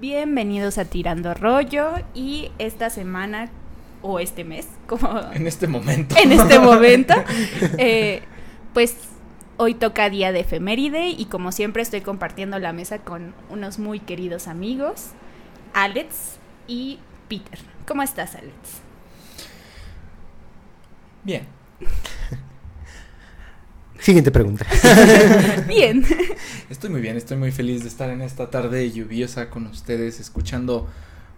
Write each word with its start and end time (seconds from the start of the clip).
Bienvenidos 0.00 0.78
a 0.78 0.84
Tirando 0.84 1.34
Rollo 1.34 1.90
y 2.14 2.52
esta 2.58 2.88
semana 2.88 3.50
o 4.00 4.20
este 4.20 4.44
mes, 4.44 4.68
como 4.86 5.08
En 5.32 5.48
este 5.48 5.66
momento. 5.66 6.14
en 6.16 6.30
este 6.30 6.60
momento, 6.60 7.14
eh, 7.78 8.22
pues 8.74 8.94
hoy 9.56 9.74
toca 9.74 10.08
día 10.08 10.30
de 10.30 10.40
efeméride 10.40 11.08
y 11.08 11.24
como 11.24 11.50
siempre 11.50 11.82
estoy 11.82 12.02
compartiendo 12.02 12.60
la 12.60 12.72
mesa 12.72 12.98
con 12.98 13.34
unos 13.50 13.80
muy 13.80 13.98
queridos 13.98 14.46
amigos, 14.46 15.08
Alex 15.74 16.38
y 16.68 17.00
Peter. 17.28 17.58
¿Cómo 17.84 18.04
estás, 18.04 18.36
Alex? 18.36 18.54
Bien. 21.24 21.44
Siguiente 24.00 24.30
pregunta. 24.30 24.66
Bien. 25.68 26.04
Estoy 26.70 26.90
muy 26.90 27.00
bien, 27.00 27.16
estoy 27.16 27.36
muy 27.36 27.50
feliz 27.50 27.82
de 27.82 27.88
estar 27.88 28.10
en 28.10 28.22
esta 28.22 28.50
tarde 28.50 28.90
lluviosa 28.90 29.50
con 29.50 29.66
ustedes, 29.66 30.20
escuchando 30.20 30.88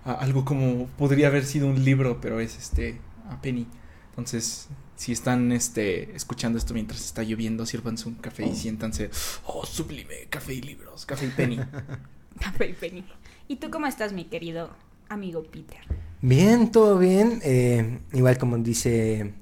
algo 0.05 0.45
como 0.45 0.87
podría 0.99 1.29
haber 1.29 1.45
sido 1.45 1.67
un 1.69 1.85
libro, 1.85 2.21
pero 2.21 2.41
es 2.41 2.59
este 2.59 3.01
a 3.31 3.41
Penny. 3.41 3.67
Entonces, 4.11 4.69
si 4.97 5.13
están 5.13 5.53
este 5.53 6.15
escuchando 6.15 6.59
esto 6.59 6.75
mientras 6.75 7.05
está 7.05 7.23
lloviendo, 7.23 7.65
sírvanse 7.65 8.09
un 8.09 8.17
café 8.17 8.47
y 8.47 8.55
siéntanse, 8.55 9.11
oh, 9.47 9.65
sublime, 9.65 10.27
café 10.29 10.55
y 10.55 10.61
libros, 10.61 11.07
café 11.07 11.27
y 11.27 11.31
Penny. 11.31 11.59
Café 12.41 12.69
y 12.69 12.73
Penny. 12.73 13.05
¿Y 13.49 13.57
tú 13.57 13.71
cómo 13.71 13.87
estás, 13.87 14.13
mi 14.13 14.25
querido 14.25 14.71
amigo 15.09 15.43
Peter? 15.43 15.81
Bien, 16.23 16.71
todo 16.71 16.97
bien. 16.99 17.41
eh, 17.43 17.99
igual 18.13 18.39
como 18.39 18.57
dice 18.59 19.35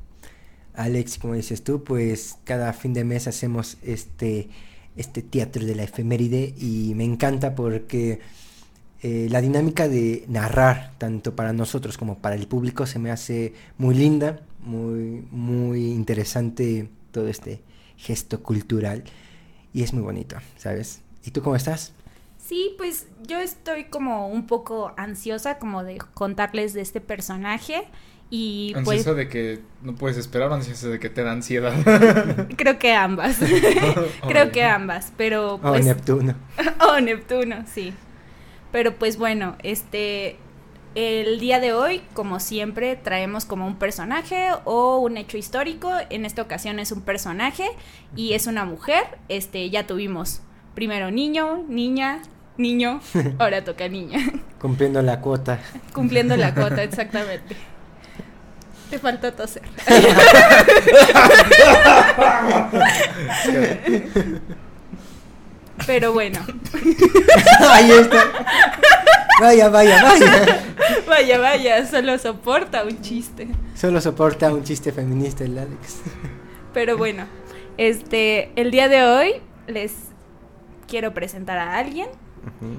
Alex, 0.78 1.18
como 1.18 1.34
dices 1.34 1.64
tú, 1.64 1.82
pues 1.82 2.38
cada 2.44 2.72
fin 2.72 2.94
de 2.94 3.02
mes 3.02 3.26
hacemos 3.26 3.78
este, 3.82 4.48
este 4.96 5.22
teatro 5.22 5.66
de 5.66 5.74
la 5.74 5.82
efeméride 5.82 6.54
y 6.56 6.92
me 6.94 7.02
encanta 7.02 7.56
porque 7.56 8.20
eh, 9.02 9.26
la 9.28 9.40
dinámica 9.40 9.88
de 9.88 10.24
narrar, 10.28 10.92
tanto 10.98 11.34
para 11.34 11.52
nosotros 11.52 11.98
como 11.98 12.18
para 12.18 12.36
el 12.36 12.46
público, 12.46 12.86
se 12.86 13.00
me 13.00 13.10
hace 13.10 13.54
muy 13.76 13.96
linda, 13.96 14.40
muy, 14.60 15.24
muy 15.32 15.86
interesante 15.90 16.88
todo 17.10 17.26
este 17.26 17.60
gesto 17.96 18.40
cultural 18.40 19.02
y 19.74 19.82
es 19.82 19.92
muy 19.92 20.04
bonito, 20.04 20.36
¿sabes? 20.56 21.00
¿Y 21.24 21.32
tú 21.32 21.42
cómo 21.42 21.56
estás? 21.56 21.92
Sí, 22.38 22.74
pues 22.78 23.08
yo 23.26 23.40
estoy 23.40 23.86
como 23.86 24.28
un 24.28 24.46
poco 24.46 24.92
ansiosa 24.96 25.58
como 25.58 25.82
de 25.82 25.98
contarles 26.14 26.72
de 26.72 26.82
este 26.82 27.00
personaje 27.00 27.82
y 28.30 28.72
pues 28.74 28.86
Ansiosa 28.88 29.14
de 29.14 29.28
que 29.28 29.60
no 29.82 29.94
puedes 29.94 30.18
esperar 30.18 30.50
o 30.50 30.54
ansiosa 30.54 30.88
de 30.88 30.98
que 30.98 31.08
te 31.08 31.22
da 31.22 31.32
ansiedad. 31.32 31.72
creo 32.56 32.78
que 32.78 32.92
ambas. 32.94 33.38
creo 34.28 34.50
que 34.50 34.64
ambas, 34.64 35.12
pero 35.16 35.54
Oh, 35.54 35.60
pues 35.60 35.84
Neptuno. 35.84 36.34
oh, 36.80 37.00
Neptuno, 37.00 37.64
sí. 37.72 37.94
Pero 38.70 38.96
pues 38.96 39.16
bueno, 39.16 39.56
este 39.62 40.36
el 40.94 41.38
día 41.38 41.60
de 41.60 41.72
hoy, 41.72 42.02
como 42.12 42.40
siempre, 42.40 42.96
traemos 42.96 43.44
como 43.44 43.66
un 43.66 43.76
personaje 43.76 44.48
o 44.64 44.98
un 44.98 45.16
hecho 45.16 45.38
histórico. 45.38 45.92
En 46.10 46.24
esta 46.24 46.42
ocasión 46.42 46.80
es 46.80 46.92
un 46.92 47.02
personaje 47.02 47.68
y 48.16 48.32
es 48.32 48.46
una 48.46 48.64
mujer. 48.64 49.04
Este, 49.28 49.70
ya 49.70 49.86
tuvimos 49.86 50.40
primero 50.74 51.10
niño, 51.10 51.64
niña, 51.68 52.22
niño, 52.56 53.00
ahora 53.38 53.64
toca 53.64 53.88
niña. 53.88 54.18
Cumpliendo 54.60 55.00
la 55.02 55.20
cuota. 55.20 55.60
Cumpliendo 55.92 56.36
la 56.36 56.54
cuota, 56.54 56.82
exactamente. 56.82 57.56
Te 58.90 58.98
faltó 58.98 59.32
toser. 59.32 59.62
Pero 65.86 66.12
bueno, 66.12 66.38
Ahí 67.68 67.90
está. 67.92 68.24
Vaya, 69.40 69.68
vaya, 69.68 70.02
vaya. 70.02 70.62
vaya, 71.06 71.38
vaya, 71.38 71.86
solo 71.86 72.18
soporta 72.18 72.82
un 72.84 73.00
chiste. 73.00 73.48
Solo 73.76 74.00
soporta 74.00 74.52
un 74.52 74.64
chiste 74.64 74.90
feminista 74.92 75.44
el 75.44 75.56
Alex. 75.58 76.00
Pero 76.74 76.96
bueno, 76.98 77.24
este, 77.76 78.50
el 78.56 78.70
día 78.72 78.88
de 78.88 79.04
hoy 79.04 79.34
les 79.68 79.92
quiero 80.88 81.14
presentar 81.14 81.58
a 81.58 81.78
alguien. 81.78 82.08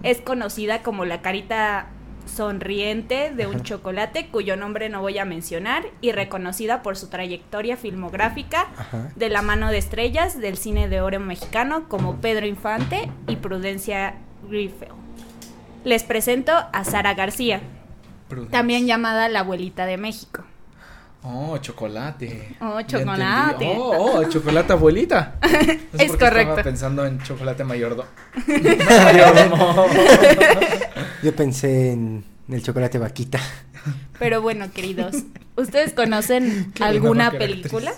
Es 0.03 0.19
conocida 0.19 0.81
como 0.83 1.05
la 1.05 1.21
carita 1.21 1.87
sonriente 2.29 3.31
de 3.35 3.47
un 3.47 3.63
chocolate 3.63 4.27
cuyo 4.27 4.55
nombre 4.55 4.89
no 4.89 5.01
voy 5.01 5.17
a 5.17 5.25
mencionar 5.25 5.83
y 6.01 6.11
reconocida 6.11 6.81
por 6.81 6.95
su 6.95 7.07
trayectoria 7.09 7.75
filmográfica 7.77 8.67
Ajá. 8.77 9.11
de 9.15 9.29
la 9.29 9.41
mano 9.41 9.69
de 9.69 9.77
estrellas 9.77 10.39
del 10.39 10.57
cine 10.57 10.87
de 10.89 11.01
oro 11.01 11.19
mexicano 11.19 11.89
como 11.89 12.17
Pedro 12.21 12.45
Infante 12.45 13.11
y 13.27 13.35
Prudencia 13.37 14.15
Griffith. 14.49 14.89
Les 15.83 16.03
presento 16.03 16.51
a 16.71 16.83
Sara 16.83 17.13
García, 17.13 17.61
Prudence. 18.27 18.51
también 18.51 18.85
llamada 18.85 19.27
la 19.29 19.39
abuelita 19.41 19.85
de 19.85 19.97
México. 19.97 20.43
Oh, 21.21 21.57
chocolate. 21.57 22.55
Oh, 22.61 22.81
chocolate. 22.83 23.73
Oh, 23.77 24.19
oh, 24.19 24.23
chocolate 24.29 24.71
abuelita. 24.71 25.35
No 25.91 25.97
sé 25.99 26.05
Es 26.05 26.11
por 26.11 26.19
qué 26.19 26.25
correcto. 26.25 26.51
Estaba 26.51 26.63
pensando 26.63 27.05
en 27.05 27.21
chocolate 27.21 27.63
mayordo. 27.65 28.05
Mayordomo. 28.47 29.85
Yo 31.23 31.35
pensé 31.35 31.91
en 31.91 32.23
el 32.49 32.63
chocolate 32.63 32.97
vaquita. 32.97 33.39
Pero 34.19 34.41
bueno, 34.41 34.71
queridos, 34.71 35.15
¿ustedes 35.55 35.93
conocen 35.93 36.71
Qué 36.75 36.83
alguna 36.83 37.31
película? 37.31 37.93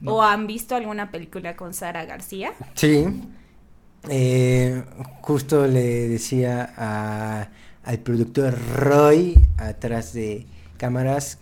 No. 0.00 0.14
¿O 0.16 0.22
han 0.22 0.46
visto 0.46 0.74
alguna 0.76 1.10
película 1.10 1.56
con 1.56 1.74
Sara 1.74 2.04
García? 2.04 2.52
Sí. 2.74 3.04
Eh, 4.08 4.82
justo 5.20 5.66
le 5.66 6.08
decía 6.08 6.72
a- 6.76 7.48
al 7.84 7.98
productor 7.98 8.56
Roy, 8.76 9.38
atrás 9.58 10.12
de 10.14 10.46
cámaras, 10.78 11.38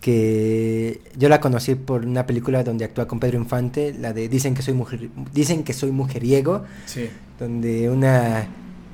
que 0.00 1.00
yo 1.16 1.28
la 1.28 1.40
conocí 1.40 1.74
por 1.74 2.04
una 2.06 2.26
película 2.26 2.62
donde 2.62 2.84
actúa 2.84 3.06
con 3.06 3.20
Pedro 3.20 3.38
Infante, 3.38 3.92
la 3.98 4.12
de 4.12 4.28
Dicen 4.28 4.54
que 4.54 4.62
soy 4.62 4.74
mujer, 4.74 5.08
dicen 5.32 5.64
que 5.64 5.72
soy 5.72 5.90
mujeriego, 5.90 6.64
Sí. 6.86 7.08
donde 7.38 7.90
una 7.90 8.46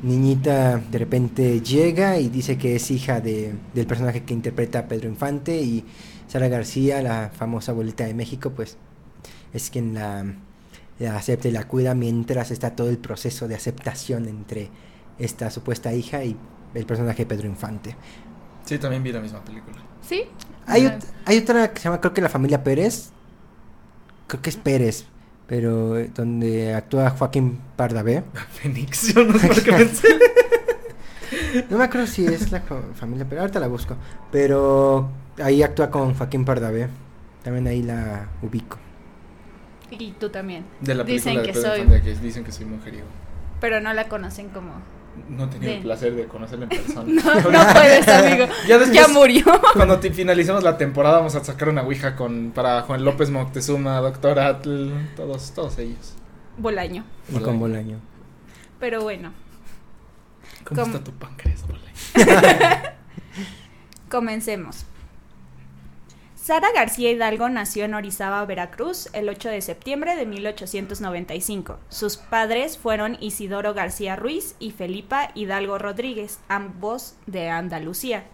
niñita 0.03 0.79
de 0.79 0.99
repente 0.99 1.61
llega 1.61 2.19
y 2.19 2.29
dice 2.29 2.57
que 2.57 2.77
es 2.77 2.91
hija 2.91 3.21
de, 3.21 3.55
del 3.75 3.87
personaje 3.87 4.25
que 4.25 4.35
interpreta 4.35 4.81
a 4.81 4.89
Pedro 4.89 5.09
Infante 5.09 5.61
y 5.61 5.85
Sara 6.27 6.49
García, 6.49 7.03
la 7.03 7.31
famosa 7.35 7.73
abuelita 7.73 8.05
de 8.05 8.15
México, 8.15 8.51
pues 8.51 8.79
es 9.53 9.71
quien 9.71 9.95
la, 9.95 10.25
la 10.99 11.17
acepta 11.17 11.49
y 11.49 11.51
la 11.51 11.67
cuida 11.67 11.95
mientras 11.95 12.51
está 12.51 12.77
todo 12.77 12.89
el 12.89 12.99
proceso 12.99 13.49
de 13.49 13.55
aceptación 13.55 14.29
entre 14.29 14.71
esta 15.19 15.51
supuesta 15.51 15.93
hija 15.93 16.25
y 16.25 16.37
el 16.75 16.87
personaje 16.87 17.25
de 17.25 17.27
Pedro 17.27 17.49
Infante. 17.49 17.97
Sí, 18.65 18.79
también 18.79 19.03
vi 19.03 19.13
la 19.13 19.21
misma 19.21 19.45
película. 19.45 19.79
¿Sí? 20.07 20.25
Hay, 20.67 20.91
hay 21.25 21.39
otra 21.39 21.73
que 21.73 21.81
se 21.81 21.85
llama, 21.85 22.01
creo 22.01 22.15
que 22.15 22.21
la 22.21 22.29
familia 22.29 22.63
Pérez. 22.63 23.11
Creo 24.29 24.41
que 24.41 24.51
es 24.51 24.57
Pérez, 24.57 25.07
pero 25.51 25.99
eh, 25.99 26.09
donde 26.15 26.73
actúa 26.73 27.11
Joaquín 27.11 27.59
Pardavé. 27.75 28.23
Fénix, 28.53 29.13
yo 29.13 29.25
no 29.25 29.37
sé 29.37 29.49
por 29.49 29.63
qué 29.63 29.73
pensé. 29.73 30.09
No 31.69 31.79
me 31.79 31.85
acuerdo 31.85 32.09
si 32.09 32.25
es 32.25 32.51
la 32.51 32.61
familia 32.61 33.25
Pérez, 33.25 33.43
ahorita 33.43 33.61
la 33.61 33.69
busco. 33.69 33.97
Pero 34.33 35.11
ahí 35.43 35.63
actúa 35.63 35.91
con 35.91 36.15
Joaquín 36.15 36.45
Pardavé. 36.45 36.89
También 37.43 37.67
ahí 37.69 37.83
la 37.83 38.29
ubico. 38.43 38.79
Y 39.91 40.13
tú 40.13 40.29
también. 40.29 40.65
De 40.81 40.95
la 40.95 41.05
película 41.05 41.33
Dicen 41.33 41.43
de 41.43 41.53
que 41.53 41.53
Pedro 41.53 42.01
soy, 42.01 42.15
dicen 42.21 42.45
que 42.45 42.53
soy 42.53 42.67
mujeriego. 42.67 43.07
pero 43.61 43.81
no 43.81 43.93
la 43.93 44.09
conocen 44.09 44.49
como... 44.49 44.75
No 45.29 45.45
he 45.45 45.47
tenido 45.49 45.73
el 45.73 45.83
placer 45.83 46.15
de 46.15 46.25
conocerla 46.27 46.65
en 46.65 46.69
persona. 46.71 47.23
No, 47.25 47.51
no 47.51 47.73
puedes, 47.73 48.09
amigo. 48.09 48.47
Ya 48.69 48.79
después- 48.79 48.93
Ya 48.93 49.09
murió. 49.09 49.45
Cuando 49.75 49.99
te- 49.99 50.11
finalicemos 50.13 50.63
la 50.63 50.77
temporada 50.79 51.17
vamos 51.19 51.35
a 51.35 51.45
sacar 51.45 51.69
una 51.69 51.83
ouija 51.83 52.17
con 52.17 52.53
para 52.55 52.83
Juan 52.83 53.05
López 53.05 53.31
Moctezuma, 53.31 53.99
Doctor 54.01 54.39
Atl, 54.39 54.91
todos, 55.17 55.53
todos 55.53 55.79
ellos. 55.79 56.15
Bolaño. 56.59 57.05
Y 57.29 57.39
con 57.41 57.59
Bolaño. 57.59 57.99
Pero 58.79 59.03
bueno, 59.03 59.33
¿Cómo, 60.65 60.83
¿Cómo? 60.83 60.97
está 60.97 61.05
tu 61.05 61.13
páncreas, 61.19 61.63
Bolaño? 61.67 61.85
comencemos. 64.09 64.85
Sara 66.43 66.73
García 66.73 67.11
Hidalgo 67.11 67.51
nació 67.51 67.85
en 67.85 67.93
Orizaba, 67.93 68.43
Veracruz, 68.47 69.11
el 69.13 69.29
8 69.29 69.51
de 69.51 69.61
septiembre 69.61 70.17
de 70.17 70.25
1895. 70.25 71.79
Sus 71.91 72.17
padres 72.17 72.79
fueron 72.79 73.19
Isidoro 73.21 73.75
García 73.75 74.17
Ruiz 74.17 74.57
y 74.59 74.71
Felipa 74.71 75.33
Hidalgo 75.35 75.77
Rodríguez, 75.77 76.41
ambos 76.49 77.15
de 77.27 77.51
Andalucía. 77.51 78.25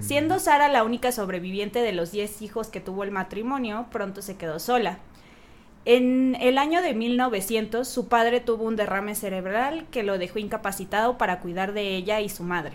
Siendo 0.00 0.40
Sara 0.40 0.66
la 0.66 0.82
única 0.82 1.12
sobreviviente 1.12 1.82
de 1.82 1.92
los 1.92 2.10
10 2.10 2.42
hijos 2.42 2.66
que 2.66 2.80
tuvo 2.80 3.04
el 3.04 3.12
matrimonio, 3.12 3.86
pronto 3.92 4.22
se 4.22 4.36
quedó 4.36 4.58
sola. 4.58 4.98
En 5.84 6.36
el 6.40 6.58
año 6.58 6.82
de 6.82 6.94
1900, 6.94 7.86
su 7.86 8.08
padre 8.08 8.40
tuvo 8.40 8.64
un 8.64 8.74
derrame 8.74 9.14
cerebral 9.14 9.86
que 9.92 10.02
lo 10.02 10.18
dejó 10.18 10.40
incapacitado 10.40 11.16
para 11.16 11.38
cuidar 11.38 11.74
de 11.74 11.94
ella 11.94 12.20
y 12.20 12.28
su 12.28 12.42
madre. 12.42 12.72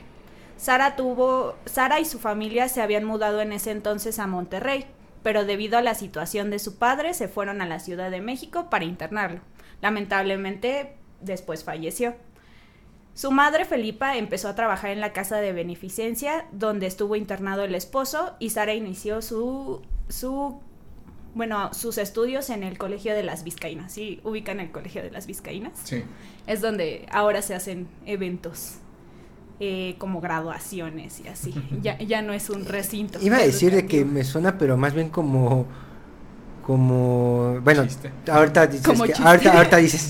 Sara 0.61 0.95
tuvo, 0.95 1.55
Sara 1.65 1.99
y 1.99 2.05
su 2.05 2.19
familia 2.19 2.69
se 2.69 2.83
habían 2.83 3.03
mudado 3.03 3.41
en 3.41 3.51
ese 3.51 3.71
entonces 3.71 4.19
a 4.19 4.27
Monterrey, 4.27 4.85
pero 5.23 5.43
debido 5.43 5.79
a 5.79 5.81
la 5.81 5.95
situación 5.95 6.51
de 6.51 6.59
su 6.59 6.77
padre 6.77 7.15
se 7.15 7.27
fueron 7.27 7.63
a 7.63 7.65
la 7.65 7.79
Ciudad 7.79 8.11
de 8.11 8.21
México 8.21 8.69
para 8.69 8.85
internarlo. 8.85 9.41
Lamentablemente, 9.81 10.97
después 11.19 11.63
falleció. 11.63 12.13
Su 13.15 13.31
madre 13.31 13.65
Felipa 13.65 14.17
empezó 14.17 14.49
a 14.49 14.55
trabajar 14.55 14.91
en 14.91 15.01
la 15.01 15.13
casa 15.13 15.37
de 15.37 15.51
beneficencia 15.51 16.45
donde 16.51 16.85
estuvo 16.85 17.15
internado 17.15 17.63
el 17.63 17.73
esposo 17.73 18.35
y 18.37 18.51
Sara 18.51 18.75
inició 18.75 19.23
su, 19.23 19.81
su 20.09 20.61
bueno, 21.33 21.73
sus 21.73 21.97
estudios 21.97 22.51
en 22.51 22.61
el 22.61 22.77
Colegio 22.77 23.15
de 23.15 23.23
las 23.23 23.43
Vizcaínas. 23.43 23.93
¿Sí 23.93 24.21
ubican 24.23 24.59
el 24.59 24.71
Colegio 24.71 25.01
de 25.01 25.09
las 25.09 25.25
Vizcaínas? 25.25 25.73
Sí. 25.85 26.03
Es 26.45 26.61
donde 26.61 27.07
ahora 27.11 27.41
se 27.41 27.55
hacen 27.55 27.87
eventos 28.05 28.77
eh, 29.63 29.95
como 29.99 30.19
graduaciones 30.21 31.21
y 31.23 31.27
así. 31.27 31.53
ya, 31.83 31.97
ya 31.99 32.21
no 32.23 32.33
es 32.33 32.49
un 32.49 32.65
recinto. 32.65 33.19
Iba 33.21 33.37
a 33.37 33.41
decir 33.41 33.73
de 33.73 33.85
que 33.85 34.03
me 34.03 34.23
suena, 34.23 34.57
pero 34.57 34.75
más 34.75 34.93
bien 34.95 35.09
como 35.09 35.67
como 36.65 37.59
bueno 37.61 37.83
Chiste. 37.85 38.11
ahorita 38.31 38.67
dices 38.67 38.85
Como 38.85 39.03
que, 39.05 39.13
ahorita, 39.13 39.51
ahorita 39.57 39.77
dices 39.77 40.07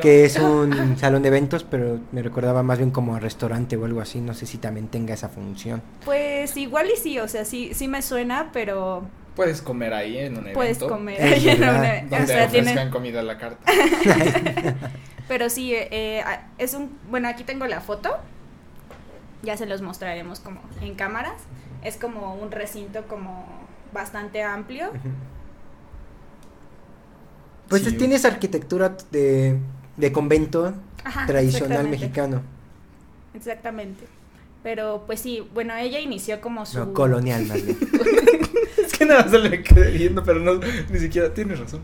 que, 0.00 0.24
es 0.24 0.38
un 0.38 0.96
salón 0.96 1.22
de 1.22 1.28
eventos 1.28 1.64
pero 1.64 1.98
me 2.12 2.22
recordaba 2.22 2.62
más 2.62 2.78
bien 2.78 2.92
como 2.92 3.16
a 3.16 3.20
restaurante 3.20 3.76
o 3.76 3.84
algo 3.84 4.00
así 4.00 4.20
no 4.20 4.32
sé 4.32 4.46
si 4.46 4.58
también 4.58 4.86
tenga 4.86 5.14
esa 5.14 5.28
función 5.28 5.82
Pues 6.04 6.56
igual 6.56 6.86
y 6.94 6.96
sí, 6.96 7.18
o 7.18 7.26
sea, 7.26 7.44
sí, 7.44 7.72
sí 7.74 7.88
me 7.88 8.02
suena, 8.02 8.50
pero 8.52 9.02
Puedes 9.34 9.62
comer 9.62 9.94
ahí 9.94 10.18
en 10.18 10.32
un 10.32 10.38
evento. 10.40 10.54
puedes 10.54 10.78
comer. 10.78 11.22
Ahí 11.22 11.48
en 11.48 11.60
verdad. 11.60 11.80
una- 11.80 12.00
Donde 12.18 12.24
o 12.24 12.26
sea, 12.26 12.46
ofrezcan 12.46 12.90
comida 12.90 13.20
a 13.20 13.22
la 13.22 13.38
carta. 13.38 13.64
Pero 15.28 15.48
sí, 15.48 15.72
eh, 15.72 15.88
eh, 15.92 16.22
es 16.58 16.74
un... 16.74 16.90
Bueno, 17.08 17.28
aquí 17.28 17.44
tengo 17.44 17.64
la 17.66 17.80
foto. 17.80 18.16
Ya 19.42 19.56
se 19.56 19.66
los 19.66 19.82
mostraremos 19.82 20.40
como 20.40 20.60
en 20.80 20.94
cámaras. 20.94 21.34
Es 21.82 21.96
como 21.96 22.34
un 22.34 22.50
recinto 22.50 23.06
como 23.08 23.46
bastante 23.92 24.42
amplio. 24.42 24.90
pues 27.68 27.82
Sí. 27.82 27.92
tienes 27.96 28.24
arquitectura 28.24 28.96
de, 29.10 29.58
de 29.96 30.12
convento 30.12 30.74
Ajá, 31.04 31.26
tradicional 31.26 31.70
exactamente. 31.86 31.98
mexicano 31.98 32.42
Exactamente. 33.34 34.04
Pero 34.62 35.04
pues 35.06 35.20
sí, 35.20 35.46
bueno, 35.54 35.74
ella 35.74 36.00
inició 36.00 36.40
como 36.40 36.66
su... 36.66 36.78
no 36.78 36.92
colonial 36.92 37.46
más 37.46 37.64
bien 37.64 37.78
es 38.84 38.92
que 38.92 39.06
nada 39.06 39.22
más 39.22 39.30
se 39.30 39.38
le 39.38 39.62
quedé 39.62 39.90
viendo, 39.92 40.22
pero 40.22 40.40
no, 40.40 40.54
ni 40.90 40.98
siquiera 40.98 41.32
tienes 41.32 41.58
razón. 41.60 41.80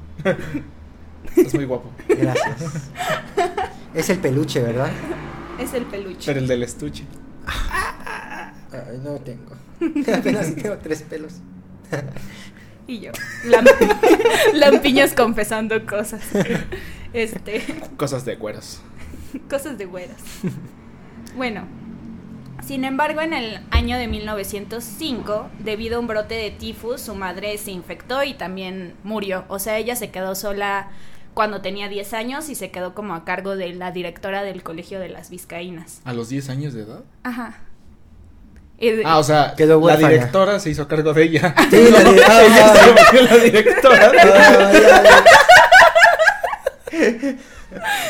es 1.36 1.54
muy 1.54 1.64
guapo. 1.64 1.90
gracias 2.08 2.90
es 3.94 4.10
el 4.10 4.18
peluche 4.18 4.60
verdad 4.62 4.90
Es 5.58 5.72
el 5.72 5.84
peluche. 5.84 6.26
Pero 6.26 6.40
el 6.40 6.46
del 6.48 6.62
estuche. 6.64 7.04
Ay, 7.46 9.00
no 9.02 9.14
tengo 9.16 9.54
apenas 10.14 10.46
si 10.46 10.52
tengo 10.54 10.76
tres 10.78 11.02
pelos 11.02 11.34
Y 12.86 13.00
yo. 13.00 13.12
Lam- 13.44 13.66
Lampiñas 14.54 15.12
confesando 15.14 15.84
cosas. 15.86 16.22
Este... 17.12 17.62
Cosas 17.96 18.24
de 18.24 18.38
cueros. 18.38 18.80
Cosas 19.50 19.76
de 19.78 19.86
güeras. 19.86 20.16
Bueno, 21.36 21.62
sin 22.64 22.84
embargo, 22.84 23.20
en 23.20 23.32
el 23.32 23.60
año 23.70 23.96
de 23.98 24.06
1905, 24.08 25.48
debido 25.60 25.96
a 25.96 26.00
un 26.00 26.06
brote 26.06 26.34
de 26.34 26.50
tifus, 26.50 27.00
su 27.00 27.14
madre 27.14 27.58
se 27.58 27.70
infectó 27.70 28.22
y 28.24 28.34
también 28.34 28.94
murió. 29.04 29.44
O 29.48 29.58
sea, 29.58 29.78
ella 29.78 29.94
se 29.96 30.10
quedó 30.10 30.34
sola 30.34 30.88
cuando 31.36 31.60
tenía 31.60 31.90
10 31.90 32.14
años 32.14 32.48
y 32.48 32.54
se 32.54 32.70
quedó 32.70 32.94
como 32.94 33.14
a 33.14 33.26
cargo 33.26 33.56
de 33.56 33.68
la 33.74 33.92
directora 33.92 34.42
del 34.42 34.62
Colegio 34.62 34.98
de 34.98 35.10
las 35.10 35.28
Vizcaínas. 35.28 36.00
¿A 36.06 36.14
los 36.14 36.30
10 36.30 36.48
años 36.48 36.72
de 36.72 36.84
edad? 36.84 37.00
Ajá. 37.24 37.58
De- 38.78 39.02
Ah, 39.04 39.18
o 39.18 39.22
sea, 39.22 39.52
Quedó 39.54 39.86
la 39.86 39.96
directora 39.96 40.58
se 40.60 40.70
hizo 40.70 40.88
cargo 40.88 41.12
de 41.12 41.24
ella. 41.24 41.54
Sí, 41.70 41.90
la 41.90 42.04
di- 42.04 42.20
ah, 42.26 42.42
Ella 42.42 42.64
ah, 42.64 42.74
se 42.74 42.90
volvió 42.90 43.20
la 43.36 43.44
directora. 43.44 44.12
Ah, 44.18 44.72
ya, 44.72 45.02
ya. 45.02 45.24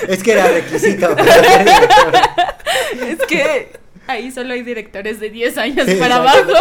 Es 0.09 0.23
que 0.23 0.31
era 0.33 0.47
requisito. 0.47 1.17
para 1.17 1.35
ser 1.35 1.65
director. 1.65 2.13
es 3.09 3.19
que 3.27 3.73
ahí 4.07 4.31
solo 4.31 4.55
hay 4.55 4.63
directores 4.63 5.19
de 5.19 5.31
10 5.31 5.59
años 5.59 5.85
Sí, 5.89 5.97
para 5.97 6.15
abajo. 6.17 6.39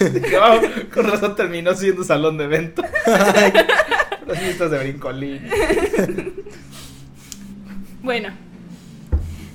No, 0.00 0.60
con 0.94 1.10
razón 1.10 1.34
terminó 1.34 1.74
siendo 1.74 2.04
salón 2.04 2.36
de 2.36 2.44
evento. 2.44 2.82
Las 4.28 4.38
fiestas 4.38 4.70
de 4.70 4.78
brincolín. 4.78 5.50
Bueno, 8.00 8.28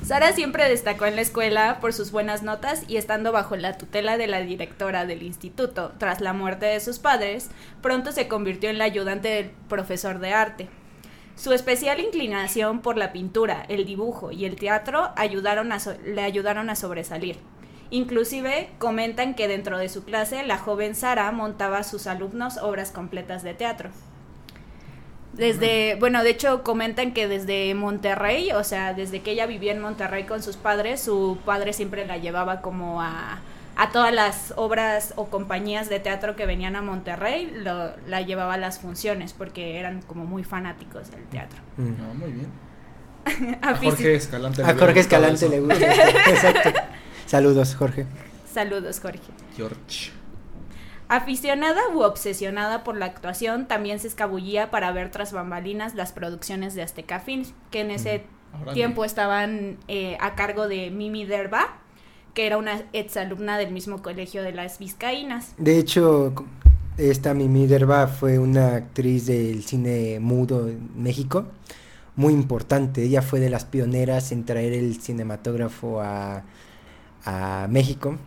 Sara 0.05 0.33
siempre 0.33 0.67
destacó 0.67 1.05
en 1.05 1.15
la 1.15 1.21
escuela 1.21 1.79
por 1.79 1.93
sus 1.93 2.11
buenas 2.11 2.43
notas 2.43 2.83
y 2.89 2.97
estando 2.97 3.31
bajo 3.31 3.55
la 3.55 3.77
tutela 3.77 4.17
de 4.17 4.27
la 4.27 4.41
directora 4.41 5.05
del 5.05 5.23
instituto 5.23 5.93
tras 5.97 6.19
la 6.19 6.33
muerte 6.33 6.65
de 6.65 6.81
sus 6.81 6.99
padres, 6.99 7.49
pronto 7.81 8.11
se 8.11 8.27
convirtió 8.27 8.69
en 8.69 8.77
la 8.77 8.83
ayudante 8.83 9.29
del 9.29 9.51
profesor 9.69 10.19
de 10.19 10.33
arte. 10.33 10.67
Su 11.35 11.53
especial 11.53 12.01
inclinación 12.01 12.81
por 12.81 12.97
la 12.97 13.13
pintura, 13.13 13.65
el 13.69 13.85
dibujo 13.85 14.33
y 14.33 14.43
el 14.43 14.57
teatro 14.57 15.11
ayudaron 15.15 15.71
a 15.71 15.77
le 16.05 16.21
ayudaron 16.21 16.69
a 16.69 16.75
sobresalir. 16.75 17.37
Inclusive 17.89 18.71
comentan 18.77 19.35
que 19.35 19.47
dentro 19.47 19.77
de 19.77 19.87
su 19.87 20.03
clase 20.03 20.43
la 20.43 20.57
joven 20.57 20.95
Sara 20.95 21.31
montaba 21.31 21.77
a 21.77 21.83
sus 21.83 22.07
alumnos 22.07 22.57
obras 22.57 22.91
completas 22.91 23.41
de 23.41 23.53
teatro. 23.53 23.89
Desde, 25.33 25.95
bueno, 25.99 26.23
de 26.23 26.29
hecho 26.29 26.63
comentan 26.63 27.11
que 27.13 27.27
desde 27.27 27.73
Monterrey, 27.73 28.51
o 28.51 28.63
sea, 28.63 28.93
desde 28.93 29.21
que 29.21 29.31
ella 29.31 29.45
vivía 29.47 29.71
en 29.71 29.81
Monterrey 29.81 30.25
con 30.25 30.43
sus 30.43 30.57
padres, 30.57 31.01
su 31.01 31.37
padre 31.43 31.73
siempre 31.73 32.05
la 32.05 32.17
llevaba 32.17 32.61
como 32.61 33.01
a, 33.01 33.39
a 33.75 33.91
todas 33.91 34.13
las 34.13 34.53
obras 34.57 35.13
o 35.15 35.25
compañías 35.29 35.89
de 35.89 35.99
teatro 35.99 36.35
que 36.35 36.45
venían 36.45 36.75
a 36.75 36.83
Monterrey, 36.83 37.51
lo- 37.63 37.93
la 38.07 38.21
llevaba 38.21 38.53
a 38.53 38.57
las 38.57 38.77
funciones 38.79 39.33
porque 39.33 39.79
eran 39.79 40.03
como 40.03 40.25
muy 40.25 40.43
fanáticos 40.43 41.09
del 41.09 41.23
teatro. 41.25 41.59
Mm. 41.77 41.97
No, 41.97 42.13
muy 42.13 42.31
bien. 42.31 42.47
A 43.63 43.73
Jorge 43.75 44.15
Escalante. 44.15 44.61
le 44.63 44.69
A 44.69 44.75
Jorge 44.75 44.99
Escalante 44.99 45.49
le 45.49 45.59
gusta. 45.61 45.75
Exacto. 46.29 46.69
Saludos, 47.25 47.73
Jorge. 47.75 48.05
Saludos, 48.53 48.99
Jorge. 48.99 49.19
George. 49.57 50.11
Aficionada 51.15 51.79
u 51.93 52.01
obsesionada 52.01 52.83
por 52.83 52.97
la 52.97 53.05
actuación, 53.05 53.67
también 53.67 53.99
se 53.99 54.07
escabullía 54.07 54.71
para 54.71 54.91
ver 54.91 55.11
tras 55.11 55.31
bambalinas 55.31 55.93
las 55.93 56.11
producciones 56.11 56.73
de 56.73 56.81
Azteca 56.81 57.19
Films, 57.19 57.53
que 57.69 57.81
en 57.81 57.91
ese 57.91 58.23
Órale. 58.51 58.73
tiempo 58.73 59.05
estaban 59.05 59.77
eh, 59.87 60.17
a 60.19 60.33
cargo 60.33 60.67
de 60.67 60.89
Mimi 60.89 61.25
Derba, 61.25 61.77
que 62.33 62.47
era 62.47 62.57
una 62.57 62.81
exalumna 62.93 63.59
del 63.59 63.71
mismo 63.71 64.01
colegio 64.01 64.41
de 64.41 64.53
las 64.53 64.79
Vizcaínas. 64.79 65.53
De 65.59 65.77
hecho, 65.77 66.33
esta 66.97 67.35
Mimi 67.35 67.67
Derba 67.67 68.07
fue 68.07 68.39
una 68.39 68.77
actriz 68.77 69.27
del 69.27 69.63
cine 69.63 70.19
mudo 70.19 70.67
en 70.67 70.89
México, 70.95 71.45
muy 72.15 72.33
importante. 72.33 73.03
Ella 73.03 73.21
fue 73.21 73.39
de 73.39 73.51
las 73.51 73.65
pioneras 73.65 74.31
en 74.31 74.45
traer 74.45 74.73
el 74.73 74.99
cinematógrafo 74.99 76.01
a, 76.01 76.41
a 77.23 77.67
México. 77.69 78.17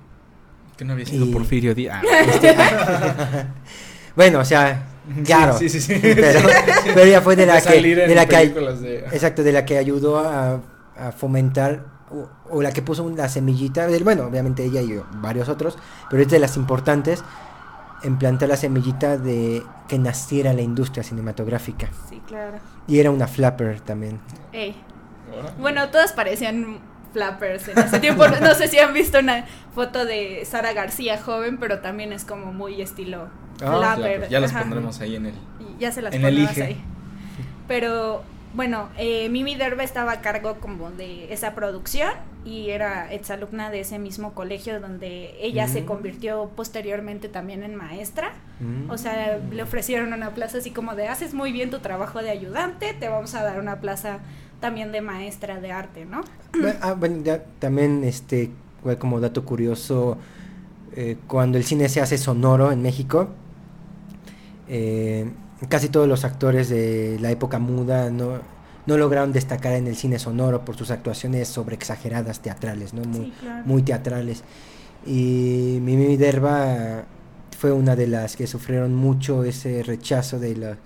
Que 0.76 0.84
no 0.84 0.92
había 0.92 1.06
sido 1.06 1.26
Y- 1.26 1.32
Porfirio 1.32 1.74
Díaz. 1.74 2.02
Este, 2.28 2.54
bueno, 4.16 4.40
o 4.40 4.44
sea, 4.44 4.84
claro. 5.24 5.58
Sí, 5.58 5.68
sí, 5.68 5.80
sí. 5.80 5.94
Pero, 6.02 6.40
pero 6.84 7.00
ella 7.02 7.20
fue 7.20 7.36
de 7.36 7.46
la 7.46 7.54
que, 7.56 7.60
salir 7.60 7.98
en 8.00 8.08
de 8.08 8.14
la 8.14 8.26
que, 8.26 8.36
películas 8.36 8.80
de... 8.80 8.98
exacto, 9.00 9.42
de 9.42 9.52
la 9.52 9.64
que 9.64 9.78
ayudó 9.78 10.18
a, 10.18 10.60
a 10.98 11.12
fomentar 11.12 11.84
o, 12.10 12.28
o 12.56 12.62
la 12.62 12.72
que 12.72 12.82
puso 12.82 13.04
una 13.04 13.28
semillita, 13.28 13.86
del- 13.86 14.04
bueno, 14.04 14.24
obviamente 14.24 14.64
ella 14.64 14.80
y 14.80 15.00
varios 15.14 15.48
otros, 15.48 15.76
pero 16.10 16.22
es 16.22 16.28
de 16.28 16.38
las 16.38 16.56
importantes 16.56 17.22
en 18.02 18.18
plantar 18.18 18.48
la 18.50 18.56
semillita 18.56 19.16
de 19.16 19.62
que 19.88 19.98
naciera 19.98 20.52
la 20.52 20.60
industria 20.62 21.02
cinematográfica. 21.02 21.88
Sí, 22.08 22.20
claro. 22.26 22.58
Y 22.86 22.98
era 23.00 23.10
una 23.10 23.26
flapper 23.26 23.80
también. 23.80 24.20
Ey. 24.52 24.76
Bueno, 25.58 25.88
todas 25.88 26.12
parecían 26.12 26.78
flappers 27.16 27.68
en 27.68 27.78
ese 27.78 27.98
tiempo. 27.98 28.26
No 28.28 28.54
sé 28.54 28.68
si 28.68 28.78
han 28.78 28.92
visto 28.92 29.18
una 29.20 29.46
foto 29.74 30.04
de 30.04 30.44
Sara 30.44 30.74
García 30.74 31.16
joven, 31.18 31.56
pero 31.58 31.78
también 31.80 32.12
es 32.12 32.26
como 32.26 32.52
muy 32.52 32.82
estilo 32.82 33.28
flapper. 33.56 34.16
Claro, 34.18 34.28
ya 34.28 34.38
las 34.40 34.52
pondremos 34.52 35.00
ahí 35.00 35.16
en 35.16 35.26
el... 35.26 35.34
Ya 35.78 35.90
se 35.92 36.02
las 36.02 36.12
En 36.14 36.20
ponemos 36.20 36.50
Elige. 36.50 36.62
ahí. 36.62 36.84
Pero 37.68 38.22
bueno, 38.54 38.88
eh, 38.98 39.28
Mimi 39.30 39.54
Derbe 39.54 39.82
estaba 39.84 40.12
a 40.12 40.20
cargo 40.20 40.56
como 40.60 40.90
de 40.90 41.32
esa 41.32 41.54
producción 41.54 42.10
y 42.44 42.70
era 42.70 43.12
exalumna 43.12 43.70
de 43.70 43.80
ese 43.80 43.98
mismo 43.98 44.32
colegio 44.34 44.78
donde 44.80 45.34
ella 45.40 45.66
se 45.68 45.82
Mm. 45.82 45.86
convirtió 45.86 46.50
posteriormente 46.54 47.28
también 47.28 47.62
en 47.64 47.74
maestra. 47.74 48.32
Mm. 48.60 48.90
O 48.90 48.98
sea, 48.98 49.38
le 49.50 49.62
ofrecieron 49.62 50.12
una 50.12 50.30
plaza 50.30 50.58
así 50.58 50.70
como 50.70 50.94
de 50.94 51.08
haces 51.08 51.34
muy 51.34 51.50
bien 51.52 51.70
tu 51.70 51.80
trabajo 51.80 52.22
de 52.22 52.30
ayudante, 52.30 52.94
te 52.94 53.08
vamos 53.08 53.34
a 53.34 53.42
dar 53.42 53.58
una 53.58 53.80
plaza 53.80 54.18
también 54.60 54.92
de 54.92 55.00
maestra 55.00 55.60
de 55.60 55.72
arte, 55.72 56.04
¿no? 56.06 56.22
Ah, 56.80 56.94
bueno, 56.94 57.22
ya 57.22 57.44
también, 57.58 58.02
este, 58.04 58.50
como 58.98 59.20
dato 59.20 59.44
curioso, 59.44 60.16
eh, 60.94 61.16
cuando 61.26 61.58
el 61.58 61.64
cine 61.64 61.88
se 61.88 62.00
hace 62.00 62.16
sonoro 62.18 62.72
en 62.72 62.82
México, 62.82 63.28
eh, 64.68 65.30
casi 65.68 65.88
todos 65.88 66.08
los 66.08 66.24
actores 66.24 66.68
de 66.68 67.18
la 67.20 67.30
época 67.30 67.58
muda 67.58 68.10
no, 68.10 68.38
no 68.86 68.96
lograron 68.96 69.32
destacar 69.32 69.74
en 69.74 69.86
el 69.86 69.96
cine 69.96 70.18
sonoro 70.18 70.64
por 70.64 70.76
sus 70.76 70.90
actuaciones 70.90 71.48
sobreexageradas 71.48 72.40
teatrales, 72.40 72.94
¿no? 72.94 73.02
Muy, 73.02 73.26
Sí, 73.26 73.32
claro. 73.40 73.62
muy 73.66 73.82
teatrales. 73.82 74.42
Y 75.06 75.78
Mimi 75.82 76.16
Derba 76.16 77.04
fue 77.58 77.72
una 77.72 77.94
de 77.96 78.06
las 78.08 78.36
que 78.36 78.46
sufrieron 78.46 78.94
mucho 78.94 79.44
ese 79.44 79.82
rechazo 79.82 80.38
de, 80.38 80.56
la- 80.56 80.76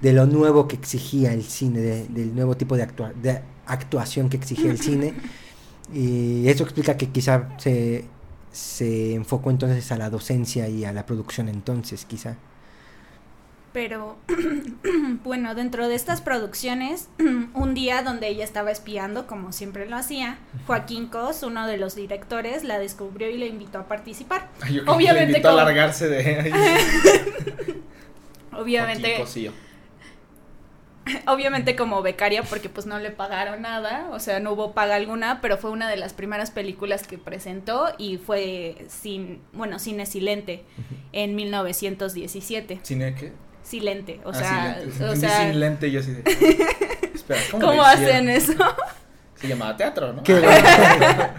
de 0.00 0.12
lo 0.12 0.26
nuevo 0.26 0.66
que 0.68 0.76
exigía 0.76 1.32
el 1.32 1.44
cine, 1.44 1.80
de- 1.80 2.08
del 2.08 2.34
nuevo 2.34 2.56
tipo 2.56 2.76
de, 2.76 2.86
actua- 2.86 3.12
de 3.14 3.40
actuación 3.66 4.28
que 4.28 4.36
exigía 4.36 4.70
el 4.70 4.78
cine. 4.80 5.14
Y 5.92 6.48
eso 6.48 6.62
explica 6.64 6.96
que 6.96 7.08
quizá 7.08 7.48
se, 7.58 8.04
se 8.52 9.14
enfocó 9.14 9.50
entonces 9.50 9.90
a 9.92 9.96
la 9.98 10.08
docencia 10.10 10.68
y 10.68 10.84
a 10.84 10.92
la 10.92 11.04
producción 11.06 11.48
entonces, 11.48 12.04
quizá. 12.04 12.36
Pero 13.72 14.16
bueno, 15.24 15.54
dentro 15.54 15.86
de 15.88 15.94
estas 15.94 16.20
producciones, 16.20 17.08
un 17.54 17.74
día 17.74 18.02
donde 18.02 18.26
ella 18.28 18.42
estaba 18.42 18.72
espiando, 18.72 19.28
como 19.28 19.52
siempre 19.52 19.88
lo 19.88 19.96
hacía, 19.96 20.38
Joaquín 20.66 21.06
Cos, 21.06 21.44
uno 21.44 21.68
de 21.68 21.76
los 21.76 21.94
directores, 21.94 22.64
la 22.64 22.80
descubrió 22.80 23.30
y 23.30 23.36
le 23.38 23.46
invitó 23.46 23.78
a 23.78 23.86
participar. 23.86 24.48
Ay, 24.60 24.74
yo 24.74 24.82
Obviamente 24.86 25.26
le 25.32 25.38
invitó 25.38 25.50
a 25.50 25.64
largarse 25.64 26.08
de 26.08 26.52
Obviamente, 28.60 29.16
Joaquín 29.16 29.52
obviamente 31.26 31.74
como 31.76 32.02
becaria, 32.02 32.42
porque 32.42 32.68
pues 32.68 32.86
no 32.86 32.98
le 32.98 33.10
pagaron 33.10 33.62
nada, 33.62 34.08
o 34.12 34.18
sea, 34.20 34.38
no 34.38 34.52
hubo 34.52 34.72
paga 34.72 34.94
alguna, 34.96 35.40
pero 35.40 35.56
fue 35.58 35.70
una 35.70 35.88
de 35.88 35.96
las 35.96 36.12
primeras 36.12 36.50
películas 36.50 37.06
que 37.06 37.18
presentó 37.18 37.92
y 37.98 38.18
fue 38.18 38.84
sin, 38.88 39.40
bueno, 39.52 39.78
cine 39.78 40.06
silente 40.06 40.64
en 41.12 41.34
1917. 41.34 42.80
¿Cine 42.82 43.14
qué? 43.14 43.32
Silente, 43.62 44.20
o 44.24 44.30
Ah, 44.30 44.34
sea, 44.34 44.74
sin 44.80 44.88
lente. 44.90 45.04
o 45.04 45.16
sea, 45.16 45.42
sin 45.50 45.60
lente 45.60 45.88
y 45.88 45.92
yo 45.92 46.00
así 46.00 46.12
de... 46.12 46.22
Espera, 47.14 47.40
¿cómo, 47.50 47.66
¿cómo 47.66 47.76
lo 47.76 47.82
hacen 47.84 48.28
eso? 48.28 48.52
Se 49.36 49.48
llamaba 49.48 49.76
teatro, 49.76 50.12
¿no? 50.12 50.22
Qué, 50.22 50.38
va- 50.38 51.34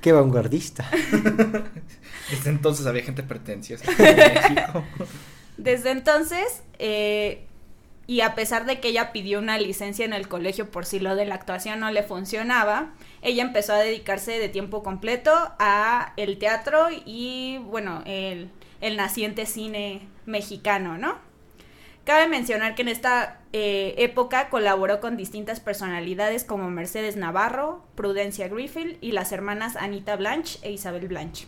qué 0.00 0.12
vanguardista. 0.12 0.88
Desde 2.30 2.50
entonces 2.50 2.86
había 2.86 3.02
gente 3.02 3.22
pretenciosa 3.24 3.84
en 3.90 4.16
México. 4.16 4.84
Desde 5.58 5.90
entonces, 5.90 6.62
eh, 6.78 7.44
y 8.06 8.22
a 8.22 8.34
pesar 8.34 8.64
de 8.64 8.80
que 8.80 8.88
ella 8.88 9.12
pidió 9.12 9.38
una 9.38 9.58
licencia 9.58 10.04
en 10.04 10.14
el 10.14 10.28
colegio 10.28 10.70
por 10.70 10.86
si 10.86 10.98
lo 10.98 11.14
de 11.14 11.26
la 11.26 11.34
actuación 11.34 11.80
no 11.80 11.90
le 11.90 12.02
funcionaba, 12.02 12.94
ella 13.20 13.42
empezó 13.42 13.74
a 13.74 13.78
dedicarse 13.78 14.38
de 14.38 14.48
tiempo 14.48 14.82
completo 14.82 15.32
a 15.58 16.14
el 16.16 16.38
teatro 16.38 16.86
y, 17.04 17.58
bueno, 17.64 18.02
el, 18.06 18.50
el 18.80 18.96
naciente 18.96 19.44
cine 19.44 20.08
mexicano, 20.24 20.96
¿no? 20.96 21.18
Cabe 22.04 22.28
mencionar 22.28 22.74
que 22.74 22.82
en 22.82 22.88
esta 22.88 23.40
eh, 23.52 23.94
época 23.98 24.48
colaboró 24.48 25.00
con 25.00 25.18
distintas 25.18 25.60
personalidades 25.60 26.44
como 26.44 26.70
Mercedes 26.70 27.16
Navarro, 27.16 27.84
Prudencia 27.96 28.48
Griffith 28.48 28.96
y 29.02 29.12
las 29.12 29.32
hermanas 29.32 29.76
Anita 29.76 30.16
Blanche 30.16 30.58
e 30.62 30.70
Isabel 30.70 31.08
Blanche. 31.08 31.46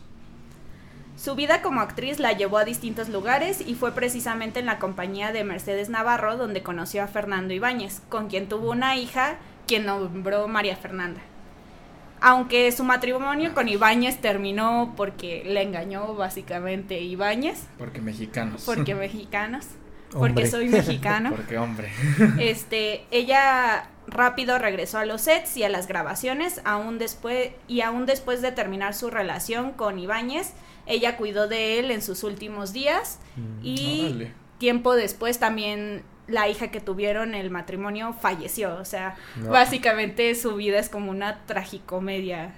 Su 1.20 1.34
vida 1.34 1.60
como 1.60 1.82
actriz 1.82 2.18
la 2.18 2.32
llevó 2.32 2.56
a 2.56 2.64
distintos 2.64 3.10
lugares 3.10 3.60
y 3.60 3.74
fue 3.74 3.92
precisamente 3.92 4.58
en 4.58 4.64
la 4.64 4.78
compañía 4.78 5.32
de 5.32 5.44
Mercedes 5.44 5.90
Navarro 5.90 6.38
donde 6.38 6.62
conoció 6.62 7.02
a 7.02 7.08
Fernando 7.08 7.52
Ibáñez, 7.52 8.00
con 8.08 8.28
quien 8.28 8.48
tuvo 8.48 8.70
una 8.70 8.96
hija 8.96 9.36
quien 9.66 9.84
nombró 9.84 10.48
María 10.48 10.76
Fernanda. 10.76 11.20
Aunque 12.22 12.72
su 12.72 12.84
matrimonio 12.84 13.52
con 13.52 13.68
Ibáñez 13.68 14.22
terminó 14.22 14.94
porque 14.96 15.42
le 15.44 15.60
engañó 15.60 16.14
básicamente 16.14 16.98
Ibáñez, 17.02 17.66
Porque 17.76 18.00
mexicanos. 18.00 18.62
porque 18.64 18.94
mexicanos, 18.94 19.66
Hombre. 20.14 20.32
porque 20.32 20.50
soy 20.50 20.68
mexicano. 20.70 21.32
Porque 21.36 21.58
hombre. 21.58 21.92
Este, 22.38 23.04
ella 23.10 23.90
rápido 24.06 24.58
regresó 24.58 24.96
a 24.96 25.04
los 25.04 25.20
sets 25.20 25.54
y 25.58 25.64
a 25.64 25.68
las 25.68 25.86
grabaciones, 25.86 26.62
aún 26.64 26.98
después 26.98 27.50
y 27.68 27.82
aún 27.82 28.06
después 28.06 28.40
de 28.40 28.52
terminar 28.52 28.94
su 28.94 29.10
relación 29.10 29.72
con 29.72 29.98
Ibáñez, 29.98 30.54
ella 30.90 31.16
cuidó 31.16 31.48
de 31.48 31.78
él 31.78 31.90
en 31.90 32.02
sus 32.02 32.22
últimos 32.24 32.72
días 32.72 33.18
y 33.62 34.06
Órale. 34.06 34.32
tiempo 34.58 34.94
después 34.94 35.38
también 35.38 36.02
la 36.26 36.48
hija 36.48 36.70
que 36.70 36.80
tuvieron 36.80 37.34
el 37.34 37.50
matrimonio 37.50 38.12
falleció, 38.20 38.76
o 38.76 38.84
sea, 38.84 39.16
No. 39.36 39.50
básicamente 39.50 40.34
su 40.34 40.54
vida 40.56 40.78
es 40.78 40.88
como 40.88 41.10
una 41.10 41.40
tragicomedia. 41.46 42.54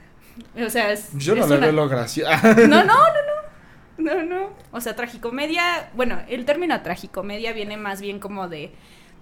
O 0.65 0.71
sea, 0.71 0.93
es, 0.93 1.11
Yo 1.17 1.35
no 1.35 1.43
es 1.45 1.49
le 1.51 1.57
una- 1.57 1.67
veo 1.67 1.73
lo 1.77 1.89
gracioso. 1.89 2.31
no, 2.69 2.85
no, 2.85 2.85
no, 2.85 2.85
no. 2.85 3.43
No, 3.99 4.23
no. 4.25 4.49
O 4.73 4.81
sea, 4.81 4.97
tragicomedia, 4.97 5.91
bueno, 5.95 6.19
el 6.29 6.45
término 6.47 6.81
tragicomedia 6.83 7.53
viene 7.53 7.77
más 7.77 8.01
bien 8.01 8.19
como 8.19 8.49
de 8.49 8.73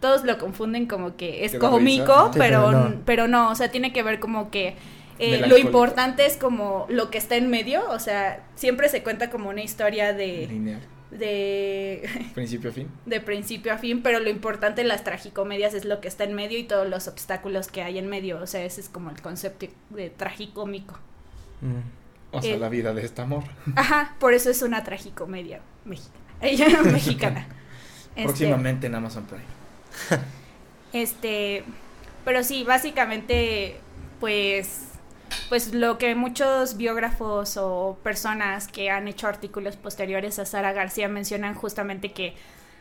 todos 0.01 0.25
lo 0.25 0.39
confunden 0.39 0.87
como 0.87 1.17
que 1.17 1.45
es 1.45 1.57
cómico, 1.57 2.31
pero 2.33 2.65
pero 2.71 2.73
no. 2.73 2.95
pero 3.05 3.29
no, 3.29 3.51
o 3.51 3.55
sea, 3.57 3.71
tiene 3.71 3.93
que 3.93 4.03
ver 4.03 4.21
como 4.21 4.51
que 4.51 4.77
eh, 5.21 5.47
lo 5.47 5.57
importante 5.59 6.27
es 6.27 6.37
como 6.37 6.87
lo 6.89 7.11
que 7.11 7.19
está 7.19 7.37
en 7.37 7.51
medio, 7.51 7.89
o 7.91 7.99
sea, 7.99 8.45
siempre 8.55 8.89
se 8.89 9.03
cuenta 9.03 9.31
como 9.31 9.49
una 9.51 9.63
historia 9.63 10.13
de 10.13 10.47
Lineal. 10.49 10.81
de 11.11 12.09
Principio 12.35 12.71
a 12.71 12.73
fin. 12.73 12.89
de 13.07 13.21
principio 13.21 13.73
a 13.73 13.79
fin, 13.79 14.03
pero 14.03 14.21
lo 14.21 14.31
importante 14.31 14.81
en 14.83 14.89
las 14.89 15.05
tragicomedias 15.05 15.75
es 15.75 15.85
lo 15.85 16.01
que 16.01 16.09
está 16.09 16.25
en 16.25 16.35
medio 16.35 16.59
y 16.59 16.65
todos 16.65 16.89
los 16.89 17.09
obstáculos 17.09 17.69
que 17.69 17.83
hay 17.83 17.99
en 17.99 18.09
medio, 18.09 18.39
o 18.41 18.47
sea, 18.47 18.65
ese 18.65 18.81
es 18.81 18.89
como 18.89 19.11
el 19.11 19.21
concepto 19.21 19.67
de 19.91 20.11
tragicómico. 20.11 20.99
Mm. 21.61 21.81
O 22.33 22.41
sea, 22.43 22.55
Eh. 22.55 22.59
la 22.59 22.69
vida 22.69 22.95
de 22.95 23.05
esta 23.05 23.23
amor. 23.23 23.43
Ajá, 23.75 24.15
por 24.21 24.35
eso 24.35 24.51
es 24.51 24.63
una 24.63 24.85
tragicomedia 24.85 25.61
mexicana. 25.85 26.21
Ella 26.41 26.67
mexicana. 26.85 27.49
Este, 28.17 28.23
Próximamente 28.25 28.87
en 28.87 28.95
Amazon 28.95 29.25
Prime. 29.27 29.45
Este, 30.93 31.65
pero 32.25 32.43
sí, 32.45 32.65
básicamente, 32.65 33.81
pues, 34.19 34.83
pues 35.49 35.75
lo 35.75 35.99
que 35.99 36.15
muchos 36.15 36.77
biógrafos 36.77 37.57
o 37.57 37.99
personas 38.03 38.69
que 38.69 38.91
han 38.91 39.09
hecho 39.09 39.27
artículos 39.27 39.77
posteriores 39.77 40.39
a 40.39 40.45
Sara 40.45 40.73
García 40.73 41.09
mencionan 41.09 41.55
justamente 41.55 42.13
que, 42.13 42.35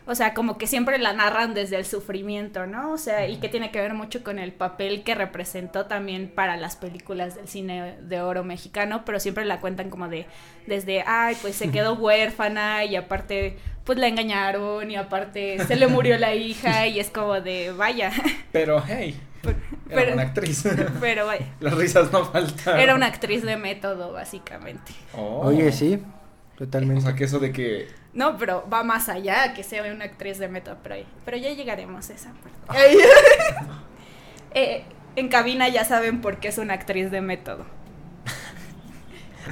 o 0.06 0.16
sea, 0.16 0.34
como 0.34 0.58
que 0.58 0.68
siempre 0.68 0.98
la 0.98 1.14
narran 1.14 1.54
desde 1.54 1.78
el 1.78 1.86
sufrimiento, 1.86 2.66
¿no? 2.68 2.92
O 2.92 2.98
sea, 2.98 3.28
y 3.28 3.38
que 3.38 3.50
tiene 3.50 3.72
que 3.72 3.80
ver 3.80 3.94
mucho 3.94 4.24
con 4.24 4.40
el 4.40 4.52
papel 4.52 5.04
que 5.04 5.16
representó 5.16 5.86
también 5.86 6.30
para 6.30 6.58
las 6.58 6.76
películas 6.76 7.36
del 7.36 7.48
cine 7.48 7.96
de 8.02 8.22
oro 8.22 8.44
mexicano, 8.44 9.04
pero 9.06 9.20
siempre 9.20 9.46
la 9.46 9.60
cuentan 9.60 9.90
como 9.90 10.08
de, 10.08 10.26
desde, 10.68 11.04
ay, 11.06 11.38
pues 11.42 11.56
se 11.56 11.72
quedó 11.72 11.94
huérfana 12.00 12.86
y 12.86 12.96
aparte, 12.96 13.58
pues 13.84 14.00
la 14.00 14.08
engañaron 14.08 14.90
y 14.90 14.96
aparte 14.96 15.64
se 15.66 15.76
le 15.76 15.88
murió 15.88 16.18
la 16.18 16.34
hija 16.34 16.88
y 16.88 17.00
es 17.00 17.10
como 17.10 17.40
de, 17.42 17.72
vaya, 17.72 18.12
Pero 18.52 18.84
hey, 18.88 19.16
era 19.90 20.02
pero, 20.02 20.14
una 20.14 20.22
actriz. 20.24 20.64
pero 21.00 21.26
vaya, 21.26 21.48
Las 21.60 21.74
risas 21.76 22.12
no 22.12 22.26
faltan. 22.26 22.80
era 22.80 22.96
una 22.96 23.08
actriz 23.08 23.44
de 23.44 23.58
método, 23.58 24.14
básicamente. 24.14 24.94
Oh. 25.14 25.48
Oye, 25.48 25.72
sí, 25.72 26.02
O 26.56 26.58
totalmente. 26.58 27.02
sea, 27.02 27.16
que 27.16 27.24
eso 27.26 27.40
de 27.40 27.52
que. 27.52 27.88
No, 28.14 28.38
pero 28.38 28.68
va 28.72 28.84
más 28.84 29.10
allá 29.10 29.54
que 29.54 29.64
sea 29.64 29.84
una 29.92 30.06
actriz 30.06 30.38
de 30.40 30.48
método, 30.48 30.78
pero, 30.82 30.96
pero 31.26 31.38
ya 31.38 31.52
llegaremos 31.54 32.10
a 32.10 32.14
esa 32.14 32.32
parte. 32.34 32.50
Ah. 33.60 33.84
Eh, 34.52 34.84
en 35.16 35.28
cabina 35.30 35.70
ya 35.70 35.86
saben 35.86 36.22
por 36.22 36.38
qué 36.38 36.48
es 36.48 36.58
una 36.58 36.74
actriz 36.74 37.12
de 37.12 37.22
método. 37.22 37.66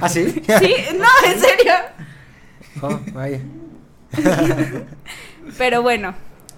¿Ah, 0.00 0.08
sí? 0.08 0.28
Sí, 0.30 0.74
no, 0.96 1.06
en 1.30 1.38
serio. 1.40 1.72
Oh, 2.82 2.98
vaya. 3.12 3.40
Pero 5.56 5.82
bueno, 5.82 6.14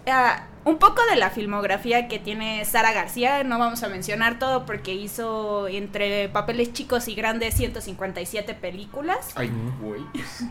ah, 0.07 0.47
un 0.71 0.79
poco 0.79 1.03
de 1.11 1.17
la 1.17 1.31
filmografía 1.31 2.09
que 2.09 2.19
tiene 2.19 2.65
Sara 2.65 2.93
García, 2.93 3.45
no 3.45 3.59
vamos 3.59 3.83
a 3.83 3.89
mencionar 3.89 4.39
todo 4.39 4.65
porque 4.65 4.95
hizo 4.95 5.69
entre 5.69 6.29
papeles 6.31 6.73
chicos 6.73 7.09
y 7.09 7.15
grandes 7.15 7.55
157 7.55 8.55
películas. 8.55 9.19
Ay, 9.35 9.51
güey. 9.81 10.03
pues, 10.13 10.45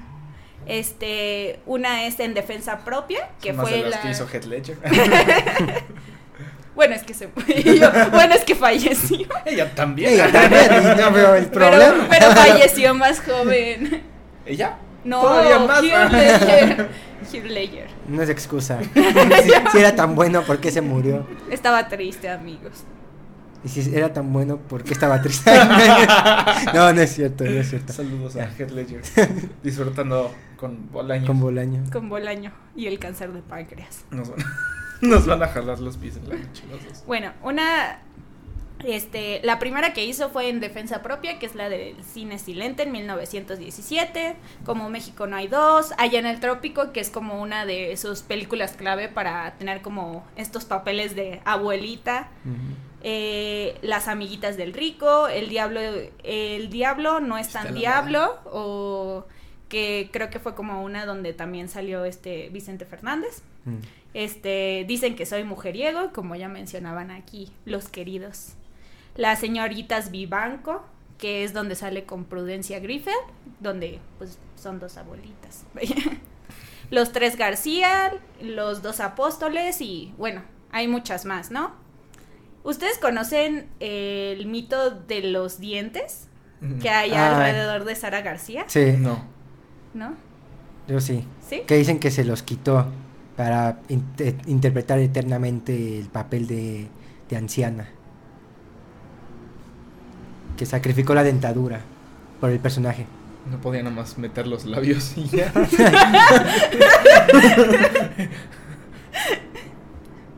Este, 0.68 1.60
una 1.66 2.06
es 2.06 2.20
en 2.20 2.34
defensa 2.34 2.80
propia, 2.86 3.30
que 3.42 3.50
son 3.50 3.58
más 3.58 3.70
fue 3.70 3.78
de 3.78 3.84
las 3.90 3.92
la 3.92 4.02
que 4.02 4.12
hizo 4.12 4.28
Heath 4.32 4.46
Ledger. 4.46 4.78
Bueno, 6.76 6.96
es 6.96 7.04
que 7.04 7.14
se 7.14 7.28
yo- 7.78 7.92
bueno, 8.12 8.36
es 8.36 8.46
que 8.46 8.56
falleció. 8.56 9.28
Ella 9.44 9.70
también. 9.76 10.14
Ella 10.14 10.32
también, 10.32 10.98
no 10.98 11.12
veo 11.12 11.36
el 11.36 11.48
Pero, 11.48 11.68
problema. 11.72 12.08
pero 12.10 12.32
falleció 12.36 12.94
más 12.94 13.20
joven. 13.20 14.02
¿Ella? 14.46 14.78
No, 15.04 15.22
Todavía 15.22 15.60
más. 15.60 15.82
Ledger. 17.44 17.88
No 18.08 18.22
es 18.22 18.30
excusa. 18.30 18.80
si, 18.94 19.72
si 19.72 19.78
era 19.78 19.96
tan 19.96 20.16
bueno, 20.16 20.42
¿por 20.44 20.60
qué 20.60 20.72
se 20.72 20.82
murió? 20.82 21.26
Estaba 21.50 21.88
triste, 21.88 22.30
amigos. 22.30 22.84
Y 23.64 23.68
si 23.68 23.94
era 23.94 24.14
tan 24.14 24.32
bueno, 24.32 24.58
¿por 24.58 24.84
qué 24.84 24.94
estaba 24.94 25.22
triste? 25.22 25.52
no, 26.74 26.94
no 26.94 27.02
es 27.02 27.14
cierto, 27.14 27.44
no 27.44 27.52
es 27.52 27.70
cierto. 27.70 27.92
Saludos 27.92 28.38
a 28.38 28.50
Heath 28.58 28.72
Ledger. 28.72 29.02
Disfrutando 29.62 30.32
con 30.56 30.90
Bolaño. 30.92 31.28
Con 31.28 31.40
Bolaño. 31.42 31.84
Con 31.92 32.10
Bolaño 32.10 32.52
y 32.76 32.88
el 32.88 33.00
cáncer 33.00 33.34
de 33.34 33.42
páncreas. 33.42 34.06
Nos 34.12 34.30
van, 34.30 34.40
nos 35.02 35.26
van 35.26 35.44
a 35.44 35.48
jalar 35.48 35.80
los 35.80 35.98
pies 35.98 36.16
en 36.18 36.30
la 36.30 36.36
noche. 36.36 36.64
Bueno, 37.06 37.34
una. 37.44 38.00
Este, 38.84 39.42
la 39.44 39.60
primera 39.60 39.92
que 39.92 40.06
hizo 40.06 40.30
fue 40.30 40.48
en 40.48 40.62
Defensa 40.62 41.02
Propia, 41.02 41.38
que 41.38 41.46
es 41.46 41.56
la 41.56 41.68
del 41.68 42.02
cine 42.04 42.40
silente 42.40 42.84
en 42.84 42.92
1917, 42.94 44.36
como 44.66 44.90
México 44.90 45.28
no 45.28 45.36
hay 45.36 45.48
dos, 45.48 45.94
Allá 45.98 46.20
en 46.20 46.26
el 46.26 46.40
Trópico, 46.40 46.94
que 46.94 47.02
es 47.02 47.10
como 47.10 47.42
una 47.42 47.66
de 47.66 47.98
sus 47.98 48.22
películas 48.22 48.74
clave 48.74 49.10
para 49.10 49.58
tener 49.58 49.82
como 49.82 50.26
estos 50.38 50.64
papeles 50.64 51.16
de 51.16 51.42
abuelita, 51.44 52.30
eh, 53.02 53.78
Las 53.82 54.08
amiguitas 54.08 54.56
del 54.56 54.74
rico, 54.74 55.28
El 55.28 55.50
diablo, 55.50 55.82
el 56.24 56.70
diablo 56.70 57.20
no 57.20 57.38
es 57.38 57.50
tan 57.50 57.68
Está 57.68 57.78
diablo, 57.78 58.38
o 58.46 59.26
que 59.68 60.10
creo 60.12 60.30
que 60.30 60.40
fue 60.40 60.56
como 60.56 60.84
una 60.84 61.06
donde 61.06 61.34
también 61.34 61.68
salió 61.68 62.06
este 62.06 62.50
Vicente 62.50 62.86
Fernández. 62.86 63.44
Mm. 63.66 63.78
Este, 64.14 64.86
dicen 64.88 65.16
que 65.16 65.26
soy 65.26 65.44
mujeriego, 65.44 66.12
como 66.14 66.36
ya 66.36 66.48
mencionaban 66.48 67.12
aquí 67.12 67.52
los 67.66 67.90
queridos. 67.90 68.56
Las 69.20 69.40
señoritas 69.40 70.12
Vivanco, 70.12 70.82
que 71.18 71.44
es 71.44 71.52
donde 71.54 71.76
sale 71.76 72.06
con 72.06 72.24
Prudencia 72.24 72.80
Griffith, 72.80 73.12
donde 73.60 74.00
pues 74.18 74.38
son 74.56 74.80
dos 74.80 74.96
abuelitas. 74.98 75.66
los 76.90 77.12
tres 77.12 77.36
García, 77.38 78.14
los 78.42 78.82
dos 78.82 79.02
apóstoles 79.02 79.82
y 79.82 80.14
bueno, 80.18 80.42
hay 80.72 80.88
muchas 80.88 81.26
más, 81.26 81.52
¿no? 81.52 81.72
¿Ustedes 82.64 82.98
conocen 82.98 83.68
el 83.82 84.46
mito 84.46 84.92
de 84.92 85.22
los 85.24 85.60
dientes 85.60 86.28
que 86.82 86.90
hay 86.90 87.12
Ah. 87.12 87.36
alrededor 87.36 87.84
de 87.84 87.96
Sara 87.96 88.22
García? 88.22 88.64
Sí, 88.68 88.94
No. 88.98 89.22
¿No? 89.94 90.14
yo 90.88 91.00
sí. 91.02 91.26
¿Sí? 91.48 91.62
Que 91.68 91.76
dicen 91.76 92.00
que 92.00 92.10
se 92.12 92.24
los 92.24 92.42
quitó 92.44 92.86
para 93.36 93.80
inte- 93.90 94.38
interpretar 94.48 95.00
eternamente 95.00 96.00
el 96.00 96.08
papel 96.08 96.48
de, 96.48 96.88
de 97.30 97.36
anciana. 97.38 97.90
Que 100.60 100.66
sacrificó 100.66 101.14
la 101.16 101.24
dentadura 101.24 101.80
por 102.42 102.50
el 102.50 102.60
personaje. 102.60 103.06
No 103.50 103.60
podía 103.62 103.82
nada 103.82 103.96
más 103.96 104.18
meter 104.18 104.46
los 104.46 104.66
labios 104.66 105.14
y 105.16 105.30
ya. 105.30 105.54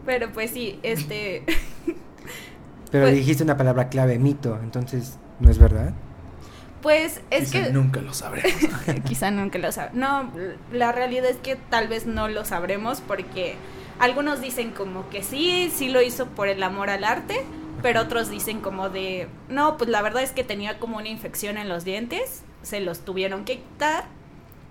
Pero 0.05 0.31
pues 0.31 0.51
sí, 0.51 0.79
este... 0.83 1.43
Pero 2.91 3.05
Pues- 3.05 3.15
dijiste 3.15 3.43
una 3.43 3.57
palabra 3.57 3.89
clave, 3.89 4.19
mito, 4.19 4.59
entonces 4.61 5.17
no 5.39 5.49
es 5.49 5.57
verdad. 5.57 5.93
Pues 6.83 7.21
es 7.29 7.51
Quizá 7.51 7.65
que... 7.65 7.73
nunca 7.73 8.01
lo 8.01 8.13
sabremos. 8.13 8.53
Quizá 9.07 9.31
nunca 9.31 9.57
lo 9.59 9.71
sabremos. 9.71 9.97
No, 9.99 10.31
la 10.71 10.91
realidad 10.91 11.25
es 11.29 11.37
que 11.37 11.55
tal 11.55 11.87
vez 11.87 12.05
no 12.05 12.27
lo 12.27 12.43
sabremos 12.45 13.01
porque 13.01 13.55
algunos 13.99 14.41
dicen 14.41 14.71
como 14.71 15.09
que 15.09 15.23
sí, 15.23 15.71
sí 15.75 15.89
lo 15.89 16.01
hizo 16.01 16.27
por 16.27 16.47
el 16.47 16.61
amor 16.63 16.89
al 16.89 17.03
arte, 17.03 17.43
pero 17.81 18.01
otros 18.01 18.29
dicen 18.29 18.61
como 18.61 18.89
de, 18.89 19.27
no, 19.49 19.77
pues 19.77 19.89
la 19.89 20.01
verdad 20.01 20.23
es 20.23 20.31
que 20.31 20.43
tenía 20.43 20.79
como 20.79 20.97
una 20.97 21.09
infección 21.09 21.57
en 21.57 21.69
los 21.69 21.83
dientes, 21.83 22.43
se 22.61 22.79
los 22.79 22.99
tuvieron 23.05 23.45
que 23.45 23.57
quitar, 23.57 24.05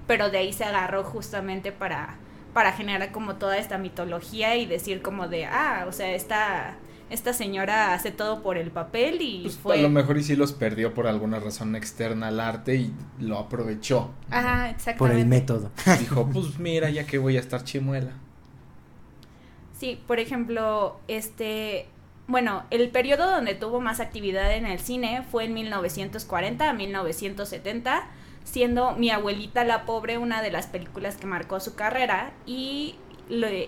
pero 0.07 0.31
de 0.31 0.39
ahí 0.39 0.53
se 0.53 0.65
agarró 0.65 1.05
justamente 1.05 1.73
para, 1.73 2.17
para 2.55 2.73
generar 2.73 3.13
como 3.13 3.37
toda 3.37 3.59
esta 3.59 3.79
mitología 3.79 4.57
y 4.57 4.67
decir 4.67 5.03
como 5.03 5.29
de, 5.29 5.47
ah, 5.47 5.85
o 5.89 5.93
sea, 5.93 6.15
esta, 6.15 6.77
esta 7.11 7.33
señora 7.33 7.95
hace 7.95 8.13
todo 8.13 8.43
por 8.43 8.57
el 8.57 8.71
papel 8.71 9.21
y 9.21 9.43
Pues, 9.43 9.59
fue... 9.59 9.79
A 9.79 9.83
lo 9.83 9.89
mejor 9.91 10.19
y 10.19 10.23
sí 10.23 10.37
los 10.37 10.53
perdió 10.53 10.95
por 10.95 11.07
alguna 11.09 11.41
razón 11.41 11.75
externa 11.75 12.29
al 12.29 12.39
arte 12.41 12.77
y 12.77 12.95
lo 13.19 13.39
aprovechó. 13.39 14.11
Ajá, 14.31 14.71
exactamente. 14.71 14.99
Por 14.99 15.11
el 15.11 15.27
método. 15.27 15.71
Dijo, 15.99 16.29
pues 16.33 16.59
mira, 16.59 16.91
ya 16.91 17.07
que 17.07 17.19
voy 17.19 17.37
a 17.37 17.41
estar 17.41 17.65
chimuela. 17.65 18.13
Sí, 19.79 20.01
por 20.07 20.21
ejemplo, 20.21 21.01
este, 21.09 21.89
bueno, 22.31 22.65
el 22.71 22.89
periodo 22.91 23.29
donde 23.29 23.55
tuvo 23.55 23.81
más 23.81 23.99
actividad 23.99 24.55
en 24.55 24.65
el 24.65 24.79
cine 24.79 25.25
fue 25.31 25.45
en 25.45 25.55
1940 25.55 26.71
a 26.71 26.73
1970, 26.73 28.07
siendo 28.45 28.93
Mi 28.93 29.11
abuelita 29.11 29.65
la 29.65 29.85
pobre 29.85 30.17
una 30.17 30.41
de 30.41 30.51
las 30.51 30.67
películas 30.67 31.17
que 31.17 31.27
marcó 31.27 31.59
su 31.59 31.75
carrera 31.75 32.33
y, 32.47 32.95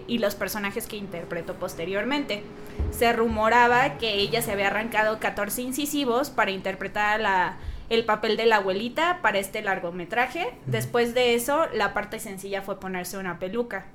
y 0.06 0.18
los 0.18 0.36
personajes 0.36 0.86
que 0.86 0.96
interpretó 0.96 1.54
posteriormente. 1.54 2.44
Se 2.92 3.12
rumoraba 3.12 3.98
que 3.98 4.14
ella 4.14 4.42
se 4.42 4.52
había 4.52 4.68
arrancado 4.68 5.18
14 5.18 5.62
incisivos 5.62 6.30
para 6.30 6.52
interpretar 6.52 7.20
la, 7.20 7.56
el 7.90 8.04
papel 8.04 8.36
de 8.36 8.46
la 8.46 8.56
abuelita 8.56 9.18
para 9.22 9.38
este 9.38 9.60
largometraje. 9.60 10.54
Después 10.66 11.14
de 11.14 11.34
eso, 11.34 11.66
la 11.74 11.92
parte 11.94 12.20
sencilla 12.20 12.62
fue 12.62 12.78
ponerse 12.78 13.18
una 13.18 13.38
peluca. 13.38 13.86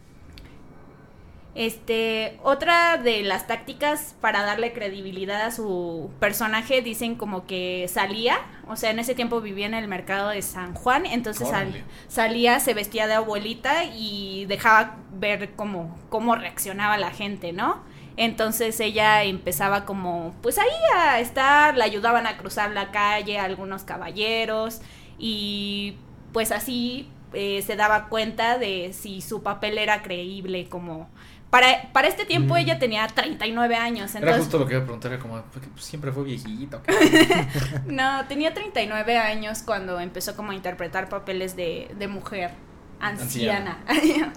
Este, 1.59 2.37
otra 2.43 2.97
de 2.97 3.23
las 3.23 3.47
tácticas 3.47 4.13
para 4.21 4.43
darle 4.43 4.73
credibilidad 4.73 5.41
a 5.41 5.49
su 5.49 6.11
personaje 6.19 6.83
dicen 6.83 7.15
como 7.15 7.47
que 7.47 7.89
salía, 7.91 8.37
o 8.67 8.75
sea, 8.75 8.91
en 8.91 8.99
ese 8.99 9.15
tiempo 9.15 9.41
vivía 9.41 9.65
en 9.65 9.73
el 9.73 9.87
mercado 9.87 10.29
de 10.29 10.43
San 10.43 10.75
Juan, 10.75 11.07
entonces 11.07 11.47
sal- 11.49 11.83
salía, 12.07 12.59
se 12.59 12.75
vestía 12.75 13.07
de 13.07 13.15
abuelita 13.15 13.85
y 13.85 14.45
dejaba 14.45 14.97
ver 15.13 15.53
cómo, 15.55 15.97
cómo 16.09 16.35
reaccionaba 16.35 16.95
la 16.99 17.09
gente, 17.09 17.53
¿no? 17.53 17.81
Entonces 18.17 18.79
ella 18.79 19.23
empezaba 19.23 19.83
como, 19.85 20.35
pues 20.43 20.59
ahí 20.59 20.67
a 20.95 21.19
estar, 21.19 21.75
le 21.75 21.83
ayudaban 21.83 22.27
a 22.27 22.37
cruzar 22.37 22.69
la 22.69 22.91
calle 22.91 23.39
a 23.39 23.45
algunos 23.45 23.83
caballeros 23.83 24.79
y 25.17 25.95
pues 26.33 26.51
así 26.51 27.09
eh, 27.33 27.63
se 27.65 27.75
daba 27.75 28.09
cuenta 28.09 28.59
de 28.59 28.93
si 28.93 29.21
su 29.21 29.41
papel 29.41 29.79
era 29.79 30.03
creíble 30.03 30.69
como... 30.69 31.09
Para, 31.49 31.91
para 31.93 32.07
este 32.09 32.25
tiempo 32.25 32.55
Mm. 32.55 32.57
ella 32.57 32.77
tenía 32.79 33.07
39 33.07 33.75
años, 33.77 34.11
Era 34.11 34.19
entonces... 34.19 34.43
justo 34.43 34.59
lo 34.59 34.65
que 34.67 34.73
iba 34.73 34.81
a 34.81 34.85
preguntar, 34.85 35.13
era 35.13 35.21
como, 35.21 35.41
siempre 35.77 36.11
fue 36.11 36.23
viejito. 36.25 36.81
No, 37.85 38.25
tenía 38.27 38.53
39 38.53 39.17
años 39.17 39.63
cuando 39.63 39.99
empezó 39.99 40.35
como 40.35 40.51
a 40.51 40.55
interpretar 40.55 41.07
papeles 41.09 41.55
de, 41.55 41.89
de 41.97 42.07
mujer 42.09 42.51
anciana. 42.99 43.77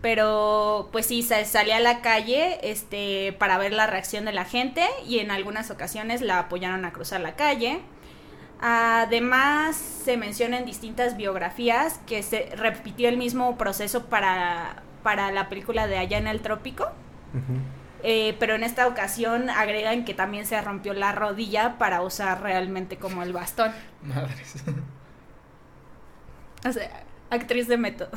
Pero 0.00 0.88
pues 0.92 1.06
sí, 1.06 1.22
sa- 1.22 1.44
salía 1.44 1.76
a 1.76 1.80
la 1.80 2.00
calle 2.02 2.58
este, 2.62 3.32
para 3.38 3.58
ver 3.58 3.72
la 3.72 3.86
reacción 3.86 4.24
de 4.24 4.32
la 4.32 4.44
gente 4.44 4.82
y 5.06 5.18
en 5.18 5.30
algunas 5.30 5.70
ocasiones 5.70 6.20
la 6.22 6.38
apoyaron 6.38 6.84
a 6.84 6.92
cruzar 6.92 7.20
la 7.20 7.34
calle. 7.34 7.80
Además, 8.60 9.76
se 9.76 10.16
menciona 10.16 10.58
en 10.58 10.64
distintas 10.66 11.16
biografías 11.16 12.00
que 12.06 12.22
se 12.22 12.50
repitió 12.56 13.08
el 13.08 13.16
mismo 13.16 13.56
proceso 13.58 14.06
para, 14.06 14.82
para 15.08 15.32
la 15.32 15.48
película 15.48 15.86
de 15.86 15.96
Allá 15.96 16.18
en 16.18 16.26
el 16.26 16.42
Trópico. 16.42 16.86
Eh, 18.02 18.36
pero 18.38 18.56
en 18.56 18.62
esta 18.62 18.86
ocasión 18.86 19.48
agregan 19.48 20.04
que 20.04 20.12
también 20.12 20.44
se 20.44 20.60
rompió 20.60 20.92
la 20.92 21.12
rodilla 21.12 21.78
para 21.78 22.02
usar 22.02 22.42
realmente 22.42 22.98
como 22.98 23.22
el 23.22 23.32
bastón. 23.32 23.72
Madres. 24.02 24.56
O 26.68 26.72
sea, 26.72 27.04
actriz 27.30 27.68
de 27.68 27.78
método. 27.78 28.10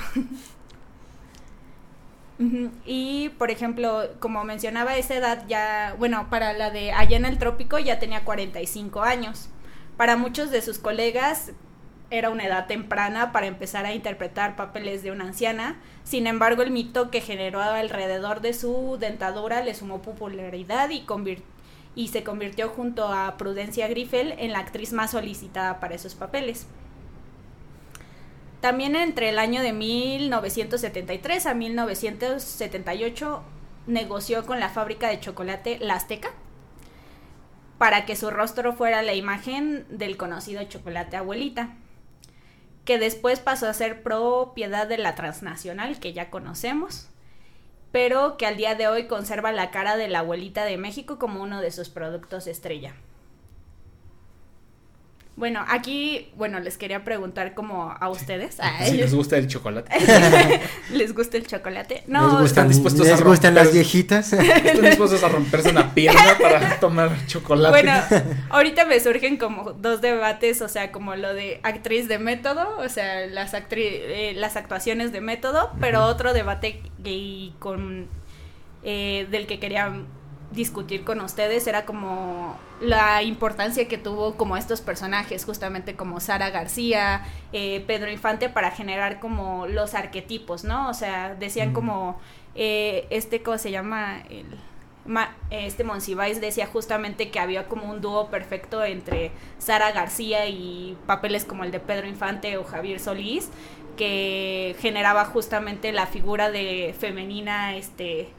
Y, 2.86 3.30
por 3.38 3.52
ejemplo, 3.52 4.10
como 4.20 4.44
mencionaba, 4.44 4.98
esa 4.98 5.16
edad 5.16 5.46
ya, 5.48 5.96
bueno, 5.98 6.30
para 6.30 6.52
la 6.52 6.72
de 6.72 6.92
Allá 6.92 7.16
en 7.16 7.24
el 7.24 7.38
Trópico 7.38 7.80
ya 7.80 8.00
tenía 8.00 8.26
45 8.26 9.02
años. 9.02 9.48
Para 9.96 10.18
muchos 10.18 10.52
de 10.52 10.62
sus 10.62 10.78
colegas 10.78 11.54
era 12.12 12.30
una 12.30 12.46
edad 12.46 12.68
temprana 12.68 13.32
para 13.32 13.48
empezar 13.48 13.86
a 13.86 13.94
interpretar 13.94 14.56
papeles 14.56 15.02
de 15.02 15.12
una 15.12 15.24
anciana. 15.24 15.80
Sin 16.04 16.28
embargo, 16.28 16.62
el 16.62 16.70
mito 16.70 17.10
que 17.10 17.22
generó 17.22 17.62
alrededor 17.62 18.42
de 18.42 18.54
su 18.54 18.98
dentadura 19.00 19.64
le 19.64 19.74
sumó 19.74 20.02
popularidad 20.02 20.90
y, 21.96 22.08
se 22.10 22.24
convirtió 22.24 22.70
junto 22.70 23.08
a 23.08 23.38
Prudencia 23.38 23.88
Griffel 23.88 24.36
en 24.38 24.52
la 24.52 24.60
actriz 24.60 24.94
más 24.94 25.12
solicitada 25.12 25.80
para 25.80 25.96
esos 25.96 26.14
papeles. 26.14 26.68
También 28.60 28.96
entre 28.96 29.30
el 29.30 29.40
año 29.40 29.64
de 29.64 29.74
1973 29.74 31.46
a 31.48 31.54
1978 31.54 33.42
negoció 33.88 34.46
con 34.46 34.60
la 34.60 34.70
fábrica 34.70 35.08
de 35.08 35.20
chocolate 35.20 35.80
La 35.80 35.96
Azteca 35.96 36.32
para 37.82 38.06
que 38.06 38.16
su 38.16 38.30
rostro 38.30 38.74
fuera 38.74 39.02
la 39.02 39.16
imagen 39.16 39.88
del 39.90 40.16
conocido 40.16 40.64
chocolate 40.66 41.18
abuelita, 41.18 41.78
que 42.86 42.98
después 42.98 43.40
pasó 43.40 43.68
a 43.68 43.74
ser 43.74 44.04
propiedad 44.04 44.88
de 44.88 44.98
la 44.98 45.16
transnacional 45.16 46.00
que 46.00 46.14
ya 46.14 46.30
conocemos, 46.30 47.10
pero 47.92 48.38
que 48.38 48.46
al 48.46 48.58
día 48.58 48.76
de 48.76 48.88
hoy 48.88 49.08
conserva 49.08 49.52
la 49.52 49.72
cara 49.72 49.98
de 49.98 50.08
la 50.08 50.20
abuelita 50.20 50.66
de 50.66 50.78
México 50.78 51.20
como 51.20 51.42
uno 51.42 51.62
de 51.62 51.72
sus 51.72 51.90
productos 51.90 52.48
estrella. 52.48 52.96
Bueno, 55.38 55.64
aquí, 55.70 56.30
bueno, 56.36 56.60
les 56.60 56.78
quería 56.78 57.04
preguntar 57.06 57.54
como 57.54 57.96
a 58.00 58.10
ustedes, 58.10 58.60
a 58.60 58.80
Si 58.86 58.92
les 58.92 59.06
ellos, 59.06 59.14
gusta 59.16 59.38
el 59.38 59.48
chocolate. 59.48 59.90
¿les 60.92 61.16
gusta 61.16 61.38
el 61.38 61.48
chocolate? 61.48 61.96
¿Les 61.96 62.08
No, 62.10 62.24
gustan, 62.30 62.46
¿están 62.46 62.68
dispuestos 62.68 63.08
a 63.08 63.12
¿les 63.12 63.24
gustan 63.24 63.56
las 63.56 63.74
viejitas? 63.74 64.34
Están 64.34 64.82
dispuestos 64.82 65.24
a 65.24 65.30
romperse 65.30 65.70
una 65.70 65.94
pierna 65.94 66.38
para 66.42 66.80
tomar 66.80 67.26
chocolate. 67.28 67.72
Bueno, 67.72 67.94
ahorita 68.50 68.86
me 68.86 69.00
surgen 69.00 69.38
como 69.38 69.72
dos 69.72 70.02
debates, 70.02 70.62
o 70.62 70.68
sea, 70.68 70.92
como 70.92 71.16
lo 71.16 71.34
de 71.34 71.60
actriz 71.64 72.08
de 72.10 72.20
método, 72.20 72.78
o 72.80 72.90
sea, 72.90 73.26
las, 73.26 73.54
actri 73.54 73.84
eh, 73.86 74.34
las 74.36 74.58
actuaciones 74.58 75.12
de 75.14 75.22
método, 75.22 75.72
pero 75.80 76.04
otro 76.06 76.34
debate 76.34 76.82
gay 77.00 77.56
con 77.58 78.08
eh, 78.84 79.28
del 79.32 79.48
que 79.48 79.60
quería 79.60 79.94
discutir 80.52 81.04
con 81.04 81.22
ustedes 81.22 81.66
era 81.68 81.86
como 81.86 82.58
la 82.82 83.24
importancia 83.24 83.88
que 83.88 83.98
tuvo 83.98 84.36
como 84.36 84.58
estos 84.58 84.82
personajes, 84.82 85.46
justamente 85.46 85.96
como 85.96 86.20
Sara 86.20 86.50
García, 86.50 87.24
eh, 87.54 87.84
Pedro 87.88 88.12
Infante, 88.12 88.50
para 88.50 88.72
generar 88.72 89.20
como 89.20 89.68
los 89.68 89.94
arquetipos, 89.94 90.64
¿no? 90.64 90.90
O 90.90 90.94
sea, 90.94 91.36
decían 91.36 91.72
como 91.74 92.20
eh, 92.56 93.08
este, 93.10 93.42
¿cómo 93.42 93.58
se 93.58 93.72
llama? 93.72 94.22
El, 94.30 94.46
Ma- 95.06 95.36
este 95.50 95.84
Monsiváis 95.84 96.40
decía 96.42 96.68
justamente 96.68 97.32
que 97.32 97.40
había 97.40 97.68
como 97.68 97.90
un 97.90 98.02
dúo 98.02 98.28
perfecto 98.30 98.84
entre 98.84 99.32
Sara 99.58 99.92
García 99.92 100.48
y 100.48 100.96
papeles 101.08 101.44
como 101.46 101.64
el 101.64 101.72
de 101.72 101.80
Pedro 101.80 102.08
Infante 102.08 102.58
o 102.58 102.64
Javier 102.64 103.00
Solís, 103.00 103.50
que 103.98 104.76
generaba 104.80 105.26
justamente 105.26 105.92
la 105.92 106.06
figura 106.08 106.52
de 106.52 106.96
femenina, 107.00 107.76
este, 107.76 108.30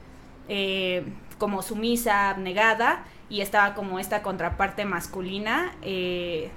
eh, 0.47 1.03
como 1.37 1.61
sumisa, 1.61 2.29
abnegada, 2.29 3.03
y 3.29 3.41
estaba 3.41 3.73
como 3.73 3.99
esta 3.99 4.21
contraparte 4.21 4.85
masculina 4.85 5.73
eh, 5.81 6.51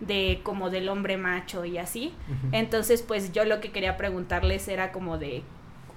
de 0.00 0.40
como 0.42 0.70
del 0.70 0.88
hombre 0.88 1.16
macho 1.16 1.64
y 1.64 1.78
así. 1.78 2.14
Entonces, 2.52 3.02
pues 3.02 3.32
yo 3.32 3.44
lo 3.44 3.60
que 3.60 3.72
quería 3.72 3.96
preguntarles 3.96 4.68
era 4.68 4.92
como 4.92 5.18
de, 5.18 5.42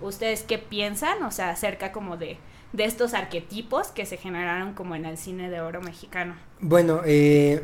¿ustedes 0.01 0.43
qué 0.43 0.57
piensan? 0.57 1.21
O 1.23 1.31
sea, 1.31 1.49
acerca 1.51 1.91
como 1.91 2.17
de, 2.17 2.37
de 2.73 2.85
estos 2.85 3.13
arquetipos 3.13 3.89
que 3.89 4.05
se 4.05 4.17
generaron 4.17 4.73
como 4.73 4.95
en 4.95 5.05
el 5.05 5.17
cine 5.17 5.49
de 5.49 5.61
oro 5.61 5.81
mexicano. 5.81 6.35
Bueno, 6.59 7.01
eh, 7.05 7.63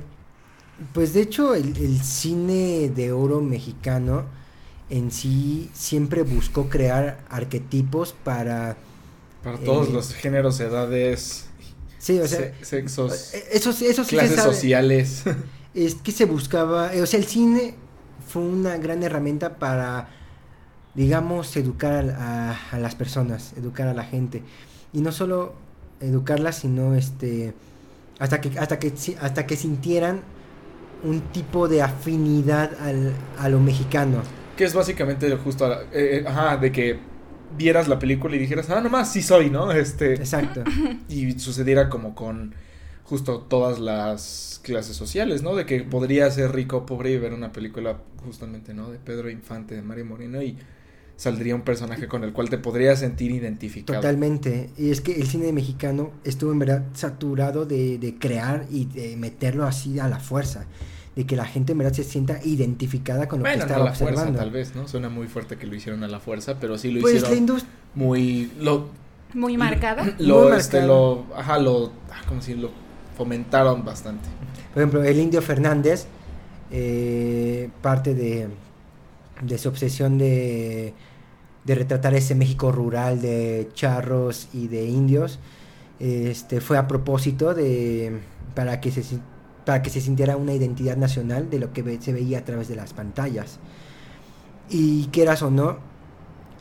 pues 0.93 1.13
de 1.13 1.21
hecho 1.21 1.55
el, 1.55 1.75
el 1.77 1.99
cine 2.01 2.89
de 2.89 3.11
oro 3.11 3.41
mexicano 3.41 4.25
en 4.89 5.09
sí 5.09 5.69
siempre 5.73 6.23
buscó 6.23 6.69
crear 6.69 7.19
arquetipos 7.29 8.13
para... 8.13 8.77
Para 9.43 9.57
todos 9.57 9.89
Eh, 9.89 9.93
los 9.93 10.13
géneros, 10.13 10.59
edades, 10.59 11.47
Sí, 11.97 12.19
o 12.19 12.27
sea, 12.27 12.39
se- 12.39 12.65
sexos, 12.65 13.33
eso, 13.51 13.73
sí- 13.73 13.85
eso 13.85 14.03
sí 14.03 14.09
se 14.11 14.15
clases 14.15 14.35
sabe. 14.37 14.53
sociales. 14.53 15.23
Es 15.73 15.95
que 15.95 16.11
se 16.11 16.25
buscaba, 16.25 16.93
eh, 16.93 17.01
o 17.01 17.05
sea, 17.05 17.17
el 17.19 17.25
cine 17.25 17.75
fue 18.27 18.41
una 18.41 18.77
gran 18.77 19.03
herramienta 19.03 19.57
para, 19.57 20.09
digamos, 20.95 21.55
educar 21.55 22.09
a, 22.09 22.51
a- 22.51 22.57
a 22.73 22.79
las 22.79 22.95
personas, 22.95 23.53
educar 23.57 23.87
a 23.87 23.93
la 23.93 24.03
gente. 24.03 24.43
Y 24.93 24.99
no 25.01 25.11
solo 25.13 25.53
educarlas, 26.01 26.57
sino 26.57 26.93
este, 26.95 27.53
hasta 28.19 28.41
que, 28.41 28.59
hasta 28.59 28.79
que, 28.79 28.93
hasta 29.21 29.45
que 29.47 29.55
sintieran 29.55 30.21
un 31.03 31.21
tipo 31.31 31.67
de 31.69 31.81
afinidad 31.81 32.71
al, 32.81 33.13
a 33.39 33.47
lo 33.49 33.59
mexicano. 33.59 34.21
Que 34.57 34.65
es 34.65 34.73
básicamente 34.73 35.33
justo, 35.37 35.71
eh, 35.71 35.85
eh, 35.93 36.23
ajá, 36.27 36.57
de 36.57 36.71
que 36.71 36.99
vieras 37.57 37.87
la 37.87 37.99
película 37.99 38.35
y 38.35 38.39
dijeras, 38.39 38.69
ah, 38.69 38.81
nomás 38.81 39.11
sí 39.11 39.21
soy, 39.21 39.49
¿no? 39.49 39.71
Este, 39.71 40.13
Exacto. 40.13 40.63
y 41.09 41.39
sucediera 41.39 41.89
como 41.89 42.15
con 42.15 42.53
justo 43.03 43.39
todas 43.41 43.79
las 43.79 44.61
clases 44.63 44.95
sociales, 44.95 45.43
¿no? 45.43 45.55
De 45.55 45.65
que 45.65 45.81
podría 45.81 46.29
ser 46.31 46.53
rico 46.53 46.77
o 46.77 46.85
pobre 46.85 47.11
y 47.11 47.17
ver 47.17 47.33
una 47.33 47.51
película 47.51 47.97
justamente, 48.23 48.73
¿no? 48.73 48.89
De 48.89 48.99
Pedro 48.99 49.29
Infante, 49.29 49.75
de 49.75 49.81
Mario 49.81 50.05
Moreno 50.05 50.41
y 50.41 50.57
saldría 51.17 51.53
un 51.53 51.61
personaje 51.61 52.07
con 52.07 52.23
el 52.23 52.33
cual 52.33 52.49
te 52.49 52.57
podrías 52.57 52.99
sentir 52.99 53.31
identificado. 53.31 53.99
Totalmente. 53.99 54.69
Y 54.77 54.89
es 54.89 55.01
que 55.01 55.13
el 55.13 55.27
cine 55.27 55.51
mexicano 55.53 56.11
estuvo 56.23 56.51
en 56.51 56.59
verdad 56.59 56.85
saturado 56.93 57.65
de, 57.65 57.97
de 57.97 58.17
crear 58.17 58.65
y 58.71 58.85
de 58.85 59.15
meterlo 59.17 59.65
así 59.65 59.99
a 59.99 60.07
la 60.07 60.19
fuerza. 60.19 60.65
De 61.15 61.25
que 61.25 61.35
la 61.35 61.45
gente 61.45 61.73
en 61.73 61.77
verdad 61.79 61.93
se 61.93 62.03
sienta 62.05 62.39
identificada 62.43 63.27
con 63.27 63.39
lo 63.39 63.43
Bueno, 63.43 63.53
que 63.53 63.57
no 63.59 63.63
a 63.63 63.67
estaba 63.67 63.85
la 63.89 63.93
fuerza 63.93 64.21
observando. 64.21 64.39
tal 64.39 64.51
vez, 64.51 64.75
¿no? 64.75 64.87
Suena 64.87 65.09
muy 65.09 65.27
fuerte 65.27 65.57
que 65.57 65.67
lo 65.67 65.75
hicieron 65.75 66.03
a 66.03 66.07
la 66.07 66.19
fuerza, 66.21 66.57
pero 66.59 66.77
sí 66.77 66.89
lo 66.91 67.01
Pues 67.01 67.13
la 67.13 67.19
hicieron 67.19 67.37
industria... 67.37 67.73
muy... 67.95 68.51
Lo, 68.59 68.89
Muy 69.33 69.57
marcada. 69.57 70.05
lo, 70.19 70.49
Muy 70.49 70.57
este, 70.57 70.81
lo, 70.85 71.25
ajá, 71.35 71.57
lo, 71.59 71.91
ah, 72.11 72.21
¿cómo 72.27 72.39
decirlo? 72.39 72.69
Fomentaron 73.17 73.83
bastante. 73.83 74.29
Por 74.73 74.81
ejemplo, 74.83 75.03
el 75.03 75.19
Indio 75.19 75.41
Fernández, 75.41 76.05
eh, 76.71 77.69
parte 77.81 78.13
de, 78.15 78.47
de 79.41 79.57
su 79.57 79.67
obsesión 79.67 80.17
de, 80.17 80.93
de 81.65 81.75
retratar 81.75 82.13
ese 82.13 82.35
México 82.35 82.71
rural 82.71 83.21
de 83.21 83.67
charros 83.73 84.47
y 84.53 84.69
de 84.69 84.85
indios, 84.85 85.39
este, 85.99 86.61
fue 86.61 86.77
a 86.77 86.87
propósito 86.87 87.53
de 87.53 88.19
para 88.55 88.79
que 88.81 88.91
se 88.91 89.03
para 89.65 89.81
que 89.81 89.89
se 89.89 90.01
sintiera 90.01 90.37
una 90.37 90.53
identidad 90.53 90.97
nacional 90.97 91.49
de 91.49 91.59
lo 91.59 91.73
que 91.73 91.99
se 92.01 92.13
veía 92.13 92.39
a 92.39 92.45
través 92.45 92.67
de 92.67 92.75
las 92.75 92.93
pantallas. 92.93 93.59
Y 94.69 95.07
quieras 95.07 95.41
o 95.43 95.51
no, 95.51 95.77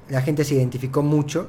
la 0.08 0.22
gente 0.22 0.44
se 0.44 0.54
identificó 0.54 1.02
mucho 1.02 1.48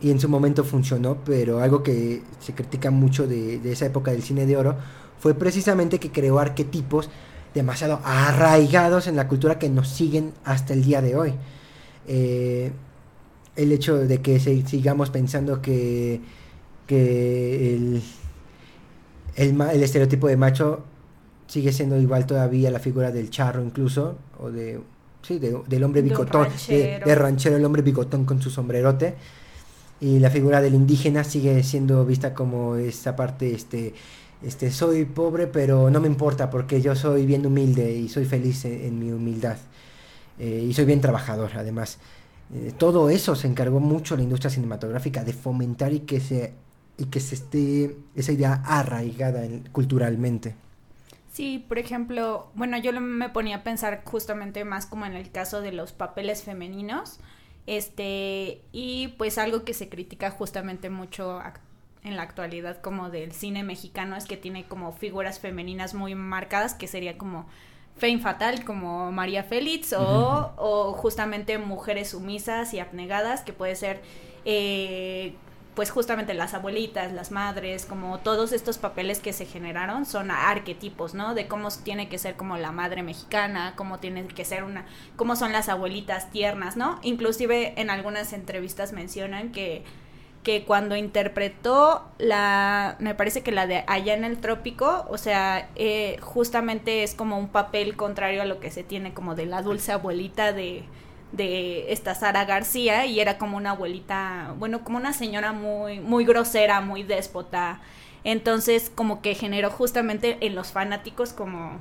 y 0.00 0.10
en 0.10 0.20
su 0.20 0.28
momento 0.28 0.64
funcionó, 0.64 1.18
pero 1.24 1.60
algo 1.60 1.82
que 1.82 2.22
se 2.38 2.54
critica 2.54 2.90
mucho 2.90 3.26
de, 3.26 3.58
de 3.58 3.72
esa 3.72 3.86
época 3.86 4.12
del 4.12 4.22
cine 4.22 4.46
de 4.46 4.56
oro 4.56 4.76
fue 5.18 5.34
precisamente 5.34 5.98
que 5.98 6.10
creó 6.10 6.38
arquetipos 6.38 7.10
demasiado 7.54 8.00
arraigados 8.04 9.06
en 9.06 9.16
la 9.16 9.28
cultura 9.28 9.58
que 9.58 9.68
nos 9.68 9.88
siguen 9.88 10.32
hasta 10.44 10.72
el 10.72 10.84
día 10.84 11.02
de 11.02 11.16
hoy. 11.16 11.34
Eh, 12.06 12.72
el 13.56 13.72
hecho 13.72 13.98
de 13.98 14.22
que 14.22 14.38
sigamos 14.40 15.10
pensando 15.10 15.60
que, 15.60 16.20
que 16.86 17.74
el, 17.74 18.02
el, 19.42 19.60
el 19.60 19.82
estereotipo 19.82 20.28
de 20.28 20.36
macho 20.36 20.84
sigue 21.46 21.72
siendo 21.72 21.98
igual 22.00 22.26
todavía 22.26 22.70
la 22.70 22.78
figura 22.78 23.10
del 23.10 23.30
charro 23.30 23.62
incluso, 23.64 24.18
o 24.38 24.50
de, 24.50 24.80
sí, 25.22 25.38
de- 25.38 25.60
del 25.66 25.84
hombre 25.84 26.02
bigotón, 26.02 26.44
de, 26.44 26.48
ranchero. 26.50 27.06
de 27.06 27.14
ranchero, 27.14 27.56
el 27.56 27.64
hombre 27.64 27.82
bigotón 27.82 28.24
con 28.24 28.40
su 28.40 28.50
sombrerote. 28.50 29.14
Y 30.00 30.18
la 30.18 30.30
figura 30.30 30.60
del 30.62 30.74
indígena 30.74 31.24
sigue 31.24 31.62
siendo 31.62 32.06
vista 32.06 32.32
como 32.34 32.76
esta 32.76 33.16
parte, 33.16 33.52
este, 33.54 33.92
este, 34.42 34.70
soy 34.70 35.04
pobre, 35.04 35.46
pero 35.46 35.90
no 35.90 36.00
me 36.00 36.06
importa 36.06 36.48
porque 36.48 36.80
yo 36.80 36.96
soy 36.96 37.26
bien 37.26 37.44
humilde 37.44 37.92
y 37.92 38.08
soy 38.08 38.24
feliz 38.24 38.64
en, 38.64 38.80
en 38.80 38.98
mi 38.98 39.12
humildad. 39.12 39.58
Eh, 40.38 40.66
y 40.70 40.72
soy 40.72 40.86
bien 40.86 41.02
trabajador, 41.02 41.50
además. 41.54 41.98
Eh, 42.54 42.72
todo 42.78 43.10
eso 43.10 43.34
se 43.36 43.46
encargó 43.46 43.78
mucho 43.78 44.16
la 44.16 44.22
industria 44.22 44.50
cinematográfica 44.50 45.22
de 45.22 45.34
fomentar 45.34 45.92
y 45.92 46.00
que 46.00 46.18
se 46.20 46.54
y 47.00 47.06
que 47.06 47.20
se 47.20 47.34
esté 47.36 47.96
esa 48.14 48.32
idea 48.32 48.62
arraigada 48.64 49.44
en- 49.44 49.64
culturalmente. 49.72 50.54
Sí, 51.32 51.64
por 51.68 51.78
ejemplo, 51.78 52.50
bueno, 52.54 52.76
yo 52.78 52.92
me 53.00 53.28
ponía 53.28 53.56
a 53.56 53.62
pensar 53.62 54.02
justamente 54.04 54.64
más 54.64 54.86
como 54.86 55.06
en 55.06 55.14
el 55.14 55.30
caso 55.30 55.60
de 55.60 55.72
los 55.72 55.92
papeles 55.92 56.42
femeninos, 56.42 57.20
este, 57.66 58.62
y 58.72 59.08
pues 59.16 59.38
algo 59.38 59.64
que 59.64 59.74
se 59.74 59.88
critica 59.88 60.30
justamente 60.30 60.90
mucho 60.90 61.40
en 62.02 62.16
la 62.16 62.22
actualidad 62.22 62.80
como 62.80 63.10
del 63.10 63.32
cine 63.32 63.62
mexicano 63.62 64.16
es 64.16 64.24
que 64.26 64.36
tiene 64.36 64.66
como 64.66 64.92
figuras 64.92 65.38
femeninas 65.38 65.94
muy 65.94 66.14
marcadas, 66.16 66.74
que 66.74 66.88
sería 66.88 67.16
como 67.16 67.46
Fame 67.96 68.18
Fatal, 68.18 68.64
como 68.64 69.12
María 69.12 69.44
Félix, 69.44 69.92
o, 69.92 70.52
o 70.56 70.92
justamente 70.94 71.58
mujeres 71.58 72.10
sumisas 72.10 72.74
y 72.74 72.80
abnegadas, 72.80 73.42
que 73.42 73.52
puede 73.52 73.76
ser 73.76 74.02
eh, 74.44 75.36
pues 75.74 75.90
justamente 75.90 76.34
las 76.34 76.54
abuelitas, 76.54 77.12
las 77.12 77.30
madres, 77.30 77.86
como 77.86 78.18
todos 78.18 78.52
estos 78.52 78.78
papeles 78.78 79.20
que 79.20 79.32
se 79.32 79.46
generaron 79.46 80.04
son 80.04 80.30
arquetipos, 80.30 81.14
¿no? 81.14 81.34
De 81.34 81.46
cómo 81.46 81.68
tiene 81.70 82.08
que 82.08 82.18
ser 82.18 82.36
como 82.36 82.56
la 82.56 82.72
madre 82.72 83.02
mexicana, 83.02 83.74
cómo 83.76 83.98
tiene 83.98 84.26
que 84.26 84.44
ser 84.44 84.64
una, 84.64 84.86
cómo 85.16 85.36
son 85.36 85.52
las 85.52 85.68
abuelitas 85.68 86.30
tiernas, 86.30 86.76
¿no? 86.76 86.98
Inclusive 87.02 87.80
en 87.80 87.90
algunas 87.90 88.32
entrevistas 88.32 88.92
mencionan 88.92 89.52
que 89.52 89.84
que 90.42 90.64
cuando 90.64 90.96
interpretó 90.96 92.02
la, 92.18 92.96
me 92.98 93.14
parece 93.14 93.42
que 93.42 93.52
la 93.52 93.66
de 93.66 93.84
Allá 93.86 94.14
en 94.14 94.24
el 94.24 94.38
Trópico, 94.38 95.06
o 95.10 95.18
sea, 95.18 95.68
eh, 95.76 96.16
justamente 96.22 97.02
es 97.02 97.14
como 97.14 97.38
un 97.38 97.48
papel 97.48 97.94
contrario 97.94 98.40
a 98.42 98.46
lo 98.46 98.58
que 98.58 98.70
se 98.70 98.82
tiene 98.82 99.12
como 99.12 99.34
de 99.34 99.46
la 99.46 99.60
dulce 99.60 99.92
abuelita 99.92 100.52
de, 100.52 100.84
de 101.32 101.92
esta 101.92 102.14
Sara 102.14 102.44
García 102.44 103.06
y 103.06 103.20
era 103.20 103.38
como 103.38 103.56
una 103.56 103.70
abuelita, 103.70 104.54
bueno, 104.58 104.82
como 104.84 104.98
una 104.98 105.12
señora 105.12 105.52
muy, 105.52 106.00
muy 106.00 106.24
grosera, 106.24 106.80
muy 106.80 107.02
déspota. 107.02 107.80
Entonces, 108.24 108.90
como 108.94 109.22
que 109.22 109.34
generó 109.34 109.70
justamente 109.70 110.38
en 110.40 110.54
los 110.54 110.72
fanáticos 110.72 111.32
como 111.32 111.78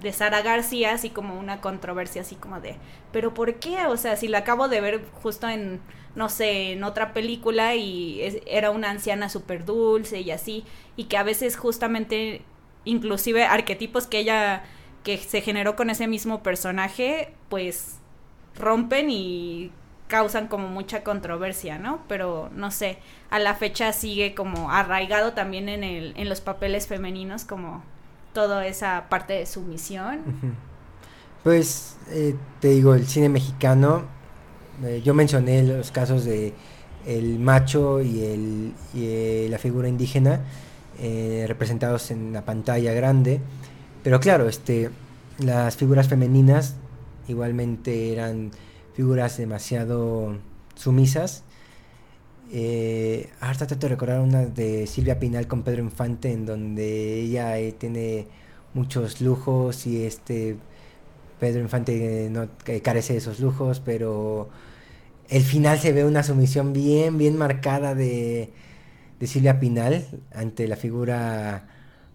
de 0.00 0.12
Sara 0.12 0.42
García, 0.42 0.92
así 0.92 1.10
como 1.10 1.38
una 1.38 1.60
controversia, 1.60 2.22
así 2.22 2.34
como 2.34 2.60
de, 2.60 2.76
pero 3.12 3.34
¿por 3.34 3.54
qué? 3.56 3.86
O 3.86 3.96
sea, 3.96 4.16
si 4.16 4.28
la 4.28 4.38
acabo 4.38 4.68
de 4.68 4.80
ver 4.80 5.04
justo 5.22 5.48
en, 5.48 5.80
no 6.14 6.28
sé, 6.28 6.72
en 6.72 6.84
otra 6.84 7.12
película 7.12 7.74
y 7.76 8.40
era 8.46 8.70
una 8.70 8.90
anciana 8.90 9.28
súper 9.28 9.64
dulce 9.64 10.20
y 10.20 10.30
así, 10.30 10.64
y 10.96 11.04
que 11.04 11.16
a 11.16 11.22
veces 11.22 11.56
justamente, 11.56 12.42
inclusive 12.84 13.44
arquetipos 13.44 14.06
que 14.06 14.18
ella, 14.18 14.64
que 15.02 15.18
se 15.18 15.40
generó 15.40 15.76
con 15.76 15.88
ese 15.88 16.06
mismo 16.08 16.42
personaje, 16.42 17.32
pues 17.48 18.00
rompen 18.58 19.10
y 19.10 19.70
causan 20.08 20.46
como 20.46 20.68
mucha 20.68 21.02
controversia, 21.02 21.78
¿no? 21.78 22.00
Pero 22.08 22.50
no 22.54 22.70
sé, 22.70 22.98
a 23.30 23.38
la 23.38 23.54
fecha 23.54 23.92
sigue 23.92 24.34
como 24.34 24.70
arraigado 24.70 25.32
también 25.32 25.68
en 25.68 25.82
el 25.84 26.14
en 26.16 26.28
los 26.28 26.40
papeles 26.40 26.86
femeninos 26.86 27.44
como 27.44 27.82
toda 28.32 28.66
esa 28.66 29.06
parte 29.08 29.32
de 29.34 29.46
sumisión. 29.46 30.20
Pues 31.42 31.96
eh, 32.10 32.34
te 32.60 32.68
digo, 32.68 32.94
el 32.94 33.06
cine 33.06 33.28
mexicano, 33.28 34.02
eh, 34.84 35.00
yo 35.04 35.14
mencioné 35.14 35.62
los 35.62 35.92
casos 35.92 36.24
de 36.24 36.52
el 37.06 37.38
macho 37.38 38.02
y, 38.02 38.24
el, 38.24 38.72
y 38.92 39.04
eh, 39.04 39.46
la 39.48 39.58
figura 39.58 39.88
indígena 39.88 40.40
eh, 40.98 41.44
representados 41.46 42.10
en 42.10 42.32
la 42.32 42.44
pantalla 42.44 42.92
grande, 42.92 43.40
pero 44.02 44.18
claro, 44.18 44.48
este, 44.48 44.90
las 45.38 45.76
figuras 45.76 46.08
femeninas 46.08 46.74
igualmente 47.28 48.12
eran 48.12 48.50
figuras 48.94 49.36
demasiado 49.38 50.38
sumisas. 50.74 51.44
Eh, 52.52 53.28
ahora 53.40 53.58
trato 53.58 53.76
de 53.76 53.88
recordar 53.88 54.20
una 54.20 54.46
de 54.46 54.86
Silvia 54.86 55.18
Pinal 55.18 55.46
con 55.48 55.62
Pedro 55.62 55.82
Infante, 55.82 56.32
en 56.32 56.46
donde 56.46 57.20
ella 57.20 57.58
eh, 57.58 57.72
tiene 57.72 58.28
muchos 58.74 59.20
lujos 59.20 59.86
y 59.86 60.04
este 60.04 60.56
Pedro 61.40 61.60
Infante 61.60 62.28
no 62.30 62.48
carece 62.82 63.14
de 63.14 63.18
esos 63.18 63.40
lujos, 63.40 63.80
pero 63.80 64.48
el 65.28 65.42
final 65.42 65.78
se 65.78 65.92
ve 65.92 66.04
una 66.04 66.22
sumisión 66.22 66.72
bien, 66.72 67.18
bien 67.18 67.36
marcada 67.36 67.94
de, 67.94 68.52
de 69.18 69.26
Silvia 69.26 69.58
Pinal 69.60 70.06
ante 70.34 70.68
la 70.68 70.76
figura 70.76 71.68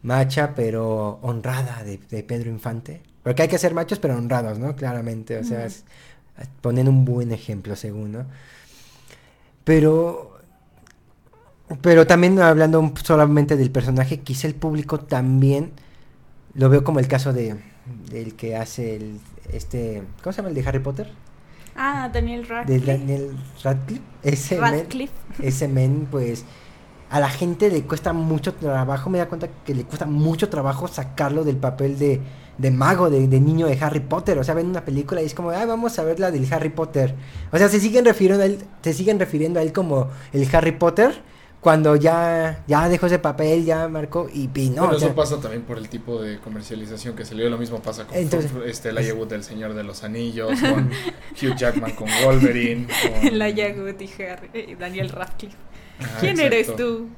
macha, 0.04 0.56
pero 0.56 1.20
honrada 1.22 1.84
de, 1.84 1.98
Pedro 2.24 2.50
Infante. 2.50 3.02
Porque 3.24 3.44
hay 3.44 3.48
que 3.48 3.58
ser 3.58 3.74
machos, 3.74 4.00
pero 4.00 4.18
honrados, 4.18 4.58
¿no? 4.58 4.76
Claramente, 4.76 5.38
o 5.38 5.44
sea, 5.44 5.68
ponen 6.62 6.88
un 6.88 7.06
buen 7.06 7.32
ejemplo, 7.32 7.76
según, 7.76 8.14
¿no? 8.14 8.26
Pero, 9.64 10.40
pero 11.82 12.08
también 12.08 12.40
hablando 12.40 12.92
solamente 13.04 13.58
del 13.58 13.70
personaje, 13.70 14.22
quizá 14.22 14.48
el 14.48 14.56
público 14.56 15.00
también 15.00 15.72
lo 16.54 16.70
veo 16.70 16.84
como 16.84 17.00
el 17.00 17.08
caso 17.08 17.32
de 17.32 17.58
del 18.10 18.36
que 18.36 18.56
hace 18.56 18.96
el 18.96 19.20
este, 19.52 20.04
¿cómo 20.22 20.34
se 20.34 20.38
llama 20.38 20.50
el 20.50 20.56
de 20.56 20.68
Harry 20.68 20.80
Potter? 20.80 21.10
Ah, 21.76 22.10
Daniel 22.12 22.48
Radcliffe. 22.48 22.80
De 22.80 22.98
Daniel 22.98 23.38
Radcliffe. 23.64 24.04
Ese 24.24 24.60
Radcliffe. 24.60 25.14
Men, 25.38 25.48
ese 25.48 25.68
men, 25.68 26.08
pues 26.10 26.46
a 27.10 27.20
la 27.20 27.30
gente 27.30 27.70
le 27.70 27.84
cuesta 27.84 28.14
mucho 28.14 28.54
trabajo, 28.54 29.10
me 29.10 29.18
da 29.18 29.28
cuenta 29.28 29.50
que 29.66 29.76
le 29.76 29.84
cuesta 29.84 30.06
mucho 30.06 30.50
trabajo 30.50 30.88
sacarlo 30.88 31.44
del 31.44 31.58
papel 31.58 32.00
de, 32.00 32.22
de 32.62 32.72
mago, 32.72 33.10
de, 33.10 33.28
de, 33.28 33.40
niño 33.40 33.68
de 33.68 33.78
Harry 33.82 34.00
Potter. 34.00 34.38
O 34.38 34.44
sea, 34.44 34.54
ven 34.54 34.68
una 34.68 34.86
película 34.86 35.22
y 35.22 35.26
es 35.26 35.34
como, 35.34 35.50
ah, 35.52 35.66
vamos 35.66 35.98
a 36.00 36.04
ver 36.04 36.20
la 36.20 36.32
del 36.32 36.52
Harry 36.54 36.70
Potter. 36.70 37.16
O 37.52 37.58
sea, 37.58 37.68
se 37.68 37.80
siguen 37.80 38.06
refiriendo 38.06 38.44
a 38.44 38.46
él, 38.46 38.64
se 38.82 38.94
siguen 38.94 39.20
refiriendo 39.20 39.60
a 39.60 39.64
él 39.64 39.74
como 39.74 40.10
el 40.32 40.48
Harry 40.54 40.74
Potter 40.74 41.24
cuando 41.62 41.96
ya, 41.96 42.64
ya 42.68 42.90
dejó 42.90 43.06
ese 43.06 43.20
papel, 43.20 43.64
ya 43.64 43.88
marcó 43.88 44.28
y, 44.34 44.48
no. 44.72 44.88
Bueno, 44.88 44.98
eso 44.98 45.14
pasa 45.14 45.40
también 45.40 45.62
por 45.62 45.78
el 45.78 45.90
tipo 45.90 46.20
de 46.20 46.40
comercialización 46.40 47.16
que 47.16 47.24
se 47.24 47.36
le 47.36 47.44
dio. 47.44 47.52
Lo 47.52 47.60
mismo 47.60 47.80
pasa 47.80 48.08
con 48.08 48.18
Entonces, 48.18 48.52
este, 48.66 48.90
el 48.90 48.98
Ayagut 48.98 49.30
del 49.30 49.44
Señor 49.44 49.76
de 49.76 49.84
los 49.84 50.04
Anillos, 50.04 50.60
con 50.60 50.90
Hugh 51.40 51.56
Jackman 51.56 51.92
con 51.92 52.08
Wolverine. 52.24 52.88
Con... 53.02 53.28
El 53.28 53.42
Ayagut 53.42 54.02
y 54.02 54.10
eh, 54.18 54.76
Daniel 54.80 55.10
Radcliffe. 55.10 55.56
¿Quién 56.20 56.40
eres 56.40 56.76
tú? 56.76 57.10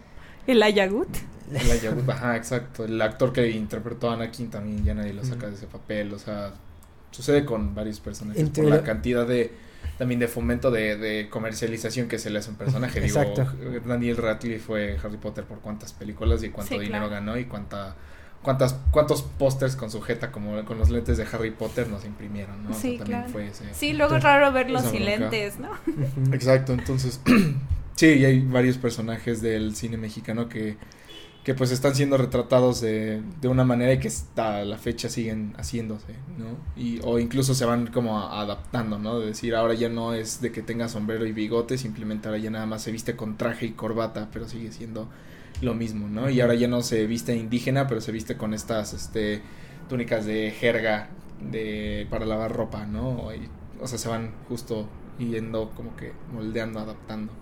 ¿El 0.46 0.62
Ayagut? 0.62 1.08
Ajá, 2.08 2.36
exacto. 2.38 2.86
El 2.86 3.02
actor 3.02 3.34
que 3.34 3.50
interpretó 3.50 4.10
a 4.10 4.14
Anakin 4.14 4.50
también 4.50 4.84
ya 4.84 4.94
nadie 4.94 5.14
lo 5.14 5.24
saca 5.24 5.48
de 5.48 5.56
ese 5.56 5.68
papel. 5.68 6.14
O 6.14 6.20
sea, 6.20 6.54
sucede 7.12 7.46
con 7.46 7.76
varios 7.76 8.00
personajes 8.00 8.50
por 8.50 8.66
la 8.66 8.84
cantidad 8.84 9.28
de 9.28 9.52
también 9.98 10.20
de 10.20 10.28
fomento 10.28 10.72
de, 10.72 11.28
comercialización 11.30 12.08
que 12.08 12.18
se 12.18 12.30
le 12.30 12.40
hace 12.40 12.50
a 12.50 12.52
un 12.52 12.58
personaje. 12.58 13.00
Exacto. 13.00 13.46
Daniel 13.86 14.18
Radcliffe 14.18 14.60
fue 14.60 14.98
Harry 15.04 15.18
Potter 15.18 15.44
por 15.44 15.60
cuántas 15.60 15.94
películas 15.94 16.44
y 16.44 16.50
cuánto 16.50 16.80
dinero 16.80 17.10
ganó 17.10 17.38
y 17.38 17.46
cuánta 17.46 17.96
cuántas 18.42 18.76
cuántos 18.92 19.22
pósters 19.22 19.78
con 19.78 19.90
sujeta 19.90 20.32
como 20.32 20.66
con 20.66 20.78
los 20.78 20.90
lentes 20.90 21.18
de 21.18 21.26
Harry 21.32 21.52
Potter 21.52 21.88
nos 21.88 22.04
imprimieron, 22.04 22.64
¿no? 22.64 22.74
Sí, 22.74 23.00
claro. 23.04 23.32
sí, 23.72 23.94
luego 23.94 24.18
es 24.18 24.24
raro 24.24 24.52
verlos 24.52 24.84
sin 24.84 25.06
lentes, 25.06 25.58
¿no? 25.60 25.70
Exacto, 26.34 26.74
entonces 26.74 27.22
sí, 27.96 28.08
y 28.08 28.26
hay 28.26 28.42
varios 28.42 28.78
personajes 28.78 29.42
del 29.42 29.76
cine 29.76 29.98
mexicano 29.98 30.50
que 30.50 30.76
que 31.44 31.54
pues 31.54 31.72
están 31.72 31.94
siendo 31.94 32.18
retratados 32.18 32.80
de, 32.80 33.22
de 33.42 33.48
una 33.50 33.66
manera 33.66 33.94
y 33.94 34.00
que 34.00 34.08
hasta 34.08 34.64
la 34.64 34.78
fecha 34.78 35.10
siguen 35.10 35.54
haciéndose, 35.58 36.14
¿no? 36.38 36.58
Y, 36.82 37.00
o 37.04 37.20
incluso 37.20 37.54
se 37.54 37.66
van 37.66 37.88
como 37.88 38.20
adaptando, 38.22 38.98
¿no? 38.98 39.20
De 39.20 39.28
decir, 39.28 39.54
ahora 39.54 39.74
ya 39.74 39.90
no 39.90 40.14
es 40.14 40.40
de 40.40 40.54
que 40.54 40.62
tenga 40.62 40.88
sombrero 40.88 41.26
y 41.26 41.34
bigote, 41.34 41.78
simplemente 41.78 42.30
ahora 42.30 42.40
ya 42.40 42.50
nada 42.50 42.66
más 42.66 42.82
se 42.82 42.92
viste 42.92 43.18
con 43.18 43.38
traje 43.38 43.66
y 43.66 43.72
corbata, 43.72 44.30
pero 44.32 44.48
sigue 44.48 44.72
siendo 44.72 45.10
lo 45.62 45.74
mismo, 45.74 46.08
¿no? 46.08 46.30
Y 46.30 46.40
ahora 46.40 46.56
ya 46.56 46.70
no 46.70 46.82
se 46.82 47.06
viste 47.08 47.36
indígena, 47.36 47.88
pero 47.88 48.00
se 48.00 48.14
viste 48.14 48.38
con 48.38 48.54
estas, 48.54 48.94
este, 48.94 49.42
túnicas 49.90 50.26
de 50.26 50.52
jerga 50.52 51.10
de, 51.52 52.08
para 52.10 52.26
lavar 52.26 52.54
ropa, 52.54 52.86
¿no? 52.86 53.28
o 53.82 53.88
sea, 53.88 53.98
se 53.98 54.08
van 54.08 54.32
justo 54.48 54.88
yendo 55.20 55.72
como 55.76 55.96
que 55.98 56.14
moldeando, 56.34 56.80
adaptando. 56.80 57.34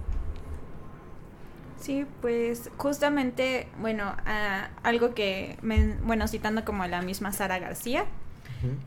Sí, 1.81 2.05
pues 2.21 2.69
justamente, 2.77 3.67
bueno, 3.79 4.15
algo 4.83 5.15
que, 5.15 5.57
bueno, 6.03 6.27
citando 6.27 6.63
como 6.63 6.83
a 6.83 6.87
la 6.87 7.01
misma 7.01 7.33
Sara 7.33 7.57
García, 7.57 8.05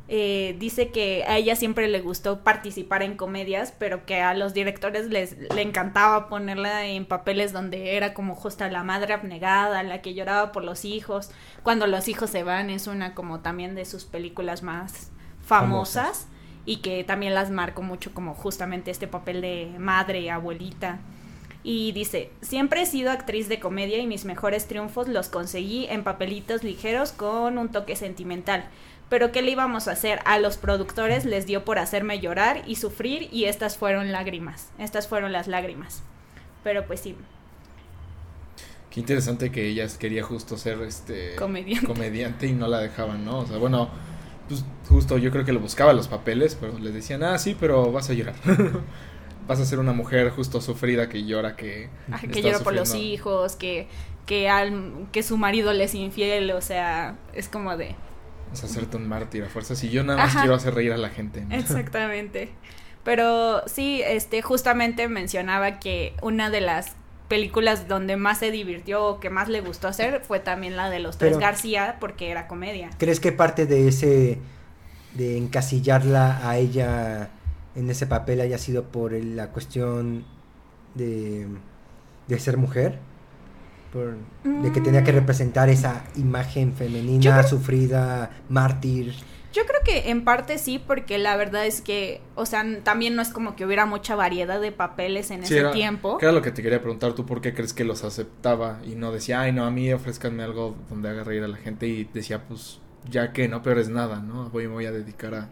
eh, 0.06 0.54
dice 0.60 0.90
que 0.90 1.24
a 1.26 1.36
ella 1.36 1.56
siempre 1.56 1.88
le 1.88 2.00
gustó 2.00 2.44
participar 2.44 3.02
en 3.02 3.16
comedias, 3.16 3.74
pero 3.76 4.06
que 4.06 4.20
a 4.20 4.32
los 4.32 4.54
directores 4.54 5.08
les 5.08 5.36
le 5.52 5.62
encantaba 5.62 6.28
ponerla 6.28 6.86
en 6.86 7.04
papeles 7.06 7.52
donde 7.52 7.96
era 7.96 8.14
como 8.14 8.36
justa 8.36 8.68
la 8.70 8.84
madre 8.84 9.14
abnegada, 9.14 9.82
la 9.82 10.00
que 10.00 10.14
lloraba 10.14 10.52
por 10.52 10.62
los 10.62 10.84
hijos. 10.84 11.32
Cuando 11.64 11.88
los 11.88 12.06
hijos 12.06 12.30
se 12.30 12.44
van 12.44 12.70
es 12.70 12.86
una 12.86 13.14
como 13.14 13.40
también 13.40 13.74
de 13.74 13.84
sus 13.84 14.04
películas 14.04 14.62
más 14.62 15.10
famosas. 15.42 16.28
y 16.66 16.76
que 16.78 17.04
también 17.04 17.34
las 17.34 17.50
marcó 17.50 17.82
mucho 17.82 18.14
como 18.14 18.34
justamente 18.34 18.90
este 18.90 19.06
papel 19.06 19.42
de 19.42 19.74
madre, 19.78 20.30
abuelita. 20.30 21.00
Y 21.66 21.92
dice, 21.92 22.30
siempre 22.42 22.82
he 22.82 22.86
sido 22.86 23.10
actriz 23.10 23.48
de 23.48 23.58
comedia 23.58 23.96
y 23.98 24.06
mis 24.06 24.26
mejores 24.26 24.66
triunfos 24.66 25.08
los 25.08 25.30
conseguí 25.30 25.86
en 25.86 26.04
papelitos 26.04 26.62
ligeros 26.62 27.12
con 27.12 27.56
un 27.56 27.70
toque 27.70 27.96
sentimental. 27.96 28.66
Pero 29.08 29.32
¿qué 29.32 29.40
le 29.40 29.52
íbamos 29.52 29.88
a 29.88 29.92
hacer? 29.92 30.20
A 30.26 30.38
los 30.38 30.58
productores 30.58 31.24
les 31.24 31.46
dio 31.46 31.64
por 31.64 31.78
hacerme 31.78 32.20
llorar 32.20 32.62
y 32.66 32.76
sufrir 32.76 33.28
y 33.32 33.44
estas 33.44 33.78
fueron 33.78 34.12
lágrimas. 34.12 34.70
Estas 34.78 35.08
fueron 35.08 35.32
las 35.32 35.48
lágrimas. 35.48 36.02
Pero 36.62 36.86
pues 36.86 37.00
sí. 37.00 37.16
Qué 38.90 39.00
interesante 39.00 39.50
que 39.50 39.66
ella 39.66 39.86
quería 39.98 40.22
justo 40.22 40.58
ser 40.58 40.80
este 40.82 41.34
comediante, 41.34 41.86
comediante 41.86 42.46
y 42.46 42.52
no 42.52 42.68
la 42.68 42.78
dejaban, 42.78 43.24
¿no? 43.24 43.38
O 43.38 43.46
sea, 43.46 43.56
bueno, 43.56 43.88
pues 44.48 44.64
justo 44.88 45.18
yo 45.18 45.30
creo 45.30 45.44
que 45.44 45.52
lo 45.52 45.60
buscaba 45.60 45.92
los 45.92 46.08
papeles, 46.08 46.56
pero 46.60 46.78
les 46.78 46.94
decían, 46.94 47.24
ah, 47.24 47.38
sí, 47.38 47.56
pero 47.58 47.90
vas 47.90 48.10
a 48.10 48.12
llorar. 48.12 48.34
vas 49.46 49.60
a 49.60 49.64
ser 49.64 49.78
una 49.78 49.92
mujer 49.92 50.30
justo 50.30 50.60
sufrida 50.60 51.08
que 51.08 51.24
llora 51.24 51.56
que 51.56 51.88
que 52.32 52.42
llora 52.42 52.60
por 52.60 52.74
los 52.74 52.94
hijos 52.94 53.56
que 53.56 53.88
que 54.26 54.48
al 54.48 55.06
que 55.12 55.22
su 55.22 55.36
marido 55.36 55.72
le 55.72 55.84
es 55.84 55.94
infiel 55.94 56.50
o 56.52 56.60
sea 56.60 57.16
es 57.34 57.48
como 57.48 57.76
de 57.76 57.94
vas 58.50 58.62
a 58.62 58.66
hacerte 58.66 58.96
un 58.96 59.08
mártir 59.08 59.44
a 59.44 59.48
fuerza 59.48 59.76
si 59.76 59.90
yo 59.90 60.02
nada 60.02 60.24
más 60.24 60.34
quiero 60.34 60.54
hacer 60.54 60.74
reír 60.74 60.92
a 60.92 60.96
la 60.96 61.10
gente 61.10 61.44
exactamente. 61.50 62.50
Pero 63.04 63.62
sí 63.68 64.02
este 64.04 64.40
justamente 64.42 65.08
mencionaba 65.08 65.78
que 65.78 66.14
una 66.22 66.50
de 66.50 66.62
las 66.62 66.96
películas 67.28 67.86
donde 67.86 68.16
más 68.16 68.38
se 68.38 68.50
divirtió 68.50 69.04
o 69.04 69.20
que 69.20 69.30
más 69.30 69.48
le 69.48 69.60
gustó 69.60 69.88
hacer 69.88 70.22
fue 70.26 70.40
también 70.40 70.76
la 70.76 70.90
de 70.90 71.00
los 71.00 71.18
tres 71.18 71.38
García 71.38 71.96
porque 72.00 72.30
era 72.30 72.46
comedia. 72.48 72.90
crees 72.98 73.20
que 73.20 73.32
parte 73.32 73.66
de 73.66 73.88
ese 73.88 74.38
de 75.12 75.36
encasillarla 75.36 76.48
a 76.48 76.56
ella 76.58 77.28
en 77.74 77.90
ese 77.90 78.06
papel 78.06 78.40
haya 78.40 78.58
sido 78.58 78.84
por 78.84 79.12
la 79.12 79.50
cuestión 79.50 80.24
de, 80.94 81.46
de 82.28 82.38
ser 82.38 82.56
mujer, 82.56 82.98
por, 83.92 84.16
de 84.44 84.72
que 84.72 84.80
tenía 84.80 85.04
que 85.04 85.12
mm. 85.12 85.16
representar 85.16 85.68
esa 85.68 86.04
imagen 86.16 86.72
femenina, 86.72 87.42
sufrida, 87.42 88.30
mártir. 88.48 89.14
Yo 89.52 89.64
creo 89.66 89.80
que 89.84 90.10
en 90.10 90.24
parte 90.24 90.58
sí, 90.58 90.80
porque 90.84 91.16
la 91.16 91.36
verdad 91.36 91.64
es 91.64 91.80
que, 91.80 92.20
o 92.34 92.44
sea, 92.44 92.64
también 92.82 93.14
no 93.14 93.22
es 93.22 93.28
como 93.28 93.54
que 93.54 93.64
hubiera 93.64 93.86
mucha 93.86 94.16
variedad 94.16 94.60
de 94.60 94.72
papeles 94.72 95.30
en 95.30 95.44
ese 95.44 95.66
tiempo. 95.66 96.18
¿Qué 96.18 96.26
era 96.26 96.32
lo 96.32 96.42
que 96.42 96.50
te 96.50 96.60
quería 96.60 96.80
preguntar? 96.80 97.12
¿Tú 97.12 97.24
por 97.24 97.40
qué 97.40 97.54
crees 97.54 97.72
que 97.72 97.84
los 97.84 98.02
aceptaba 98.02 98.80
y 98.84 98.96
no 98.96 99.12
decía, 99.12 99.42
ay, 99.42 99.52
no, 99.52 99.64
a 99.64 99.70
mí 99.70 99.92
ofrezcanme 99.92 100.42
algo 100.42 100.76
donde 100.90 101.08
haga 101.08 101.22
reír 101.22 101.44
a 101.44 101.48
la 101.48 101.56
gente? 101.56 101.86
Y 101.86 102.02
decía, 102.12 102.42
pues, 102.48 102.80
ya 103.08 103.32
que 103.32 103.46
no 103.46 103.62
pero 103.62 103.80
es 103.80 103.88
nada, 103.88 104.18
¿no? 104.18 104.50
Voy, 104.50 104.66
me 104.66 104.74
voy 104.74 104.86
a 104.86 104.92
dedicar 104.92 105.36
a, 105.36 105.48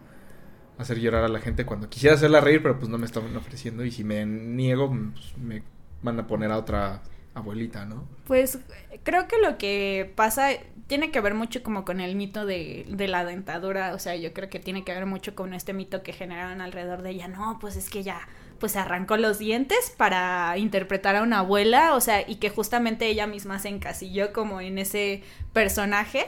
hacer 0.77 0.99
llorar 0.99 1.23
a 1.23 1.27
la 1.27 1.39
gente 1.39 1.65
cuando 1.65 1.89
quisiera 1.89 2.15
hacerla 2.15 2.41
reír, 2.41 2.61
pero 2.61 2.77
pues 2.77 2.89
no 2.89 2.97
me 2.97 3.05
estaban 3.05 3.35
ofreciendo 3.35 3.85
y 3.85 3.91
si 3.91 4.03
me 4.03 4.25
niego, 4.25 4.89
pues 5.13 5.37
me 5.37 5.63
van 6.01 6.19
a 6.19 6.27
poner 6.27 6.51
a 6.51 6.57
otra 6.57 7.01
abuelita, 7.33 7.85
¿no? 7.85 8.07
Pues 8.25 8.59
creo 9.03 9.27
que 9.27 9.37
lo 9.39 9.57
que 9.57 10.11
pasa 10.15 10.49
tiene 10.87 11.11
que 11.11 11.21
ver 11.21 11.33
mucho 11.33 11.63
como 11.63 11.85
con 11.85 11.99
el 11.99 12.15
mito 12.15 12.45
de, 12.45 12.85
de 12.89 13.07
la 13.07 13.25
dentadura, 13.25 13.93
o 13.93 13.99
sea, 13.99 14.15
yo 14.15 14.33
creo 14.33 14.49
que 14.49 14.59
tiene 14.59 14.83
que 14.83 14.93
ver 14.93 15.05
mucho 15.05 15.33
con 15.33 15.53
este 15.53 15.73
mito 15.73 16.03
que 16.03 16.13
generaron 16.13 16.61
alrededor 16.61 17.01
de 17.01 17.11
ella, 17.11 17.27
no, 17.27 17.57
pues 17.59 17.75
es 17.75 17.89
que 17.89 18.03
ya 18.03 18.27
pues 18.59 18.77
arrancó 18.77 19.17
los 19.17 19.39
dientes 19.39 19.93
para 19.97 20.57
interpretar 20.57 21.17
a 21.17 21.23
una 21.23 21.39
abuela, 21.39 21.95
o 21.95 22.01
sea, 22.01 22.21
y 22.25 22.35
que 22.35 22.49
justamente 22.49 23.07
ella 23.07 23.27
misma 23.27 23.59
se 23.59 23.67
encasilló 23.67 24.31
como 24.31 24.61
en 24.61 24.77
ese 24.77 25.21
personaje 25.51 26.27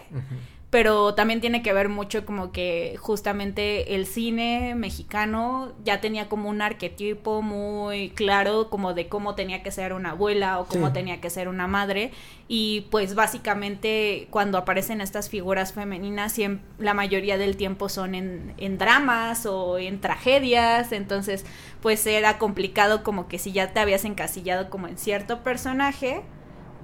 pero 0.76 1.14
también 1.14 1.40
tiene 1.40 1.64
que 1.64 1.72
ver 1.72 1.88
mucho 1.88 2.26
como 2.26 2.52
que 2.52 2.98
justamente 3.00 3.96
el 3.96 4.06
cine 4.06 4.76
mexicano 4.76 5.72
ya 5.86 6.02
tenía 6.02 6.28
como 6.28 6.50
un 6.50 6.62
arquetipo 6.62 7.42
muy 7.42 8.10
claro 8.10 8.70
como 8.70 8.94
de 8.94 9.08
cómo 9.08 9.36
tenía 9.36 9.64
que 9.64 9.72
ser 9.72 9.94
una 9.94 10.10
abuela 10.10 10.60
o 10.60 10.66
cómo 10.66 10.92
tenía 10.92 11.22
que 11.22 11.30
ser 11.30 11.48
una 11.48 11.66
madre. 11.66 12.12
Y 12.50 12.88
pues 12.92 13.16
básicamente 13.16 14.28
cuando 14.32 14.58
aparecen 14.58 15.00
estas 15.00 15.30
figuras 15.30 15.72
femeninas 15.72 16.36
la 16.78 16.94
mayoría 16.94 17.38
del 17.38 17.56
tiempo 17.56 17.88
son 17.88 18.14
en, 18.14 18.54
en 18.58 18.78
dramas 18.78 19.46
o 19.46 19.78
en 19.78 20.02
tragedias. 20.02 20.92
Entonces 20.92 21.46
pues 21.82 22.06
era 22.06 22.38
complicado 22.38 23.02
como 23.02 23.30
que 23.30 23.40
si 23.40 23.54
ya 23.54 23.72
te 23.72 23.80
habías 23.80 24.04
encasillado 24.04 24.70
como 24.70 24.90
en 24.90 24.98
cierto 24.98 25.42
personaje 25.42 26.22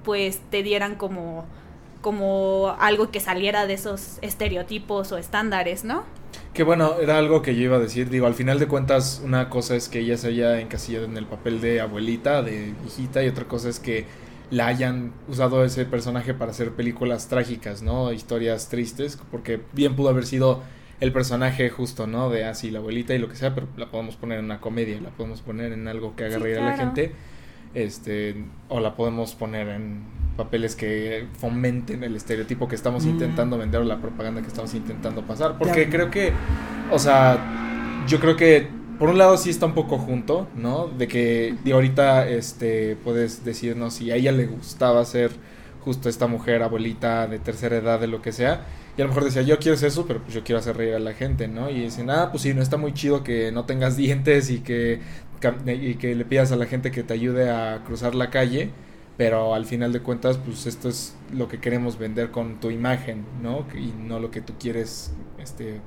pues 0.06 0.40
te 0.50 0.64
dieran 0.64 0.96
como 0.96 1.46
como 2.02 2.76
algo 2.80 3.12
que 3.12 3.20
saliera 3.20 3.66
de 3.68 3.74
esos 3.74 4.18
estereotipos 4.22 5.12
o 5.12 5.18
estándares, 5.18 5.84
¿no? 5.84 6.04
Que 6.54 6.64
bueno, 6.64 6.96
era 7.02 7.18
algo 7.18 7.42
que 7.42 7.56
yo 7.56 7.62
iba 7.62 7.78
a 7.78 7.80
decir. 7.80 8.10
Digo, 8.10 8.28
al 8.28 8.34
final 8.34 8.60
de 8.60 8.68
cuentas, 8.68 9.22
una 9.24 9.50
cosa 9.50 9.76
es 9.76 9.88
que 9.88 10.00
ella 10.00 10.18
se 10.18 10.28
haya 10.28 10.60
encasillado 10.60 11.06
en 11.06 11.16
el 11.18 11.26
papel 11.26 11.62
de 11.62 11.80
abuelita, 11.80 12.42
de 12.42 12.74
hijita, 12.86 13.24
y 13.24 13.28
otra 13.28 13.46
cosa 13.46 13.70
es 13.70 13.80
que 13.80 14.06
la 14.50 14.68
hayan 14.68 15.14
usado 15.30 15.64
ese 15.64 15.86
personaje 15.86 16.34
para 16.34 16.52
hacer 16.52 16.72
películas 16.72 17.30
trágicas, 17.30 17.82
¿no? 17.82 18.12
Historias 18.12 18.68
tristes, 18.68 19.18
porque 19.32 19.62
bien 19.72 19.96
pudo 19.96 20.10
haber 20.10 20.26
sido 20.26 20.62
el 21.00 21.14
personaje 21.14 21.70
justo, 21.70 22.06
¿no? 22.06 22.30
De 22.30 22.44
así 22.44 22.70
la 22.70 22.80
abuelita 22.80 23.16
y 23.16 23.18
lo 23.18 23.30
que 23.30 23.36
sea, 23.36 23.56
pero 23.56 23.68
la 23.78 23.90
podemos 23.90 24.18
poner 24.18 24.40
en 24.40 24.46
una 24.46 24.60
comedia, 24.60 25.00
la 25.02 25.10
podemos 25.10 25.42
poner 25.42 25.72
en 25.72 25.88
algo 25.88 26.16
que 26.18 26.26
haga 26.26 26.38
reír 26.38 26.60
a 26.60 26.66
la 26.66 26.78
gente, 26.78 27.14
este, 27.74 28.46
o 28.70 28.80
la 28.80 28.96
podemos 28.96 29.36
poner 29.36 29.68
en 29.70 30.02
papeles 30.38 30.76
que 30.76 31.28
fomenten 31.40 32.04
el 32.04 32.16
estereotipo 32.16 32.68
que 32.68 32.76
estamos 32.76 33.06
Mm. 33.06 33.10
intentando 33.10 33.58
vender 33.58 33.82
o 33.82 33.84
la 33.84 34.00
propaganda 34.02 34.42
que 34.42 34.48
estamos 34.48 34.74
intentando 34.74 35.22
pasar. 35.24 35.58
Porque 35.58 35.90
creo 35.90 36.10
que, 36.10 36.34
o 36.92 37.00
sea, 37.00 37.38
yo 38.08 38.20
creo 38.20 38.36
que 38.36 38.68
por 38.98 39.10
un 39.10 39.18
lado 39.18 39.38
sí 39.38 39.50
está 39.50 39.66
un 39.66 39.74
poco 39.74 39.98
junto, 39.98 40.48
¿no? 40.56 40.88
De 40.88 41.08
que 41.08 41.56
de 41.64 41.74
ahorita 41.74 42.28
este, 42.30 42.96
puedes 43.04 43.44
decirnos 43.44 43.96
si 43.96 44.12
a 44.12 44.16
ella 44.16 44.32
le 44.32 44.46
gustaba 44.46 45.04
ser 45.06 45.32
justo 45.84 46.10
esta 46.10 46.28
mujer, 46.28 46.62
abuelita 46.62 47.26
de 47.28 47.40
tercera 47.40 47.78
edad, 47.78 48.00
de 48.00 48.08
lo 48.08 48.22
que 48.22 48.32
sea. 48.32 48.66
Y 48.98 49.02
a 49.02 49.06
lo 49.06 49.10
mejor 49.10 49.24
decía, 49.24 49.42
yo 49.42 49.58
quiero 49.58 49.78
ser 49.78 49.88
eso, 49.88 50.06
pero 50.06 50.22
pues 50.22 50.34
yo 50.36 50.44
quiero 50.44 50.60
hacer 50.60 50.78
reír 50.78 50.94
a 50.94 51.00
la 51.00 51.14
gente, 51.14 51.48
¿no? 51.48 51.70
Y 51.70 51.82
dicen, 51.82 52.10
ah, 52.12 52.30
pues 52.32 52.44
sí, 52.44 52.54
no 52.54 52.62
está 52.62 52.78
muy 52.78 52.94
chido 52.94 53.24
que 53.24 53.52
no 53.52 53.66
tengas 53.66 53.98
dientes 53.98 54.50
y 54.52 54.60
que, 54.60 55.00
y 55.68 55.96
que 55.96 56.16
le 56.16 56.26
pidas 56.26 56.52
a 56.52 56.56
la 56.56 56.66
gente 56.66 56.92
que 56.92 57.04
te 57.04 57.14
ayude 57.14 57.50
a 57.50 57.84
cruzar 57.86 58.16
la 58.16 58.30
calle 58.30 58.70
pero 59.18 59.54
al 59.54 59.66
final 59.66 59.92
de 59.94 60.00
cuentas 60.02 60.38
pues 60.38 60.66
esto 60.66 60.90
es 60.90 61.16
lo 61.34 61.48
que 61.48 61.60
queremos 61.60 61.98
vender 61.98 62.32
con 62.32 62.60
tu 62.60 62.70
imagen 62.72 63.26
no 63.42 63.66
y 63.76 63.94
no 63.98 64.20
lo 64.20 64.32
que 64.32 64.42
tú 64.42 64.54
quieres 64.60 65.12
este 65.40 65.82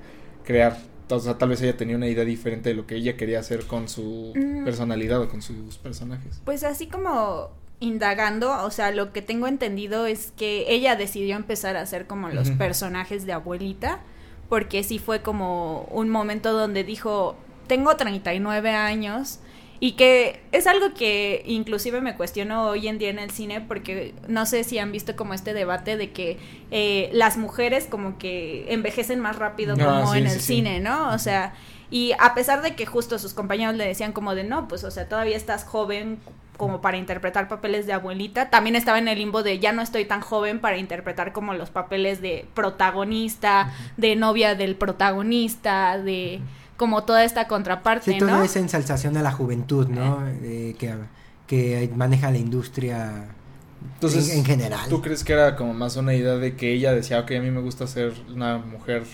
crear 0.45 0.77
o 1.11 1.21
sea, 1.21 1.37
tal 1.37 1.51
vez 1.51 1.61
ella 1.63 1.77
tenía 1.77 1.97
una 1.97 2.07
idea 2.09 2.25
diferente 2.25 2.71
de 2.71 2.75
lo 2.75 2.87
que 2.87 2.97
ella 2.97 3.17
quería 3.17 3.39
hacer 3.41 3.67
con 3.67 3.89
su 3.89 4.33
Mm. 4.35 4.65
personalidad 4.65 5.21
o 5.21 5.29
con 5.29 5.43
sus 5.43 5.77
personajes 5.79 6.41
Pues 6.45 6.65
así 6.65 6.87
como 6.87 7.51
indagando, 7.81 8.65
o 8.65 8.71
sea, 8.71 8.91
lo 8.93 9.13
que 9.13 9.21
tengo 9.21 9.47
entendido 9.47 10.07
es 10.07 10.33
que 10.37 10.65
ella 10.69 10.97
decidió 10.97 11.37
empezar 11.37 11.77
a 11.77 11.83
hacer 11.83 12.07
como 12.07 12.29
los 12.31 12.51
personajes 12.53 13.27
de 13.27 13.33
abuelita, 13.33 14.01
porque 14.49 14.83
sí 14.83 14.99
fue 14.99 15.21
como 15.21 15.83
un 15.91 16.09
momento 16.09 16.53
donde 16.53 16.85
dijo, 16.85 17.37
tengo 17.67 17.97
39 17.97 18.71
años. 18.71 19.41
Y 19.85 19.93
que 19.93 20.41
es 20.51 20.67
algo 20.67 20.95
que 20.95 21.43
inclusive 21.45 22.01
me 22.01 22.17
cuestiono 22.17 22.69
hoy 22.69 22.89
en 22.89 22.97
día 22.97 23.11
en 23.11 23.19
el 23.19 23.31
cine 23.31 23.61
porque 23.61 24.15
no 24.29 24.47
sé 24.47 24.65
si 24.65 24.79
han 24.79 24.91
visto 24.93 25.15
como 25.15 25.35
este 25.35 25.53
debate 25.53 25.99
de 25.99 26.11
que 26.11 26.39
eh, 26.71 27.11
las 27.13 27.37
mujeres 27.37 27.87
como 27.91 28.17
que 28.17 28.65
envejecen 28.73 29.21
más 29.21 29.37
rápido 29.37 29.75
Ah, 29.79 29.85
como 29.85 30.13
sí, 30.13 30.19
en 30.21 30.25
el 30.27 30.31
sí. 30.33 30.41
cine, 30.41 30.81
¿no? 30.81 31.13
O 31.13 31.19
sea, 31.19 31.53
y 31.91 32.13
a 32.19 32.33
pesar 32.33 32.63
de 32.63 32.75
que 32.75 32.87
justo 32.87 33.19
sus 33.19 33.35
compañeros 33.35 33.75
le 33.75 33.87
decían 33.87 34.13
como 34.13 34.35
de 34.35 34.45
no, 34.45 34.69
pues 34.69 34.85
o 34.85 34.91
sea, 34.91 35.07
todavía 35.07 35.37
estás 35.37 35.65
joven 35.65 36.19
como 36.57 36.81
para 36.81 36.97
interpretar 36.97 37.49
papeles 37.49 37.85
de 37.85 37.93
abuelita, 37.93 38.49
también 38.49 38.77
estaba 38.77 38.99
en 38.99 39.09
el 39.09 39.19
limbo 39.19 39.43
de 39.43 39.59
ya 39.59 39.73
no 39.73 39.83
estoy 39.83 40.07
tan 40.07 40.23
joven 40.23 40.61
para 40.61 40.79
interpretar 40.79 41.35
como 41.35 41.53
los 41.53 41.69
papeles 41.69 42.23
de 42.23 42.47
protagonista, 42.55 43.71
de 43.99 44.17
novia 44.17 44.55
del 44.55 44.77
protagonista, 44.77 45.99
de 45.99 46.41
como 46.77 47.05
toda 47.05 47.25
esta 47.25 47.47
contraparte, 47.49 48.13
Sí, 48.13 48.19
toda 48.19 48.39
¿no? 48.39 48.45
esa 48.45 48.59
ensalzación 48.59 49.17
a 49.17 49.23
la 49.23 49.33
juventud, 49.33 49.89
¿no? 49.89 50.27
Eh, 50.43 50.75
que, 50.79 50.95
que 51.47 51.91
maneja 51.95 52.31
la 52.31 52.39
industria 52.39 53.29
Entonces, 53.95 54.31
en, 54.31 54.39
en 54.39 54.45
general. 54.45 54.89
¿Tú 54.89 55.01
crees 55.03 55.25
que 55.25 55.33
era 55.33 55.57
como 55.57 55.75
más 55.75 55.97
una 55.97 56.15
idea 56.15 56.37
de 56.37 56.57
que 56.57 56.73
ella 56.73 56.93
decía, 56.93 57.21
ok, 57.21 57.33
a 57.33 57.41
mí 57.41 57.51
me 57.51 57.61
gusta 57.61 57.87
ser 57.87 58.13
una 58.33 58.59
mujer 58.59 59.05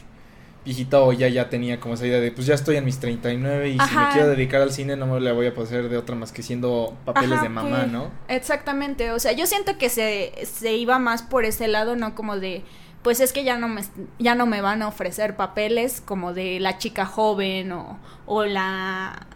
viejita 0.64 1.01
o 1.01 1.12
ella 1.12 1.29
ya 1.29 1.49
tenía 1.49 1.81
como 1.81 1.94
esa 1.94 2.07
idea 2.07 2.20
de, 2.20 2.33
pues 2.33 2.46
ya 2.46 2.55
estoy 2.55 2.77
en 2.77 2.85
mis 2.85 2.99
39 2.99 3.70
y 3.70 3.81
si 3.81 3.96
me 3.96 4.05
Ajá. 4.05 4.11
quiero 4.12 4.29
dedicar 4.29 4.61
al 4.61 4.73
cine 4.73 4.94
no 4.96 5.07
me 5.07 5.18
la 5.20 5.33
voy 5.33 5.46
a 5.46 5.55
pasar 5.55 5.88
de 5.88 5.96
otra 5.96 6.14
más 6.16 6.33
que 6.33 6.42
siendo 6.42 6.96
papeles 7.07 7.38
Ajá, 7.38 7.42
de 7.42 7.49
mamá, 7.49 7.79
pues, 7.81 7.92
¿no? 7.92 8.11
Exactamente, 8.29 9.11
o 9.12 9.18
sea, 9.18 9.33
yo 9.33 9.46
siento 9.46 9.79
que 9.79 9.88
se, 9.88 10.33
se 10.44 10.75
iba 10.77 10.99
más 10.99 11.23
por 11.23 11.46
ese 11.46 11.66
lado, 11.66 11.96
no 11.96 12.14
como 12.14 12.37
de, 12.38 12.62
pues 13.02 13.20
es 13.20 13.32
que 13.32 13.44
ya 13.44 13.56
no 13.58 13.68
me, 13.68 13.82
ya 14.18 14.34
no 14.34 14.46
me 14.46 14.60
van 14.60 14.82
a 14.82 14.88
ofrecer 14.88 15.36
papeles 15.36 16.00
como 16.04 16.34
de 16.34 16.60
la 16.60 16.78
chica 16.78 17.06
joven 17.06 17.72
o, 17.72 17.98
o 18.26 18.44
la 18.44 19.26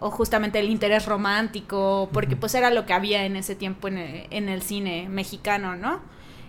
o, 0.00 0.06
o 0.06 0.10
justamente 0.10 0.58
el 0.58 0.68
interés 0.70 1.06
romántico, 1.06 2.10
porque 2.12 2.36
pues 2.36 2.54
era 2.54 2.70
lo 2.70 2.84
que 2.86 2.92
había 2.92 3.24
en 3.24 3.36
ese 3.36 3.54
tiempo 3.54 3.88
en 3.88 3.98
el, 3.98 4.26
en 4.30 4.48
el 4.48 4.62
cine 4.62 5.08
mexicano, 5.08 5.76
¿no? 5.76 6.00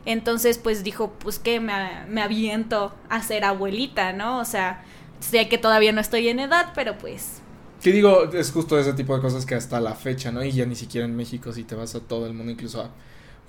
Entonces, 0.06 0.58
pues 0.58 0.84
dijo, 0.84 1.14
pues 1.20 1.40
que 1.40 1.60
me, 1.62 2.06
me 2.10 2.22
aviento 2.22 2.94
a 3.10 3.22
ser 3.22 3.46
abuelita, 3.46 4.12
¿no? 4.14 4.40
O 4.40 4.46
sea, 4.46 4.84
sé 5.20 5.48
que 5.48 5.58
todavía 5.58 5.94
no 5.94 6.02
estoy 6.02 6.28
en 6.28 6.40
edad, 6.40 6.72
pero 6.76 6.98
pues 6.98 7.42
Que 7.82 7.92
digo, 7.92 8.32
es 8.32 8.52
justo 8.52 8.80
ese 8.80 8.94
tipo 8.94 9.14
de 9.16 9.22
cosas 9.22 9.46
que 9.46 9.56
hasta 9.56 9.80
la 9.82 9.94
fecha, 9.96 10.32
¿no? 10.32 10.44
Y 10.44 10.52
ya 10.54 10.66
ni 10.66 10.76
siquiera 10.76 11.06
en 11.06 11.16
México, 11.16 11.52
si 11.52 11.66
te 11.66 11.76
vas 11.76 11.96
a 11.96 12.00
todo 12.08 12.26
el 12.28 12.34
mundo, 12.34 12.52
incluso 12.52 12.82
a 12.82 12.96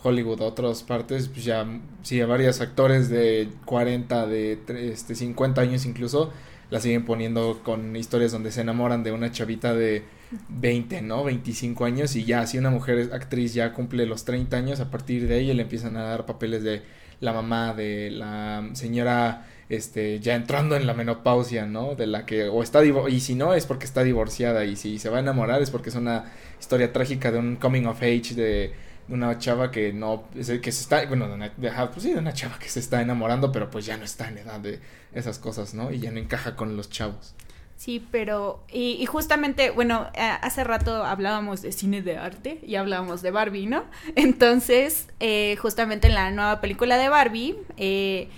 Hollywood, 0.05 0.43
otras 0.43 0.83
partes, 0.83 1.29
pues 1.29 1.45
ya, 1.45 1.61
a 1.63 2.27
varios 2.27 2.61
actores 2.61 3.09
de 3.09 3.49
40, 3.65 4.27
de 4.27 4.59
este, 4.93 5.15
50 5.15 5.61
años 5.61 5.87
incluso, 5.87 6.31
la 6.71 6.81
siguen 6.81 7.05
poniendo 7.05 7.63
con 7.65 7.97
historias 7.97 8.33
donde 8.33 8.53
se 8.53 8.61
enamoran 8.61 9.03
de 9.03 9.13
una 9.13 9.33
chavita 9.33 9.75
de 9.75 10.03
20, 10.49 11.03
¿no? 11.03 11.25
25 11.25 11.85
años 11.85 12.17
y 12.17 12.25
ya, 12.25 12.47
si 12.47 12.59
una 12.59 12.71
mujer 12.71 13.11
actriz 13.13 13.55
ya 13.55 13.73
cumple 13.73 14.07
los 14.07 14.25
30 14.25 14.57
años, 14.57 14.81
a 14.81 14.91
partir 14.91 15.27
de 15.27 15.37
ahí 15.37 15.53
le 15.55 15.63
empiezan 15.63 15.97
a 15.97 16.03
dar 16.03 16.27
papeles 16.27 16.63
de 16.63 16.83
la 17.21 17.33
mamá, 17.33 17.75
de 17.75 18.11
la 18.11 18.69
señora 18.75 19.47
este, 19.69 20.21
ya 20.21 20.35
entrando 20.35 20.77
en 20.77 20.87
la 20.87 20.95
menopausia, 20.95 21.67
¿no? 21.67 21.95
De 21.95 22.07
la 22.07 22.27
que, 22.27 22.49
o 22.49 22.63
está, 22.63 22.85
y 22.85 23.21
si 23.21 23.35
no, 23.35 23.55
es 23.55 23.67
porque 23.67 23.87
está 23.87 24.03
divorciada, 24.03 24.65
y 24.65 24.77
si 24.77 24.99
se 24.99 25.09
va 25.09 25.19
a 25.19 25.21
enamorar 25.21 25.63
es 25.63 25.71
porque 25.71 25.89
es 25.89 25.95
una 25.97 26.25
historia 26.61 26.93
trágica 26.93 27.33
de 27.33 27.39
un 27.39 27.57
coming 27.57 27.87
of 27.87 28.03
age 28.03 28.35
de, 28.35 28.73
de 29.09 29.15
una 29.15 29.39
chava 29.39 29.71
que 29.71 29.93
no, 29.93 30.25
es 30.35 30.49
el 30.49 30.61
que 30.61 30.73
se 30.73 30.83
está, 30.83 31.05
bueno, 31.07 31.29
de 31.29 31.35
una, 31.35 31.49
de, 31.51 31.71
pues 31.93 32.03
sí, 32.03 32.13
de 32.13 32.19
una 32.19 32.33
chava 32.33 32.59
que 32.59 32.69
se 32.69 32.81
está 32.81 33.01
enamorando, 33.03 33.53
pero 33.53 33.71
pues 33.71 33.87
ya 33.87 33.97
no 33.97 34.05
está 34.05 34.29
en 34.29 34.39
edad 34.39 34.61
de 34.61 34.81
esas 35.13 35.39
cosas, 35.39 35.75
¿no? 35.75 35.91
Y 35.93 35.99
ya 36.01 36.11
no 36.11 36.19
encaja 36.19 36.57
con 36.57 36.77
los 36.77 36.91
chavos. 36.91 37.35
Sí, 37.77 38.07
pero 38.13 38.63
y, 38.73 38.93
y 39.01 39.07
justamente, 39.07 39.71
bueno, 39.71 40.07
a- 40.17 40.37
hace 40.37 40.63
rato 40.65 41.05
hablábamos 41.05 41.61
de 41.61 41.73
cine 41.73 42.03
de 42.03 42.17
arte 42.17 42.61
y 42.67 42.77
hablábamos 42.77 43.21
de 43.21 43.31
Barbie, 43.33 43.67
¿no? 43.67 43.85
Entonces, 44.17 45.09
eh, 45.21 45.57
justamente 45.61 46.07
en 46.09 46.15
la 46.15 46.31
nueva 46.31 46.61
película 46.61 46.97
de 46.97 47.09
Barbie, 47.09 47.57
eh, 47.77 48.29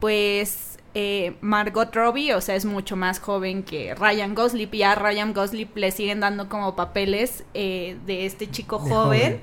pues 0.00 0.78
eh, 0.94 1.36
Margot 1.40 1.94
Robbie, 1.94 2.32
o 2.34 2.40
sea, 2.40 2.54
es 2.54 2.64
mucho 2.64 2.96
más 2.96 3.18
joven 3.20 3.62
que 3.62 3.94
Ryan 3.94 4.34
Gosling 4.34 4.68
y 4.72 4.82
a 4.82 4.94
Ryan 4.94 5.34
Gosling 5.34 5.68
le 5.74 5.90
siguen 5.90 6.20
dando 6.20 6.48
como 6.48 6.74
papeles 6.74 7.44
eh, 7.54 7.98
de 8.06 8.26
este 8.26 8.50
chico 8.50 8.78
De 8.78 8.90
joven. 8.90 9.20
joven. 9.20 9.40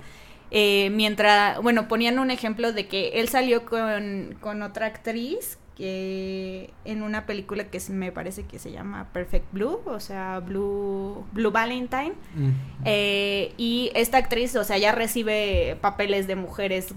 Eh, 0.56 0.92
mientras, 0.92 1.60
bueno, 1.64 1.88
ponían 1.88 2.20
un 2.20 2.30
ejemplo 2.30 2.74
de 2.74 2.88
que 2.88 3.20
él 3.20 3.28
salió 3.28 3.66
con, 3.66 4.38
con 4.40 4.62
otra 4.62 4.86
actriz 4.86 5.58
que 5.76 6.72
en 6.86 7.02
una 7.02 7.26
película 7.26 7.66
que 7.66 7.82
me 7.90 8.12
parece 8.12 8.44
que 8.44 8.60
se 8.60 8.72
llama 8.72 9.10
Perfect 9.12 9.52
Blue, 9.52 9.82
o 9.86 10.00
sea, 10.00 10.40
Blue, 10.40 11.26
Blue 11.32 11.52
Valentine. 11.52 12.14
Mm. 12.36 12.52
Eh, 12.86 13.54
y 13.58 13.92
esta 13.96 14.20
actriz, 14.20 14.56
o 14.56 14.64
sea, 14.64 14.78
ya 14.78 14.92
recibe 14.92 15.78
papeles 15.82 16.28
de 16.28 16.36
mujeres, 16.36 16.94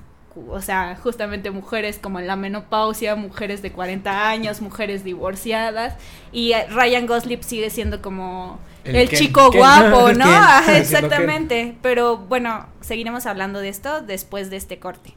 o 0.49 0.61
sea, 0.61 0.97
justamente 1.03 1.51
mujeres 1.51 1.99
como 1.99 2.19
en 2.21 2.27
la 2.27 2.37
menopausia, 2.37 3.15
mujeres 3.17 3.63
de 3.63 3.73
40 3.73 4.29
años, 4.29 4.61
mujeres 4.61 5.05
divorciadas. 5.05 5.95
Y 6.33 6.53
eh, 6.53 6.67
Ryan 6.69 7.07
Gosling 7.07 7.43
sigue 7.43 7.71
siendo 7.71 8.03
como 8.03 8.59
El 8.85 8.97
el, 8.97 9.09
Ken- 9.09 9.19
chico 9.19 9.51
Ken. 9.51 9.61
guapo, 9.61 10.13
¿no? 10.15 10.25
Ken. 10.67 10.77
exactamente. 10.77 11.77
Pero 11.83 12.19
bueno, 12.19 12.67
seguiremos 12.81 13.27
hablando 13.27 13.61
de 13.61 13.69
esto 13.69 14.01
después 14.03 14.51
de 14.51 14.57
este 14.57 14.79
corte. 14.79 15.15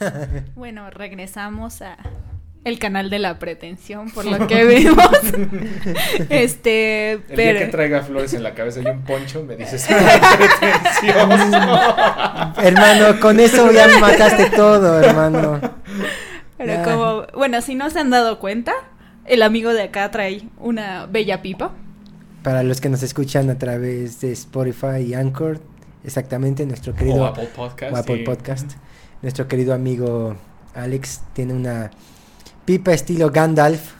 Bueno, 0.54 0.90
regresamos 0.90 1.82
a 1.82 1.96
el 2.64 2.78
canal 2.78 3.08
de 3.08 3.18
la 3.18 3.38
pretensión, 3.38 4.10
por 4.10 4.24
lo 4.26 4.46
que 4.46 4.64
vimos. 4.64 5.08
este, 6.28 7.12
El 7.12 7.20
pero 7.22 7.58
día 7.58 7.66
que 7.66 7.70
traiga 7.70 8.02
flores 8.02 8.34
en 8.34 8.42
la 8.42 8.54
cabeza 8.54 8.80
y 8.80 8.86
un 8.86 9.02
poncho, 9.02 9.42
me 9.44 9.56
dices, 9.56 9.86
pretencioso. 9.86 11.18
hermano, 12.62 13.20
con 13.20 13.40
eso 13.40 13.70
ya 13.72 13.86
me 13.88 13.98
mataste 14.00 14.50
todo, 14.50 15.00
hermano. 15.00 15.60
Pero 16.56 16.72
Ya. 16.72 16.82
como, 16.82 17.26
bueno, 17.34 17.60
si 17.62 17.74
no 17.74 17.90
se 17.90 18.00
han 18.00 18.10
dado 18.10 18.38
cuenta, 18.40 18.72
el 19.24 19.42
amigo 19.42 19.72
de 19.72 19.82
acá 19.84 20.10
trae 20.10 20.42
una 20.58 21.06
bella 21.06 21.42
pipa. 21.42 21.72
Para 22.42 22.62
los 22.62 22.80
que 22.80 22.88
nos 22.88 23.02
escuchan 23.02 23.50
a 23.50 23.58
través 23.58 24.20
de 24.20 24.32
Spotify 24.32 25.02
y 25.06 25.14
Anchor, 25.14 25.60
exactamente, 26.04 26.64
nuestro 26.66 26.94
querido 26.94 27.22
O 27.22 27.26
Apple 27.26 27.48
Podcast. 27.54 27.92
o 27.92 27.96
Apple. 27.96 28.24
Podcast, 28.24 28.72
nuestro 29.22 29.48
querido 29.48 29.74
amigo 29.74 30.36
Alex 30.74 31.20
tiene 31.32 31.54
una 31.54 31.90
pipa 32.64 32.92
estilo 32.92 33.30
Gandalf. 33.30 33.92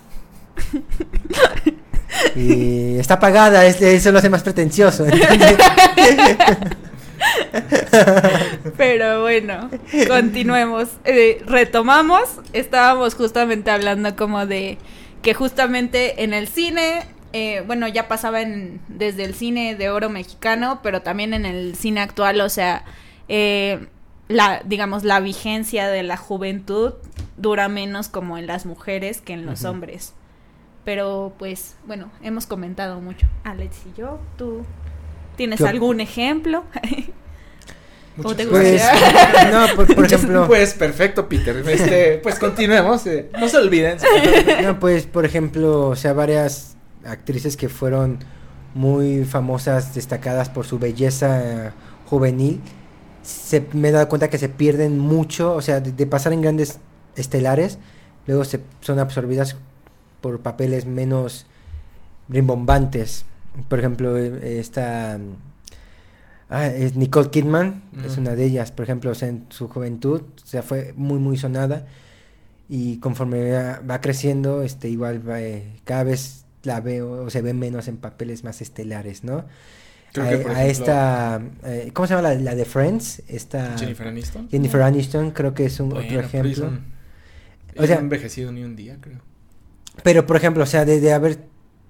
y 2.36 2.98
está 2.98 3.14
apagada, 3.14 3.64
es- 3.66 3.80
eso 3.82 4.12
lo 4.12 4.18
hace 4.18 4.30
más 4.30 4.42
pretencioso. 4.42 5.06
Pero 8.76 9.22
bueno, 9.22 9.70
continuemos. 10.06 10.88
Eh, 11.04 11.42
retomamos. 11.46 12.22
Estábamos 12.52 13.14
justamente 13.14 13.70
hablando 13.70 14.14
como 14.16 14.46
de 14.46 14.78
que 15.22 15.34
justamente 15.34 16.22
en 16.22 16.32
el 16.32 16.48
cine, 16.48 17.02
eh, 17.32 17.62
bueno, 17.66 17.88
ya 17.88 18.08
pasaba 18.08 18.40
en, 18.40 18.80
desde 18.88 19.24
el 19.24 19.34
cine 19.34 19.74
de 19.74 19.90
oro 19.90 20.10
mexicano, 20.10 20.80
pero 20.82 21.02
también 21.02 21.34
en 21.34 21.44
el 21.44 21.74
cine 21.74 22.00
actual, 22.00 22.40
o 22.40 22.48
sea, 22.48 22.84
eh, 23.28 23.86
la, 24.28 24.62
digamos, 24.64 25.04
la 25.04 25.20
vigencia 25.20 25.88
de 25.88 26.02
la 26.02 26.16
juventud 26.16 26.94
dura 27.36 27.68
menos 27.68 28.08
como 28.08 28.36
en 28.38 28.46
las 28.46 28.66
mujeres 28.66 29.20
que 29.20 29.32
en 29.32 29.46
los 29.46 29.64
hombres. 29.64 30.12
Pero 30.84 31.32
pues, 31.38 31.76
bueno, 31.86 32.10
hemos 32.22 32.46
comentado 32.46 33.00
mucho. 33.00 33.26
Alex 33.44 33.76
y 33.94 33.98
yo, 33.98 34.18
¿tú 34.36 34.62
tienes 35.36 35.60
Yo- 35.60 35.66
algún 35.66 36.00
ejemplo? 36.00 36.64
¿Cómo 38.16 38.34
te 38.34 38.46
Pues, 38.48 38.82
no, 39.52 39.66
por, 39.76 39.94
por 39.94 40.04
ejemplo, 40.06 40.46
Pues 40.48 40.74
perfecto, 40.74 41.28
Peter. 41.28 41.56
Este, 41.68 42.18
pues 42.18 42.34
continuemos. 42.40 43.06
eh, 43.06 43.30
No 43.38 43.48
se 43.48 43.58
olviden. 43.58 43.98
no, 44.62 44.80
pues, 44.80 45.06
por 45.06 45.24
ejemplo, 45.24 45.86
o 45.88 45.94
sea, 45.96 46.12
varias 46.14 46.76
actrices 47.04 47.56
que 47.56 47.68
fueron 47.68 48.18
muy 48.74 49.24
famosas, 49.24 49.94
destacadas 49.94 50.48
por 50.48 50.66
su 50.66 50.80
belleza 50.80 51.66
eh, 51.68 51.70
juvenil, 52.06 52.60
se, 53.22 53.66
me 53.72 53.88
he 53.88 53.92
dado 53.92 54.08
cuenta 54.08 54.28
que 54.30 54.38
se 54.38 54.48
pierden 54.48 54.98
mucho, 54.98 55.54
o 55.54 55.62
sea, 55.62 55.80
de, 55.80 55.92
de 55.92 56.06
pasar 56.06 56.32
en 56.32 56.42
grandes 56.42 56.78
estelares, 57.16 57.78
luego 58.26 58.44
se 58.44 58.60
son 58.80 58.98
absorbidas 58.98 59.56
por 60.20 60.40
papeles 60.40 60.86
menos 60.86 61.46
rimbombantes. 62.28 63.24
Por 63.68 63.78
ejemplo, 63.78 64.16
eh, 64.16 64.58
esta 64.60 65.18
ah, 66.50 66.66
es 66.66 66.96
Nicole 66.96 67.30
Kidman, 67.30 67.82
es 68.04 68.16
una 68.18 68.34
de 68.34 68.44
ellas, 68.44 68.70
por 68.72 68.84
ejemplo, 68.84 69.10
o 69.10 69.14
sea, 69.14 69.28
en 69.28 69.46
su 69.48 69.68
juventud, 69.68 70.22
o 70.42 70.46
sea, 70.46 70.62
fue 70.62 70.92
muy 70.96 71.18
muy 71.18 71.36
sonada 71.36 71.86
y 72.68 72.98
conforme 72.98 73.50
va, 73.50 73.80
va 73.80 74.00
creciendo, 74.00 74.62
este 74.62 74.88
igual 74.88 75.26
va, 75.28 75.40
eh, 75.40 75.80
cada 75.84 76.04
vez 76.04 76.44
la 76.62 76.80
veo 76.80 77.24
o 77.24 77.30
se 77.30 77.42
ve 77.42 77.54
menos 77.54 77.88
en 77.88 77.96
papeles 77.96 78.44
más 78.44 78.60
estelares, 78.60 79.24
¿no? 79.24 79.44
Creo 80.12 80.26
a, 80.26 80.30
que, 80.30 80.36
por 80.38 80.50
a 80.52 80.64
ejemplo, 80.64 80.70
esta, 80.84 81.40
eh, 81.64 81.90
¿cómo 81.92 82.06
se 82.08 82.14
llama 82.14 82.28
la, 82.30 82.34
la 82.34 82.54
de 82.54 82.64
Friends? 82.64 83.22
Esta 83.28 83.76
Jennifer 83.78 84.08
Aniston. 84.08 84.48
Jennifer 84.48 84.82
Aniston, 84.82 85.30
creo 85.32 85.54
que 85.54 85.66
es 85.66 85.78
un 85.80 85.90
Bueno, 85.90 86.06
otro 86.06 86.20
ejemplo. 86.20 86.70
O 87.76 87.86
sea- 87.86 87.94
no 87.96 88.00
ha 88.00 88.04
envejecido 88.04 88.50
ni 88.52 88.64
un 88.64 88.74
día, 88.76 88.96
creo. 89.00 89.18
Pero, 90.02 90.26
por 90.26 90.36
ejemplo, 90.36 90.62
o 90.62 90.66
sea, 90.66 90.84
de, 90.84 91.00
de 91.00 91.12
haber 91.12 91.38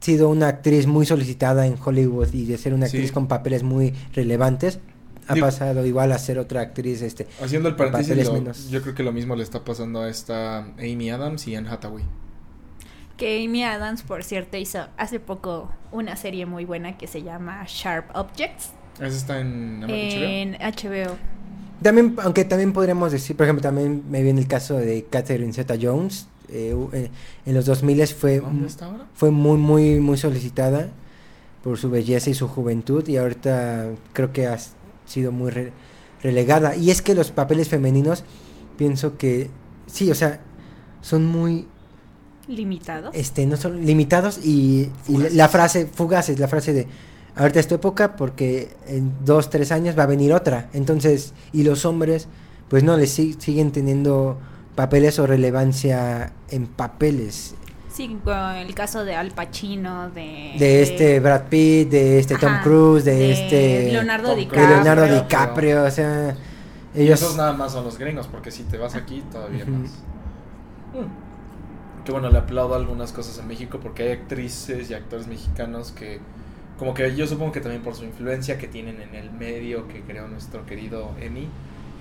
sido 0.00 0.28
una 0.28 0.48
actriz 0.48 0.86
muy 0.86 1.06
solicitada 1.06 1.66
en 1.66 1.76
Hollywood 1.82 2.32
y 2.32 2.44
de 2.46 2.56
ser 2.58 2.74
una 2.74 2.86
actriz 2.86 3.08
Sí. 3.08 3.12
con 3.12 3.26
papeles 3.28 3.62
muy 3.62 3.94
relevantes, 4.14 4.78
ha 5.26 5.34
Digo- 5.34 5.46
pasado 5.46 5.84
igual 5.84 6.12
a 6.12 6.18
ser 6.18 6.38
otra 6.38 6.60
actriz, 6.62 7.02
este, 7.02 7.26
Haciendo 7.42 7.68
el 7.68 7.76
paréntesis, 7.76 8.08
papeles 8.08 8.26
lo- 8.28 8.32
menos. 8.34 8.70
yo 8.70 8.80
creo 8.82 8.94
que 8.94 9.02
lo 9.02 9.12
mismo 9.12 9.36
le 9.36 9.42
está 9.42 9.64
pasando 9.64 10.00
a 10.02 10.08
esta 10.08 10.58
Amy 10.78 11.10
Adams 11.10 11.46
y 11.48 11.54
Anne 11.54 11.68
Hathaway. 11.68 12.04
Que 13.18 13.44
Amy 13.44 13.64
Adams, 13.64 14.02
por 14.02 14.22
cierto, 14.24 14.56
hizo 14.56 14.86
hace 14.96 15.20
poco 15.20 15.70
una 15.92 16.16
serie 16.16 16.46
muy 16.46 16.64
buena 16.64 16.96
que 16.96 17.06
se 17.06 17.22
llama 17.22 17.64
Sharp 17.66 18.06
Objects 18.14 18.70
¿Esa 18.94 19.06
está 19.08 19.40
en 19.40 19.80
HBO? 19.82 19.90
en 19.90 20.52
HBO. 20.54 21.16
También, 21.82 22.16
aunque 22.22 22.44
también 22.44 22.72
podríamos 22.72 23.12
decir, 23.12 23.36
por 23.36 23.44
ejemplo, 23.44 23.62
también 23.62 24.02
me 24.10 24.22
viene 24.22 24.40
el 24.40 24.48
caso 24.48 24.76
de 24.76 25.04
Catherine 25.10 25.52
Zeta-Jones. 25.52 26.28
eh, 26.50 26.74
u- 26.74 26.88
eh, 26.94 27.10
en 27.44 27.54
los 27.54 27.66
2000 27.66 28.06
fue, 28.14 28.42
fue 29.14 29.30
muy, 29.30 29.58
muy, 29.58 30.00
muy 30.00 30.16
solicitada 30.16 30.88
por 31.62 31.76
su 31.76 31.90
belleza 31.90 32.30
y 32.30 32.34
su 32.34 32.48
juventud 32.48 33.06
y 33.06 33.18
ahorita 33.18 33.88
creo 34.14 34.32
que 34.32 34.46
ha 34.46 34.56
sido 35.06 35.30
muy 35.30 35.50
re- 35.50 35.72
relegada. 36.22 36.74
Y 36.74 36.90
es 36.90 37.02
que 37.02 37.14
los 37.14 37.30
papeles 37.32 37.68
femeninos, 37.68 38.24
pienso 38.78 39.18
que, 39.18 39.50
sí, 39.86 40.10
o 40.10 40.14
sea, 40.14 40.40
son 41.02 41.26
muy, 41.26 41.68
Limitados. 42.48 43.14
este, 43.14 43.46
no 43.46 43.56
son 43.56 43.84
limitados 43.84 44.38
y, 44.42 44.90
y 45.06 45.12
Fugaces. 45.12 45.34
la 45.34 45.48
frase, 45.48 45.86
fugaces, 45.86 46.38
la 46.38 46.48
frase 46.48 46.72
de, 46.72 46.86
ahorita 47.36 47.60
es 47.60 47.68
tu 47.68 47.74
época 47.76 48.16
porque 48.16 48.70
en 48.86 49.12
dos, 49.24 49.50
tres 49.50 49.70
años 49.70 49.96
va 49.98 50.04
a 50.04 50.06
venir 50.06 50.32
otra. 50.32 50.68
Entonces, 50.72 51.34
y 51.52 51.62
los 51.62 51.84
hombres, 51.84 52.26
pues 52.68 52.82
no, 52.84 52.96
les 52.96 53.10
si- 53.12 53.34
siguen 53.34 53.70
teniendo 53.70 54.38
papeles 54.74 55.18
o 55.18 55.26
relevancia 55.26 56.32
en 56.50 56.66
papeles. 56.66 57.54
Sí, 57.92 58.16
con 58.22 58.34
el 58.54 58.74
caso 58.74 59.04
de 59.04 59.16
Al 59.16 59.32
Pacino, 59.32 60.08
de... 60.10 60.54
De 60.58 60.82
este 60.82 61.18
Brad 61.20 61.44
Pitt, 61.48 61.90
de 61.90 62.18
este 62.20 62.36
Tom 62.36 62.52
Ajá, 62.52 62.62
Cruise, 62.62 63.04
de, 63.04 63.14
de 63.14 63.32
este... 63.32 63.92
Leonardo 63.92 64.28
Tom 64.28 64.36
de 64.36 64.40
DiCaprio. 64.42 64.68
Leonardo 64.68 65.14
DiCaprio, 65.14 65.84
o 65.84 65.90
sea... 65.90 66.36
Y 66.94 67.02
Ellos... 67.02 67.20
esos 67.20 67.36
nada 67.36 67.52
más 67.54 67.72
son 67.72 67.84
los 67.84 67.98
gringos, 67.98 68.28
porque 68.28 68.50
si 68.52 68.62
te 68.62 68.78
vas 68.78 68.94
aquí 68.94 69.22
todavía 69.32 69.64
Ujú. 69.64 69.72
más. 69.72 69.90
Mm. 70.94 71.27
Que 72.08 72.12
bueno, 72.12 72.30
le 72.30 72.38
aplaudo 72.38 72.74
algunas 72.74 73.12
cosas 73.12 73.38
a 73.38 73.42
México 73.42 73.80
porque 73.82 74.02
hay 74.04 74.12
actrices 74.12 74.88
y 74.88 74.94
actores 74.94 75.26
mexicanos 75.26 75.92
que, 75.92 76.20
como 76.78 76.94
que 76.94 77.14
yo 77.14 77.26
supongo 77.26 77.52
que 77.52 77.60
también 77.60 77.82
por 77.82 77.94
su 77.94 78.04
influencia 78.04 78.56
que 78.56 78.66
tienen 78.66 79.02
en 79.02 79.14
el 79.14 79.30
medio 79.30 79.86
que 79.88 80.00
creó 80.00 80.26
nuestro 80.26 80.64
querido 80.64 81.10
Emi, 81.20 81.48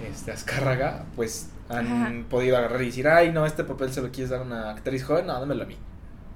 este 0.09 0.31
Azcárraga, 0.31 1.03
pues 1.17 1.49
han 1.67 1.87
Ajá. 1.87 2.13
podido 2.29 2.55
agarrar 2.55 2.81
y 2.83 2.85
decir, 2.85 3.05
ay, 3.09 3.33
no, 3.33 3.45
este 3.45 3.65
papel 3.65 3.91
se 3.91 4.01
lo 4.01 4.09
quieres 4.09 4.29
dar 4.29 4.39
a 4.39 4.43
una 4.43 4.69
actriz 4.69 5.03
joven, 5.03 5.27
no, 5.27 5.33
dámelo 5.37 5.63
a 5.63 5.65
mí. 5.65 5.75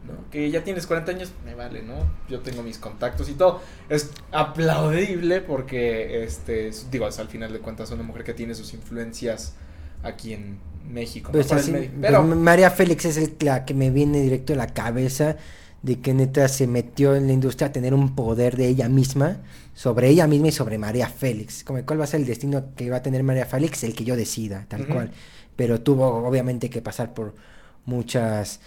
¿no? 0.06 0.30
Que 0.30 0.52
ya 0.52 0.66
tienes 0.66 0.86
40 0.86 1.10
años, 1.14 1.32
me 1.46 1.56
vale, 1.56 1.82
¿no? 1.82 1.94
Yo 2.28 2.42
tengo 2.42 2.64
mis 2.64 2.78
contactos 2.78 3.30
y 3.30 3.36
todo. 3.36 3.62
Es 3.88 4.12
aplaudible 4.34 5.40
porque, 5.40 6.26
este, 6.26 6.68
es- 6.68 6.92
digo, 6.92 7.06
al 7.06 7.28
final 7.30 7.54
de 7.54 7.60
cuentas 7.60 7.90
una 7.92 8.04
mujer 8.04 8.26
que 8.26 8.34
tiene 8.34 8.54
sus 8.54 8.74
influencias 8.74 9.56
aquí 10.04 10.34
en 10.34 10.58
México. 10.90 11.32
Pues 11.32 11.52
así, 11.52 11.72
pues, 11.72 12.24
María 12.24 12.72
Félix 12.72 13.06
es 13.06 13.18
el- 13.18 13.36
la 13.42 13.66
que 13.66 13.74
me 13.74 13.90
viene 13.90 14.22
directo 14.22 14.54
a 14.54 14.56
la 14.56 14.68
cabeza 14.68 15.38
de 15.82 16.00
que 16.00 16.14
neta 16.14 16.48
se 16.48 16.68
metió 16.68 17.16
en 17.16 17.28
la 17.28 17.34
industria 17.34 17.70
a 17.70 17.72
tener 17.72 17.94
un 17.94 18.14
poder 18.16 18.56
de 18.56 18.68
ella 18.68 18.88
misma, 18.88 19.38
sobre 19.74 20.10
ella 20.10 20.28
misma 20.28 20.50
y 20.50 20.52
sobre 20.52 20.78
María 20.78 21.08
Félix. 21.08 21.64
Como 21.64 21.84
cuál 21.86 22.00
va 22.00 22.04
a 22.04 22.08
ser 22.08 22.20
el 22.22 22.28
destino 22.28 22.66
que 22.76 22.90
va 22.90 22.98
a 22.98 23.02
tener 23.02 23.24
María 23.24 23.46
Félix, 23.46 23.84
el 23.84 23.96
que 23.96 24.04
yo 24.04 24.16
decida, 24.16 24.66
tal 24.68 24.86
cual. 24.88 25.12
Pero 25.56 25.82
tuvo 25.82 26.08
obviamente 26.28 26.70
que 26.70 26.82
pasar 26.82 27.14
por 27.14 27.34
muchas 27.86 28.60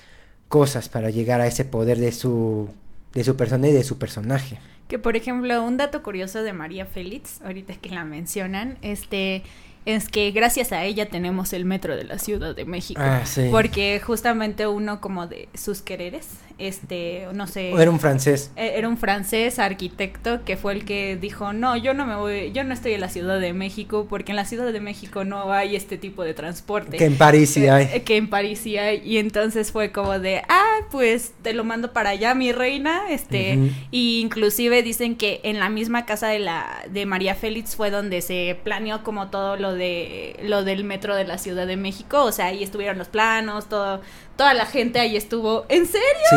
cosas 0.49 0.89
para 0.89 1.11
llegar 1.11 1.41
a 1.41 1.47
ese 1.47 1.65
poder 1.65 1.99
de 1.99 2.13
su 2.13 2.69
de 3.15 3.23
su 3.23 3.37
persona 3.37 3.69
y 3.69 3.73
de 3.73 3.85
su 3.85 3.97
personaje. 3.97 4.59
Que 4.89 4.99
por 4.99 5.15
ejemplo, 5.17 5.65
un 5.65 5.77
dato 5.77 6.03
curioso 6.03 6.43
de 6.43 6.53
María 6.53 6.85
Félix, 6.85 7.41
ahorita 7.43 7.75
que 7.77 7.91
la 7.91 8.05
mencionan, 8.05 8.77
este 8.83 9.45
es 9.87 10.09
que 10.09 10.31
gracias 10.31 10.73
a 10.73 10.85
ella 10.85 11.09
tenemos 11.09 11.53
el 11.53 11.65
metro 11.65 11.97
de 11.97 12.05
la 12.05 12.19
Ciudad 12.19 12.55
de 12.57 12.65
México. 12.65 13.01
Ah, 13.03 13.27
sí. 13.27 13.49
Porque 13.51 14.01
justamente 14.01 14.67
uno 14.67 15.01
como 15.01 15.27
de 15.27 15.49
sus 15.55 15.83
quereres, 15.83 16.29
este, 16.59 17.27
no 17.33 17.47
sé, 17.47 17.73
Era 17.73 17.91
un 17.91 17.99
francés. 18.01 18.51
e- 18.57 18.75
era 18.79 18.89
un 18.89 18.97
francés 18.97 19.59
arquitecto 19.59 20.45
que 20.45 20.57
fue 20.57 20.73
el 20.75 20.85
que 20.85 21.17
dijo, 21.17 21.53
no, 21.53 21.77
yo 21.77 21.95
no 21.95 22.07
me 22.07 22.17
voy, 22.17 22.53
yo 22.53 22.65
no 22.65 22.73
estoy 22.75 22.93
en 22.95 23.01
la 23.01 23.09
Ciudad 23.09 23.41
de 23.41 23.53
México 23.53 24.07
porque 24.09 24.33
en 24.33 24.37
la 24.37 24.45
Ciudad 24.45 24.73
de 24.73 24.81
México 24.81 25.25
no 25.25 25.53
hay 25.53 25.77
este 25.77 25.99
tipo 25.99 26.23
de 26.23 26.35
transporte. 26.35 26.97
Que 26.97 27.07
en 27.07 27.17
París 27.19 27.51
sí 27.51 27.65
Eh, 27.65 27.71
hay. 27.71 27.89
eh, 27.93 28.03
que 28.03 28.17
en 28.17 28.29
París 28.29 28.61
sí 28.63 28.77
hay. 28.79 29.03
Y 29.05 29.19
entonces 29.19 29.73
fue 29.73 29.91
como 29.93 30.19
de, 30.19 30.43
ah, 30.49 30.77
pues 30.91 31.33
te 31.43 31.53
lo 31.55 31.65
mando 31.65 31.93
para 31.93 32.11
allá, 32.11 32.35
mi 32.35 32.53
reina. 32.53 33.03
Este, 33.11 33.59
y 33.91 34.21
inclusive 34.21 34.83
dicen 34.83 35.17
que 35.17 35.41
en 35.43 35.59
la 35.59 35.69
misma 35.71 36.07
casa 36.07 36.29
de 36.29 36.39
la 36.39 36.85
de 36.91 37.07
María 37.07 37.35
Félix 37.35 37.77
fue 37.77 37.91
donde 37.91 38.21
se 38.23 38.57
planeó 38.63 39.03
como 39.03 39.29
todo 39.29 39.57
lo 39.57 39.73
de 39.75 40.37
lo 40.45 40.65
del 40.65 40.85
metro 40.85 41.17
de 41.17 41.25
la 41.25 41.39
Ciudad 41.39 41.67
de 41.67 41.77
México. 41.77 42.23
O 42.25 42.33
sea, 42.33 42.47
ahí 42.47 42.63
estuvieron 42.63 42.99
los 42.99 43.09
planos, 43.09 43.69
todo, 43.69 44.01
toda 44.37 44.55
la 44.55 44.67
gente 44.67 44.99
ahí 45.01 45.17
estuvo. 45.17 45.65
¿En 45.69 45.87
serio? 45.87 46.05
Sí. 46.31 46.37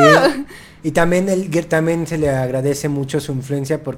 Y 0.83 0.91
también 0.91 1.27
el 1.29 1.49
también 1.67 2.07
se 2.07 2.17
le 2.17 2.29
agradece 2.29 2.87
mucho 2.89 3.19
su 3.19 3.31
influencia 3.31 3.83
por 3.83 3.97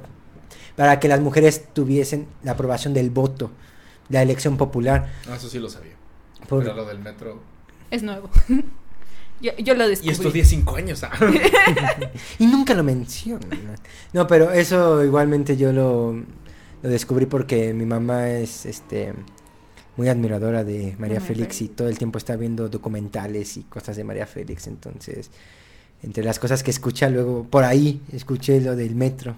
para 0.75 0.99
que 0.99 1.07
las 1.09 1.19
mujeres 1.19 1.65
tuviesen 1.73 2.27
la 2.43 2.53
aprobación 2.53 2.93
del 2.93 3.09
voto, 3.09 3.51
la 4.07 4.21
elección 4.21 4.55
popular. 4.57 5.09
ah, 5.29 5.35
eso 5.35 5.49
sí 5.49 5.59
lo 5.59 5.69
sabía. 5.69 5.91
Por- 6.47 6.63
Pero 6.63 6.73
lo 6.75 6.85
del 6.85 6.99
metro. 6.99 7.41
Es 7.91 8.01
nuevo. 8.01 8.29
yo, 9.41 9.51
yo 9.57 9.73
lo 9.75 9.85
Y 9.85 9.89
descubrí. 9.89 10.11
estudié 10.13 10.45
cinco 10.45 10.77
años. 10.77 11.03
ah. 11.03 11.11
Y 12.39 12.45
nunca 12.47 12.73
lo 12.73 12.83
mencionan. 12.83 13.49
No, 14.13 14.25
pero 14.25 14.51
eso 14.51 15.03
igualmente 15.03 15.57
yo 15.57 15.73
lo, 15.73 16.13
lo 16.81 16.89
descubrí 16.89 17.25
porque 17.25 17.73
mi 17.73 17.85
mamá 17.85 18.29
es 18.29 18.65
este 18.65 19.13
muy 19.97 20.07
admiradora 20.07 20.63
de 20.63 20.95
María 20.97 21.19
Félix 21.19 21.61
y 21.61 21.67
todo 21.67 21.89
el 21.89 21.97
tiempo 21.97 22.17
está 22.19 22.37
viendo 22.37 22.69
documentales 22.69 23.57
y 23.57 23.63
cosas 23.63 23.97
de 23.97 24.05
María 24.05 24.25
Félix. 24.25 24.67
Entonces, 24.67 25.29
entre 26.03 26.23
las 26.23 26.39
cosas 26.39 26.63
que 26.63 26.71
escucha, 26.71 27.09
luego 27.09 27.43
por 27.45 27.63
ahí 27.63 28.01
escuché 28.13 28.61
lo 28.61 28.75
del 28.75 28.95
metro. 28.95 29.35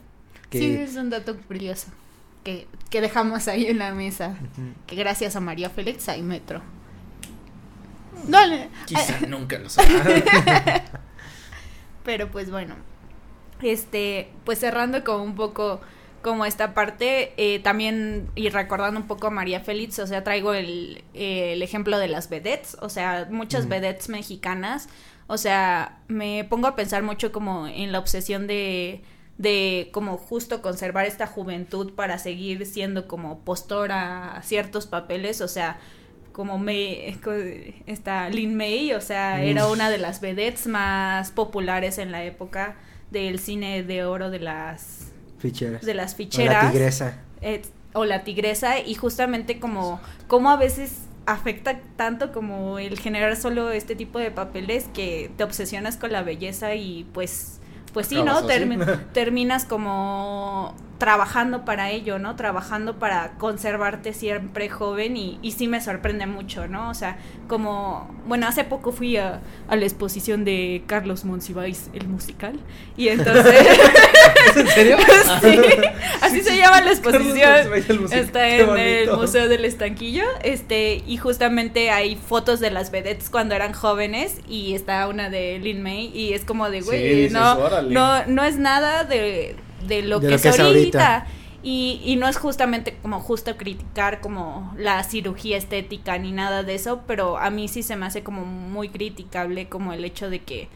Que, 0.50 0.60
Sí, 0.60 0.66
es 0.76 0.96
un 0.96 1.10
dato 1.10 1.38
curioso 1.48 1.88
que, 2.44 2.68
que 2.90 3.02
dejamos 3.02 3.48
ahí 3.48 3.68
en 3.68 3.78
la 3.80 3.94
mesa. 3.94 4.38
Que 4.88 4.96
gracias 4.96 5.36
a 5.36 5.40
María 5.40 5.70
Félix 5.70 6.10
hay 6.10 6.22
metro. 6.22 6.62
Dale. 8.28 8.70
Quizá 8.86 9.20
nunca 9.28 9.58
lo 9.58 9.70
sabrá. 9.70 10.84
Pero 12.04 12.30
pues 12.32 12.50
bueno, 12.52 12.76
este, 13.62 14.30
pues 14.44 14.60
cerrando 14.60 15.04
con 15.04 15.22
un 15.22 15.36
poco 15.36 15.82
como 16.22 16.46
esta 16.46 16.74
parte, 16.76 17.34
eh, 17.38 17.60
también 17.60 18.28
y 18.36 18.50
recordando 18.50 19.00
un 19.00 19.08
poco 19.08 19.28
a 19.28 19.30
María 19.32 19.60
Félix, 19.62 19.98
o 20.00 20.06
sea, 20.08 20.24
traigo 20.24 20.54
el, 20.54 21.04
eh, 21.16 21.54
el 21.54 21.64
ejemplo 21.64 21.98
de 21.98 22.08
las 22.08 22.30
vedettes, 22.30 22.78
o 22.80 22.90
sea, 22.90 23.28
muchas 23.32 23.66
Mm. 23.66 23.70
vedettes 23.70 24.10
mexicanas, 24.10 24.88
o 25.28 25.38
sea, 25.38 26.00
me 26.08 26.44
pongo 26.50 26.68
a 26.68 26.76
pensar 26.76 27.04
mucho 27.04 27.32
como 27.32 27.68
en 27.68 27.92
la 27.92 28.00
obsesión 28.00 28.48
de 28.48 29.04
de 29.38 29.90
como 29.92 30.18
justo 30.18 30.62
conservar 30.62 31.06
esta 31.08 31.26
juventud 31.26 31.94
para 31.94 32.20
seguir 32.20 32.64
siendo 32.68 33.08
como 33.08 33.40
postor 33.40 33.92
a 33.92 34.40
ciertos 34.44 34.86
papeles, 34.86 35.42
o 35.42 35.48
sea, 35.48 35.80
como 36.32 36.60
May, 36.60 37.18
esta 37.88 38.30
Lin 38.30 38.56
May, 38.56 38.94
o 38.94 39.02
sea, 39.02 39.42
era 39.44 39.68
una 39.68 39.90
de 39.90 39.98
las 39.98 40.22
vedettes 40.22 40.68
más 40.68 41.32
populares 41.32 41.98
en 41.98 42.12
la 42.12 42.24
época 42.24 42.76
del 43.10 43.40
cine 43.40 43.82
de 43.84 44.06
oro 44.06 44.30
de 44.30 44.40
las 44.40 45.08
Ficheras. 45.40 45.82
de 45.82 45.94
las 45.96 46.14
O 46.14 46.18
ficheras 46.18 46.64
la 46.66 46.72
tigresa. 46.72 47.18
eh, 47.42 47.64
o 47.94 48.06
la 48.06 48.24
tigresa 48.24 48.80
y 48.80 48.94
justamente 48.94 49.60
como 49.60 50.00
como 50.28 50.52
a 50.52 50.56
veces 50.56 51.08
afecta 51.26 51.80
tanto 51.96 52.32
como 52.32 52.80
el 52.80 53.00
generar 53.00 53.36
solo 53.36 53.72
este 53.72 53.96
tipo 53.96 54.20
de 54.20 54.32
papeles 54.32 54.86
que 54.94 55.32
te 55.38 55.44
obsesionas 55.44 55.98
con 55.98 56.12
la 56.12 56.24
belleza 56.24 56.76
y 56.76 57.06
pues 57.14 57.60
pues 57.94 58.08
sí, 58.08 58.16
¿no? 58.24 58.48
Termi- 58.48 59.00
terminas 59.14 59.66
como 59.66 60.76
trabajando 61.02 61.66
para 61.66 61.90
ello, 61.90 62.20
¿no? 62.20 62.36
Trabajando 62.36 63.00
para 63.00 63.32
conservarte 63.40 64.14
siempre 64.14 64.70
joven 64.70 65.18
y, 65.18 65.40
y 65.42 65.54
sí 65.54 65.68
me 65.68 65.82
sorprende 65.82 66.28
mucho, 66.28 66.68
¿no? 66.68 66.92
O 66.92 66.94
sea, 66.94 67.18
como, 67.48 68.08
bueno, 68.28 68.48
hace 68.48 68.66
poco 68.66 68.92
fui 68.92 69.18
a, 69.18 69.42
a 69.68 69.76
la 69.76 69.84
exposición 69.84 70.46
de 70.46 70.84
Carlos 70.86 71.26
Monsiváis, 71.26 71.90
el 71.94 72.08
musical, 72.08 72.60
y 72.98 73.08
entonces... 73.08 73.46
¿Es 74.48 74.58
en 74.58 74.68
serio? 74.68 74.98
sí, 75.42 75.60
así 76.22 76.42
se 76.42 76.56
llama 76.56 76.82
la 76.82 76.92
Carlos 76.92 76.98
exposición. 77.00 77.50
Monsiváis, 77.50 77.90
el 77.90 78.00
musical, 78.00 78.24
Está 78.24 78.40
qué 78.42 78.62
en 78.62 78.78
el. 78.78 79.12
Museo 79.18 79.50
del 79.50 79.66
Estanquillo, 79.66 80.26
este, 80.44 81.02
y 81.08 81.18
justamente 81.18 81.90
hay 81.90 82.16
fotos 82.16 82.60
de 82.60 82.70
las 82.70 82.92
vedettes 82.92 83.32
cuando 83.32 83.56
eran 83.56 83.74
jóvenes 83.74 84.38
y 84.48 84.76
está 84.76 85.08
una 85.08 85.32
de 85.32 85.58
Lin 85.58 85.82
May 85.82 86.12
y 86.14 86.34
es 86.34 86.46
como 86.46 86.70
de, 86.70 86.82
güey, 86.82 87.32
no, 87.32 87.82
no, 87.82 88.24
no 88.28 88.44
es 88.44 88.60
nada 88.60 89.04
de, 89.04 89.56
de 89.88 90.02
lo 90.04 90.20
De 90.20 90.28
que 90.28 90.30
lo 90.32 90.36
es 90.36 90.42
que 90.42 90.50
es 90.50 90.60
ahorita. 90.60 91.16
ahorita. 91.16 91.28
Y, 91.64 92.02
y 92.04 92.16
no 92.16 92.28
es 92.28 92.38
justamente 92.38 92.98
como 93.04 93.20
justo 93.20 93.56
criticar 93.56 94.20
como 94.20 94.74
la 94.78 95.04
cirugía 95.04 95.58
estética 95.58 96.18
ni 96.18 96.32
nada 96.32 96.64
de 96.64 96.74
eso, 96.74 97.02
pero 97.06 97.38
a 97.38 97.52
mí 97.52 97.68
sí 97.68 97.84
se 97.84 97.96
me 97.96 98.08
hace 98.08 98.24
como 98.24 98.46
muy 98.46 98.90
criticable 98.90 99.70
como 99.70 99.94
el 99.94 100.04
hecho 100.04 100.30
de 100.32 100.40
que 100.42 100.70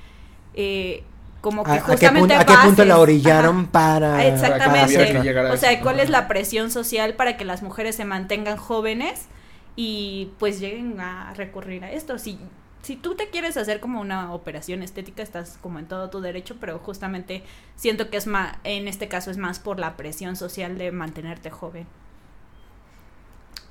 eh, 0.53 1.03
como 1.41 1.63
que 1.63 1.71
¿A, 1.71 1.73
a 1.75 1.77
qué 1.77 1.83
justamente 1.91 2.35
punto, 2.35 2.35
a 2.35 2.45
qué 2.45 2.53
punto 2.63 2.83
bases- 2.83 2.87
la 2.87 2.99
orillaron 2.99 3.57
Ajá. 3.61 3.71
para, 3.71 4.11
para 4.11 4.27
Exactamente. 4.27 4.79
hacerla? 4.81 5.21
que 5.21 5.27
llegar 5.27 5.45
a 5.47 5.53
o 5.53 5.57
sea, 5.57 5.79
¿cuál 5.81 5.99
es 5.99 6.09
la 6.11 6.27
presión 6.27 6.69
social 6.71 7.15
para 7.15 7.35
que 7.37 7.45
las 7.45 7.63
mujeres 7.63 7.95
se 7.95 8.05
mantengan 8.05 8.57
jóvenes 8.57 9.25
y 9.75 10.29
pues 10.39 10.59
lleguen 10.59 10.99
a 10.99 11.33
recurrir 11.35 11.83
a 11.83 11.91
esto? 11.91 12.17
Si, 12.19 12.37
si 12.85 12.95
tú 12.95 13.15
te 13.15 13.31
quieres 13.31 13.57
hacer 13.57 13.79
como 13.79 13.99
una 13.99 14.31
operación 14.31 14.83
estética, 14.83 15.23
estás 15.23 15.57
como 15.59 15.79
en 15.79 15.87
todo 15.87 16.11
tu 16.11 16.21
derecho, 16.21 16.57
pero 16.59 16.77
justamente 16.77 17.41
siento 17.75 18.11
que 18.11 18.17
es 18.17 18.27
más, 18.27 18.57
en 18.63 18.87
este 18.87 19.07
caso 19.07 19.31
es 19.31 19.37
más 19.37 19.57
por 19.57 19.79
la 19.79 19.97
presión 19.97 20.35
social 20.35 20.77
de 20.77 20.91
mantenerte 20.91 21.49
joven. 21.49 21.87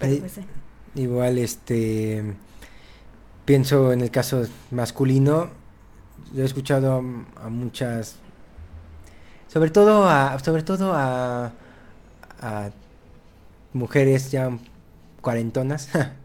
Pero 0.01 0.15
Eh, 0.15 0.17
pues, 0.19 0.33
sí. 0.33 0.41
Igual, 0.97 1.39
este. 1.39 2.35
Pienso 3.45 3.93
en 3.93 4.01
el 4.01 4.11
caso 4.11 4.49
masculino. 4.73 5.51
Yo 6.33 6.43
he 6.43 6.47
escuchado 6.47 6.95
a, 6.95 7.47
a 7.47 7.49
muchas. 7.51 8.17
Sobre 9.47 9.71
todo 9.71 10.09
a. 10.09 10.37
Sobre 10.41 10.65
todo 10.65 10.93
a. 10.93 11.53
a 12.41 12.71
mujeres 13.73 14.33
ya 14.33 14.51
cuarentonas. 15.21 15.89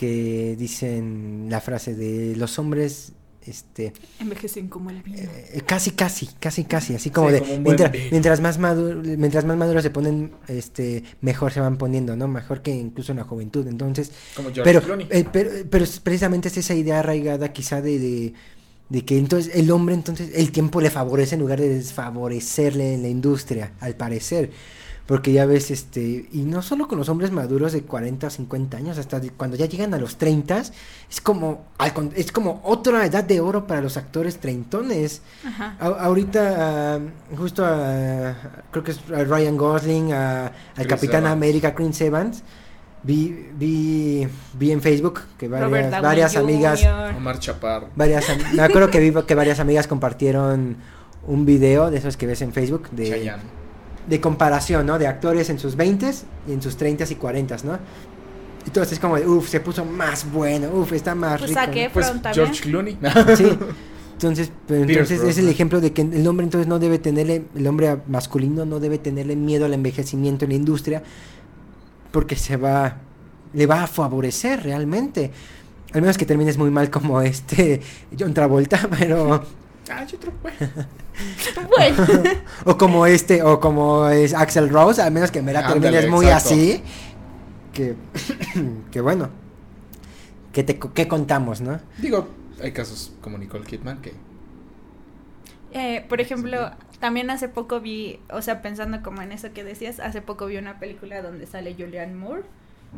que 0.00 0.56
dicen 0.58 1.48
la 1.50 1.60
frase 1.60 1.94
de 1.94 2.34
los 2.36 2.58
hombres. 2.58 3.12
Este. 3.46 3.92
Envejecen 4.18 4.68
como 4.68 4.88
el 4.90 5.02
vino. 5.02 5.18
Eh, 5.18 5.60
casi, 5.66 5.90
casi, 5.92 6.28
casi, 6.38 6.64
casi, 6.64 6.94
así 6.94 7.10
como 7.10 7.28
Sí, 7.28 7.34
de 7.34 7.40
como 7.40 7.58
mientras, 7.60 7.92
mientras 8.10 8.40
más 8.40 8.58
maduros, 8.58 9.06
mientras 9.18 9.44
más 9.44 9.56
maduros 9.58 9.82
se 9.82 9.90
ponen, 9.90 10.32
este, 10.48 11.02
mejor 11.20 11.52
se 11.52 11.60
van 11.60 11.76
poniendo, 11.76 12.16
¿no? 12.16 12.28
Mejor 12.28 12.62
que 12.62 12.70
incluso 12.70 13.12
en 13.12 13.18
la 13.18 13.24
juventud. 13.24 13.66
Entonces, 13.66 14.10
Como 14.36 14.50
pero, 14.64 14.80
eh, 15.10 15.24
pero, 15.30 15.50
pero 15.70 15.84
es- 15.84 16.00
precisamente 16.00 16.48
es 16.48 16.56
esa 16.58 16.74
idea 16.74 17.00
arraigada 17.00 17.52
quizá 17.52 17.80
de, 17.82 17.98
de, 17.98 18.34
de 18.90 19.04
que 19.04 19.18
entonces 19.18 19.54
el 19.54 19.70
hombre 19.70 19.94
entonces 19.94 20.30
el 20.34 20.50
tiempo 20.52 20.80
le 20.80 20.90
favorece 20.90 21.34
en 21.34 21.40
lugar 21.42 21.60
de 21.60 21.68
desfavorecerle 21.70 22.94
en 22.94 23.02
la 23.02 23.08
industria, 23.08 23.72
al 23.80 23.96
parecer. 23.96 24.50
Porque 25.10 25.32
ya 25.32 25.44
ves, 25.44 25.72
este, 25.72 26.28
y 26.30 26.42
no 26.42 26.62
solo 26.62 26.86
con 26.86 26.96
los 26.96 27.08
hombres 27.08 27.32
maduros 27.32 27.72
de 27.72 27.82
40 27.82 28.28
o 28.28 28.30
50 28.30 28.76
años, 28.76 28.96
hasta 28.96 29.18
de- 29.18 29.30
cuando 29.30 29.56
ya 29.56 29.66
llegan 29.66 29.92
a 29.92 29.98
los 29.98 30.16
30, 30.18 30.58
es 30.58 31.20
como, 31.20 31.64
es 32.14 32.30
como 32.30 32.60
otra 32.62 33.04
edad 33.04 33.24
de 33.24 33.40
oro 33.40 33.66
para 33.66 33.80
los 33.80 33.96
actores 33.96 34.38
treintones. 34.38 35.20
Ajá. 35.44 35.76
A- 35.80 36.04
ahorita, 36.04 36.94
ah, 36.94 36.98
justo 37.36 37.64
a, 37.66 38.36
creo 38.70 38.84
que 38.84 38.92
es 38.92 39.00
a 39.12 39.24
Ryan 39.24 39.56
Gosling, 39.56 40.12
a- 40.12 40.52
al 40.76 40.86
Capitán 40.86 41.22
Evans. 41.22 41.32
América, 41.32 41.74
Chris 41.74 42.00
Evans, 42.02 42.42
vi, 43.02 43.48
vi, 43.58 44.28
vi 44.54 44.70
en 44.70 44.80
Facebook 44.80 45.22
que 45.36 45.48
varias, 45.48 46.00
varias 46.02 46.36
amigas, 46.36 46.80
Jr. 46.82 47.16
Omar 47.16 47.38
Chaparro. 47.40 47.88
varias, 47.96 48.26
me 48.54 48.62
acuerdo 48.62 48.90
que 48.90 49.00
vi 49.00 49.12
que 49.26 49.34
varias 49.34 49.58
amigas 49.58 49.88
compartieron 49.88 50.76
un 51.26 51.44
video 51.44 51.90
de 51.90 51.98
esos 51.98 52.16
que 52.16 52.26
ves 52.28 52.42
en 52.42 52.52
Facebook 52.52 52.90
de, 52.90 53.10
Chayanne. 53.10 53.42
De 54.10 54.20
comparación, 54.20 54.84
¿no? 54.86 54.98
De 54.98 55.06
actores 55.06 55.48
en 55.50 55.58
sus 55.58 55.78
20s 55.78 56.24
y 56.48 56.52
en 56.52 56.60
sus 56.60 56.76
30s 56.76 57.12
y 57.12 57.14
40s, 57.14 57.62
¿no? 57.62 57.78
Entonces 58.66 58.94
es 58.94 58.98
como, 58.98 59.16
de, 59.16 59.26
uff, 59.26 59.48
se 59.48 59.60
puso 59.60 59.84
más 59.84 60.30
bueno, 60.30 60.68
uff, 60.74 60.92
está 60.92 61.14
más 61.14 61.38
Pues 61.38 61.50
rico. 61.50 61.60
a 61.60 61.66
¿no? 61.66 61.72
qué 61.72 61.90
Pues 61.90 62.06
también. 62.06 62.34
George 62.34 62.60
Clooney. 62.62 62.98
Sí. 63.36 63.46
Entonces, 64.12 64.52
Pierce 64.66 65.14
entonces 65.14 65.22
es 65.22 65.38
el 65.38 65.48
ejemplo 65.48 65.80
de 65.80 65.94
que 65.94 66.02
el 66.02 66.26
hombre 66.26 66.44
entonces 66.44 66.68
no 66.68 66.78
debe 66.78 66.98
tenerle, 66.98 67.44
el 67.56 67.66
hombre 67.66 67.96
masculino 68.06 68.66
no 68.66 68.78
debe 68.78 68.98
tenerle 68.98 69.34
miedo 69.34 69.64
al 69.64 69.72
envejecimiento 69.72 70.44
en 70.44 70.50
la 70.50 70.56
industria 70.56 71.02
porque 72.12 72.36
se 72.36 72.58
va, 72.58 72.98
le 73.54 73.64
va 73.64 73.84
a 73.84 73.86
favorecer 73.86 74.62
realmente. 74.62 75.30
Al 75.94 76.02
menos 76.02 76.18
que 76.18 76.26
termines 76.26 76.58
muy 76.58 76.70
mal 76.70 76.90
como 76.90 77.22
este 77.22 77.80
John 78.18 78.34
Travolta, 78.34 78.90
pero 78.98 79.42
Otro, 80.14 80.32
güey. 80.42 80.54
Bueno, 81.68 82.06
o 82.64 82.78
como 82.78 83.04
este 83.04 83.42
o 83.42 83.60
como 83.60 84.08
es 84.08 84.32
Axel 84.32 84.70
Rose, 84.70 85.02
al 85.02 85.12
menos 85.12 85.30
que 85.30 85.42
me 85.42 85.52
la 85.52 85.60
Ándale, 85.60 85.80
termines 85.80 86.10
muy 86.10 86.26
exacto. 86.26 86.48
así 86.50 86.82
que 87.74 87.96
que 88.90 89.00
bueno. 89.00 89.28
Que 90.52 90.64
te 90.64 90.78
que 90.78 91.06
contamos, 91.06 91.60
¿no? 91.60 91.78
Digo, 91.98 92.26
hay 92.62 92.72
casos 92.72 93.12
como 93.20 93.38
Nicole 93.38 93.64
Kidman 93.64 94.00
que. 94.00 94.14
Eh, 95.72 96.04
por 96.08 96.20
ejemplo, 96.20 96.70
también 96.98 97.30
hace 97.30 97.48
poco 97.48 97.80
vi, 97.80 98.20
o 98.32 98.42
sea, 98.42 98.62
pensando 98.62 99.02
como 99.02 99.22
en 99.22 99.32
eso 99.32 99.52
que 99.52 99.62
decías, 99.62 100.00
hace 100.00 100.22
poco 100.22 100.46
vi 100.46 100.56
una 100.56 100.78
película 100.80 101.22
donde 101.22 101.46
sale 101.46 101.74
Julianne 101.74 102.14
Moore. 102.14 102.42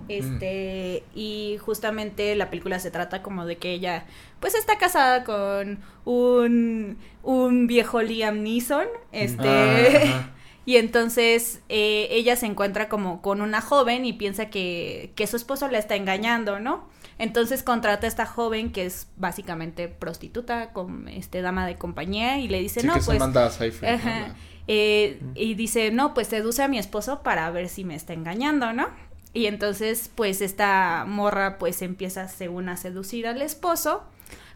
Este, 0.08 1.04
y 1.14 1.58
justamente 1.60 2.34
la 2.34 2.50
película 2.50 2.78
se 2.78 2.90
trata 2.90 3.22
como 3.22 3.46
de 3.46 3.56
que 3.56 3.72
ella, 3.72 4.04
pues 4.40 4.54
está 4.54 4.78
casada 4.78 5.24
con 5.24 5.80
un, 6.04 6.98
un 7.22 7.66
viejo 7.66 8.02
Liam 8.02 8.42
Neeson, 8.42 8.86
este, 9.12 9.48
Ah, 9.48 10.30
y 10.66 10.76
entonces 10.76 11.60
eh, 11.68 12.08
ella 12.10 12.36
se 12.36 12.46
encuentra 12.46 12.88
como 12.88 13.22
con 13.22 13.40
una 13.40 13.60
joven 13.60 14.04
y 14.04 14.12
piensa 14.12 14.50
que, 14.50 15.12
que 15.14 15.26
su 15.26 15.36
esposo 15.36 15.68
la 15.68 15.78
está 15.78 15.94
engañando, 15.94 16.58
¿no? 16.58 16.88
Entonces 17.18 17.62
contrata 17.62 18.06
a 18.06 18.08
esta 18.08 18.26
joven 18.26 18.72
que 18.72 18.86
es 18.86 19.08
básicamente 19.16 19.88
prostituta, 19.88 20.72
con 20.72 21.08
este 21.08 21.42
dama 21.42 21.66
de 21.66 21.76
compañía 21.76 22.38
y 22.38 22.48
le 22.48 22.60
dice, 22.60 22.80
Sí, 22.80 22.86
no, 22.86 22.94
que 22.94 23.00
es 23.00 23.06
pues... 23.06 23.54
Seyfried. 23.54 23.88
Ajá. 23.88 24.34
Eh, 24.68 25.20
y 25.34 25.54
dice, 25.54 25.90
no, 25.90 26.14
pues 26.14 26.28
seduce 26.28 26.62
a 26.62 26.68
mi 26.68 26.78
esposo 26.78 27.22
para 27.22 27.50
ver 27.50 27.68
si 27.68 27.84
me 27.84 27.94
está 27.94 28.12
engañando, 28.12 28.72
¿no? 28.72 28.88
Y 29.34 29.46
entonces, 29.46 30.10
pues 30.14 30.40
esta 30.40 31.04
morra 31.06 31.58
pues 31.58 31.82
empieza 31.82 32.28
según 32.28 32.68
a 32.68 32.76
seducir 32.76 33.26
al 33.26 33.42
esposo. 33.42 34.04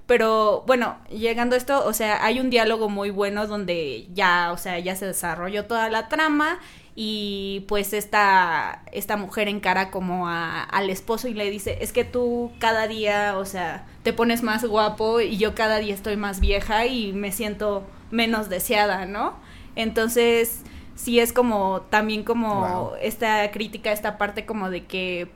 Pero 0.06 0.62
bueno, 0.66 0.98
llegando 1.10 1.56
a 1.56 1.58
esto, 1.58 1.84
o 1.84 1.92
sea, 1.92 2.24
hay 2.24 2.38
un 2.38 2.48
diálogo 2.48 2.88
muy 2.88 3.10
bueno 3.10 3.46
donde 3.48 4.06
ya, 4.14 4.52
o 4.52 4.58
sea, 4.58 4.78
ya 4.78 4.94
se 4.94 5.06
desarrolló 5.06 5.64
toda 5.64 5.88
la 5.90 6.08
trama 6.08 6.60
y 6.94 7.64
pues 7.68 7.92
esta, 7.92 8.82
esta 8.92 9.16
mujer 9.16 9.48
encara 9.48 9.90
como 9.90 10.28
a, 10.28 10.62
al 10.62 10.90
esposo 10.90 11.26
y 11.26 11.34
le 11.34 11.50
dice, 11.50 11.78
es 11.80 11.92
que 11.92 12.04
tú 12.04 12.52
cada 12.60 12.86
día, 12.86 13.36
o 13.36 13.44
sea, 13.44 13.84
te 14.04 14.12
pones 14.12 14.44
más 14.44 14.64
guapo 14.64 15.20
y 15.20 15.38
yo 15.38 15.56
cada 15.56 15.78
día 15.78 15.94
estoy 15.94 16.16
más 16.16 16.38
vieja 16.38 16.86
y 16.86 17.12
me 17.12 17.32
siento 17.32 17.84
menos 18.12 18.48
deseada, 18.48 19.06
¿no? 19.06 19.34
Entonces, 19.74 20.62
sí 20.96 21.20
es 21.20 21.32
como 21.32 21.82
también 21.82 22.24
como 22.24 22.92
esta 23.00 23.48
crítica, 23.52 23.92
esta 23.92 24.18
parte 24.18 24.44
como 24.44 24.70
de 24.70 24.84
que 24.86 25.30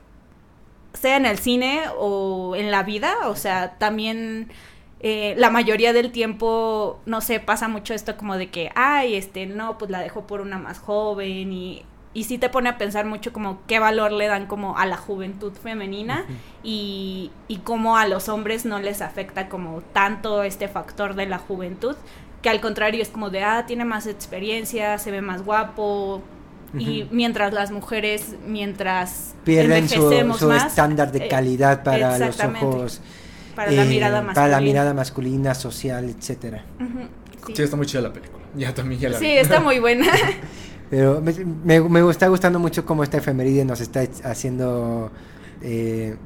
sea 0.93 1.15
en 1.15 1.25
el 1.25 1.37
cine 1.37 1.83
o 1.97 2.55
en 2.57 2.69
la 2.71 2.83
vida, 2.83 3.15
o 3.27 3.35
sea, 3.35 3.77
también 3.77 4.49
eh, 4.99 5.35
la 5.37 5.49
mayoría 5.49 5.93
del 5.93 6.11
tiempo, 6.11 6.99
no 7.05 7.21
sé, 7.21 7.39
pasa 7.39 7.67
mucho 7.67 7.93
esto 7.93 8.17
como 8.17 8.37
de 8.37 8.49
que, 8.49 8.71
ay, 8.75 9.15
este, 9.15 9.45
no, 9.45 9.77
pues 9.77 9.89
la 9.89 9.99
dejó 9.99 10.27
por 10.27 10.41
una 10.41 10.57
más 10.57 10.79
joven 10.79 11.53
y, 11.53 11.85
y 12.13 12.25
sí 12.25 12.37
te 12.37 12.49
pone 12.49 12.69
a 12.69 12.77
pensar 12.77 13.05
mucho 13.05 13.31
como 13.31 13.59
qué 13.67 13.79
valor 13.79 14.11
le 14.11 14.27
dan 14.27 14.47
como 14.47 14.77
a 14.77 14.85
la 14.85 14.97
juventud 14.97 15.53
femenina 15.53 16.25
y, 16.61 17.31
y 17.47 17.57
cómo 17.59 17.97
a 17.97 18.07
los 18.07 18.29
hombres 18.29 18.65
no 18.65 18.79
les 18.79 19.01
afecta 19.01 19.47
como 19.47 19.81
tanto 19.93 20.43
este 20.43 20.67
factor 20.67 21.15
de 21.15 21.25
la 21.27 21.37
juventud, 21.37 21.95
que 22.41 22.49
al 22.49 22.61
contrario 22.61 23.01
es 23.01 23.09
como 23.09 23.29
de, 23.29 23.43
ah, 23.43 23.65
tiene 23.65 23.85
más 23.85 24.07
experiencia, 24.07 24.97
se 24.97 25.11
ve 25.11 25.21
más 25.21 25.43
guapo, 25.43 26.21
y 26.77 27.07
mientras 27.11 27.53
las 27.53 27.71
mujeres, 27.71 28.35
mientras 28.47 29.35
pierden 29.43 29.89
su, 29.89 30.09
su 30.37 30.51
estándar 30.53 31.11
de 31.11 31.25
eh, 31.25 31.27
calidad 31.27 31.83
para 31.83 32.17
los 32.17 32.39
ojos. 32.39 33.01
Para 33.55 33.71
la 33.71 33.83
mirada 33.83 34.21
masculina. 34.21 34.31
Eh, 34.31 34.35
para 34.35 34.47
la 34.47 34.61
mirada 34.61 34.93
masculina, 34.93 35.53
social, 35.53 36.09
etcétera. 36.09 36.63
sí. 37.53 37.61
está 37.61 37.75
muy 37.75 37.85
chida 37.85 38.01
la 38.01 38.13
película. 38.13 38.39
Ya 38.53 38.73
también 38.73 38.99
ya 38.99 39.07
la 39.07 39.17
Sí, 39.17 39.27
está 39.27 39.61
muy 39.61 39.79
buena. 39.79 40.07
Pero 40.89 41.21
me, 41.21 41.79
me, 41.79 42.11
está 42.11 42.27
gustando 42.27 42.59
mucho 42.59 42.85
cómo 42.85 43.01
esta 43.01 43.17
efeméride 43.17 43.63
nos 43.63 43.79
está 43.79 44.01
haciendo 44.25 45.09
eh, 45.61 46.17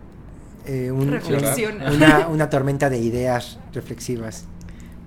eh 0.65 0.91
una, 0.91 2.27
una 2.27 2.49
tormenta 2.49 2.89
de 2.89 2.97
ideas 2.97 3.59
reflexivas. 3.73 4.47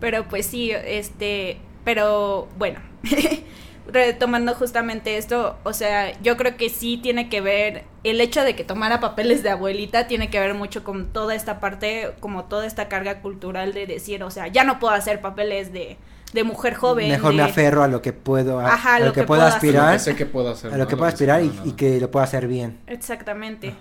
Pero 0.00 0.28
pues 0.28 0.46
sí, 0.46 0.70
este, 0.70 1.58
pero 1.84 2.48
bueno, 2.56 2.80
retomando 3.88 4.54
justamente 4.54 5.16
esto, 5.16 5.56
o 5.64 5.72
sea, 5.72 6.18
yo 6.20 6.36
creo 6.36 6.56
que 6.56 6.68
sí 6.68 6.98
tiene 7.02 7.28
que 7.28 7.40
ver, 7.40 7.84
el 8.04 8.20
hecho 8.20 8.44
de 8.44 8.54
que 8.54 8.64
tomara 8.64 9.00
papeles 9.00 9.42
de 9.42 9.50
abuelita 9.50 10.06
tiene 10.06 10.30
que 10.30 10.38
ver 10.38 10.54
mucho 10.54 10.84
con 10.84 11.06
toda 11.12 11.34
esta 11.34 11.58
parte, 11.58 12.12
como 12.20 12.44
toda 12.44 12.66
esta 12.66 12.88
carga 12.88 13.20
cultural 13.20 13.72
de 13.72 13.86
decir, 13.86 14.22
o 14.22 14.30
sea, 14.30 14.48
ya 14.48 14.64
no 14.64 14.78
puedo 14.78 14.94
hacer 14.94 15.20
papeles 15.20 15.72
de, 15.72 15.96
de 16.32 16.44
mujer 16.44 16.74
joven. 16.74 17.08
Mejor 17.08 17.34
me 17.34 17.42
aferro 17.42 17.82
a 17.82 17.88
lo 17.88 18.02
que 18.02 18.12
puedo, 18.12 18.60
a, 18.60 18.98
lo, 19.00 19.12
que, 19.12 19.24
puedo 19.24 19.42
aspirar. 19.42 19.98
A 19.98 20.10
lo 20.10 20.16
que, 20.16 20.26
puedo 20.26 20.50
hacer. 20.50 20.72
A 20.72 20.76
lo 20.76 20.86
que 20.86 20.96
puedo 20.96 21.08
aspirar 21.08 21.42
y, 21.42 21.72
que 21.72 22.00
lo 22.00 22.10
puedo 22.10 22.24
hacer 22.24 22.46
bien. 22.46 22.78
Exactamente. 22.86 23.74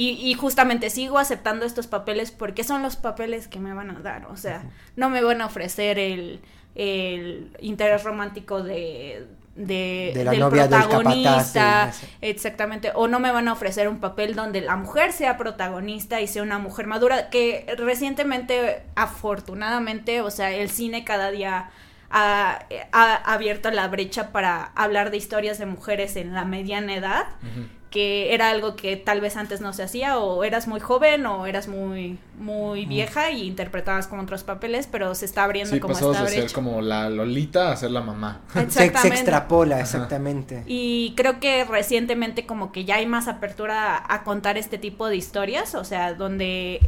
Y, 0.00 0.10
y, 0.10 0.34
justamente 0.34 0.90
sigo 0.90 1.18
aceptando 1.18 1.66
estos 1.66 1.88
papeles 1.88 2.30
porque 2.30 2.62
son 2.62 2.82
los 2.82 2.94
papeles 2.94 3.48
que 3.48 3.58
me 3.58 3.74
van 3.74 3.90
a 3.90 3.98
dar. 3.98 4.26
O 4.26 4.36
sea, 4.36 4.62
no 4.94 5.10
me 5.10 5.20
van 5.24 5.40
a 5.40 5.46
ofrecer 5.46 5.98
el, 5.98 6.40
el 6.76 7.50
interés 7.58 8.04
romántico 8.04 8.62
de, 8.62 9.26
de, 9.56 10.12
la 10.24 10.30
del 10.30 10.38
novia 10.38 10.68
protagonista, 10.68 11.92
exactamente, 12.20 12.92
o 12.94 13.08
no 13.08 13.18
me 13.18 13.32
van 13.32 13.48
a 13.48 13.52
ofrecer 13.52 13.88
un 13.88 13.98
papel 13.98 14.36
donde 14.36 14.60
la 14.60 14.76
mujer 14.76 15.12
sea 15.12 15.36
protagonista 15.36 16.20
y 16.20 16.28
sea 16.28 16.44
una 16.44 16.60
mujer 16.60 16.86
madura, 16.86 17.28
que 17.28 17.66
recientemente, 17.76 18.84
afortunadamente, 18.94 20.20
o 20.20 20.30
sea, 20.30 20.52
el 20.52 20.70
cine 20.70 21.02
cada 21.02 21.32
día 21.32 21.70
ha, 22.08 22.60
abierto 23.24 23.68
la 23.72 23.88
brecha 23.88 24.30
para 24.30 24.70
hablar 24.76 25.10
de 25.10 25.16
historias 25.16 25.58
de 25.58 25.66
mujeres 25.66 26.14
en 26.14 26.34
la 26.34 26.44
mediana 26.44 26.94
edad 26.94 27.26
que 27.90 28.34
era 28.34 28.50
algo 28.50 28.76
que 28.76 28.96
tal 28.96 29.20
vez 29.20 29.36
antes 29.36 29.60
no 29.60 29.72
se 29.72 29.82
hacía 29.82 30.18
o 30.18 30.44
eras 30.44 30.68
muy 30.68 30.78
joven 30.78 31.24
o 31.24 31.46
eras 31.46 31.68
muy 31.68 32.18
muy 32.38 32.84
vieja 32.84 33.30
y 33.30 33.46
interpretabas 33.46 34.06
con 34.06 34.20
otros 34.20 34.44
papeles 34.44 34.86
pero 34.86 35.14
se 35.14 35.24
está 35.24 35.44
abriendo 35.44 35.78
como 35.80 35.94
esta 35.94 36.24
de 36.24 36.28
ser 36.28 36.52
como 36.52 36.82
la 36.82 37.08
Lolita 37.08 37.72
a 37.72 37.76
ser 37.76 37.90
la 37.90 38.02
mamá. 38.02 38.42
Se, 38.68 38.84
extrapola 38.84 39.80
exactamente. 39.80 40.62
Y 40.66 41.14
creo 41.16 41.40
que 41.40 41.64
recientemente 41.64 42.46
como 42.46 42.72
que 42.72 42.84
ya 42.84 42.96
hay 42.96 43.06
más 43.06 43.26
apertura 43.26 44.02
a, 44.06 44.22
contar 44.22 44.58
este 44.58 44.76
tipo 44.76 45.08
de 45.08 45.16
historias 45.16 45.74
o 45.74 45.84
sea 45.84 46.12
donde 46.12 46.80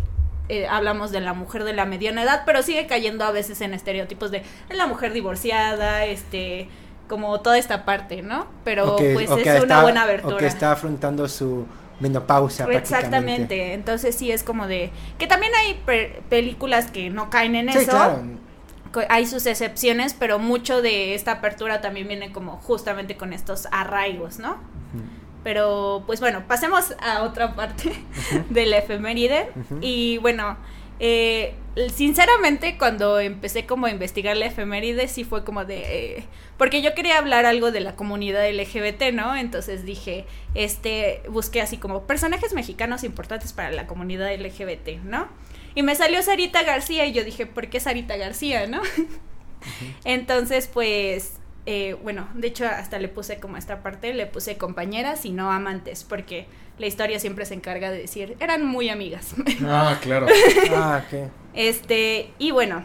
eh, 0.48 0.66
hablamos 0.66 1.10
de 1.10 1.20
la 1.20 1.32
mujer 1.32 1.64
de 1.64 1.72
la 1.72 1.86
mediana 1.86 2.22
edad 2.22 2.42
pero 2.44 2.62
sigue 2.62 2.86
cayendo 2.86 3.24
a 3.24 3.30
veces 3.30 3.60
en 3.62 3.72
estereotipos 3.72 4.30
de 4.30 4.42
la 4.68 4.86
mujer 4.86 5.12
divorciada 5.12 6.04
este 6.04 6.68
como 7.10 7.40
toda 7.40 7.58
esta 7.58 7.84
parte, 7.84 8.22
¿no? 8.22 8.46
Pero 8.62 8.94
pues 8.94 9.28
es 9.28 9.64
una 9.64 9.82
buena 9.82 10.04
abertura. 10.04 10.36
O 10.36 10.38
que 10.38 10.46
está 10.46 10.70
afrontando 10.70 11.28
su 11.28 11.66
menopausia. 11.98 12.66
Exactamente, 12.66 13.74
entonces 13.74 14.14
sí 14.14 14.30
es 14.30 14.44
como 14.44 14.68
de... 14.68 14.92
Que 15.18 15.26
también 15.26 15.52
hay 15.56 15.82
películas 16.28 16.92
que 16.92 17.10
no 17.10 17.28
caen 17.28 17.56
en 17.56 17.68
eso. 17.68 17.90
Claro. 17.90 18.22
Hay 19.08 19.26
sus 19.26 19.46
excepciones, 19.46 20.14
pero 20.14 20.38
mucho 20.38 20.82
de 20.82 21.16
esta 21.16 21.32
apertura 21.32 21.80
también 21.80 22.06
viene 22.06 22.30
como 22.30 22.58
justamente 22.58 23.16
con 23.16 23.32
estos 23.32 23.66
arraigos, 23.72 24.38
¿no? 24.38 24.58
Pero 25.42 26.04
pues 26.06 26.20
bueno, 26.20 26.44
pasemos 26.46 26.94
a 27.02 27.24
otra 27.24 27.56
parte 27.56 27.92
del 28.50 28.72
efeméride. 28.72 29.50
Y 29.80 30.18
bueno, 30.18 30.56
eh, 31.00 31.54
sinceramente, 31.94 32.76
cuando 32.78 33.20
empecé 33.20 33.66
como 33.66 33.86
a 33.86 33.90
investigar 33.90 34.36
la 34.36 34.46
efeméride, 34.46 35.08
sí 35.08 35.24
fue 35.24 35.44
como 35.44 35.64
de... 35.64 36.16
Eh, 36.16 36.24
porque 36.58 36.82
yo 36.82 36.94
quería 36.94 37.18
hablar 37.18 37.46
algo 37.46 37.70
de 37.70 37.80
la 37.80 37.96
comunidad 37.96 38.48
LGBT, 38.50 39.12
¿no? 39.12 39.36
Entonces 39.36 39.84
dije, 39.84 40.26
este, 40.54 41.22
busqué 41.28 41.60
así 41.60 41.76
como 41.76 42.06
personajes 42.06 42.52
mexicanos 42.54 43.04
importantes 43.04 43.52
para 43.52 43.70
la 43.70 43.86
comunidad 43.86 44.34
LGBT, 44.34 45.02
¿no? 45.04 45.28
Y 45.74 45.82
me 45.82 45.94
salió 45.94 46.22
Sarita 46.22 46.62
García 46.64 47.06
y 47.06 47.12
yo 47.12 47.24
dije, 47.24 47.46
¿por 47.46 47.68
qué 47.68 47.78
Sarita 47.78 48.16
García, 48.16 48.66
no? 48.66 48.82
Entonces, 50.04 50.66
pues, 50.66 51.34
eh, 51.66 51.96
bueno, 52.02 52.28
de 52.34 52.48
hecho 52.48 52.66
hasta 52.66 52.98
le 52.98 53.08
puse 53.08 53.38
como 53.38 53.56
esta 53.56 53.82
parte, 53.82 54.12
le 54.12 54.26
puse 54.26 54.56
compañeras 54.58 55.24
y 55.24 55.30
no 55.30 55.52
amantes, 55.52 56.04
porque 56.04 56.46
la 56.78 56.86
historia 56.86 57.20
siempre 57.20 57.44
se 57.44 57.54
encarga 57.54 57.90
de 57.90 57.98
decir, 57.98 58.36
eran 58.40 58.66
muy 58.66 58.88
amigas. 58.88 59.34
Ah, 59.64 59.98
claro. 60.02 60.26
ah, 60.74 61.02
Este, 61.54 62.32
y 62.38 62.50
bueno, 62.50 62.84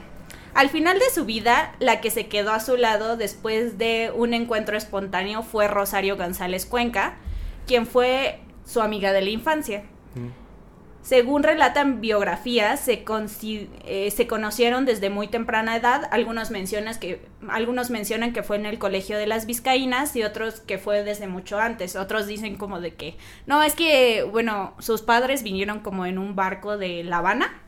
al 0.53 0.69
final 0.69 0.97
de 0.99 1.09
su 1.13 1.25
vida, 1.25 1.75
la 1.79 1.99
que 2.01 2.09
se 2.09 2.27
quedó 2.27 2.51
a 2.51 2.59
su 2.59 2.77
lado 2.77 3.17
después 3.17 3.77
de 3.77 4.11
un 4.15 4.33
encuentro 4.33 4.77
espontáneo 4.77 5.43
fue 5.43 5.67
Rosario 5.67 6.15
González 6.15 6.65
Cuenca, 6.65 7.17
quien 7.67 7.85
fue 7.85 8.39
su 8.65 8.81
amiga 8.81 9.11
de 9.11 9.21
la 9.21 9.29
infancia. 9.29 9.83
Mm. 10.15 10.45
Según 11.05 11.43
relatan 11.43 12.01
biografías, 12.01 12.79
se, 12.79 13.05
eh, 13.85 14.09
se 14.09 14.27
conocieron 14.27 14.85
desde 14.85 15.11
muy 15.11 15.27
temprana 15.27 15.75
edad. 15.75 16.09
Algunos, 16.09 16.49
que, 16.99 17.21
algunos 17.47 17.91
mencionan 17.91 18.33
que 18.33 18.41
fue 18.41 18.55
en 18.55 18.65
el 18.65 18.79
colegio 18.79 19.15
de 19.15 19.27
las 19.27 19.45
Vizcaínas 19.45 20.15
y 20.15 20.23
otros 20.23 20.61
que 20.61 20.79
fue 20.79 21.03
desde 21.03 21.27
mucho 21.27 21.59
antes. 21.59 21.95
Otros 21.95 22.25
dicen 22.25 22.55
como 22.55 22.81
de 22.81 22.95
que, 22.95 23.17
no, 23.45 23.61
es 23.61 23.75
que, 23.75 24.23
bueno, 24.23 24.73
sus 24.79 25.03
padres 25.03 25.43
vinieron 25.43 25.81
como 25.81 26.07
en 26.07 26.17
un 26.17 26.35
barco 26.35 26.75
de 26.75 27.03
La 27.03 27.17
Habana. 27.17 27.61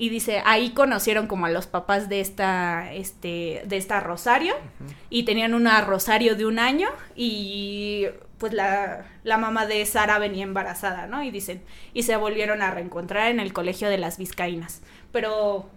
Y 0.00 0.08
dice, 0.08 0.40
ahí 0.46 0.70
conocieron 0.70 1.26
como 1.26 1.44
a 1.44 1.50
los 1.50 1.66
papás 1.66 2.08
de 2.08 2.22
esta, 2.22 2.90
este, 2.94 3.60
de 3.66 3.76
esta 3.76 4.00
Rosario. 4.00 4.54
Y 5.10 5.24
tenían 5.24 5.52
una 5.52 5.82
Rosario 5.82 6.36
de 6.36 6.46
un 6.46 6.58
año. 6.58 6.88
Y 7.14 8.06
pues 8.38 8.54
la, 8.54 9.04
la 9.24 9.36
mamá 9.36 9.66
de 9.66 9.84
Sara 9.84 10.18
venía 10.18 10.44
embarazada, 10.44 11.06
¿no? 11.06 11.22
Y 11.22 11.30
dicen, 11.30 11.62
y 11.92 12.04
se 12.04 12.16
volvieron 12.16 12.62
a 12.62 12.70
reencontrar 12.70 13.30
en 13.30 13.40
el 13.40 13.52
colegio 13.52 13.90
de 13.90 13.98
las 13.98 14.16
Vizcaínas. 14.16 14.80
Pero, 15.12 15.68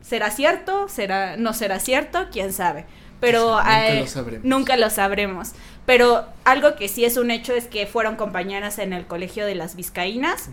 ¿será 0.00 0.30
cierto? 0.30 0.88
¿Será, 0.88 1.36
no 1.36 1.52
será 1.52 1.80
cierto? 1.80 2.28
¿Quién 2.32 2.54
sabe? 2.54 2.86
Pero 3.20 3.58
nunca, 3.58 3.94
lo 3.94 4.06
sabremos. 4.06 4.44
nunca 4.46 4.76
lo 4.78 4.88
sabremos. 4.88 5.52
Pero 5.84 6.24
algo 6.44 6.76
que 6.76 6.88
sí 6.88 7.04
es 7.04 7.18
un 7.18 7.30
hecho 7.30 7.52
es 7.52 7.66
que 7.66 7.86
fueron 7.86 8.16
compañeras 8.16 8.78
en 8.78 8.94
el 8.94 9.06
colegio 9.06 9.44
de 9.44 9.54
las 9.54 9.76
Vizcaínas 9.76 10.48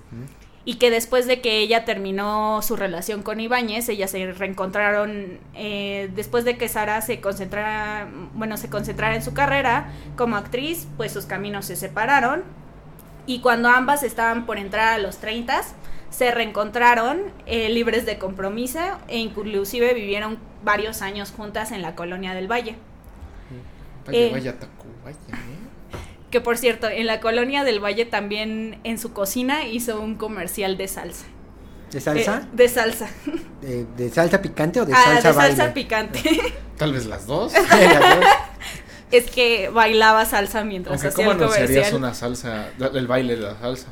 y 0.67 0.75
que 0.75 0.91
después 0.91 1.27
de 1.27 1.39
que 1.39 1.59
ella 1.59 1.85
terminó 1.85 2.61
su 2.61 2.75
relación 2.75 3.23
con 3.23 3.39
Ibáñez, 3.39 3.87
ellas 3.87 4.11
se 4.11 4.33
reencontraron 4.33 5.39
eh, 5.55 6.11
después 6.13 6.43
de 6.43 6.57
que 6.57 6.67
Sara 6.67 6.99
se 6.99 7.21
concentrara, 7.21 8.09
bueno, 8.33 8.57
se 8.57 8.69
concentrara 8.69 9.15
en 9.15 9.23
su 9.23 9.33
carrera 9.33 9.93
como 10.17 10.35
actriz, 10.35 10.85
pues 10.97 11.13
sus 11.13 11.25
caminos 11.25 11.67
se 11.67 11.77
separaron. 11.77 12.43
Y 13.25 13.39
cuando 13.39 13.69
ambas 13.69 14.03
estaban 14.03 14.45
por 14.45 14.57
entrar 14.57 14.89
a 14.89 14.97
los 14.97 15.19
30 15.19 15.61
se 16.09 16.31
reencontraron 16.31 17.21
eh, 17.45 17.69
libres 17.69 18.05
de 18.05 18.17
compromiso 18.17 18.81
e 19.07 19.19
inclusive 19.19 19.93
vivieron 19.93 20.37
varios 20.65 21.01
años 21.01 21.31
juntas 21.31 21.71
en 21.71 21.81
la 21.81 21.95
colonia 21.95 22.33
del 22.33 22.51
Valle. 22.51 22.75
Valle, 24.05 24.27
eh, 24.27 24.31
Vaya, 24.33 24.55
Que 26.31 26.41
por 26.41 26.57
cierto, 26.57 26.89
en 26.89 27.07
la 27.07 27.19
colonia 27.21 27.63
del 27.63 27.79
Valle 27.83 28.05
también 28.05 28.79
en 28.83 28.97
su 28.99 29.13
cocina 29.13 29.65
hizo 29.67 30.01
un 30.01 30.15
comercial 30.15 30.77
de 30.77 30.87
salsa. 30.87 31.25
¿De 31.91 32.01
salsa? 32.01 32.41
Eh, 32.43 32.47
de 32.53 32.67
salsa. 32.69 33.09
¿De, 33.61 33.85
de 33.97 34.09
salsa 34.09 34.41
picante 34.41 34.81
o 34.81 34.85
de 34.85 34.93
ah, 34.93 35.03
salsa 35.03 35.29
de 35.31 35.37
baile? 35.37 35.55
salsa 35.55 35.73
picante. 35.73 36.21
Tal 36.77 36.91
vez 36.93 37.05
las 37.05 37.25
dos. 37.25 37.53
Las 37.53 37.69
dos. 37.69 38.25
es 39.11 39.31
que 39.31 39.69
bailaba 39.69 40.25
salsa 40.25 40.63
mientras 40.65 40.93
Aunque 40.95 41.07
hacía 41.07 41.25
¿cómo 41.25 41.31
el 41.31 41.37
comercial. 41.37 41.63
anunciarías 41.63 41.93
una 41.93 42.13
salsa, 42.13 42.67
el 42.93 43.07
baile 43.07 43.35
de 43.37 43.41
la 43.43 43.57
salsa? 43.59 43.87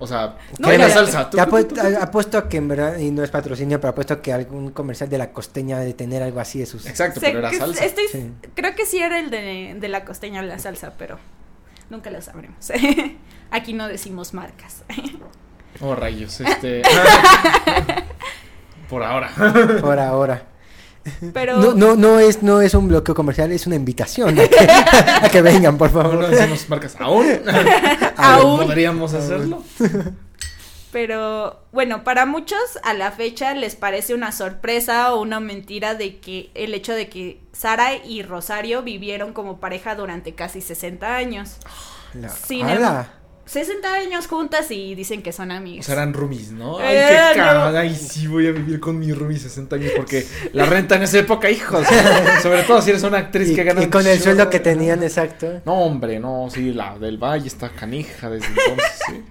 O 0.00 0.06
sea, 0.08 0.36
No, 0.58 0.68
¿qué 0.68 0.78
la 0.78 0.90
salsa? 0.90 1.30
Te 1.30 1.40
apuesto, 1.40 1.76
apuesto 2.00 2.48
que 2.48 2.56
en 2.56 2.66
verdad, 2.66 2.96
y 2.98 3.12
no 3.12 3.22
es 3.22 3.30
patrocinio, 3.30 3.80
pero 3.80 3.90
apuesto 3.90 4.20
que 4.20 4.32
algún 4.32 4.72
comercial 4.72 5.08
de 5.08 5.16
la 5.16 5.30
costeña 5.30 5.78
de 5.78 5.94
tener 5.94 6.24
algo 6.24 6.40
así 6.40 6.58
de 6.58 6.66
sus... 6.66 6.86
Exacto, 6.86 7.20
pero 7.20 7.38
era 7.38 7.52
salsa. 7.52 7.84
estoy- 7.84 8.08
Sí. 8.10 8.32
Creo 8.56 8.74
que 8.74 8.84
sí 8.84 8.98
era 8.98 9.20
el 9.20 9.30
de, 9.30 9.76
de 9.78 9.88
la 9.88 10.04
costeña 10.04 10.42
la 10.42 10.58
salsa, 10.58 10.94
pero 10.98 11.20
nunca 11.92 12.10
lo 12.10 12.20
sabremos. 12.20 12.72
Aquí 13.52 13.72
no 13.74 13.86
decimos 13.86 14.34
marcas. 14.34 14.82
Oh, 15.80 15.94
rayos, 15.94 16.38
este... 16.38 16.82
Por 18.90 19.02
ahora. 19.02 19.30
Por 19.80 19.98
ahora. 19.98 20.42
Pero 21.32 21.56
No, 21.56 21.72
no, 21.72 21.96
no 21.96 22.18
es, 22.20 22.42
no 22.42 22.60
es 22.60 22.74
un 22.74 22.88
bloqueo 22.88 23.14
comercial, 23.14 23.50
es 23.52 23.66
una 23.66 23.76
invitación 23.76 24.38
a 24.38 24.46
que, 24.48 24.66
a 24.68 25.28
que 25.30 25.40
vengan, 25.40 25.78
por 25.78 25.90
favor. 25.90 26.14
no 26.16 26.28
decimos 26.28 26.68
marcas 26.68 26.94
aún. 27.00 27.26
Aún. 28.18 28.66
Podríamos 28.66 29.14
hacerlo. 29.14 29.64
Pero 30.92 31.58
bueno, 31.72 32.04
para 32.04 32.26
muchos 32.26 32.60
a 32.84 32.92
la 32.92 33.10
fecha 33.12 33.54
les 33.54 33.76
parece 33.76 34.14
una 34.14 34.30
sorpresa 34.30 35.14
o 35.14 35.22
una 35.22 35.40
mentira 35.40 35.94
de 35.94 36.18
que 36.18 36.50
el 36.54 36.74
hecho 36.74 36.92
de 36.94 37.08
que 37.08 37.40
Sara 37.52 37.96
y 37.96 38.22
Rosario 38.22 38.82
vivieron 38.82 39.32
como 39.32 39.58
pareja 39.58 39.94
durante 39.94 40.34
casi 40.34 40.60
60 40.60 41.16
años. 41.16 41.56
La- 42.12 42.28
Sin 42.28 42.66
¡Hala! 42.66 43.14
60 43.46 43.92
años 43.92 44.28
juntas 44.28 44.70
y 44.70 44.94
dicen 44.94 45.22
que 45.22 45.32
son 45.32 45.50
O 45.50 45.54
amigas. 45.54 45.86
sea, 45.86 45.94
eran 45.96 46.12
roomies, 46.14 46.52
¿no? 46.52 46.78
Ay, 46.78 46.96
Eh, 46.96 47.06
qué 47.08 47.38
no. 47.40 47.44
cagada. 47.44 47.80
Ay, 47.80 47.94
sí, 47.96 48.26
voy 48.26 48.46
a 48.46 48.52
vivir 48.52 48.78
con 48.78 48.98
mi 48.98 49.12
roomie 49.12 49.38
60 49.38 49.76
años 49.76 49.92
porque 49.96 50.26
la 50.52 50.64
renta 50.66 50.96
en 50.96 51.02
esa 51.02 51.18
época, 51.18 51.50
hijos. 51.50 51.86
Sobre 52.42 52.62
todo 52.64 52.80
si 52.82 52.90
eres 52.90 53.02
una 53.02 53.18
actriz 53.18 53.50
Y, 53.50 53.54
que 53.56 53.64
gana 53.64 53.82
y 53.82 53.88
con 53.88 54.06
el 54.06 54.20
sueldo 54.20 54.48
que 54.50 54.60
tenían, 54.60 55.02
exacto. 55.02 55.60
No, 55.64 55.72
hombre, 55.84 56.20
no, 56.20 56.48
sí, 56.50 56.72
la 56.72 56.98
del 56.98 57.16
Valle 57.18 57.48
está 57.48 57.70
canija 57.70 58.28
desde 58.30 58.46
entonces, 58.48 58.92
sí. 59.08 59.24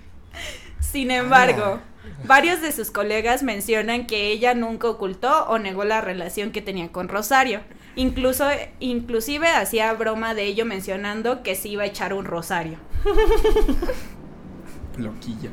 Sin 0.92 1.10
embargo, 1.10 1.80
varios 2.26 2.62
de 2.62 2.74
sus 2.74 2.92
colegas 2.92 3.44
mencionan 3.44 4.08
que 4.08 4.28
ella 4.28 4.54
nunca 4.54 4.90
ocultó 4.90 5.46
o 5.48 5.58
negó 5.58 5.86
la 5.86 6.02
relación 6.02 6.52
que 6.52 6.62
tenía 6.62 6.92
con 6.92 7.08
Rosario. 7.08 7.62
Incluso, 7.96 8.46
inclusive 8.80 9.48
hacía 9.48 9.94
broma 9.94 10.34
de 10.34 10.44
ello 10.44 10.66
mencionando 10.66 11.44
que 11.44 11.56
se 11.56 11.70
iba 11.70 11.84
a 11.84 11.86
echar 11.86 12.14
un 12.14 12.26
rosario. 12.26 12.78
Loquilla. 14.98 15.50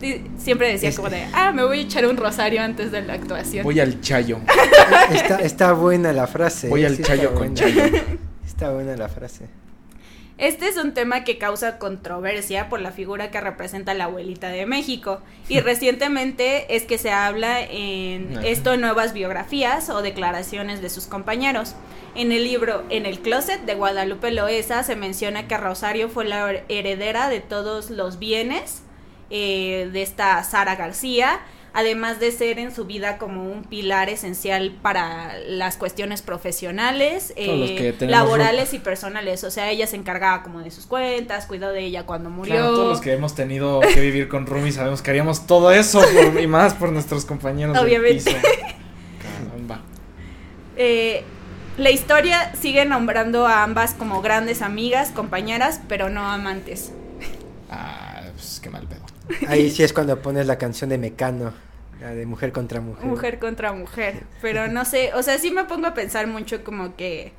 Siempre 0.38 0.72
decía 0.72 0.94
como 0.94 1.08
de, 1.08 1.26
ah, 1.32 1.50
me 1.52 1.64
voy 1.64 1.78
a 1.78 1.82
echar 1.82 2.06
un 2.06 2.16
rosario 2.16 2.62
antes 2.62 2.92
de 2.92 3.02
la 3.02 3.14
actuación. 3.14 3.64
Voy 3.64 3.80
al 3.80 4.00
chayo. 4.00 4.38
Está, 5.10 5.36
está 5.36 5.72
buena 5.72 6.12
la 6.12 6.26
frase. 6.26 6.68
Voy 6.68 6.84
al 6.84 6.96
sí 6.96 7.02
está 7.02 7.16
chayo 7.16 7.30
con 7.30 7.54
buena. 7.54 7.54
chayo. 7.54 7.82
Está 8.46 8.70
buena 8.72 8.96
la 8.96 9.08
frase. 9.08 9.48
Este 10.38 10.68
es 10.68 10.76
un 10.76 10.94
tema 10.94 11.24
que 11.24 11.36
causa 11.36 11.78
controversia 11.78 12.68
por 12.68 12.80
la 12.80 12.92
figura 12.92 13.32
que 13.32 13.40
representa 13.40 13.92
la 13.92 14.04
abuelita 14.04 14.50
de 14.50 14.66
México. 14.66 15.20
Y 15.48 15.58
recientemente 15.60 16.76
es 16.76 16.84
que 16.84 16.96
se 16.96 17.10
habla 17.10 17.60
en 17.60 18.38
esto 18.44 18.72
en 18.72 18.80
nuevas 18.80 19.12
biografías 19.12 19.90
o 19.90 20.00
declaraciones 20.00 20.80
de 20.80 20.90
sus 20.90 21.06
compañeros. 21.06 21.74
En 22.14 22.30
el 22.30 22.44
libro 22.44 22.84
En 22.88 23.04
el 23.04 23.18
Closet 23.18 23.62
de 23.62 23.74
Guadalupe 23.74 24.30
Loesa 24.30 24.84
se 24.84 24.94
menciona 24.94 25.48
que 25.48 25.56
Rosario 25.56 26.08
fue 26.08 26.24
la 26.24 26.62
heredera 26.68 27.28
de 27.28 27.40
todos 27.40 27.90
los 27.90 28.20
bienes 28.20 28.82
eh, 29.30 29.90
de 29.92 30.02
esta 30.02 30.42
Sara 30.44 30.76
García, 30.76 31.40
además 31.74 32.18
de 32.20 32.32
ser 32.32 32.58
en 32.58 32.74
su 32.74 32.84
vida 32.86 33.18
como 33.18 33.44
un 33.50 33.62
pilar 33.64 34.08
esencial 34.08 34.72
para 34.82 35.38
las 35.46 35.76
cuestiones 35.76 36.22
profesionales, 36.22 37.32
eh, 37.36 37.94
laborales 38.00 38.74
y 38.74 38.78
personales. 38.78 39.44
O 39.44 39.50
sea, 39.50 39.70
ella 39.70 39.86
se 39.86 39.96
encargaba 39.96 40.42
como 40.42 40.60
de 40.60 40.70
sus 40.70 40.86
cuentas, 40.86 41.46
cuidó 41.46 41.70
de 41.72 41.84
ella 41.84 42.04
cuando 42.06 42.30
murió. 42.30 42.54
Claro, 42.54 42.74
todos 42.74 42.88
los 42.88 43.00
que 43.00 43.12
hemos 43.12 43.34
tenido 43.34 43.80
que 43.80 44.00
vivir 44.00 44.28
con 44.28 44.46
roomies 44.46 44.76
sabemos 44.76 45.02
que 45.02 45.10
haríamos 45.10 45.46
todo 45.46 45.70
eso 45.72 46.00
por- 46.00 46.40
y 46.40 46.46
más 46.46 46.74
por 46.74 46.90
nuestros 46.92 47.24
compañeros 47.24 47.74
del 47.74 47.84
Obviamente. 47.84 48.24
piso. 48.24 48.36
Caramba. 49.22 49.80
Eh, 50.76 51.24
la 51.76 51.90
historia 51.90 52.52
sigue 52.60 52.84
nombrando 52.84 53.46
a 53.46 53.62
ambas 53.62 53.94
como 53.94 54.20
grandes 54.22 54.62
amigas, 54.62 55.10
compañeras, 55.10 55.80
pero 55.88 56.08
no 56.08 56.26
amantes. 56.26 56.92
Ah, 57.70 58.22
pues 58.34 58.60
qué 58.62 58.70
mal 58.70 58.86
pedo. 58.88 58.97
Ahí 59.46 59.70
sí 59.74 59.82
es 59.82 59.92
cuando 59.92 60.20
pones 60.20 60.46
la 60.46 60.58
canción 60.58 60.90
de 60.90 60.98
Mecano, 60.98 61.52
la 62.00 62.14
de 62.14 62.26
mujer 62.26 62.52
contra 62.52 62.80
mujer. 62.80 63.04
Mujer 63.04 63.38
contra 63.38 63.72
mujer. 63.72 64.24
Pero 64.40 64.68
no 64.68 64.84
sé, 64.84 65.12
o 65.14 65.22
sea, 65.22 65.38
sí 65.38 65.50
me 65.50 65.64
pongo 65.64 65.86
a 65.86 65.94
pensar 65.94 66.26
mucho 66.26 66.62
como 66.64 66.96
que 66.96 67.32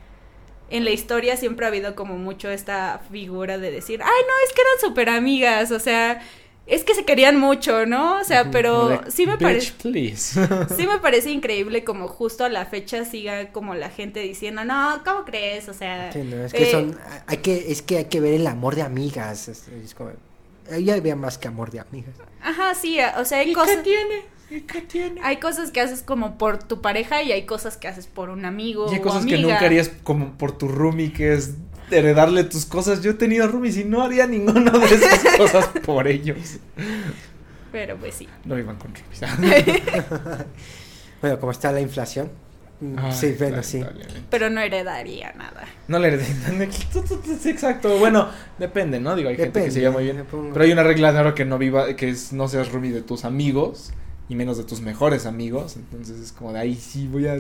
en 0.70 0.84
la 0.86 0.92
historia 0.92 1.38
siempre 1.38 1.66
ha 1.66 1.70
habido 1.70 1.96
como 1.96 2.18
mucho 2.18 2.50
esta 2.50 3.02
figura 3.12 3.58
de 3.58 3.72
decir, 3.72 4.02
ay, 4.04 4.22
no, 4.28 4.34
es 4.48 4.54
que 4.54 4.62
eran 4.62 4.80
súper 4.82 5.10
amigas, 5.10 5.72
o 5.72 5.80
sea, 5.80 6.22
es 6.68 6.84
que 6.84 6.94
se 6.94 7.04
querían 7.04 7.40
mucho, 7.40 7.88
¿no? 7.88 8.20
O 8.20 8.24
sea, 8.24 8.52
pero 8.52 9.02
sí 9.10 9.26
me 9.26 9.38
"Bitch, 9.38 9.74
parece... 9.74 10.16
Sí 10.76 10.86
me 10.86 11.00
parece 11.00 11.32
increíble 11.32 11.84
como 11.84 12.08
justo 12.08 12.46
a 12.46 12.50
la 12.50 12.66
fecha 12.68 13.06
siga 13.06 13.52
como 13.52 13.74
la 13.74 13.90
gente 13.90 14.20
diciendo, 14.20 14.64
no, 14.64 15.02
¿cómo 15.04 15.26
crees? 15.26 15.68
O 15.68 15.74
sea, 15.74 16.12
Sí, 16.12 16.20
no, 16.20 16.46
es 16.46 16.54
que 16.54 16.64
eh, 16.64 16.72
son, 16.72 16.98
hay 17.26 17.38
que, 17.38 17.72
es 17.72 17.82
que 17.82 17.98
hay 17.98 18.06
que 18.06 18.20
ver 18.20 18.36
el 18.36 18.46
amor 18.46 18.76
de 18.76 18.84
amigas. 18.84 19.48
Es, 19.48 19.68
es 19.68 19.96
como, 19.96 20.12
ella 20.72 20.96
había 20.96 21.16
más 21.16 21.38
que 21.38 21.48
amor 21.48 21.72
de 21.72 21.80
amigas. 21.80 22.16
Ajá, 22.42 22.76
sí, 22.76 22.98
o 23.18 23.26
sea, 23.26 23.40
hay 23.40 23.52
¿Y 23.52 23.54
cosas... 23.54 23.78
qué 23.78 23.84
tiene? 23.84 24.22
¿Y 24.50 24.62
qué 24.62 24.82
tiene? 24.82 25.22
Hay 25.24 25.38
cosas 25.38 25.72
que 25.72 25.80
haces 25.80 26.02
como 26.02 26.38
por 26.38 26.64
tu 26.64 26.82
pareja 26.82 27.22
y 27.22 27.32
hay 27.32 27.46
cosas 27.46 27.78
que 27.78 27.88
haces 27.88 28.08
por 28.08 28.30
un 28.30 28.46
amigo 28.46 28.88
Y 28.90 28.96
hay 28.96 29.00
o 29.00 29.04
cosas 29.04 29.26
que 29.26 29.38
nunca 29.38 29.60
harías 29.60 29.92
como 30.04 30.38
por 30.38 30.58
tu 30.58 30.68
roomie, 30.68 31.14
que 31.14 31.34
es 31.34 31.54
heredarle 31.92 32.44
tus 32.44 32.66
cosas. 32.66 33.02
Yo 33.02 33.12
he 33.12 33.16
tenido 33.16 33.48
roomies 33.48 33.78
y 33.78 33.84
no 33.84 34.02
haría 34.02 34.26
ninguna 34.26 34.72
de 34.72 34.86
esas 34.86 35.24
cosas 35.38 35.68
por 35.86 36.08
ellos. 36.08 36.38
Pero 37.72 37.98
pues 37.98 38.16
sí. 38.16 38.28
No 38.46 38.58
iban 38.58 38.78
con 38.78 38.94
roomies. 38.94 40.46
Bueno, 41.22 41.38
como 41.38 41.52
está 41.52 41.74
la 41.74 41.82
inflación. 41.82 42.32
Mm, 42.82 42.96
Ah, 42.98 43.12
sí, 43.12 43.36
bueno, 43.38 43.64
sí. 43.64 43.84
Pero 44.30 44.50
no 44.50 44.62
heredaría 44.62 45.34
nada. 45.34 45.66
No 45.88 46.00
le 46.00 46.10
heredé. 46.10 46.26
Sí, 47.40 47.50
Exacto. 47.50 47.98
Bueno, 47.98 48.30
depende, 48.58 49.00
¿no? 49.00 49.16
Digo, 49.16 49.30
hay 49.30 49.38
gente 49.38 49.64
que 49.64 49.72
se 49.72 49.82
llama 49.82 49.96
muy 49.96 50.06
bien. 50.06 50.26
Pero 50.30 50.64
hay 50.64 50.72
una 50.72 50.84
regla 50.84 51.12
de 51.12 51.20
oro 51.20 51.36
que 51.36 51.46
no 51.46 51.58
viva, 51.58 51.96
que 51.96 52.10
es 52.10 52.34
no 52.34 52.48
seas 52.48 52.72
roomie 52.72 52.92
de 52.92 53.02
tus 53.02 53.26
amigos 53.26 53.92
y 54.30 54.36
menos 54.36 54.58
de 54.58 54.64
tus 54.64 54.82
mejores 54.82 55.26
amigos. 55.26 55.76
Entonces 55.76 56.20
es 56.20 56.32
como 56.32 56.54
de 56.54 56.60
ahí 56.60 56.76
sí 56.76 57.08
voy 57.08 57.28
a. 57.28 57.40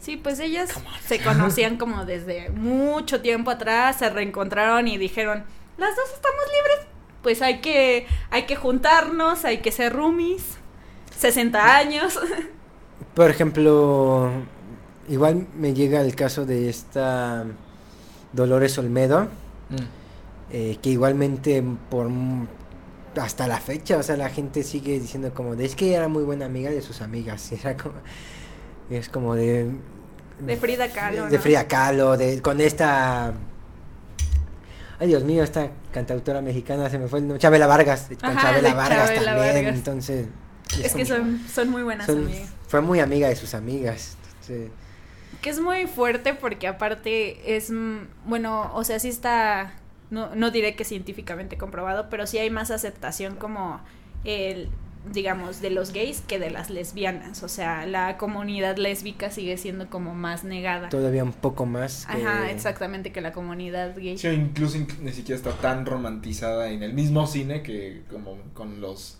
Sí, 0.00 0.16
pues 0.16 0.40
ellas 0.40 0.70
se 1.06 1.20
conocían 1.20 1.76
como 1.76 2.04
desde 2.06 2.48
mucho 2.50 3.20
tiempo 3.20 3.50
atrás, 3.50 3.98
se 3.98 4.08
reencontraron 4.08 4.88
y 4.88 4.96
dijeron, 4.96 5.44
las 5.76 5.94
dos 5.94 6.06
estamos 6.14 6.40
libres, 6.46 6.86
pues 7.22 7.42
hay 7.42 7.60
que, 7.60 8.06
hay 8.30 8.44
que 8.44 8.56
juntarnos, 8.56 9.44
hay 9.44 9.58
que 9.58 9.70
ser 9.70 9.92
roomies, 9.92 10.42
60 11.18 11.76
años. 11.76 12.18
Por 13.14 13.30
ejemplo, 13.30 14.30
igual 15.08 15.46
me 15.56 15.74
llega 15.74 16.00
el 16.00 16.14
caso 16.14 16.46
de 16.46 16.68
esta 16.68 17.44
Dolores 18.32 18.78
Olmedo, 18.78 19.28
Mm. 19.70 19.76
eh, 20.52 20.78
que 20.82 20.90
igualmente 20.90 21.62
por 21.90 22.08
hasta 23.20 23.46
la 23.48 23.58
fecha, 23.58 23.96
o 23.98 24.02
sea, 24.02 24.16
la 24.16 24.28
gente 24.30 24.62
sigue 24.62 24.98
diciendo 25.00 25.32
como 25.34 25.56
de 25.56 25.64
es 25.64 25.74
que 25.74 25.94
era 25.94 26.08
muy 26.08 26.22
buena 26.24 26.46
amiga 26.46 26.70
de 26.70 26.80
sus 26.82 27.00
amigas, 27.02 27.50
y 27.52 27.54
era 27.60 27.76
como 27.76 27.94
es 28.88 29.08
como 29.08 29.34
de 29.34 29.70
De 30.40 30.56
Frida 30.56 30.88
Kahlo, 30.88 31.26
de 31.26 31.36
¿no? 31.36 31.42
Frida 31.42 31.66
Kahlo, 31.68 32.16
de 32.16 32.40
con 32.42 32.60
esta 32.60 33.32
Ay, 34.98 35.08
Dios 35.08 35.24
mío, 35.24 35.42
esta 35.42 35.70
cantautora 35.92 36.42
mexicana 36.42 36.90
se 36.90 36.98
me 36.98 37.08
fue 37.08 37.20
el 37.20 37.26
nombre, 37.26 37.40
Chabela 37.40 37.66
Vargas, 37.66 38.08
con 38.20 38.30
Ajá, 38.30 38.48
Chabela 38.48 38.68
de 38.68 38.74
Vargas 38.74 39.08
Chabela 39.14 39.24
también, 39.34 39.54
Vargas. 39.54 39.74
entonces 39.76 40.26
Es 40.82 40.94
que 40.94 41.04
como- 41.04 41.16
son, 41.16 41.40
son 41.52 41.68
muy 41.70 41.82
buenas 41.82 42.06
son- 42.06 42.24
amigas. 42.24 42.50
Fue 42.70 42.80
muy 42.80 43.00
amiga 43.00 43.28
de 43.28 43.34
sus 43.36 43.52
amigas. 43.54 44.16
entonces, 44.30 44.70
Que 45.42 45.50
es 45.50 45.60
muy 45.60 45.86
fuerte 45.86 46.34
porque 46.34 46.66
aparte 46.68 47.56
es, 47.56 47.70
mm, 47.70 47.98
bueno, 48.26 48.70
o 48.74 48.84
sea, 48.84 48.98
sí 49.00 49.08
está, 49.08 49.74
no, 50.10 50.34
no 50.36 50.50
diré 50.50 50.74
que 50.76 50.84
científicamente 50.84 51.56
comprobado, 51.58 52.08
pero 52.10 52.26
sí 52.26 52.38
hay 52.38 52.50
más 52.50 52.70
aceptación 52.70 53.36
como 53.36 53.80
el, 54.24 54.68
digamos, 55.12 55.60
de 55.62 55.70
los 55.70 55.92
gays 55.94 56.20
que 56.20 56.38
de 56.38 56.50
las 56.50 56.68
lesbianas. 56.68 57.42
O 57.42 57.48
sea, 57.48 57.86
la 57.86 58.18
comunidad 58.18 58.76
lésbica 58.76 59.30
sigue 59.30 59.56
siendo 59.56 59.88
como 59.88 60.14
más 60.14 60.44
negada. 60.44 60.90
todavía 60.90 61.24
un 61.24 61.32
poco 61.32 61.64
más. 61.64 62.04
que- 62.06 62.22
Ajá, 62.22 62.50
exactamente, 62.50 63.10
que 63.10 63.20
la 63.22 63.32
comunidad 63.32 63.96
gay. 63.96 64.18
Sí, 64.18 64.28
incluso 64.28 64.76
inc- 64.78 64.98
ni 64.98 65.12
siquiera 65.12 65.36
está 65.38 65.52
tan 65.52 65.86
romantizada 65.86 66.68
en 66.70 66.82
el 66.82 66.92
mismo 66.92 67.26
cine 67.26 67.62
que 67.62 68.02
como 68.10 68.36
con 68.52 68.80
los 68.82 69.16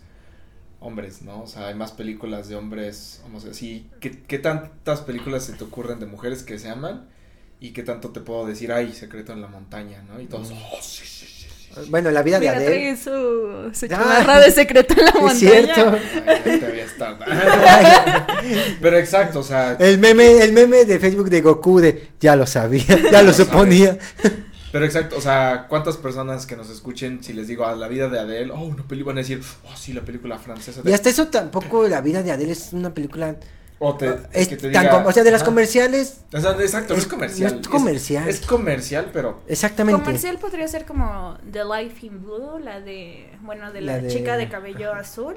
hombres, 0.81 1.21
¿no? 1.21 1.43
O 1.43 1.47
sea, 1.47 1.67
hay 1.67 1.75
más 1.75 1.91
películas 1.93 2.49
de 2.49 2.55
hombres, 2.57 3.21
vamos 3.23 3.45
a 3.45 3.49
decir, 3.49 3.85
¿qué, 4.01 4.11
qué 4.27 4.39
tantas 4.39 5.01
películas 5.01 5.45
se 5.45 5.53
te 5.53 5.63
ocurren 5.63 5.99
de 6.01 6.07
mujeres 6.07 6.43
que 6.43 6.59
se 6.59 6.69
aman 6.69 7.07
y 7.61 7.71
qué 7.71 7.83
tanto 7.83 8.09
te 8.09 8.19
puedo 8.19 8.45
decir, 8.47 8.71
ay, 8.73 8.91
secreto 8.91 9.31
en 9.31 9.41
la 9.41 9.47
montaña, 9.47 10.03
¿no? 10.11 10.19
Y 10.19 10.25
todos, 10.25 10.49
Mm. 10.49 10.53
oh, 10.73 10.77
sí, 10.81 11.05
sí, 11.05 11.25
sí, 11.27 11.47
sí. 11.47 11.79
Bueno, 11.89 12.11
la 12.11 12.21
vida 12.21 12.37
Mira, 12.39 12.59
de 12.59 12.65
trae 12.65 12.77
Adele. 12.91 12.97
su, 12.97 13.71
su 13.73 13.85
Ah, 13.85 13.89
chamarra 13.89 14.39
de 14.41 14.51
secreto 14.51 14.93
en 14.97 15.05
la 15.05 15.11
Es 15.15 15.21
montaña. 15.21 15.39
cierto. 15.39 15.97
Ay, 16.27 16.59
te 16.59 16.65
había 16.65 16.83
estado. 16.83 17.17
Pero 18.81 18.97
exacto, 18.97 19.39
o 19.39 19.43
sea, 19.43 19.77
El 19.79 19.97
meme, 19.99 20.39
el 20.43 20.51
meme 20.53 20.83
de 20.85 20.99
Facebook 20.99 21.29
de 21.29 21.41
Goku 21.41 21.79
de 21.79 22.09
ya 22.19 22.35
lo 22.35 22.45
sabía, 22.47 22.85
ya 23.11 23.21
lo 23.21 23.27
lo 23.29 23.33
suponía. 23.33 23.97
Pero 24.71 24.85
exacto, 24.85 25.17
o 25.17 25.21
sea, 25.21 25.65
¿cuántas 25.69 25.97
personas 25.97 26.45
que 26.45 26.55
nos 26.55 26.69
escuchen, 26.69 27.23
si 27.23 27.33
les 27.33 27.47
digo 27.47 27.65
a 27.65 27.75
la 27.75 27.87
vida 27.87 28.07
de 28.09 28.19
Adele, 28.19 28.51
oh, 28.51 28.61
una 28.63 28.83
película, 28.83 29.13
van 29.13 29.17
a 29.19 29.21
decir, 29.27 29.41
oh, 29.65 29.75
sí, 29.75 29.93
la 29.93 30.01
película 30.01 30.37
francesa. 30.39 30.81
de- 30.81 30.89
Y 30.89 30.93
hasta 30.93 31.09
eso 31.09 31.27
tampoco 31.27 31.87
la 31.87 32.01
vida 32.01 32.23
de 32.23 32.31
Adele 32.31 32.53
es 32.53 32.73
una 32.73 32.93
película 32.93 33.35
O, 33.83 33.95
te, 33.97 34.15
es 34.31 34.47
que 34.47 34.57
te 34.57 34.69
tan 34.71 34.83
diga, 34.83 34.89
com- 34.91 35.05
o 35.07 35.11
sea, 35.11 35.23
de 35.23 35.31
las 35.31 35.41
comerciales, 35.43 36.21
O 36.31 36.39
sea, 36.39 36.51
exacto, 36.59 36.93
no 36.93 36.99
es- 36.99 37.05
es 37.05 37.09
comercial. 37.11 37.53
no 37.55 37.61
es 37.61 37.67
comercial. 37.67 38.29
Es, 38.29 38.41
comercial, 38.41 39.09
pero 39.11 39.41
exactamente. 39.47 39.99
Comercial 40.03 40.37
podría 40.37 40.67
ser 40.67 40.85
como 40.85 41.37
The 41.51 41.63
Life 41.65 42.05
in 42.05 42.21
Blue, 42.21 42.59
la 42.63 42.79
de, 42.79 43.29
bueno, 43.41 43.71
de 43.71 43.81
la, 43.81 43.95
La 43.97 44.01
de- 44.03 44.09
chica 44.09 44.37
de 44.37 44.49
cabello 44.49 44.93
azul, 44.93 45.35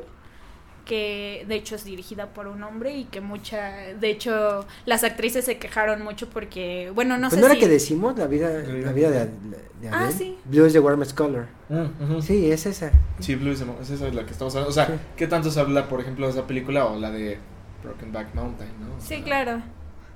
que 0.84 1.44
de 1.48 1.54
hecho 1.54 1.74
es 1.76 1.84
dirigida 1.84 2.26
por 2.34 2.46
un 2.46 2.62
hombre 2.62 2.94
y 2.96 3.04
que 3.04 3.20
mucha, 3.20 3.70
de 3.98 4.10
hecho, 4.10 4.66
las 4.86 5.02
actrices 5.04 5.44
se 5.44 5.58
quejaron 5.58 6.02
mucho 6.02 6.28
porque, 6.28 6.90
bueno, 6.94 7.16
no 7.16 7.28
Pues 7.28 7.34
sé 7.36 7.40
no 7.40 7.46
era 7.46 7.54
si... 7.54 7.60
que 7.60 7.68
decimos 7.68 8.18
la 8.18 8.26
vida, 8.26 8.48
la 8.50 8.92
vida 8.92 9.10
de, 9.10 9.26
de 9.26 9.88
Ah, 9.90 10.10
sí. 10.16 10.38
Blue 10.44 10.66
is 10.66 10.72
the 10.72 10.80
warmest 10.80 11.16
color. 11.16 11.46
Mm, 11.68 12.20
Sí, 12.20 12.50
es 12.50 12.66
esa. 12.66 12.90
Sí, 13.20 13.34
Blue 13.34 13.52
is 13.52 13.58
the 13.60 13.66
es 13.82 13.90
esa 13.90 14.08
es 14.08 14.14
la 14.14 14.24
que 14.24 14.32
estamos 14.32 14.54
hablando. 14.54 14.70
O 14.70 14.74
sea, 14.74 14.86
Sí. 14.86 14.92
¿qué 15.16 15.26
tanto 15.26 15.50
se 15.50 15.60
habla, 15.60 15.88
por 15.88 16.00
ejemplo, 16.00 16.26
de 16.26 16.32
esa 16.32 16.46
película 16.46 16.86
o 16.86 16.98
la 16.98 17.10
de 17.10 17.38
Broken 17.82 18.12
Back 18.12 18.34
Mountain, 18.34 18.70
no? 18.80 18.96
O 18.96 19.00
Sí, 19.00 19.06
sea, 19.08 19.22
claro. 19.24 19.62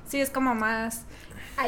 Sí, 0.07 0.21
es 0.21 0.31
como 0.31 0.55
más 0.55 1.05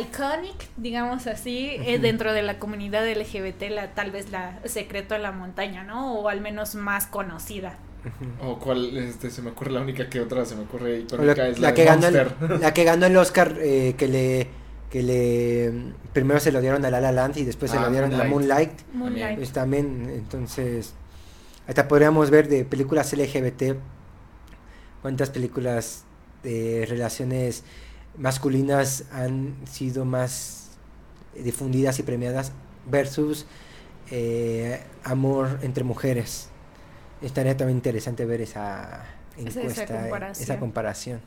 iconic, 0.01 0.69
digamos 0.77 1.27
así, 1.27 1.71
eh, 1.81 1.95
Ujú. 1.95 2.03
dentro 2.03 2.33
de 2.33 2.43
la 2.43 2.59
comunidad 2.59 3.07
LGBT, 3.07 3.71
la, 3.71 3.93
tal 3.95 4.11
vez 4.11 4.31
la 4.31 4.61
secreto 4.65 5.15
en 5.15 5.23
la 5.23 5.33
montaña, 5.33 5.85
¿no? 5.85 6.15
O 6.15 6.29
al 6.29 6.41
menos 6.41 6.75
más 6.75 7.07
conocida. 7.07 7.77
O 8.43 8.59
cuál, 8.59 8.97
este, 8.97 9.31
se 9.31 9.43
me 9.43 9.51
ocurre 9.51 9.71
la 9.73 9.81
única 9.81 10.09
que 10.09 10.21
otra 10.21 10.45
se 10.45 10.55
me 10.57 10.63
ocurre 10.63 11.05
O 11.13 11.17
la, 11.17 11.33
icónica 11.33 11.49
es 11.49 11.59
la 11.59 11.69
la, 11.69 11.75
que 11.75 11.83
de 11.83 11.87
ganó 11.89 12.07
el, 12.07 12.61
la 12.61 12.75
que 12.75 12.85
ganó 12.85 13.07
el 13.07 13.17
Oscar 13.17 13.57
eh, 13.61 13.95
que 13.97 14.09
le 14.09 14.47
que 14.91 15.03
le 15.03 15.73
primero 16.13 16.41
se 16.41 16.51
lo 16.51 16.61
dieron 16.61 16.85
a 16.85 16.91
La 16.91 17.01
La 17.01 17.13
Land 17.13 17.37
y 17.39 17.45
después 17.45 17.71
se 17.71 17.79
Ah, 17.79 17.83
lo 17.83 17.91
dieron 17.91 18.13
a 18.13 18.25
Moonlight. 18.25 18.71
Moonlight 18.93 18.95
Moonlight. 18.95 19.37
pues 19.37 19.53
también 19.53 20.11
entonces 20.13 20.95
hasta 21.69 21.87
podríamos 21.87 22.31
ver 22.31 22.49
de 22.49 22.65
películas 22.65 23.13
LGBT 23.13 23.77
cuántas 25.03 25.31
películas 25.31 26.05
de 26.43 26.87
relaciones 26.89 27.63
masculinas 28.19 29.05
han 29.13 29.55
sido 29.71 30.05
más 30.05 30.71
difundidas 31.37 31.99
y 32.01 32.03
premiadas 32.03 32.53
versus 32.91 33.47
eh, 34.11 34.81
amor 35.05 35.61
entre 35.63 35.85
mujeres 35.85 36.49
estaría 37.23 37.57
también 37.57 37.79
interesante 37.79 38.25
ver 38.25 38.41
esa 38.41 39.05
Esa- 39.37 39.49
esa 39.49 39.61
encuesta 39.61 39.83
eh, 39.85 40.01
comparación. 40.01 40.43
esa 40.45 40.59
comparación 40.59 41.21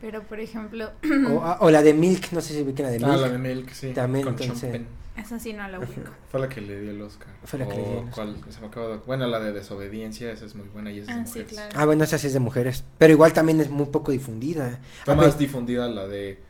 Pero, 0.00 0.22
por 0.24 0.40
ejemplo, 0.40 0.90
o, 1.30 1.40
ah, 1.44 1.58
o 1.60 1.70
la 1.70 1.82
de 1.82 1.94
Milk 1.94 2.32
no 2.32 2.40
sé 2.40 2.54
si 2.54 2.62
ubican 2.62 2.86
la 2.86 2.92
de 2.92 2.98
Milk 2.98 3.10
Ah, 3.12 3.16
la 3.16 3.28
de 3.28 3.38
Milk, 3.38 3.70
sí. 3.72 3.92
También, 3.92 4.24
con 4.24 4.40
entonces- 4.40 4.80
esa 5.16 5.38
sí 5.38 5.52
no 5.52 5.68
la 5.68 5.78
ubico. 5.78 6.10
Fue 6.30 6.40
la 6.40 6.48
que 6.48 6.60
le 6.62 6.80
dio 6.80 6.90
el 6.90 7.02
Oscar. 7.02 7.28
Fue 7.44 7.58
la 7.58 7.68
que 7.68 7.74
le 7.76 7.82
dio 7.82 7.98
el 8.00 8.08
O 8.08 8.10
cuál, 8.10 8.34
se 8.48 8.60
me 8.62 8.66
acaba 8.68 8.88
de... 8.88 8.96
Bueno, 9.06 9.26
la 9.26 9.38
de 9.40 9.52
Desobediencia, 9.52 10.32
esa 10.32 10.46
es 10.46 10.54
muy 10.54 10.66
buena 10.68 10.90
y 10.90 11.00
esa 11.00 11.10
es 11.12 11.16
Ah, 11.16 11.20
de 11.20 11.26
sí, 11.26 11.38
mujeres. 11.40 11.52
claro. 11.52 11.70
ah 11.76 11.84
bueno 11.84 12.04
esa 12.04 12.16
sí 12.18 12.26
es 12.28 12.32
de 12.32 12.40
mujeres 12.40 12.82
pero 12.98 13.12
igual 13.12 13.32
también 13.34 13.60
es 13.60 13.68
muy 13.70 13.86
poco 13.86 14.10
difundida 14.10 14.80
Está 15.00 15.12
Ah, 15.12 15.16
más 15.16 15.38
difundida 15.38 15.86
la 15.88 16.06
de... 16.08 16.40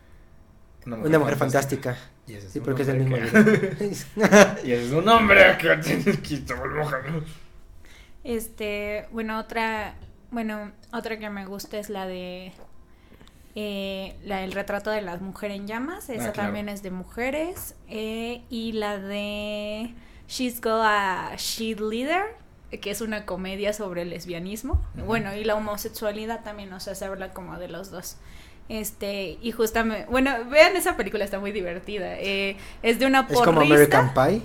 Una 0.87 0.97
una 0.97 1.19
mujer 1.19 1.37
fantástica 1.37 1.97
Y 2.27 2.35
ese 2.35 2.47
es 2.47 2.53
sí 2.53 2.59
un 2.61 2.65
porque 2.65 2.83
es 2.83 2.89
el 2.89 3.01
hombre 3.03 3.21
mismo 3.21 3.45
que- 3.45 3.87
y 4.65 4.73
ese 4.73 4.87
es 4.87 4.93
un 4.93 5.09
hombre 5.09 5.59
que 5.59 5.77
tiene 5.85 6.19
que 6.23 6.37
tomar 6.39 6.69
mujer. 6.71 7.01
Este, 8.25 9.07
bueno, 9.11 9.39
otra, 9.39 9.95
bueno, 10.31 10.70
otra 10.93 11.18
que 11.18 11.29
me 11.31 11.45
gusta 11.47 11.79
es 11.79 11.91
la 11.91 12.07
de 12.07 12.53
eh, 13.55 14.16
la 14.25 14.45
el 14.45 14.53
retrato 14.53 14.91
de 14.91 15.03
la 15.03 15.16
mujer 15.18 15.51
en 15.51 15.66
llamas, 15.66 16.09
esa 16.09 16.29
Ah, 16.29 16.33
claro. 16.33 16.47
también 16.49 16.68
es 16.68 16.83
de 16.83 16.91
mujeres 16.91 17.75
eh, 17.89 18.43
y 18.49 18.73
la 18.73 18.99
de 18.99 19.95
She's 20.29 20.61
Go 20.61 20.81
a 20.83 21.33
She 21.37 21.75
Leader, 21.75 22.23
que 22.81 22.91
es 22.91 23.01
una 23.03 23.27
comedia 23.27 23.73
sobre 23.75 24.03
el 24.03 24.11
lesbianismo, 24.11 24.81
bueno, 25.07 25.35
y 25.35 25.45
la 25.45 25.55
homosexualidad 25.57 26.43
también, 26.43 26.73
o 26.73 26.81
sea, 26.81 26.95
se 26.95 27.05
habla 27.05 27.33
como 27.35 27.59
de 27.59 27.68
los 27.68 27.91
dos. 27.91 28.16
Este, 28.68 29.37
y 29.43 29.51
justamente, 29.53 30.07
bueno, 30.09 30.31
vean 30.49 30.75
esa 30.77 30.97
película, 30.97 31.25
está 31.25 31.39
muy 31.39 31.53
divertida. 31.53 32.18
eh, 32.18 32.57
es 32.83 32.99
de 32.99 33.05
una 33.07 33.27
es 33.29 33.39
como 33.41 33.61
porrista. 33.61 33.99
American 33.99 34.14
Pie 34.14 34.43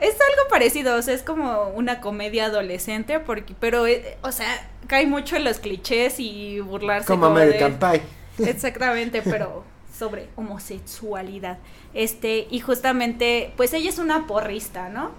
Es 0.00 0.12
algo 0.14 0.48
parecido, 0.50 0.96
o 0.96 1.02
sea, 1.02 1.14
es 1.14 1.22
como 1.22 1.68
una 1.74 2.00
comedia 2.00 2.46
adolescente, 2.46 3.18
porque, 3.20 3.54
pero, 3.58 3.86
eh, 3.86 4.18
o 4.22 4.30
sea, 4.32 4.68
cae 4.86 5.06
mucho 5.06 5.36
en 5.36 5.44
los 5.44 5.58
clichés 5.58 6.20
y 6.20 6.60
burlarse 6.60 7.06
como 7.06 7.26
como 7.26 7.38
de- 7.38 7.44
American 7.58 7.78
Pie 7.78 8.02
Exactamente, 8.46 9.22
pero 9.22 9.64
sobre 9.96 10.28
homosexualidad. 10.36 11.58
Este, 11.94 12.46
y 12.50 12.60
justamente, 12.60 13.52
pues 13.56 13.72
ella 13.72 13.88
es 13.88 13.98
una 13.98 14.26
porrista, 14.26 14.88
¿no? 14.90 15.10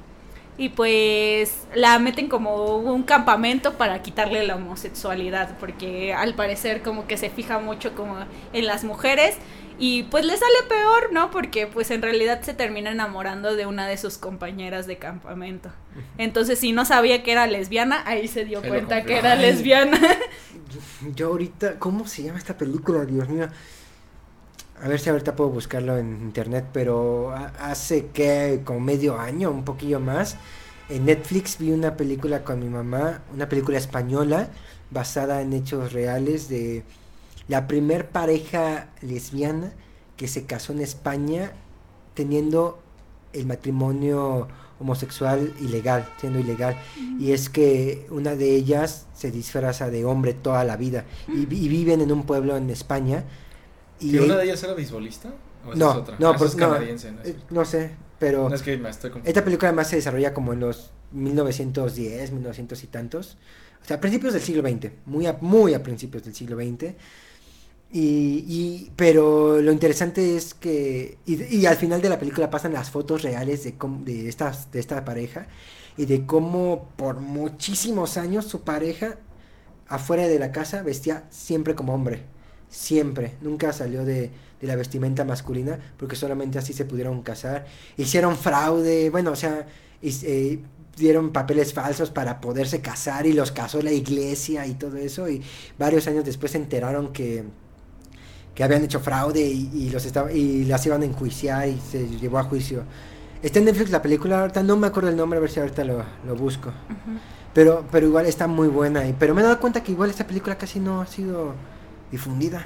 Y 0.59 0.69
pues 0.69 1.67
la 1.75 1.99
meten 1.99 2.30
como 2.30 2.78
un 2.78 3.03
campamento 3.03 3.73
para 3.73 4.01
quitarle 4.01 4.45
la 4.45 4.55
homosexualidad, 4.55 5.55
porque 5.59 6.13
al 6.13 6.34
parecer 6.34 6.82
como 6.82 7.05
que 7.05 7.17
se 7.17 7.30
fija 7.30 7.59
mucho 7.59 7.93
como 7.95 8.17
en 8.53 8.65
las 8.65 8.84
mujeres 8.84 9.36
y 9.80 10.03
pues 10.03 10.25
le 10.25 10.36
sale 10.36 10.55
peor, 10.67 11.11
¿no? 11.13 11.30
Porque 11.32 11.67
pues 11.67 11.91
en 11.91 12.01
realidad 12.01 12.41
se 12.41 12.53
termina 12.53 12.91
enamorando 12.91 13.55
de 13.55 13.65
una 13.65 13.88
de 13.88 13.97
sus 13.97 14.17
compañeras 14.17 14.88
de 14.88 14.97
campamento. 14.97 15.69
Entonces 16.17 16.59
si 16.59 16.71
no 16.71 16.86
sabía 16.86 17.23
que 17.23 17.32
era 17.32 17.47
lesbiana, 17.47 18.03
ahí 18.05 18.28
se 18.28 18.45
dio 18.45 18.61
Se 18.61 18.67
cuenta 18.69 19.03
que 19.03 19.17
era 19.17 19.34
Ay. 19.34 19.41
lesbiana. 19.41 19.99
yo 21.15 21.28
ahorita 21.28 21.80
cómo 21.80 22.07
se 22.07 22.23
llama 22.23 22.38
esta 22.39 22.57
película 22.57 23.05
Dios 23.05 23.30
mío 23.30 23.47
a 24.84 24.88
ver 24.88 24.99
si 24.99 25.09
ahorita 25.09 25.36
puedo 25.36 25.49
buscarlo 25.49 25.97
en 25.97 26.21
internet 26.21 26.65
pero 26.73 27.32
ha- 27.32 27.53
hace 27.59 28.07
que 28.07 28.61
como 28.63 28.80
medio 28.80 29.17
año 29.19 29.49
un 29.49 29.63
poquillo 29.63 29.99
más 29.99 30.36
en 30.89 31.05
Netflix 31.05 31.57
vi 31.57 31.71
una 31.71 31.95
película 31.97 32.43
con 32.43 32.59
mi 32.59 32.67
mamá 32.69 33.21
una 33.34 33.47
película 33.49 33.78
española 33.78 34.49
basada 34.91 35.41
en 35.41 35.53
hechos 35.53 35.93
reales 35.93 36.49
de 36.49 36.84
la 37.48 37.68
primer 37.68 38.10
pareja 38.10 38.89
lesbiana 39.02 39.72
que 40.18 40.28
se 40.28 40.45
casó 40.45 40.74
en 40.74 40.82
España 40.82 41.52
teniendo 42.14 42.80
el 43.34 43.45
matrimonio 43.45 44.48
homosexual 44.80 45.54
ilegal, 45.60 46.08
siendo 46.20 46.39
ilegal. 46.39 46.76
Y 47.20 47.32
es 47.32 47.50
que 47.50 48.06
una 48.10 48.36
de 48.36 48.56
ellas 48.56 49.08
se 49.14 49.32
disfraza 49.32 49.89
de 49.89 50.06
hombre 50.06 50.34
toda 50.34 50.64
la 50.64 50.78
vida 50.78 51.06
y, 51.28 51.41
y 51.41 51.68
viven 51.68 52.02
en 52.02 52.12
un 52.12 52.24
pueblo 52.24 52.58
en 52.58 52.70
España. 52.70 53.24
Y 54.00 54.16
¿Y 54.16 54.20
una 54.20 54.38
de 54.38 54.43
ellas 54.45 54.62
era 54.64 54.74
beisbolista? 54.74 55.30
¿O 55.66 55.74
no, 55.76 55.91
es 55.91 55.98
otra? 55.98 56.16
no, 56.20 56.30
Ah, 56.30 56.36
por- 56.38 56.48
es 56.48 56.56
no, 56.56 56.70
canadiense, 56.70 57.12
¿no? 57.12 57.22
eh, 57.24 57.36
no 57.50 57.66
sé, 57.66 57.91
pero 58.20 58.50
No, 58.50 58.56
es 58.56 58.62
que 58.62 58.78
me 58.78 58.89
estoy 58.89 59.12
esta 59.24 59.43
película 59.43 59.70
además 59.70 59.89
se 59.89 59.95
desarrolla 59.98 60.34
como 60.34 60.54
en 60.54 60.60
los 60.62 60.91
1910, 61.12 62.32
1900 62.32 62.84
y 62.84 62.88
tantos. 62.88 63.38
O 63.84 63.86
sea, 63.86 63.98
a 63.98 64.00
principios 64.02 64.34
del 64.34 64.41
siglo 64.43 64.62
XX, 64.68 64.91
muy 65.06 65.26
a, 65.26 65.38
muy 65.41 65.74
a 65.74 65.82
principios 65.84 66.24
del 66.24 66.36
siglo 66.36 66.58
XX. 66.58 66.93
Y, 67.92 68.44
y- 68.48 68.92
pero 68.96 69.62
lo 69.62 69.72
interesante 69.72 70.36
es 70.36 70.54
que, 70.54 71.18
y, 71.26 71.44
y 71.58 71.66
al 71.66 71.78
final 71.78 72.02
de 72.02 72.10
la 72.10 72.20
película 72.20 72.50
pasan 72.50 72.74
las 72.74 72.90
fotos 72.92 73.22
reales 73.24 73.64
de, 73.64 73.76
de, 74.04 74.28
estas, 74.30 74.72
de 74.72 74.80
esta 74.80 75.06
pareja 75.06 75.48
y 75.96 76.06
de 76.06 76.26
cómo 76.26 76.90
por 76.98 77.20
muchísimos 77.22 78.18
años 78.18 78.46
su 78.46 78.62
pareja 78.62 79.18
afuera 79.88 80.28
de 80.28 80.40
la 80.40 80.52
casa 80.52 80.84
vestía 80.84 81.26
siempre 81.30 81.76
como 81.76 81.94
hombre, 81.94 82.24
siempre, 82.70 83.36
nunca 83.42 83.72
salió 83.74 84.04
de, 84.06 84.32
de 84.62 84.68
la 84.68 84.76
vestimenta 84.76 85.24
masculina 85.26 85.80
porque 85.98 86.16
solamente 86.16 86.58
así 86.60 86.74
se 86.74 86.86
pudieron 86.86 87.22
casar, 87.24 87.66
hicieron 87.98 88.36
fraude, 88.38 89.10
bueno, 89.10 89.32
o 89.32 89.36
sea, 89.36 89.66
eh, 90.02 90.60
dieron 90.98 91.32
papeles 91.32 91.74
falsos 91.74 92.12
para 92.12 92.42
poderse 92.42 92.82
casar 92.82 93.26
y 93.28 93.34
los 93.34 93.52
casó 93.52 93.82
la 93.82 93.92
iglesia 93.92 94.66
y 94.68 94.74
todo 94.76 94.98
eso. 94.98 95.30
Y 95.30 95.42
varios 95.78 96.08
años 96.08 96.26
después 96.26 96.52
se 96.52 96.58
enteraron 96.58 97.14
que 97.14 97.44
que 98.58 98.64
habían 98.64 98.84
hecho 98.84 98.99
fraude 98.99 99.39
y, 99.39 99.70
y 99.72 99.89
los 99.91 100.03
estaba 100.03 100.32
y 100.32 100.66
las 100.66 100.84
iban 100.88 101.03
a 101.03 101.05
enjuiciar 101.05 101.70
y 101.70 101.80
se 101.80 102.08
llevó 102.08 102.39
a 102.39 102.43
juicio. 102.43 102.86
Está 103.43 103.60
en 103.60 103.66
Netflix 103.66 103.91
la 103.91 104.01
película, 104.01 104.41
ahorita 104.41 104.64
no 104.64 104.76
me 104.78 104.88
acuerdo 104.88 105.10
el 105.10 105.16
nombre, 105.16 105.38
a 105.38 105.41
ver 105.41 105.51
si 105.51 105.60
ahorita 105.60 105.84
lo, 105.84 106.03
lo 106.26 106.36
busco. 106.36 106.74
Pero, 107.53 107.86
pero 107.91 108.08
igual 108.08 108.26
está 108.26 108.47
muy 108.47 108.68
buena. 108.68 109.08
Y, 109.08 109.14
pero 109.14 109.36
me 109.36 109.41
he 109.41 109.43
dado 109.43 109.60
cuenta 109.60 109.84
que 109.84 109.91
igual 109.91 110.10
esta 110.10 110.26
película 110.26 110.58
casi 110.58 110.80
no 110.80 111.01
ha 111.01 111.05
sido 111.05 111.53
difundida. 112.12 112.66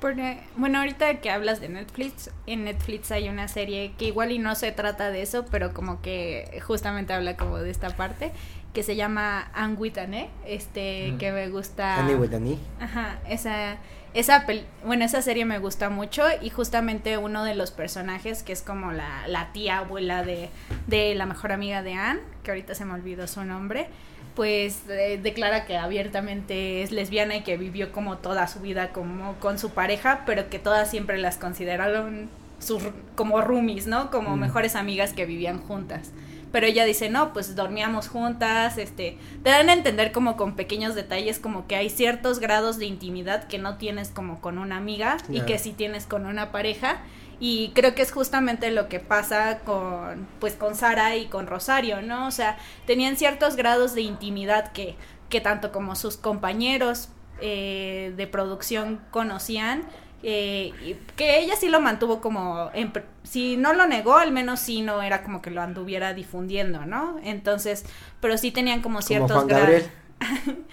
Porque, 0.00 0.40
bueno, 0.56 0.80
ahorita 0.80 1.20
que 1.20 1.30
hablas 1.30 1.60
de 1.60 1.68
Netflix, 1.68 2.30
en 2.48 2.64
Netflix 2.64 3.12
hay 3.12 3.28
una 3.28 3.46
serie 3.46 3.92
que 3.96 4.06
igual 4.06 4.32
y 4.32 4.40
no 4.40 4.56
se 4.56 4.72
trata 4.72 5.12
de 5.12 5.22
eso, 5.22 5.44
pero 5.52 5.72
como 5.72 6.02
que 6.02 6.60
justamente 6.66 7.12
habla 7.12 7.36
como 7.36 7.58
de 7.58 7.70
esta 7.70 7.90
parte, 7.90 8.32
que 8.72 8.82
se 8.82 8.96
llama 8.96 9.50
Anguitane, 9.54 10.30
este, 10.46 11.12
Mm. 11.12 11.18
que 11.18 11.32
me 11.32 11.48
gusta. 11.50 11.98
Annie. 11.98 12.58
Ajá, 12.80 13.18
esa, 13.28 13.76
esa, 14.14 14.46
pel- 14.46 14.64
bueno, 14.84 15.04
esa 15.04 15.20
serie 15.22 15.44
me 15.44 15.58
gusta 15.58 15.90
mucho 15.90 16.24
y 16.40 16.48
justamente 16.50 17.18
uno 17.18 17.44
de 17.44 17.54
los 17.54 17.70
personajes 17.70 18.42
que 18.42 18.52
es 18.52 18.62
como 18.62 18.92
la, 18.92 19.26
la 19.28 19.52
tía 19.52 19.78
abuela 19.78 20.22
de, 20.22 20.48
de 20.86 21.14
la 21.14 21.26
mejor 21.26 21.52
amiga 21.52 21.82
de 21.82 21.94
Anne, 21.94 22.20
que 22.44 22.50
ahorita 22.50 22.74
se 22.74 22.84
me 22.86 22.94
olvidó 22.94 23.26
su 23.26 23.44
nombre, 23.44 23.88
pues 24.34 24.82
eh, 24.88 25.20
declara 25.22 25.66
que 25.66 25.76
abiertamente 25.76 26.82
es 26.82 26.92
lesbiana 26.92 27.36
y 27.36 27.42
que 27.42 27.58
vivió 27.58 27.92
como 27.92 28.16
toda 28.18 28.46
su 28.48 28.60
vida 28.60 28.88
como 28.92 29.34
con 29.34 29.58
su 29.58 29.70
pareja, 29.70 30.22
pero 30.24 30.48
que 30.48 30.58
todas 30.58 30.90
siempre 30.90 31.18
las 31.18 31.36
consideraron 31.36 32.30
sus, 32.58 32.82
como 33.16 33.40
roomies, 33.42 33.86
¿no? 33.86 34.10
Como 34.10 34.36
Mm. 34.36 34.40
mejores 34.40 34.76
amigas 34.76 35.12
que 35.12 35.26
vivían 35.26 35.58
juntas. 35.58 36.12
Pero 36.52 36.66
ella 36.66 36.84
dice, 36.84 37.08
no, 37.08 37.32
pues 37.32 37.56
dormíamos 37.56 38.08
juntas, 38.08 38.78
este, 38.78 39.18
te 39.42 39.50
dan 39.50 39.70
a 39.70 39.72
entender 39.72 40.12
como 40.12 40.36
con 40.36 40.54
pequeños 40.54 40.94
detalles 40.94 41.38
como 41.38 41.66
que 41.66 41.76
hay 41.76 41.90
ciertos 41.90 42.38
grados 42.38 42.78
de 42.78 42.84
intimidad 42.84 43.44
que 43.48 43.58
no 43.58 43.78
tienes 43.78 44.10
como 44.10 44.40
con 44.40 44.58
una 44.58 44.76
amiga 44.76 45.16
y 45.28 45.40
que 45.40 45.58
sí 45.58 45.72
tienes 45.72 46.06
con 46.06 46.26
una 46.26 46.52
pareja. 46.52 47.02
Y 47.40 47.72
creo 47.74 47.96
que 47.96 48.02
es 48.02 48.12
justamente 48.12 48.70
lo 48.70 48.88
que 48.88 49.00
pasa 49.00 49.60
con, 49.64 50.28
pues 50.38 50.54
con 50.54 50.76
Sara 50.76 51.16
y 51.16 51.26
con 51.26 51.48
Rosario, 51.48 52.00
¿no? 52.00 52.28
O 52.28 52.30
sea, 52.30 52.56
tenían 52.86 53.16
ciertos 53.16 53.56
grados 53.56 53.94
de 53.94 54.02
intimidad 54.02 54.70
que, 54.70 54.94
que 55.28 55.40
tanto 55.40 55.72
como 55.72 55.96
sus 55.96 56.16
compañeros 56.16 57.08
eh, 57.40 58.12
de 58.16 58.28
producción 58.28 59.00
conocían, 59.10 59.82
eh, 60.22 60.98
que 61.16 61.40
ella 61.40 61.56
sí 61.56 61.68
lo 61.68 61.80
mantuvo 61.80 62.20
como, 62.20 62.70
en 62.74 62.92
si 63.24 63.56
no 63.56 63.72
lo 63.74 63.86
negó, 63.86 64.16
al 64.16 64.32
menos 64.32 64.60
sí 64.60 64.82
no 64.82 65.02
era 65.02 65.22
como 65.22 65.42
que 65.42 65.50
lo 65.50 65.62
anduviera 65.62 66.14
difundiendo, 66.14 66.86
¿no? 66.86 67.18
Entonces, 67.22 67.84
pero 68.20 68.38
sí 68.38 68.52
tenían 68.52 68.82
como 68.82 68.96
Como 68.96 69.02
ciertos 69.02 69.32
Juan 69.32 69.46
grados. 69.48 69.66
Gabriel. 69.66 69.90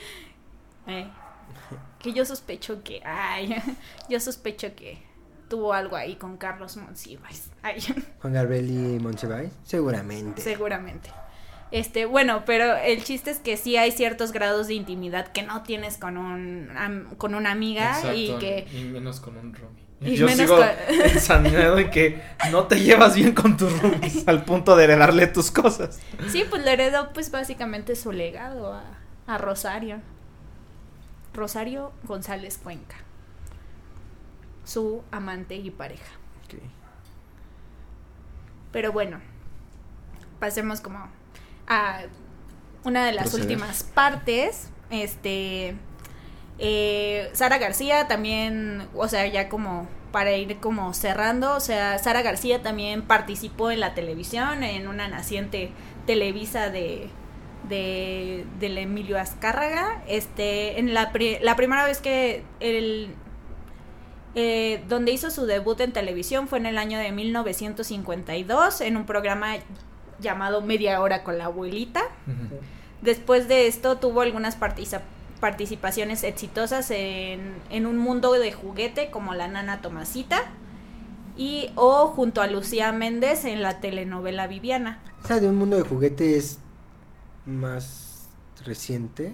Eh, 0.88 1.08
que 2.00 2.14
yo 2.14 2.26
sospecho 2.26 2.82
que, 2.84 3.04
ay, 3.06 3.56
yo 4.10 4.20
sospecho 4.20 4.76
que 4.76 4.98
tuvo 5.50 5.74
algo 5.74 5.96
ahí 5.96 6.16
con 6.16 6.38
Carlos 6.38 6.78
Monsiváis. 6.78 7.52
Ay, 7.62 7.80
Juan 8.22 8.34
Gabriel 8.34 8.70
y 8.70 9.00
Monsiváis. 9.00 9.52
Seguramente. 9.64 10.42
seguramente. 10.42 11.12
Este, 11.72 12.06
bueno, 12.06 12.44
pero 12.46 12.76
el 12.78 13.04
chiste 13.04 13.30
es 13.30 13.38
que 13.40 13.56
sí 13.56 13.78
hay 13.78 13.92
ciertos 13.92 14.32
grados 14.32 14.68
de 14.68 14.74
intimidad 14.74 15.28
que 15.28 15.44
no 15.44 15.62
tienes 15.64 15.98
con 15.98 16.18
un 16.18 16.70
am- 16.76 17.16
con 17.18 17.36
una 17.36 17.52
amiga 17.52 18.14
y 18.16 18.34
que 18.40 18.68
y 18.74 18.86
menos 18.86 19.20
con 19.20 19.38
un 19.38 19.54
roomie. 19.54 19.84
y 20.02 20.16
Yo 20.16 20.26
menos 20.26 20.40
sigo 20.48 20.58
con- 20.58 20.68
ensañado 21.06 21.78
en 21.78 21.92
que 21.92 22.22
no 22.52 22.64
te 22.66 22.80
llevas 22.80 23.16
bien 23.16 23.34
con 23.36 23.56
tus 23.56 23.72
roomies 23.82 24.28
al 24.28 24.44
punto 24.46 24.76
de 24.76 24.86
heredarle 24.86 25.28
tus 25.28 25.52
cosas. 25.52 26.00
sí, 26.30 26.44
pues 26.50 26.64
le 26.66 26.74
heredó 26.74 27.14
pues 27.14 27.30
básicamente 27.30 27.96
su 27.96 28.12
legado 28.12 28.74
a, 28.74 28.84
a 29.28 29.38
Rosario. 29.38 30.02
Rosario 31.36 31.92
González 32.04 32.58
Cuenca. 32.58 32.96
Su 34.66 35.04
amante 35.12 35.56
y 35.56 35.70
pareja. 35.70 36.12
Ok. 36.46 36.60
Pero 38.72 38.92
bueno, 38.92 39.20
pasemos 40.40 40.82
como 40.82 41.08
a 41.70 42.02
una 42.84 43.06
de 43.06 43.14
las 43.14 43.30
Proceder. 43.30 43.46
últimas 43.46 43.84
partes. 43.84 44.70
Este, 44.90 45.76
eh, 46.58 47.30
Sara 47.34 47.58
García 47.60 48.08
también, 48.08 48.88
o 48.96 49.08
sea, 49.08 49.26
ya 49.28 49.48
como 49.50 49.88
para 50.12 50.32
ir 50.36 50.58
como 50.58 50.94
cerrando, 50.96 51.56
o 51.56 51.60
sea, 51.60 52.00
Sara 52.00 52.24
García 52.24 52.64
también 52.64 53.04
participó 53.04 53.70
en 53.72 53.80
la 53.80 53.94
televisión, 53.94 54.64
en 54.64 54.88
una 54.88 55.08
naciente 55.08 55.72
Televisa 56.06 56.70
de 56.70 57.10
de 57.68 58.46
del 58.60 58.78
Emilio 58.80 59.20
Azcárraga, 59.20 60.02
este, 60.08 60.80
en 60.80 60.94
la, 60.96 61.12
pri- 61.12 61.38
la 61.42 61.56
primera 61.56 61.86
vez 61.86 62.00
que 62.02 62.44
el 62.60 63.14
eh, 64.34 64.82
donde 64.88 65.12
hizo 65.12 65.30
su 65.30 65.46
debut 65.46 65.80
en 65.82 65.92
televisión 65.92 66.48
fue 66.48 66.58
en 66.60 66.66
el 66.66 66.78
año 66.80 66.98
de 66.98 67.12
1952 67.12 68.82
en 68.82 68.98
un 68.98 69.06
programa 69.06 69.58
llamado 70.22 70.62
Media 70.62 71.02
Hora 71.02 71.24
con 71.24 71.38
la 71.38 71.46
Abuelita. 71.46 72.02
Después 73.02 73.48
de 73.48 73.68
esto 73.68 73.98
tuvo 73.98 74.22
algunas 74.22 74.58
participaciones 75.40 76.24
exitosas 76.24 76.92
en, 76.92 77.54
en 77.70 77.86
un 77.86 77.98
mundo 77.98 78.34
de 78.34 78.52
juguete 78.52 79.10
como 79.10 79.34
La 79.34 79.48
Nana 79.48 79.82
Tomasita 79.82 80.44
y 81.38 81.72
o 81.76 82.08
junto 82.08 82.42
a 82.42 82.48
Lucía 82.48 82.92
Méndez 82.92 83.46
en 83.46 83.62
la 83.62 83.80
telenovela 83.80 84.48
Viviana. 84.48 85.00
Esa 85.24 85.40
de 85.40 85.48
un 85.48 85.56
mundo 85.56 85.78
de 85.78 85.84
juguetes 85.84 86.60
más 87.46 88.28
reciente. 88.66 89.34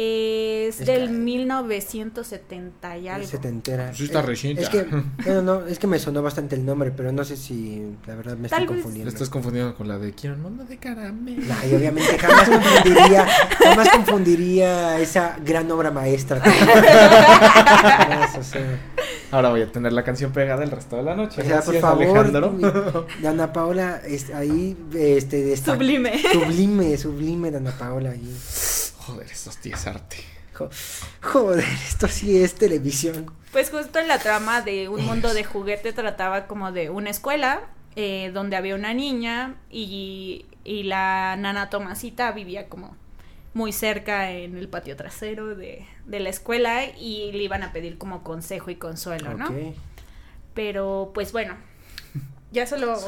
Es, 0.00 0.78
Es 0.80 0.86
del 0.86 1.06
que- 1.08 1.12
1970 1.12 2.98
y 2.98 3.08
algo. 3.08 3.26
Setentera. 3.26 3.92
Sí 3.92 4.04
está 4.04 4.20
Eh, 4.20 4.22
reciente. 4.22 4.62
Es 4.62 4.68
que, 4.68 4.84
bueno, 5.24 5.42
no, 5.42 5.66
es 5.66 5.80
que 5.80 5.88
me 5.88 5.98
sonó 5.98 6.22
bastante 6.22 6.54
el 6.54 6.64
nombre, 6.64 6.92
pero 6.96 7.10
no 7.10 7.24
sé 7.24 7.36
si 7.36 7.82
la 8.06 8.14
verdad 8.14 8.36
me 8.36 8.48
Tal 8.48 8.60
estoy 8.62 8.76
vez- 8.76 8.76
Lo 8.76 8.82
confundiendo. 8.84 9.08
estás 9.10 9.28
confundiendo 9.28 9.74
con 9.74 9.88
la 9.88 9.98
de 9.98 10.12
Quiero 10.12 10.36
un 10.36 10.42
mundo 10.42 10.64
de 10.64 10.76
caramelo. 10.76 11.52
Ay, 11.60 11.74
obviamente 11.74 12.16
jamás 12.16 12.48
confundiría, 12.48 13.26
jamás 13.58 13.88
confundiría 13.88 15.00
esa 15.00 15.36
gran 15.44 15.68
obra 15.72 15.90
maestra. 15.90 16.40
Jamás, 16.40 18.36
o 18.38 18.42
sea, 18.44 18.78
Ahora 19.30 19.50
voy 19.50 19.60
a 19.62 19.70
tener 19.70 19.92
la 19.92 20.04
canción 20.04 20.32
pegada 20.32 20.62
el 20.64 20.70
resto 20.70 20.96
de 20.96 21.02
la 21.02 21.14
noche. 21.14 21.42
o 21.42 21.44
sea, 21.44 21.60
por 21.60 21.74
Gracias, 21.74 21.82
favor, 21.82 22.02
Alejandro. 22.18 23.06
Dana 23.20 23.52
Paola, 23.52 24.00
es, 24.06 24.30
ahí, 24.32 24.76
este, 24.94 25.42
de 25.42 25.52
esta- 25.52 25.72
Sublime. 25.74 26.12
Sublime, 26.32 26.96
sublime, 26.96 27.50
Dana 27.50 27.72
Paola. 27.72 28.10
Ahí. 28.10 28.32
Joder, 29.08 29.26
esto 29.30 29.50
sí 29.52 29.70
es 29.70 29.86
arte. 29.86 30.16
Jo- 30.54 30.70
Joder, 31.22 31.64
esto 31.86 32.08
sí 32.08 32.42
es 32.42 32.54
televisión. 32.54 33.32
Pues 33.52 33.70
justo 33.70 33.98
en 33.98 34.08
la 34.08 34.18
trama 34.18 34.60
de 34.62 34.88
un 34.88 35.04
mundo 35.04 35.32
de 35.34 35.44
juguete 35.44 35.92
trataba 35.92 36.46
como 36.46 36.72
de 36.72 36.90
una 36.90 37.10
escuela 37.10 37.62
eh, 37.96 38.30
donde 38.34 38.56
había 38.56 38.74
una 38.74 38.92
niña 38.94 39.56
y, 39.70 40.46
y 40.64 40.82
la 40.84 41.36
nana 41.36 41.70
Tomasita 41.70 42.32
vivía 42.32 42.68
como 42.68 42.96
muy 43.54 43.72
cerca 43.72 44.30
en 44.30 44.56
el 44.58 44.68
patio 44.68 44.94
trasero 44.96 45.56
de, 45.56 45.86
de 46.06 46.20
la 46.20 46.28
escuela 46.28 46.84
y 46.84 47.32
le 47.32 47.42
iban 47.42 47.62
a 47.62 47.72
pedir 47.72 47.96
como 47.98 48.22
consejo 48.22 48.70
y 48.70 48.76
consuelo, 48.76 49.34
¿no? 49.34 49.46
Ok. 49.46 49.74
Pero 50.54 51.10
pues 51.14 51.32
bueno, 51.32 51.56
ya 52.52 52.66
solo 52.66 52.98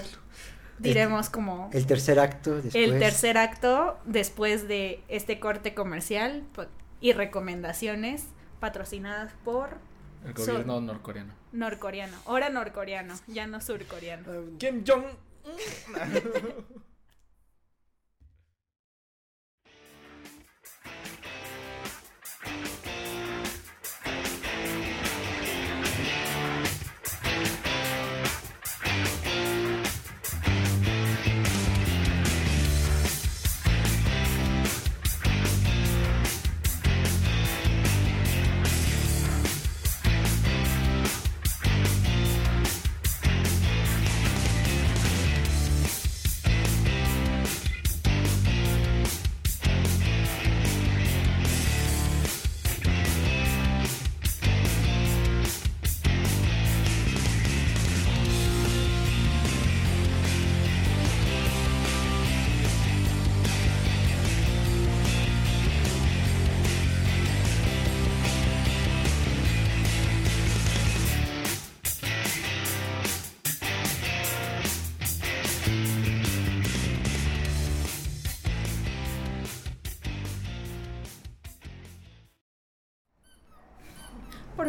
diremos 0.80 1.30
como 1.30 1.70
El 1.72 1.86
tercer 1.86 2.18
acto 2.20 2.54
después. 2.62 2.74
el 2.74 2.98
tercer 2.98 3.38
acto 3.38 3.98
después 4.04 4.66
de 4.68 5.02
este 5.08 5.38
corte 5.40 5.74
comercial 5.74 6.42
po- 6.54 6.66
y 7.00 7.12
recomendaciones 7.12 8.24
patrocinadas 8.60 9.32
por 9.44 9.78
El 10.26 10.32
gobierno 10.34 10.80
norcoreano. 10.80 11.32
norcoreano. 11.52 12.16
Ahora 12.26 12.50
norcoreano, 12.50 13.14
ya 13.26 13.46
no 13.46 13.60
surcoreano. 13.60 14.24
Kim 14.58 14.82
Jong. 14.86 15.04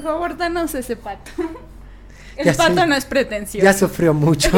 Por 0.02 0.14
favor, 0.14 0.36
danos 0.36 0.74
ese 0.74 0.96
pato. 0.96 1.32
El 2.36 2.46
Ya 2.46 2.54
pato 2.54 2.86
no 2.88 2.96
es 2.96 3.06
pretencioso. 3.06 3.64
Ya 3.64 3.72
sufrió 3.74 4.16
mucho. 4.16 4.50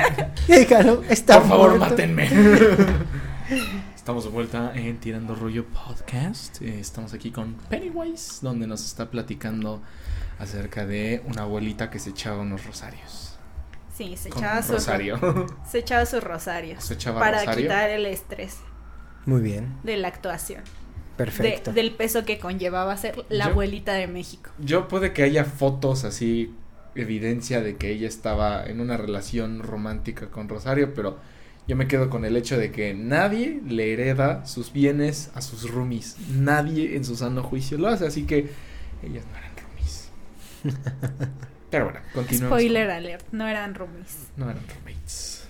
Déjalo, 0.46 1.02
está 1.08 1.40
Por 1.40 1.48
favor, 1.48 1.68
muerto. 1.70 1.86
mátenme. 1.90 2.28
Estamos 3.96 4.24
de 4.24 4.30
vuelta 4.30 4.72
en 4.76 4.98
Tirando 4.98 5.34
Rollo 5.34 5.64
Podcast. 5.66 6.62
Eh, 6.62 6.78
estamos 6.80 7.14
aquí 7.14 7.30
con 7.32 7.54
Pennywise, 7.68 8.38
donde 8.42 8.66
nos 8.66 8.84
está 8.84 9.10
platicando 9.10 9.80
acerca 10.38 10.86
de 10.86 11.22
una 11.26 11.42
abuelita 11.42 11.88
que 11.90 11.98
se 11.98 12.10
echaba 12.10 12.42
unos 12.42 12.64
rosarios. 12.64 13.36
Sí, 13.96 14.16
se 14.16 14.28
echaba 14.28 14.62
sus 14.62 14.74
rosario. 14.76 15.46
Se 15.68 15.78
echaba 15.78 16.06
sus 16.06 16.22
rosarios. 16.22 16.84
Se 16.84 16.94
echaba 16.94 17.20
para 17.20 17.38
rosario. 17.40 17.62
quitar 17.62 17.90
el 17.90 18.06
estrés 18.06 18.56
Muy 19.26 19.40
bien, 19.40 19.72
de 19.84 19.96
la 19.96 20.08
actuación. 20.08 20.62
De- 21.26 21.32
perfecto. 21.36 21.72
del 21.72 21.92
peso 21.92 22.24
que 22.24 22.38
conllevaba 22.38 22.96
ser 22.96 23.24
la 23.28 23.46
Yo- 23.46 23.50
abuelita 23.52 23.94
de 23.94 24.06
México. 24.06 24.50
Yo 24.58 24.88
puede 24.88 25.12
que 25.12 25.22
haya 25.22 25.44
fotos 25.44 26.04
así, 26.04 26.54
evidencia 26.94 27.60
de 27.62 27.76
que 27.76 27.90
ella 27.90 28.08
estaba 28.08 28.64
en 28.66 28.80
una 28.80 28.96
relación 28.96 29.62
romántica 29.62 30.28
con 30.30 30.48
Rosario, 30.48 30.92
pero 30.94 31.18
yo 31.68 31.76
me 31.76 31.86
quedo 31.88 32.10
con 32.10 32.24
el 32.24 32.36
hecho 32.36 32.58
de 32.58 32.70
que 32.72 32.92
nadie 32.94 33.60
le 33.66 33.92
hereda 33.92 34.44
sus 34.46 34.72
bienes 34.72 35.30
a 35.34 35.40
sus 35.40 35.70
roomies. 35.70 36.16
Nadie 36.30 36.96
en 36.96 37.04
su 37.04 37.16
sano 37.16 37.42
juicio 37.42 37.78
lo 37.78 37.88
hace, 37.88 38.06
así 38.06 38.24
que 38.24 38.50
ellas 39.02 39.24
no 39.30 39.38
eran 39.38 39.52
roomies. 39.56 40.10
Pero 41.70 41.84
bueno, 41.86 42.00
continuemos. 42.12 42.58
Spoiler 42.58 42.90
alert, 42.90 43.24
no 43.32 43.48
eran 43.48 43.74
roomies. 43.74 44.28
No 44.36 44.50
eran 44.50 44.62
roommates. 44.68 45.41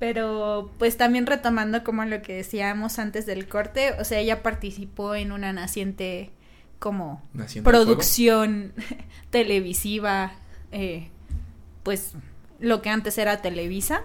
Pero 0.00 0.72
pues 0.78 0.96
también 0.96 1.26
retomando 1.26 1.84
como 1.84 2.04
lo 2.06 2.22
que 2.22 2.34
decíamos 2.34 2.98
antes 2.98 3.26
del 3.26 3.46
corte, 3.46 3.92
o 4.00 4.04
sea, 4.04 4.18
ella 4.18 4.42
participó 4.42 5.14
en 5.14 5.30
una 5.30 5.52
naciente 5.52 6.30
como 6.78 7.22
fuego. 7.34 7.62
producción 7.62 8.72
televisiva, 9.30 10.32
eh, 10.72 11.10
pues 11.82 12.14
lo 12.58 12.82
que 12.82 12.88
antes 12.88 13.16
era 13.18 13.42
Televisa. 13.42 14.02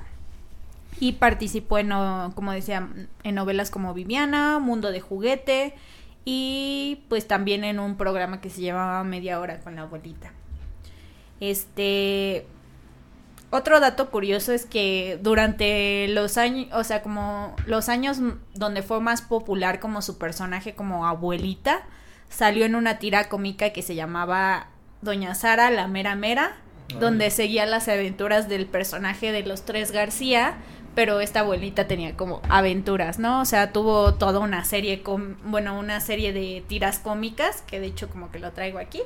Y 1.00 1.14
participó 1.14 1.78
en, 1.78 1.90
como 2.36 2.54
decía, 2.54 2.88
en 3.24 3.36
novelas 3.36 3.70
como 3.70 3.94
Viviana, 3.94 4.60
Mundo 4.60 4.92
de 4.92 5.02
Juguete 5.02 5.74
y 6.24 7.04
pues 7.10 7.28
también 7.28 7.64
en 7.64 7.80
un 7.80 7.98
programa 7.98 8.42
que 8.42 8.50
se 8.50 8.62
llamaba 8.62 9.04
Media 9.04 9.40
Hora 9.40 9.60
con 9.60 9.76
la 9.76 9.84
abuelita. 9.84 10.32
Este, 11.42 12.48
otro 13.52 13.80
dato 13.80 14.10
curioso 14.10 14.52
es 14.52 14.66
que 14.66 15.20
durante 15.22 16.08
los 16.10 16.38
años, 16.38 16.68
o 16.74 16.84
sea, 16.84 17.02
como 17.02 17.56
los 17.66 17.90
años 17.90 18.18
donde 18.54 18.82
fue 18.82 19.00
más 19.00 19.22
popular 19.22 19.80
como 19.80 20.02
su 20.02 20.18
personaje 20.18 20.74
como 20.76 21.06
abuelita, 21.06 21.84
salió 22.30 22.66
en 22.66 22.76
una 22.76 23.00
tira 23.00 23.30
cómica 23.30 23.70
que 23.72 23.82
se 23.82 23.96
llamaba 23.96 24.68
Doña 25.02 25.36
Sara, 25.36 25.70
la 25.70 25.88
mera 25.88 26.16
mera, 26.16 26.58
donde 27.00 27.30
seguía 27.32 27.66
las 27.66 27.88
aventuras 27.88 28.48
del 28.50 28.66
personaje 28.66 29.32
de 29.32 29.44
los 29.44 29.64
tres 29.66 29.92
García, 29.92 30.56
pero 30.94 31.20
esta 31.20 31.42
abuelita 31.42 31.88
tenía 31.88 32.16
como 32.16 32.42
aventuras, 32.50 33.20
¿no? 33.20 33.42
O 33.42 33.46
sea, 33.46 33.74
tuvo 33.74 34.14
toda 34.16 34.40
una 34.40 34.64
serie, 34.66 35.02
com- 35.04 35.36
bueno, 35.44 35.78
una 35.78 36.00
serie 36.00 36.32
de 36.32 36.64
tiras 36.68 37.00
cómicas, 37.00 37.62
que 37.64 37.80
de 37.80 37.88
hecho 37.88 38.10
como 38.10 38.32
que 38.32 38.40
lo 38.40 38.52
traigo 38.52 38.80
aquí, 38.80 39.02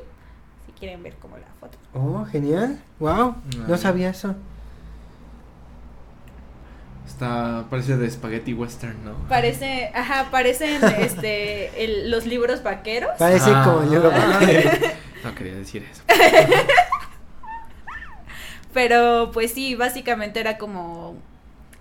quieren 0.79 1.03
ver 1.03 1.15
como 1.15 1.37
la 1.37 1.47
foto. 1.59 1.77
Oh, 1.93 2.25
genial. 2.25 2.81
Wow, 2.99 3.35
no 3.67 3.77
sabía 3.77 4.09
eso. 4.09 4.35
Está, 7.05 7.65
parece 7.69 7.97
de 7.97 8.09
spaghetti 8.09 8.53
western, 8.53 9.03
¿no? 9.03 9.13
Parece, 9.27 9.91
ajá, 9.95 10.29
parecen 10.31 10.81
este, 10.99 11.83
el- 11.83 12.11
los 12.11 12.25
libros 12.25 12.63
vaqueros. 12.63 13.11
Parece 13.17 13.51
Ah. 13.53 13.63
como 13.65 13.81
el 13.83 13.89
libro. 13.91 14.11
No 15.21 15.35
quería 15.35 15.53
decir 15.53 15.85
eso. 15.91 16.01
Pero 18.73 19.31
pues 19.33 19.51
sí, 19.53 19.75
básicamente 19.75 20.39
era 20.39 20.57
como 20.57 21.15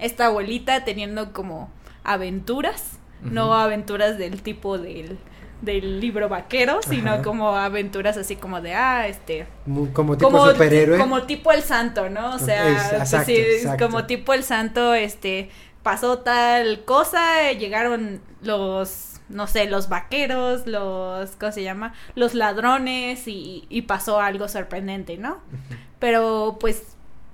esta 0.00 0.26
abuelita 0.26 0.84
teniendo 0.84 1.32
como 1.32 1.70
aventuras, 2.02 2.98
no 3.22 3.54
aventuras 3.54 4.16
del 4.18 4.42
tipo 4.42 4.78
del, 4.78 5.18
del 5.60 6.00
libro 6.00 6.28
vaquero, 6.28 6.80
sino 6.82 7.14
Ajá. 7.14 7.22
como 7.22 7.56
aventuras 7.56 8.16
así 8.16 8.36
como 8.36 8.60
de, 8.60 8.74
ah, 8.74 9.08
este, 9.08 9.46
como 9.92 10.16
tipo 10.16 10.30
como, 10.30 10.50
superhéroe. 10.50 10.98
como 10.98 11.22
tipo 11.24 11.50
el 11.52 11.62
santo, 11.62 12.08
¿no? 12.08 12.34
O 12.34 12.38
sea, 12.38 12.68
Es- 12.68 12.82
pues 12.90 13.02
exacto, 13.02 13.26
sí, 13.26 13.36
es 13.36 13.62
exacto. 13.62 13.86
como 13.86 14.04
tipo 14.06 14.32
el 14.34 14.44
santo, 14.44 14.94
este, 14.94 15.50
pasó 15.82 16.18
tal 16.18 16.84
cosa, 16.84 17.52
llegaron 17.52 18.20
los, 18.42 19.20
no 19.28 19.46
sé, 19.46 19.68
los 19.68 19.88
vaqueros, 19.88 20.66
los, 20.66 21.30
¿cómo 21.32 21.50
se 21.52 21.62
llama? 21.64 21.92
Los 22.14 22.34
ladrones 22.34 23.26
y, 23.26 23.64
y 23.68 23.82
pasó 23.82 24.20
algo 24.20 24.48
sorprendente, 24.48 25.16
¿no? 25.18 25.38
Pero 25.98 26.56
pues 26.60 26.82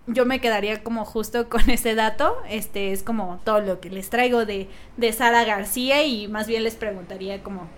yo 0.07 0.25
me 0.27 0.41
quedaría 0.41 0.83
como 0.83 1.05
justo 1.05 1.49
con 1.49 1.68
ese 1.70 1.95
dato, 1.95 2.37
este 2.49 2.93
es 2.93 3.03
como 3.03 3.41
todo 3.45 3.61
lo 3.61 3.81
que 3.81 3.91
les 3.91 4.09
traigo 4.11 4.45
de, 4.47 4.68
de 4.97 5.12
Sara 5.12 5.45
García 5.45 6.05
y 6.05 6.27
más 6.29 6.47
bien 6.47 6.64
les 6.64 6.75
preguntaría 6.75 7.43
como, 7.43 7.68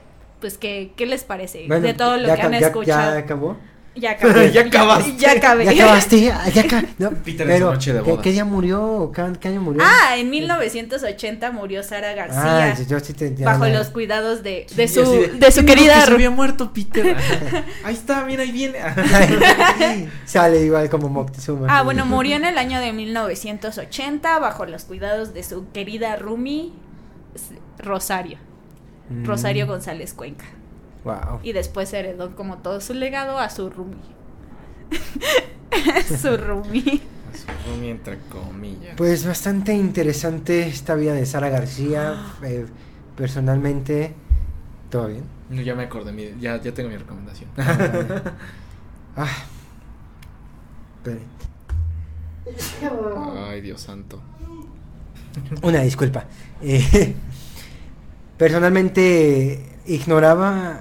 pues, 0.47 0.59
¿qué, 0.59 0.93
qué 0.97 1.07
les 1.07 1.25
parece 1.25 1.65
Bueno, 1.67 1.87
de 1.87 1.95
todo 1.95 2.17
lo 2.17 2.29
ya 2.29 2.37
que 2.37 2.43
han 2.43 2.53
ya- 2.53 2.59
escuchado? 2.69 3.13
Ya 3.15 3.19
acabó. 3.19 3.57
Ya 3.97 4.11
acabé. 4.13 4.53
Ya 4.53 4.61
acabaste. 4.61 5.17
Ya 5.17 5.33
acabé. 5.33 5.65
Ya 5.65 5.71
acabaste. 5.73 6.21
Ya 6.21 6.61
acá. 6.61 6.85
No, 6.99 7.11
pero, 7.25 7.73
noche 7.73 7.93
de 7.95 8.03
¿qué, 8.03 8.11
bodas. 8.11 8.23
qué 8.23 8.33
día 8.33 8.45
murió? 8.45 9.11
¿Qué, 9.15 9.23
qué 9.41 9.49
año 9.49 9.61
murió? 9.63 9.83
Ah, 9.85 10.17
en 10.19 10.31
1980 10.31 11.51
murió 11.51 11.83
Sara 11.83 12.13
García. 12.13 12.73
Ah, 12.73 12.75
yo- 12.79 12.85
yo 12.87 13.01
sí 13.01 13.13
te 13.15 13.31
bajo 13.43 13.67
los 13.67 13.89
cuidados 13.89 14.43
de, 14.43 14.67
de 14.77 14.87
Sí, 14.87 14.95
su, 14.95 15.01
así 15.03 15.17
de, 15.17 15.51
su 15.51 15.65
"¿Quién 15.65 15.67
dijo 15.67 15.67
querida 15.67 15.95
que 16.01 16.07
se 16.07 16.13
había 16.13 16.31
muerto 16.31 16.73
Peter. 16.73 17.17
ahí 17.85 17.95
está, 17.95 18.25
mira, 18.25 18.43
ahí 18.43 18.53
viene. 18.53 18.79
Sale 20.27 20.61
igual 20.63 20.89
como 20.91 21.09
Moctezuma. 21.09 21.67
Ah, 21.71 21.83
bueno, 21.83 22.05
murió 22.07 22.37
en 22.37 22.45
el 22.45 22.59
año 22.59 22.81
de 22.81 22.93
1980 22.93 24.39
bajo 24.39 24.67
los 24.67 24.85
cuidados 24.85 25.35
de 25.35 25.43
su 25.43 25.71
querida 25.73 26.17
Rumi 26.17 26.73
Rosario, 27.79 28.39
Mm, 29.11 29.25
Rosario 29.25 29.67
González 29.67 30.13
Cuenca. 30.15 30.45
Wow. 31.05 31.41
Y 31.43 31.53
después 31.53 31.93
heredó 31.93 32.35
como 32.35 32.59
todo 32.59 32.81
su 32.81 32.93
legado 32.95 33.39
a 33.39 33.49
su 33.51 33.71
Rumi. 33.71 33.97
su 36.21 36.37
Rumi. 36.37 37.01
Entre 37.83 38.19
comillas. 38.29 38.95
Pues 38.97 39.27
bastante 39.27 39.73
interesante 39.75 40.67
esta 40.67 40.95
vida 40.95 41.13
de 41.13 41.27
Sara 41.27 41.49
García. 41.49 42.17
eh, 42.43 42.67
personalmente, 43.17 44.15
¿todo 44.91 45.09
bien? 45.09 45.25
No, 45.51 45.63
ya 45.63 45.75
me 45.76 45.85
acordé, 45.85 46.13
mi- 46.13 46.35
ya, 46.41 46.61
ya 46.61 46.72
tengo 46.75 46.89
mi 46.91 46.97
recomendación. 46.97 47.49
Ah. 49.17 49.29
Espere. 50.97 51.21
Ay, 53.49 53.61
Dios 53.61 53.80
santo. 53.80 54.21
Una 55.63 55.80
disculpa. 55.83 56.25
Eh, 56.63 57.14
personalmente 58.37 59.61
ignoraba 59.87 60.80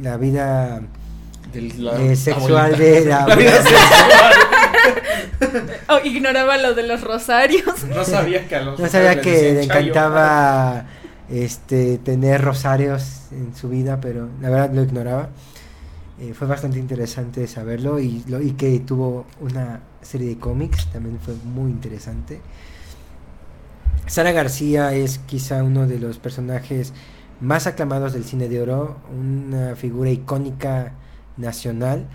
la 0.00 0.16
vida 0.16 0.80
Del- 1.52 1.84
la 1.84 2.00
eh, 2.02 2.16
sexual 2.16 2.74
abuelita. 2.74 3.00
de 3.00 3.04
la, 3.06 3.26
La 3.28 3.34
vida 3.36 3.52
sexual. 3.62 4.32
Oh, 5.88 5.98
ignoraba 6.04 6.56
lo 6.58 6.74
de 6.74 6.82
los 6.84 7.02
rosarios. 7.02 7.84
No 7.94 8.04
sabía 8.04 8.46
que 8.48 8.56
a 8.56 8.62
los 8.62 8.78
No 8.80 8.88
sabía 8.88 9.14
les 9.14 9.22
que 9.24 9.30
decían 9.30 9.54
le 9.56 9.66
chayo. 9.66 9.80
encantaba 9.90 10.84
este 11.30 11.98
tener 11.98 12.42
rosarios 12.42 13.22
en 13.32 13.54
su 13.54 13.68
vida, 13.68 14.00
pero 14.00 14.28
la 14.40 14.48
verdad 14.50 14.70
lo 14.72 14.82
ignoraba. 14.82 15.28
Eh, 16.20 16.32
fue 16.34 16.46
bastante 16.48 16.78
interesante 16.78 17.46
saberlo 17.46 17.98
y, 18.00 18.24
lo, 18.28 18.40
y 18.40 18.52
que 18.52 18.78
tuvo 18.80 19.26
una 19.40 19.80
serie 20.02 20.28
de 20.30 20.38
cómics, 20.38 20.86
también 20.90 21.18
fue 21.22 21.34
muy 21.44 21.70
interesante. 21.70 22.40
Sara 24.06 24.32
García 24.32 24.92
es 24.94 25.18
quizá 25.18 25.62
uno 25.62 25.86
de 25.86 25.98
los 25.98 26.18
personajes 26.18 26.92
más 27.40 27.66
aclamados 27.66 28.12
del 28.12 28.24
cine 28.24 28.48
de 28.48 28.60
oro, 28.62 28.98
una 29.10 29.76
figura 29.76 30.10
icónica 30.10 30.92
nacional 31.36 32.06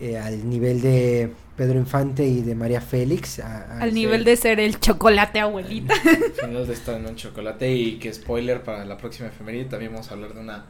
eh, 0.00 0.18
al 0.18 0.48
nivel 0.48 0.80
de 0.80 1.32
Pedro 1.56 1.78
Infante 1.78 2.26
y 2.26 2.40
de 2.40 2.54
María 2.54 2.80
Félix. 2.80 3.38
a- 3.38 3.58
a- 3.76 3.82
Al 3.82 3.92
nivel 3.94 4.24
de 4.24 4.34
ser 4.36 4.58
el 4.58 4.80
chocolate 4.80 5.40
abuelita. 5.40 5.94
Final 6.40 6.66
de 6.66 6.72
estar 6.72 6.94
en 6.96 7.06
un 7.06 7.16
chocolate 7.16 7.70
y 7.70 7.98
que 7.98 8.12
spoiler 8.12 8.62
para 8.62 8.84
la 8.86 8.96
próxima 8.96 9.28
efeméride 9.28 9.66
también 9.66 9.92
vamos 9.92 10.10
a 10.10 10.14
hablar 10.14 10.32
de 10.34 10.40
una 10.40 10.64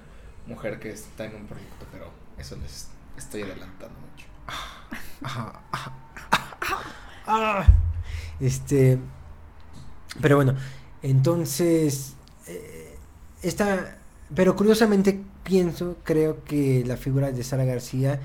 mujer 0.47 0.81
que 0.81 0.91
está 0.91 1.27
en 1.27 1.37
un 1.37 1.47
proyecto, 1.47 1.87
pero 1.93 2.07
eso 2.39 2.57
les 2.61 2.89
estoy 3.17 3.43
adelantando 3.43 3.95
mucho. 4.01 4.27
Ajá, 5.23 5.61
ajá, 5.71 5.93
ah. 7.29 7.67
Este, 8.41 8.99
pero 10.21 10.37
bueno, 10.37 10.55
entonces, 11.03 12.15
eh, 12.47 12.97
esta, 13.43 13.99
pero 14.35 14.57
curiosamente 14.57 15.21
pienso, 15.45 15.97
creo 16.05 16.45
que 16.45 16.85
la 16.87 16.97
figura 16.97 17.33
de 17.33 17.43
Sara 17.45 17.65
García, 17.65 18.21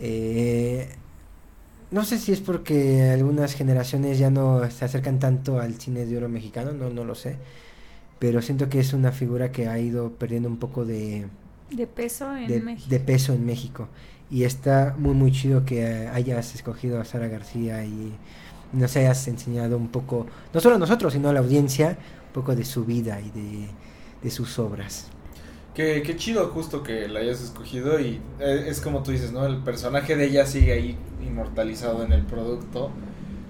eh, 0.00 0.96
no 1.90 2.04
sé 2.04 2.18
si 2.18 2.32
es 2.32 2.40
porque 2.40 3.10
algunas 3.10 3.54
generaciones 3.54 4.18
ya 4.18 4.30
no 4.30 4.68
se 4.70 4.84
acercan 4.84 5.18
tanto 5.18 5.60
al 5.60 5.74
cine 5.80 6.06
de 6.06 6.16
oro 6.16 6.28
mexicano, 6.28 6.72
no, 6.72 6.90
no 6.90 7.04
lo 7.04 7.14
sé, 7.14 7.38
pero 8.18 8.42
siento 8.42 8.68
que 8.68 8.80
es 8.80 8.92
una 8.94 9.12
figura 9.12 9.52
que 9.52 9.68
ha 9.68 9.78
ido 9.78 10.12
perdiendo 10.16 10.48
un 10.48 10.58
poco 10.58 10.84
de, 10.84 11.28
De 11.70 11.86
peso 11.88 12.36
en 12.36 12.46
de, 12.46 12.60
México. 12.60 12.90
de 12.90 13.00
peso 13.00 13.32
en 13.32 13.44
México. 13.46 13.88
Y 14.30 14.44
está 14.44 14.94
muy, 14.98 15.14
muy 15.14 15.32
chido 15.32 15.64
que 15.64 16.08
hayas 16.12 16.54
escogido 16.54 17.00
a 17.00 17.04
Sara 17.04 17.28
García 17.28 17.84
y 17.84 18.18
nos 18.72 18.96
hayas 18.96 19.26
enseñado 19.28 19.76
un 19.76 19.88
poco, 19.88 20.26
no 20.52 20.60
solo 20.60 20.76
a 20.76 20.78
nosotros, 20.78 21.12
sino 21.12 21.28
a 21.28 21.32
la 21.32 21.40
audiencia, 21.40 21.98
poco 22.32 22.54
de 22.56 22.64
su 22.64 22.84
vida 22.84 23.20
y 23.20 23.30
de, 23.30 23.68
de 24.22 24.30
sus 24.30 24.58
obras. 24.58 25.08
Qué, 25.74 26.02
qué 26.04 26.16
chido 26.16 26.48
justo 26.48 26.82
que 26.82 27.08
la 27.08 27.20
hayas 27.20 27.40
escogido 27.40 27.98
y 27.98 28.20
eh, 28.40 28.66
es 28.68 28.80
como 28.80 29.02
tú 29.02 29.10
dices, 29.10 29.32
¿no? 29.32 29.46
El 29.46 29.58
personaje 29.58 30.16
de 30.16 30.26
ella 30.26 30.44
sigue 30.46 30.72
ahí 30.72 30.98
inmortalizado 31.22 32.04
en 32.04 32.12
el 32.12 32.22
producto, 32.22 32.90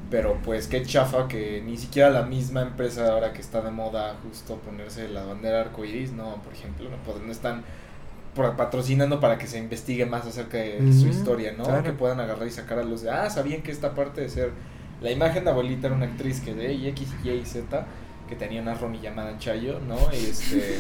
pero 0.09 0.39
pues 0.45 0.69
qué 0.69 0.85
chafa 0.85 1.27
que 1.27 1.63
ni 1.65 1.77
siquiera 1.77 2.11
la 2.11 2.23
misma 2.23 2.63
empresa 2.63 3.13
ahora 3.13 3.33
que 3.33 3.41
está 3.41 3.61
de 3.61 3.73
moda 3.73 4.17
justo 4.23 4.57
ponerse 4.59 5.09
la 5.09 5.25
bandera 5.25 5.63
arcoiris, 5.63 6.13
no, 6.13 6.37
por 6.43 6.53
ejemplo, 6.53 6.89
no, 6.91 6.97
pues, 7.05 7.25
no 7.25 7.33
están 7.33 7.65
patrocinando 8.35 9.21
para 9.21 9.37
que 9.37 9.47
se 9.47 9.59
investigue 9.59 10.07
más 10.07 10.25
acerca 10.25 10.59
de 10.59 10.93
su 10.93 11.09
historia, 11.09 11.55
¿no? 11.57 11.65
claro. 11.65 11.83
Que 11.83 11.93
puedan 11.93 12.21
agarrar 12.21 12.47
y 12.47 12.51
sacar 12.51 12.79
a 12.79 12.85
los 12.85 13.03
de, 13.03 13.11
ah, 13.11 13.29
sabían 13.29 13.63
que 13.63 13.73
esta 13.73 13.95
parte 13.95 14.21
de 14.21 14.29
ser 14.29 14.53
la 15.03 15.11
imagen 15.11 15.45
de 15.45 15.51
abuelita 15.51 15.89
era 15.89 15.97
una 15.97 16.07
actriz 16.07 16.41
que 16.41 16.55
de 16.55 16.73
y 16.73 16.89
X, 16.89 17.09
Y 17.25 17.31
y 17.31 17.45
Z 17.45 17.87
que 18.29 18.37
tenía 18.37 18.63
una 18.63 18.75
Ronnie 18.75 19.01
llamada 19.01 19.37
Chayo, 19.39 19.81
¿no? 19.81 19.97
Y 20.13 20.27
este 20.31 20.79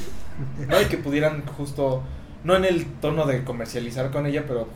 no, 0.68 0.80
y 0.80 0.84
que 0.86 0.96
pudieran 0.98 1.44
justo, 1.46 2.02
no 2.44 2.56
en 2.56 2.64
el 2.64 2.86
tono 3.00 3.26
de 3.26 3.44
comercializar 3.44 4.10
con 4.10 4.26
ella, 4.26 4.44
pero 4.46 4.68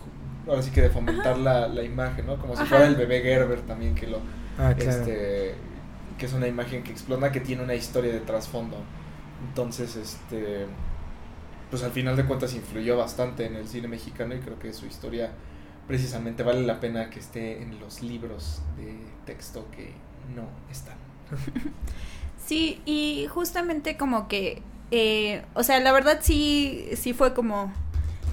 ahora 0.47 0.63
sí 0.63 0.71
que 0.71 0.83
de 0.83 0.91
fomentar 0.91 1.39
la, 1.39 1.69
la 1.69 1.83
imagen, 1.83 2.27
¿no? 2.27 2.37
Como 2.37 2.55
si 2.55 2.63
Ajá. 2.63 2.69
fuera 2.71 2.87
el 2.87 2.97
bebé 2.97 3.23
Gerber 3.23 3.61
también, 3.63 3.95
que 3.95 4.07
lo, 4.07 4.19
Ah, 4.59 4.75
claro. 4.75 4.91
este, 4.91 5.55
que 6.19 6.27
es 6.27 6.33
una 6.33 6.47
imagen 6.49 6.83
que 6.83 6.91
explota, 6.91 7.31
que 7.33 7.41
tiene 7.41 7.63
una 7.63 7.75
historia 7.75 8.13
de 8.13 8.21
trasfondo. 8.21 8.77
Entonces, 9.49 9.97
este, 9.97 10.67
pues 11.71 11.83
al 11.83 11.91
final 11.93 12.17
de 12.17 12.25
cuentas 12.25 12.55
influyó 12.55 12.97
bastante 12.97 13.47
en 13.47 13.57
el 13.57 13.69
cine 13.69 13.89
mexicano 13.89 14.35
y 14.35 14.39
creo 14.39 14.59
que 14.59 14.73
su 14.73 14.87
historia 14.87 15.31
precisamente 15.87 16.43
vale 16.43 16.63
la 16.63 16.81
pena 16.81 17.11
que 17.11 17.21
esté 17.21 17.63
en 17.63 17.79
los 17.81 18.03
libros 18.03 18.63
de 18.77 18.95
texto 19.27 19.67
que 19.77 19.93
no 20.35 20.49
están. 20.71 20.97
Sí, 22.47 22.81
y 22.87 23.27
justamente 23.29 23.97
como 23.97 24.29
que, 24.29 24.63
eh, 24.93 25.43
o 25.55 25.65
sea, 25.65 25.81
la 25.81 25.91
verdad 25.91 26.21
sí, 26.23 26.89
sí 26.95 27.13
fue 27.13 27.35
como 27.35 27.73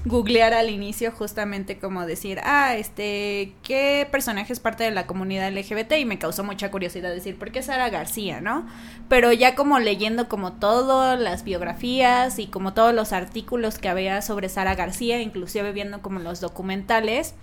googlear 0.04 0.52
al 0.52 0.70
inicio 0.70 1.10
justamente 1.10 1.78
como 1.78 2.06
decir, 2.06 2.38
ah, 2.44 2.76
este, 2.76 3.54
¿qué 3.62 4.06
personaje 4.10 4.52
es 4.52 4.60
parte 4.60 4.84
de 4.84 4.90
la 4.90 5.06
comunidad 5.06 5.50
LGBT? 5.50 5.94
Y 5.98 6.04
me 6.04 6.18
causó 6.18 6.44
mucha 6.44 6.70
curiosidad 6.70 7.10
decir, 7.12 7.38
¿por 7.38 7.50
qué 7.50 7.62
Sara 7.62 7.88
García, 7.90 8.40
no? 8.40 8.66
Pero 9.08 9.32
ya 9.32 9.54
como 9.54 9.80
leyendo 9.80 10.28
como 10.28 10.52
todas 10.52 11.18
las 11.18 11.42
biografías 11.42 12.38
y 12.38 12.46
como 12.46 12.74
todos 12.74 12.94
los 12.94 13.12
artículos 13.12 13.78
que 13.78 13.88
había 13.88 14.22
sobre 14.22 14.48
Sara 14.48 14.74
García, 14.74 15.20
inclusive 15.22 15.72
viendo 15.72 16.02
como 16.02 16.20
los 16.20 16.40
documentales, 16.40 17.34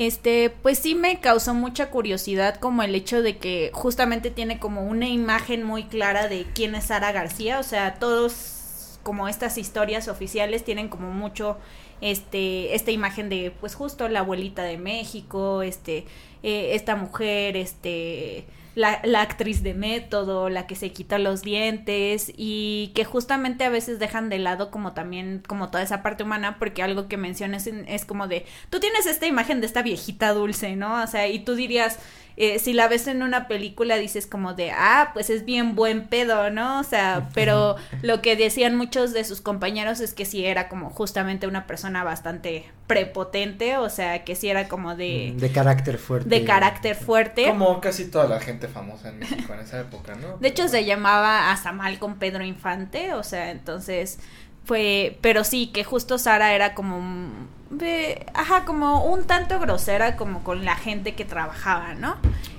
este, 0.00 0.48
pues 0.48 0.78
sí 0.78 0.94
me 0.94 1.20
causó 1.20 1.52
mucha 1.52 1.90
curiosidad 1.90 2.56
como 2.56 2.82
el 2.82 2.94
hecho 2.94 3.20
de 3.20 3.36
que 3.36 3.70
justamente 3.74 4.30
tiene 4.30 4.58
como 4.58 4.82
una 4.86 5.06
imagen 5.06 5.62
muy 5.62 5.84
clara 5.84 6.26
de 6.26 6.46
quién 6.54 6.74
es 6.74 6.84
Sara 6.84 7.12
García, 7.12 7.60
o 7.60 7.62
sea, 7.62 7.96
todos 7.96 8.98
como 9.02 9.28
estas 9.28 9.58
historias 9.58 10.08
oficiales 10.08 10.64
tienen 10.64 10.88
como 10.88 11.10
mucho 11.10 11.58
este 12.00 12.74
esta 12.74 12.90
imagen 12.92 13.28
de 13.28 13.52
pues 13.60 13.74
justo 13.74 14.08
la 14.08 14.20
abuelita 14.20 14.62
de 14.62 14.78
México, 14.78 15.60
este 15.60 16.06
eh, 16.42 16.70
esta 16.74 16.96
mujer, 16.96 17.58
este 17.58 18.46
la, 18.74 19.00
la 19.04 19.20
actriz 19.22 19.62
de 19.62 19.74
método, 19.74 20.48
la 20.48 20.66
que 20.66 20.76
se 20.76 20.92
quita 20.92 21.18
los 21.18 21.42
dientes 21.42 22.32
y 22.36 22.92
que 22.94 23.04
justamente 23.04 23.64
a 23.64 23.68
veces 23.68 23.98
dejan 23.98 24.28
de 24.28 24.38
lado 24.38 24.70
como 24.70 24.92
también 24.92 25.42
como 25.46 25.70
toda 25.70 25.82
esa 25.82 26.02
parte 26.02 26.22
humana 26.22 26.56
porque 26.58 26.82
algo 26.82 27.08
que 27.08 27.16
mencionas 27.16 27.66
en- 27.66 27.86
es 27.88 28.04
como 28.04 28.28
de 28.28 28.46
tú 28.70 28.78
tienes 28.80 29.06
esta 29.06 29.26
imagen 29.26 29.60
de 29.60 29.66
esta 29.66 29.82
viejita 29.82 30.32
dulce, 30.32 30.76
¿no? 30.76 31.02
O 31.02 31.06
sea, 31.06 31.26
y 31.28 31.40
tú 31.40 31.54
dirías 31.54 31.98
eh, 32.36 32.58
si 32.58 32.72
la 32.72 32.88
ves 32.88 33.06
en 33.06 33.22
una 33.22 33.48
película 33.48 33.96
dices 33.96 34.26
como 34.26 34.54
de, 34.54 34.70
ah, 34.70 35.10
pues 35.12 35.28
es 35.30 35.44
bien 35.44 35.74
buen 35.74 36.06
pedo, 36.06 36.50
¿no? 36.50 36.80
O 36.80 36.84
sea, 36.84 37.28
pero 37.34 37.76
lo 38.02 38.22
que 38.22 38.36
decían 38.36 38.76
muchos 38.76 39.12
de 39.12 39.24
sus 39.24 39.40
compañeros 39.40 40.00
es 40.00 40.14
que 40.14 40.24
sí 40.24 40.46
era 40.46 40.68
como 40.68 40.90
justamente 40.90 41.46
una 41.46 41.66
persona 41.66 42.02
bastante 42.04 42.64
prepotente, 42.90 43.76
o 43.78 43.88
sea, 43.88 44.24
que 44.24 44.34
sí 44.34 44.48
era 44.48 44.66
como 44.68 44.96
de, 44.96 45.32
de 45.36 45.52
carácter 45.52 45.96
fuerte. 45.98 46.28
de 46.28 46.44
carácter 46.44 46.96
fuerte. 46.96 47.46
Como 47.46 47.80
casi 47.80 48.06
toda 48.10 48.26
la 48.26 48.40
gente 48.40 48.66
famosa 48.68 49.10
en 49.10 49.20
México 49.20 49.54
en 49.54 49.60
esa 49.60 49.80
época, 49.80 50.14
¿no? 50.16 50.36
De 50.38 50.48
hecho, 50.48 50.66
se 50.68 50.84
llamaba 50.84 51.52
hasta 51.52 51.72
mal 51.72 51.98
con 52.00 52.16
Pedro 52.16 52.44
Infante, 52.44 53.14
o 53.14 53.22
sea, 53.22 53.50
entonces 53.52 54.18
fue, 54.64 55.16
pero 55.20 55.44
sí, 55.44 55.68
que 55.68 55.84
justo 55.84 56.18
Sara 56.18 56.52
era 56.54 56.74
como, 56.74 57.00
mm, 57.00 57.30
ve- 57.70 58.26
ajá, 58.34 58.64
como 58.64 59.04
un 59.04 59.24
tanto 59.24 59.58
grosera 59.60 60.16
como 60.16 60.42
con 60.42 60.64
la 60.64 60.74
gente 60.76 61.14
que 61.14 61.24
trabajaba, 61.24 61.94
¿no? 61.94 62.16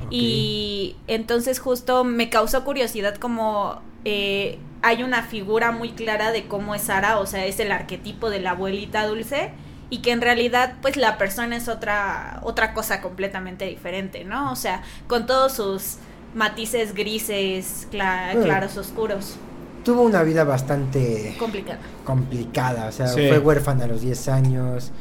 Y 0.09 0.95
entonces 1.07 1.59
justo 1.59 2.03
me 2.03 2.29
causó 2.29 2.63
curiosidad 2.63 3.15
como 3.15 3.81
eh, 4.03 4.59
hay 4.81 5.03
una 5.03 5.23
figura 5.23 5.71
muy 5.71 5.91
clara 5.91 6.31
de 6.31 6.47
cómo 6.47 6.73
es 6.75 6.81
Sara, 6.83 7.19
o 7.19 7.25
sea, 7.25 7.45
es 7.45 7.59
el 7.59 7.71
arquetipo 7.71 8.29
de 8.29 8.39
la 8.41 8.51
abuelita 8.51 9.05
dulce 9.05 9.51
y 9.91 9.99
que 10.01 10.11
en 10.11 10.21
realidad 10.21 10.73
pues 10.81 10.97
la 10.97 11.19
persona 11.19 11.55
es 11.57 11.67
otra 11.67 12.39
otra 12.41 12.73
cosa 12.73 12.99
completamente 13.01 13.65
diferente, 13.65 14.23
¿no? 14.25 14.51
O 14.51 14.55
sea, 14.55 14.81
con 15.07 15.27
todos 15.27 15.51
sus 15.53 15.97
matices 16.33 16.95
grises, 16.95 17.87
cla- 17.91 18.31
Bueno. 18.31 18.45
claros, 18.45 18.77
oscuros, 18.77 19.35
Tuvo 19.83 20.01
una 20.03 20.23
vida 20.23 20.43
bastante 20.43 21.35
complicada. 21.37 21.79
complicada, 22.05 22.87
o 22.87 22.91
sea, 22.91 23.07
Sí. 23.07 23.27
fue 23.27 23.37
huérfana 23.39 23.83
a 23.83 23.87
los 23.87 24.01
10 24.01 24.27
años. 24.29 24.91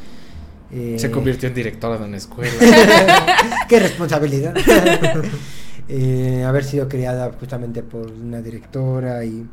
eh, 0.72 0.96
Se 0.98 1.10
convirtió 1.10 1.48
en 1.48 1.54
directora 1.54 1.98
de 1.98 2.04
una 2.04 2.16
escuela. 2.16 2.52
¡Qué 3.68 3.78
responsabilidad! 3.80 4.54
Eh, 5.92 6.44
haber 6.46 6.62
sido 6.62 6.88
criada 6.88 7.32
justamente 7.40 7.82
por 7.82 8.12
una 8.12 8.40
directora 8.40 9.24
y, 9.24 9.44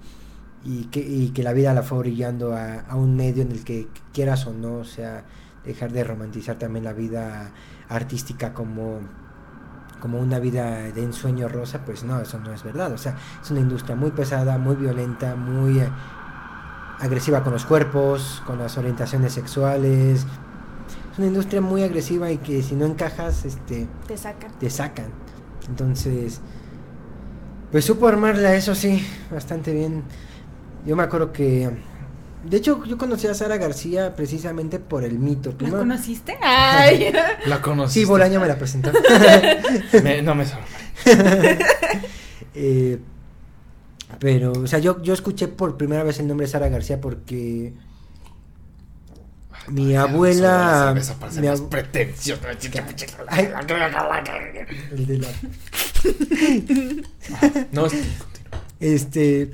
y, 0.68 0.86
que, 0.92 1.00
y 1.00 1.30
que 1.30 1.44
la 1.44 1.54
vida 1.54 1.74
la 1.74 1.82
fue 1.82 2.00
orillando 2.00 2.54
a, 2.54 2.82
a 2.82 2.96
un 2.96 3.16
medio 3.16 3.42
en 3.42 3.52
el 3.54 3.64
que 3.64 3.88
quieras 4.14 4.46
o 4.48 4.54
no, 4.54 4.76
o 4.80 4.84
sea, 4.86 5.24
dejar 5.66 5.94
de 5.94 6.04
romantizar 6.04 6.58
también 6.58 6.84
la 6.84 6.92
vida 6.94 7.52
artística 7.90 8.54
como, 8.54 9.00
como 10.02 10.20
una 10.20 10.40
vida 10.40 10.92
de 10.92 11.04
ensueño 11.04 11.48
rosa, 11.48 11.86
pues 11.86 12.04
no, 12.04 12.20
eso 12.20 12.38
no 12.40 12.54
es 12.54 12.64
verdad. 12.64 12.92
O 12.92 12.98
sea, 12.98 13.16
es 13.42 13.50
una 13.50 13.62
industria 13.62 13.96
muy 13.96 14.12
pesada, 14.12 14.58
muy 14.58 14.76
violenta, 14.76 15.36
muy 15.36 15.80
eh, 15.80 15.90
agresiva 17.00 17.44
con 17.44 17.54
los 17.54 17.66
cuerpos, 17.66 18.44
con 18.46 18.58
las 18.60 18.78
orientaciones 18.78 19.34
sexuales. 19.34 20.26
Es 21.14 21.18
una 21.18 21.28
industria 21.28 21.62
muy 21.62 21.84
agresiva 21.84 22.30
y 22.30 22.38
que 22.40 22.62
si 22.62 22.76
no 22.76 22.86
encajas, 22.86 23.46
este 23.46 23.88
Te 24.06 24.18
sacan. 24.18 24.52
te 24.60 24.70
sacan. 24.70 25.08
Entonces, 25.70 26.42
pues 27.72 27.86
supo 27.86 28.08
armarla, 28.08 28.56
eso 28.56 28.76
sí, 28.76 29.06
bastante 29.32 29.74
bien. 29.74 30.04
Yo 30.88 30.96
me 30.96 31.04
acuerdo 31.04 31.32
que, 31.34 31.70
de 32.46 32.58
hecho, 32.58 32.84
yo 32.86 32.98
conocí 32.98 33.28
a 33.28 33.34
Sara 33.36 33.58
García 33.58 34.16
precisamente 34.16 34.80
por 34.80 35.04
el 35.04 35.20
mito. 35.20 35.54
¿La 35.60 35.70
conociste? 35.70 36.38
Ay. 36.42 37.12
La 37.46 37.62
conocí. 37.62 38.00
Sí, 38.00 38.06
Bolaño 38.06 38.40
me 38.40 38.48
la 38.48 38.58
presentó. 38.58 38.92
no 40.24 40.36
me 40.36 40.46
sorprende. 40.46 41.60
Eh, 42.60 42.98
pero, 44.20 44.52
o 44.54 44.66
sea, 44.66 44.80
yo, 44.80 45.00
yo 45.04 45.14
escuché 45.14 45.48
por 45.48 45.78
primera 45.78 46.02
vez 46.04 46.20
el 46.20 46.28
nombre 46.28 46.48
de 46.48 46.52
Sara 46.52 46.70
García 46.70 47.00
porque 47.00 47.74
mi 49.68 49.96
abuela... 49.96 50.96
Esa 50.98 51.14
mi 51.40 51.46
ab- 51.48 51.70
pretenciosa. 51.70 52.42
El 54.92 55.06
de 55.06 55.18
la- 55.20 55.28
No, 57.74 57.86
es 57.86 57.94
que 57.94 58.00
continúa. 58.18 58.62
Este. 58.80 59.52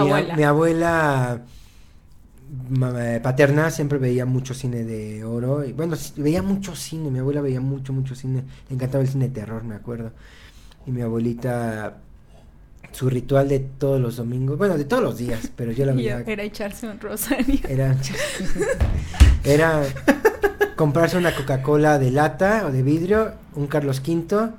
Tu 0.00 0.04
mi, 0.04 0.10
abuela. 0.12 0.36
mi 0.36 0.42
abuela 0.42 1.40
ma- 2.70 3.14
eh, 3.14 3.20
paterna 3.20 3.70
siempre 3.70 3.98
veía 3.98 4.26
mucho 4.26 4.54
cine 4.54 4.84
de 4.84 5.24
oro. 5.24 5.64
Y, 5.64 5.72
bueno, 5.72 5.96
veía 6.16 6.42
mucho 6.42 6.74
cine. 6.76 7.10
Mi 7.10 7.18
abuela 7.18 7.40
veía 7.40 7.60
mucho, 7.60 7.92
mucho 7.92 8.14
cine. 8.14 8.44
Le 8.68 8.74
encantaba 8.74 9.02
el 9.02 9.08
cine 9.10 9.28
de 9.28 9.34
terror, 9.34 9.64
me 9.64 9.74
acuerdo. 9.74 10.12
Y 10.86 10.90
mi 10.92 11.02
abuelita, 11.02 11.96
su 12.92 13.10
ritual 13.10 13.48
de 13.48 13.58
todos 13.58 14.00
los 14.00 14.16
domingos, 14.16 14.56
bueno, 14.58 14.78
de 14.78 14.84
todos 14.84 15.02
los 15.02 15.18
días, 15.18 15.50
pero 15.56 15.72
yo 15.72 15.84
la 15.86 15.92
veía. 15.92 16.20
Era 16.26 16.42
echarse 16.44 16.88
un 16.88 17.00
rosario. 17.00 17.60
Era, 17.68 17.96
era 19.44 19.82
comprarse 20.76 21.16
una 21.16 21.34
Coca-Cola 21.34 21.98
de 21.98 22.10
lata 22.10 22.64
o 22.66 22.72
de 22.72 22.82
vidrio, 22.82 23.32
un 23.54 23.66
Carlos 23.66 24.00
V 24.06 24.50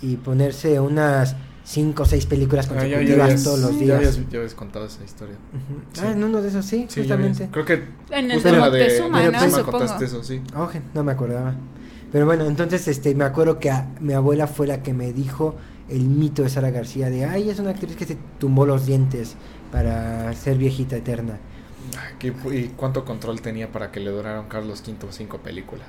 y 0.00 0.16
ponerse 0.16 0.78
unas 0.80 1.34
cinco 1.64 2.02
o 2.02 2.06
seis 2.06 2.26
películas 2.26 2.66
Ah, 2.70 2.74
ya- 2.74 2.86
ya 2.86 2.96
consecutivas 2.96 3.24
habías- 3.26 3.44
todos 3.44 3.58
los 3.60 3.72
Ya 3.72 3.78
días. 3.78 3.96
habías, 3.98 4.30
ya 4.30 4.38
habías 4.38 4.54
contado 4.54 4.86
esa 4.86 5.02
historia. 5.04 5.36
Sí. 5.92 6.00
Ah, 6.04 6.10
en 6.12 6.22
uno 6.24 6.42
de 6.42 6.48
esos 6.48 6.64
sí, 6.66 6.86
justamente. 6.94 7.48
Creo 7.50 7.64
que 7.64 7.84
En 8.10 8.30
el 8.30 8.34
justo 8.34 8.50
la 8.52 8.70
de 8.70 8.80
Moctezuma, 8.80 9.18
¿no? 9.18 9.24
Moctezuma 9.32 9.58
Supongo. 9.58 9.78
contaste 9.78 10.04
eso, 10.04 10.22
sí. 10.22 10.42
Oje, 10.56 10.82
no 10.94 11.02
me 11.04 11.12
acordaba. 11.12 11.54
Pero 12.12 12.26
bueno, 12.26 12.44
entonces 12.46 12.86
este 12.86 13.14
me 13.14 13.24
acuerdo 13.24 13.58
que 13.58 13.70
a- 13.70 13.88
mi 14.00 14.12
abuela 14.12 14.46
fue 14.46 14.66
la 14.66 14.82
que 14.82 14.92
me 14.94 15.12
dijo 15.12 15.56
el 15.88 16.02
mito 16.04 16.42
de 16.42 16.48
Sara 16.50 16.70
García 16.70 17.10
de, 17.10 17.24
ay, 17.24 17.50
es 17.50 17.58
una 17.58 17.70
actriz 17.70 17.96
que 17.96 18.04
se 18.04 18.16
tumbó 18.38 18.66
los 18.66 18.86
dientes 18.86 19.34
para 19.72 20.32
ser 20.34 20.56
viejita 20.58 20.96
eterna. 20.96 21.38
¿qué- 22.18 22.32
¿Y 22.52 22.68
cuánto 22.76 23.04
control 23.04 23.40
tenía 23.40 23.70
para 23.70 23.90
que 23.90 24.00
le 24.00 24.10
duraran 24.10 24.48
Carlos 24.48 24.82
V 24.86 25.12
cinco 25.12 25.38
películas? 25.38 25.88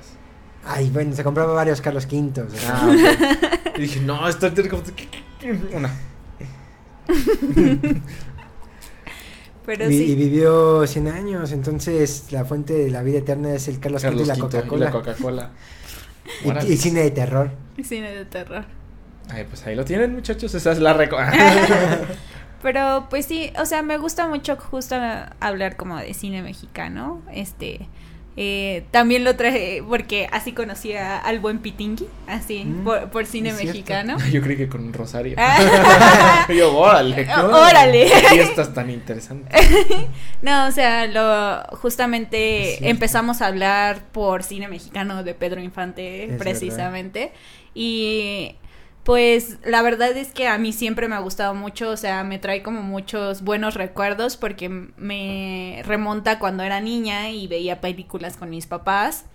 Ay, 0.64 0.90
bueno, 0.90 1.14
se 1.14 1.22
compraba 1.24 1.52
varios 1.54 1.80
Carlos 1.80 2.06
V. 2.10 2.40
o 2.42 2.50
sea. 2.50 2.76
Ah, 2.82 2.88
ok. 2.88 3.78
y 3.78 3.80
dije, 3.82 4.00
no, 4.00 4.28
está 4.28 4.52
Una. 5.74 5.90
Pero 9.66 9.88
Vi- 9.88 9.98
sí. 9.98 10.04
Y 10.12 10.14
vivió 10.14 10.86
100 10.86 11.08
años, 11.08 11.52
entonces 11.52 12.30
la 12.30 12.44
fuente 12.44 12.72
de 12.74 12.90
la 12.90 13.02
vida 13.02 13.18
eterna 13.18 13.52
es 13.52 13.66
el 13.68 13.80
Carlos, 13.80 14.02
Carlos 14.02 14.22
y 14.22 14.26
la 14.26 14.36
y 14.36 14.38
Coca-Cola. 14.40 14.84
la 14.86 14.90
Coca-Cola. 14.92 15.50
Y- 16.66 16.72
y, 16.72 16.76
cine 16.76 17.00
de 17.02 17.10
terror. 17.10 17.50
Cine 17.82 18.12
de 18.12 18.24
terror. 18.24 18.64
Ay, 19.28 19.44
pues 19.48 19.66
ahí 19.66 19.74
lo 19.74 19.84
tienen, 19.84 20.14
muchachos. 20.14 20.54
Esa 20.54 20.72
es 20.72 20.78
la. 20.78 20.96
Pero 22.62 23.06
pues 23.10 23.26
sí, 23.26 23.52
o 23.60 23.66
sea, 23.66 23.82
me 23.82 23.98
gusta 23.98 24.28
mucho 24.28 24.56
justo 24.56 24.96
hablar 25.40 25.76
como 25.76 25.96
de 25.98 26.14
cine 26.14 26.42
mexicano. 26.42 27.22
Este, 27.32 27.88
eh, 28.36 28.84
también 28.90 29.24
lo 29.24 29.34
traje 29.36 29.82
porque 29.88 30.28
así 30.30 30.52
conocí 30.52 30.92
a- 30.92 31.18
al 31.18 31.40
buen 31.40 31.58
Pitingui, 31.60 32.06
así, 32.26 32.64
Mm, 32.64 32.84
por, 32.84 33.10
por 33.10 33.24
cine 33.26 33.52
mexicano. 33.52 34.18
Yo 34.32 34.42
creí 34.42 34.56
que 34.58 34.68
con 34.68 34.92
Rosario. 34.92 35.36
Ah. 35.38 36.46
Yo, 36.54 36.76
órale. 36.76 37.26
Órale. 37.52 38.08
Fiestas 38.30 38.74
tan 38.74 38.90
interesantes. 38.90 39.58
No, 40.42 40.66
o 40.66 40.70
sea, 40.70 41.06
lo 41.06 41.76
justamente 41.78 42.88
empezamos 42.88 43.40
a 43.42 43.46
hablar 43.46 44.02
por 44.12 44.42
cine 44.42 44.68
mexicano 44.68 45.24
de 45.24 45.34
Pedro 45.34 45.60
Infante, 45.60 46.24
Es 46.24 46.38
precisamente. 46.38 47.32
Y 47.74 48.54
pues 49.06 49.58
la 49.64 49.82
verdad 49.82 50.16
es 50.16 50.32
que 50.32 50.48
a 50.48 50.58
mí 50.58 50.72
siempre 50.72 51.06
me 51.06 51.14
ha 51.14 51.20
gustado 51.20 51.54
mucho, 51.54 51.90
o 51.90 51.96
sea, 51.96 52.24
me 52.24 52.40
trae 52.40 52.64
como 52.64 52.82
muchos 52.82 53.42
buenos 53.42 53.74
recuerdos 53.74 54.36
porque 54.36 54.68
me 54.68 55.80
remonta 55.84 56.40
cuando 56.40 56.64
era 56.64 56.80
niña 56.80 57.30
y 57.30 57.46
veía 57.46 57.80
películas 57.80 58.36
con 58.36 58.50
mis 58.50 58.66
papás. 58.66 59.26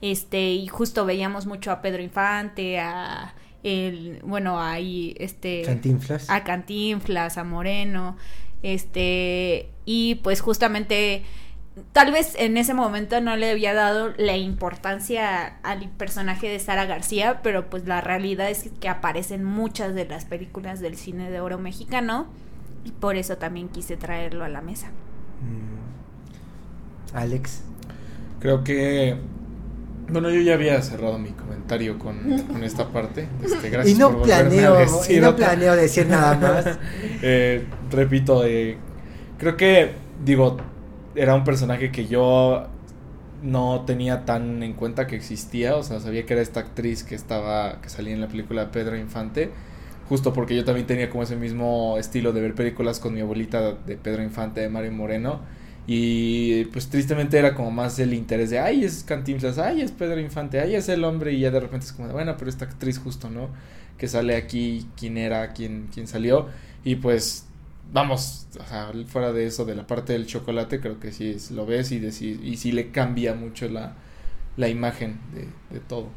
Este, 0.00 0.54
y 0.54 0.66
justo 0.66 1.06
veíamos 1.06 1.46
mucho 1.46 1.70
a 1.70 1.80
Pedro 1.80 2.02
Infante, 2.02 2.80
a 2.80 3.36
el, 3.62 4.18
bueno, 4.24 4.60
ahí, 4.60 5.14
este, 5.20 5.62
Cantinflas. 5.62 6.28
a 6.28 6.42
Cantinflas, 6.42 7.38
a 7.38 7.44
Moreno, 7.44 8.16
este, 8.64 9.70
y 9.84 10.16
pues 10.16 10.40
justamente, 10.40 11.22
tal 11.92 12.12
vez 12.12 12.34
en 12.38 12.56
ese 12.56 12.74
momento 12.74 13.20
no 13.20 13.36
le 13.36 13.50
había 13.50 13.74
dado 13.74 14.12
la 14.16 14.36
importancia 14.36 15.58
al 15.62 15.88
personaje 15.90 16.48
de 16.48 16.58
Sara 16.58 16.86
García, 16.86 17.40
pero 17.42 17.68
pues 17.68 17.86
la 17.86 18.00
realidad 18.00 18.48
es 18.50 18.70
que 18.80 18.88
aparecen 18.88 19.44
muchas 19.44 19.94
de 19.94 20.06
las 20.06 20.24
películas 20.24 20.80
del 20.80 20.96
cine 20.96 21.30
de 21.30 21.40
oro 21.40 21.58
mexicano, 21.58 22.26
y 22.84 22.92
por 22.92 23.16
eso 23.16 23.38
también 23.38 23.68
quise 23.68 23.96
traerlo 23.96 24.44
a 24.44 24.48
la 24.48 24.60
mesa. 24.60 24.88
Mm. 25.40 27.16
Alex. 27.16 27.62
Creo 28.40 28.62
que. 28.62 29.16
Bueno, 30.08 30.28
yo 30.28 30.40
ya 30.42 30.52
había 30.54 30.82
cerrado 30.82 31.18
mi 31.18 31.30
comentario 31.30 31.98
con, 31.98 32.38
con 32.42 32.62
esta 32.62 32.88
parte. 32.88 33.26
Este, 33.42 33.70
gracias 33.70 33.96
y 33.96 33.98
no 33.98 34.10
por 34.10 34.18
volverme 34.20 34.58
a 34.64 34.74
planeo, 34.74 34.74
decir 34.74 35.16
y 35.16 35.20
no 35.20 35.30
otra. 35.30 35.46
planeo 35.46 35.76
decir 35.76 36.06
nada 36.06 36.36
más. 36.36 36.78
Eh, 37.26 37.64
repito, 37.90 38.44
eh, 38.44 38.76
creo 39.38 39.56
que, 39.56 39.92
digo, 40.22 40.58
era 41.14 41.34
un 41.34 41.44
personaje 41.44 41.90
que 41.92 42.06
yo 42.06 42.66
no 43.42 43.84
tenía 43.86 44.24
tan 44.24 44.62
en 44.62 44.72
cuenta 44.72 45.06
que 45.06 45.16
existía, 45.16 45.76
o 45.76 45.82
sea, 45.82 46.00
sabía 46.00 46.24
que 46.24 46.32
era 46.32 46.42
esta 46.42 46.60
actriz 46.60 47.04
que 47.04 47.14
estaba, 47.14 47.80
que 47.82 47.88
salía 47.90 48.14
en 48.14 48.20
la 48.20 48.28
película 48.28 48.70
Pedro 48.70 48.96
Infante, 48.96 49.50
justo 50.08 50.32
porque 50.32 50.56
yo 50.56 50.64
también 50.64 50.86
tenía 50.86 51.10
como 51.10 51.22
ese 51.22 51.36
mismo 51.36 51.96
estilo 51.98 52.32
de 52.32 52.40
ver 52.40 52.54
películas 52.54 53.00
con 53.00 53.14
mi 53.14 53.20
abuelita 53.20 53.72
de 53.72 53.96
Pedro 53.96 54.22
Infante, 54.22 54.60
de 54.60 54.68
Mario 54.68 54.92
Moreno, 54.92 55.40
y 55.86 56.64
pues 56.66 56.88
tristemente 56.88 57.38
era 57.38 57.54
como 57.54 57.70
más 57.70 57.98
el 57.98 58.14
interés 58.14 58.48
de, 58.48 58.58
ay, 58.58 58.84
es 58.84 59.04
Cantinflas, 59.04 59.58
ay, 59.58 59.82
es 59.82 59.92
Pedro 59.92 60.18
Infante, 60.20 60.60
ay, 60.60 60.74
es 60.74 60.88
el 60.88 61.04
hombre, 61.04 61.32
y 61.34 61.40
ya 61.40 61.50
de 61.50 61.60
repente 61.60 61.84
es 61.86 61.92
como 61.92 62.08
bueno, 62.08 62.36
pero 62.38 62.48
esta 62.48 62.64
actriz 62.64 62.98
justo, 62.98 63.28
¿no? 63.28 63.48
Que 63.98 64.08
sale 64.08 64.36
aquí, 64.36 64.86
quién 64.96 65.18
era, 65.18 65.52
quién, 65.52 65.88
quién 65.92 66.06
salió, 66.08 66.48
y 66.82 66.96
pues, 66.96 67.46
vamos, 67.92 68.46
o 68.60 68.64
sea, 68.68 68.90
fuera 69.06 69.32
de 69.32 69.46
eso, 69.46 69.64
de 69.64 69.74
la 69.74 69.86
parte 69.86 70.12
del 70.14 70.26
chocolate, 70.26 70.80
creo 70.80 70.98
que 71.00 71.12
sí 71.12 71.30
es- 71.30 71.50
lo 71.50 71.66
ves 71.66 71.92
y, 71.92 72.00
deci- 72.00 72.40
y 72.42 72.56
sí 72.56 72.72
le 72.72 72.90
cambia 72.90 73.34
mucho 73.34 73.68
la, 73.68 73.94
la 74.56 74.68
imagen 74.68 75.20
de, 75.32 75.48
de 75.70 75.80
todo. 75.80 76.08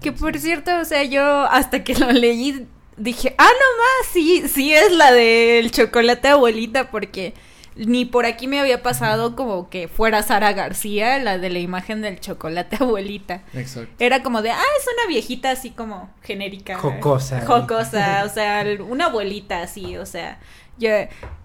Que 0.00 0.12
por 0.12 0.38
cierto, 0.38 0.78
o 0.80 0.84
sea, 0.84 1.02
yo 1.04 1.22
hasta 1.50 1.84
que 1.84 1.94
lo 1.94 2.10
leí 2.12 2.66
dije, 2.96 3.34
ah, 3.38 3.44
no 3.44 3.48
más, 3.82 4.12
sí, 4.12 4.44
sí 4.48 4.72
es 4.74 4.92
la 4.92 5.12
del 5.12 5.70
chocolate 5.70 6.28
abuelita, 6.28 6.90
porque 6.90 7.34
ni 7.76 8.04
por 8.04 8.26
aquí 8.26 8.48
me 8.48 8.58
había 8.58 8.82
pasado 8.82 9.36
como 9.36 9.70
que 9.70 9.86
fuera 9.86 10.24
Sara 10.24 10.52
García, 10.52 11.18
la 11.20 11.38
de 11.38 11.48
la 11.48 11.60
imagen 11.60 12.00
del 12.02 12.18
chocolate 12.18 12.76
abuelita. 12.80 13.42
Exacto. 13.54 13.92
Era 14.04 14.22
como 14.22 14.42
de, 14.42 14.50
ah, 14.50 14.62
es 14.80 14.86
una 14.96 15.06
viejita 15.08 15.50
así 15.52 15.70
como 15.70 16.10
genérica. 16.24 16.76
Jocosa. 16.78 17.46
Jocosa, 17.46 18.24
o 18.24 18.28
sea, 18.30 18.64
una 18.88 19.06
abuelita 19.06 19.62
así, 19.62 19.96
o 19.96 20.06
sea, 20.06 20.40
yo, 20.78 20.90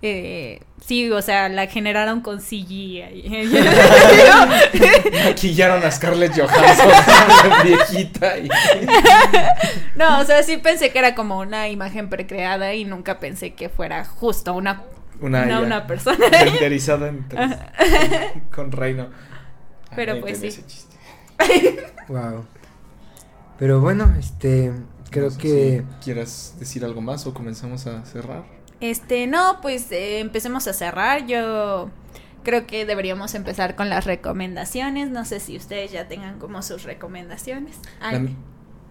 eh, 0.01 0.61
sí, 0.85 1.09
o 1.11 1.21
sea, 1.21 1.49
la 1.49 1.67
generaron 1.67 2.21
con 2.21 2.39
CGI. 2.39 3.03
Maquillaron 5.25 5.83
a 5.83 5.91
Scarlett 5.91 6.33
Johansson, 6.35 6.89
la 7.49 7.63
viejita, 7.63 8.37
y 8.37 8.49
No, 9.95 10.19
o 10.19 10.25
sea, 10.25 10.43
sí 10.43 10.57
pensé 10.57 10.91
que 10.91 10.99
era 10.99 11.15
como 11.15 11.39
una 11.39 11.69
imagen 11.69 12.09
precreada 12.09 12.73
y 12.73 12.85
nunca 12.85 13.19
pensé 13.19 13.53
que 13.53 13.69
fuera 13.69 14.05
justo 14.05 14.53
una, 14.53 14.83
una, 15.19 15.45
no 15.45 15.61
una 15.61 15.87
persona. 15.87 16.27
renderizada 16.29 17.11
con 18.53 18.71
Reino. 18.71 19.09
Ah, 19.89 19.93
Pero 19.95 20.19
pues 20.21 20.39
sí. 20.39 20.47
ese 20.47 20.65
chiste. 20.65 20.95
Wow. 22.07 22.45
Pero 23.57 23.79
bueno, 23.79 24.13
este, 24.19 24.73
creo 25.09 25.25
No 25.25 25.31
sé 25.31 25.37
que 25.37 25.83
si 25.87 26.03
¿Quieras 26.03 26.55
decir 26.59 26.83
algo 26.83 27.01
más 27.01 27.25
o 27.27 27.33
comenzamos 27.33 27.87
a 27.87 28.03
cerrar? 28.05 28.43
Este, 28.79 29.27
no, 29.27 29.59
pues 29.61 29.91
eh, 29.91 30.19
empecemos 30.19 30.67
a 30.67 30.73
cerrar. 30.73 31.25
Yo 31.25 31.89
creo 32.43 32.67
que 32.67 32.85
deberíamos 32.85 33.35
empezar 33.35 33.75
con 33.75 33.89
las 33.89 34.05
recomendaciones. 34.05 35.09
No 35.09 35.25
sé 35.25 35.39
si 35.39 35.55
ustedes 35.57 35.91
ya 35.91 36.07
tengan 36.07 36.39
como 36.39 36.61
sus 36.61 36.83
recomendaciones. 36.83 37.77
La- 38.01 38.27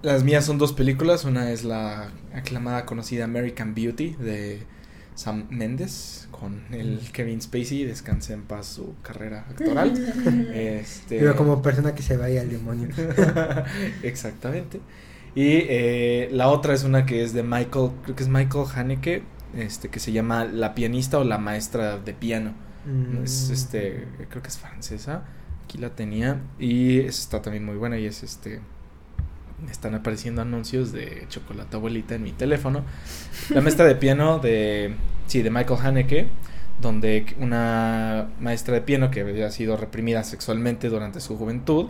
las 0.02 0.24
mías 0.24 0.44
son 0.44 0.58
dos 0.58 0.72
películas. 0.72 1.24
Una 1.24 1.50
es 1.50 1.64
la 1.64 2.10
aclamada 2.34 2.86
conocida 2.86 3.24
American 3.24 3.74
Beauty 3.74 4.16
de 4.18 4.62
Sam 5.14 5.46
Mendes 5.50 6.26
con 6.30 6.64
el 6.74 7.00
Kevin 7.12 7.40
Spacey. 7.40 7.84
Descanse 7.84 8.32
en 8.32 8.42
paz 8.42 8.66
su 8.66 8.94
carrera 9.02 9.46
actoral. 9.48 9.92
este... 10.54 11.18
pero 11.18 11.36
como 11.36 11.62
persona 11.62 11.94
que 11.94 12.02
se 12.02 12.16
vaya 12.16 12.40
al 12.40 12.50
demonio. 12.50 12.88
Exactamente. 14.02 14.80
Y 15.34 15.64
eh, 15.68 16.28
la 16.32 16.48
otra 16.48 16.74
es 16.74 16.84
una 16.84 17.06
que 17.06 17.22
es 17.22 17.32
de 17.32 17.42
Michael, 17.42 17.90
creo 18.02 18.16
que 18.16 18.22
es 18.22 18.28
Michael 18.28 18.66
Haneke, 18.74 19.22
este, 19.56 19.88
que 19.88 20.00
se 20.00 20.12
llama 20.12 20.44
La 20.44 20.74
pianista 20.74 21.18
o 21.18 21.24
la 21.24 21.38
maestra 21.38 21.98
de 21.98 22.14
piano. 22.14 22.52
Mm. 22.86 23.22
Es 23.24 23.50
este, 23.50 24.06
creo 24.28 24.42
que 24.42 24.48
es 24.48 24.58
francesa. 24.58 25.24
Aquí 25.64 25.78
la 25.78 25.90
tenía. 25.90 26.40
Y 26.58 27.00
está 27.00 27.42
también 27.42 27.64
muy 27.64 27.76
buena. 27.76 27.98
Y 27.98 28.06
es 28.06 28.22
este. 28.22 28.60
Me 29.64 29.70
están 29.70 29.94
apareciendo 29.94 30.42
anuncios 30.42 30.90
de 30.92 31.24
chocolate 31.28 31.76
abuelita 31.76 32.14
en 32.16 32.24
mi 32.24 32.32
teléfono. 32.32 32.84
La 33.50 33.60
maestra 33.60 33.86
de 33.86 33.94
piano 33.94 34.38
de. 34.38 34.94
Sí, 35.26 35.42
de 35.42 35.50
Michael 35.50 35.80
Haneke. 35.82 36.28
Donde 36.80 37.26
una 37.38 38.30
maestra 38.40 38.74
de 38.74 38.80
piano 38.80 39.10
que 39.10 39.20
había 39.20 39.50
sido 39.50 39.76
reprimida 39.76 40.24
sexualmente 40.24 40.88
durante 40.88 41.20
su 41.20 41.36
juventud. 41.36 41.88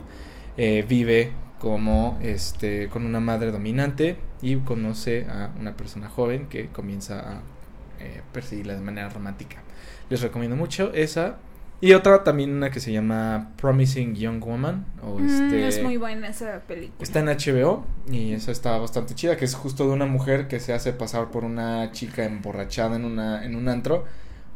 eh, 0.56 0.84
vive 0.88 1.32
como 1.58 2.18
este 2.22 2.88
con 2.88 3.06
una 3.06 3.20
madre 3.20 3.52
dominante 3.52 4.16
y 4.40 4.56
conoce 4.56 5.26
a 5.28 5.52
una 5.60 5.76
persona 5.76 6.08
joven 6.08 6.48
que 6.48 6.66
comienza 6.68 7.20
a 7.20 7.42
eh, 8.02 8.22
perseguirla 8.32 8.74
de 8.74 8.80
manera 8.80 9.08
romántica. 9.08 9.62
Les 10.10 10.20
recomiendo 10.20 10.56
mucho 10.56 10.92
esa. 10.92 11.36
Y 11.80 11.94
otra 11.94 12.22
también 12.22 12.52
una 12.52 12.70
que 12.70 12.78
se 12.78 12.92
llama 12.92 13.50
Promising 13.56 14.14
Young 14.14 14.44
Woman. 14.44 14.86
O 15.02 15.18
mm, 15.18 15.26
este, 15.26 15.66
es 15.66 15.82
muy 15.82 15.96
buena 15.96 16.28
esa 16.28 16.60
película. 16.60 17.02
Está 17.02 17.20
en 17.20 17.26
HBO 17.26 17.84
y 18.08 18.34
esa 18.34 18.52
está 18.52 18.78
bastante 18.78 19.16
chida, 19.16 19.36
que 19.36 19.44
es 19.44 19.54
justo 19.54 19.88
de 19.88 19.92
una 19.92 20.06
mujer 20.06 20.46
que 20.46 20.60
se 20.60 20.72
hace 20.72 20.92
pasar 20.92 21.32
por 21.32 21.44
una 21.44 21.90
chica 21.90 22.24
emborrachada 22.24 22.94
en, 22.94 23.04
una, 23.04 23.44
en 23.44 23.56
un 23.56 23.68
antro 23.68 24.04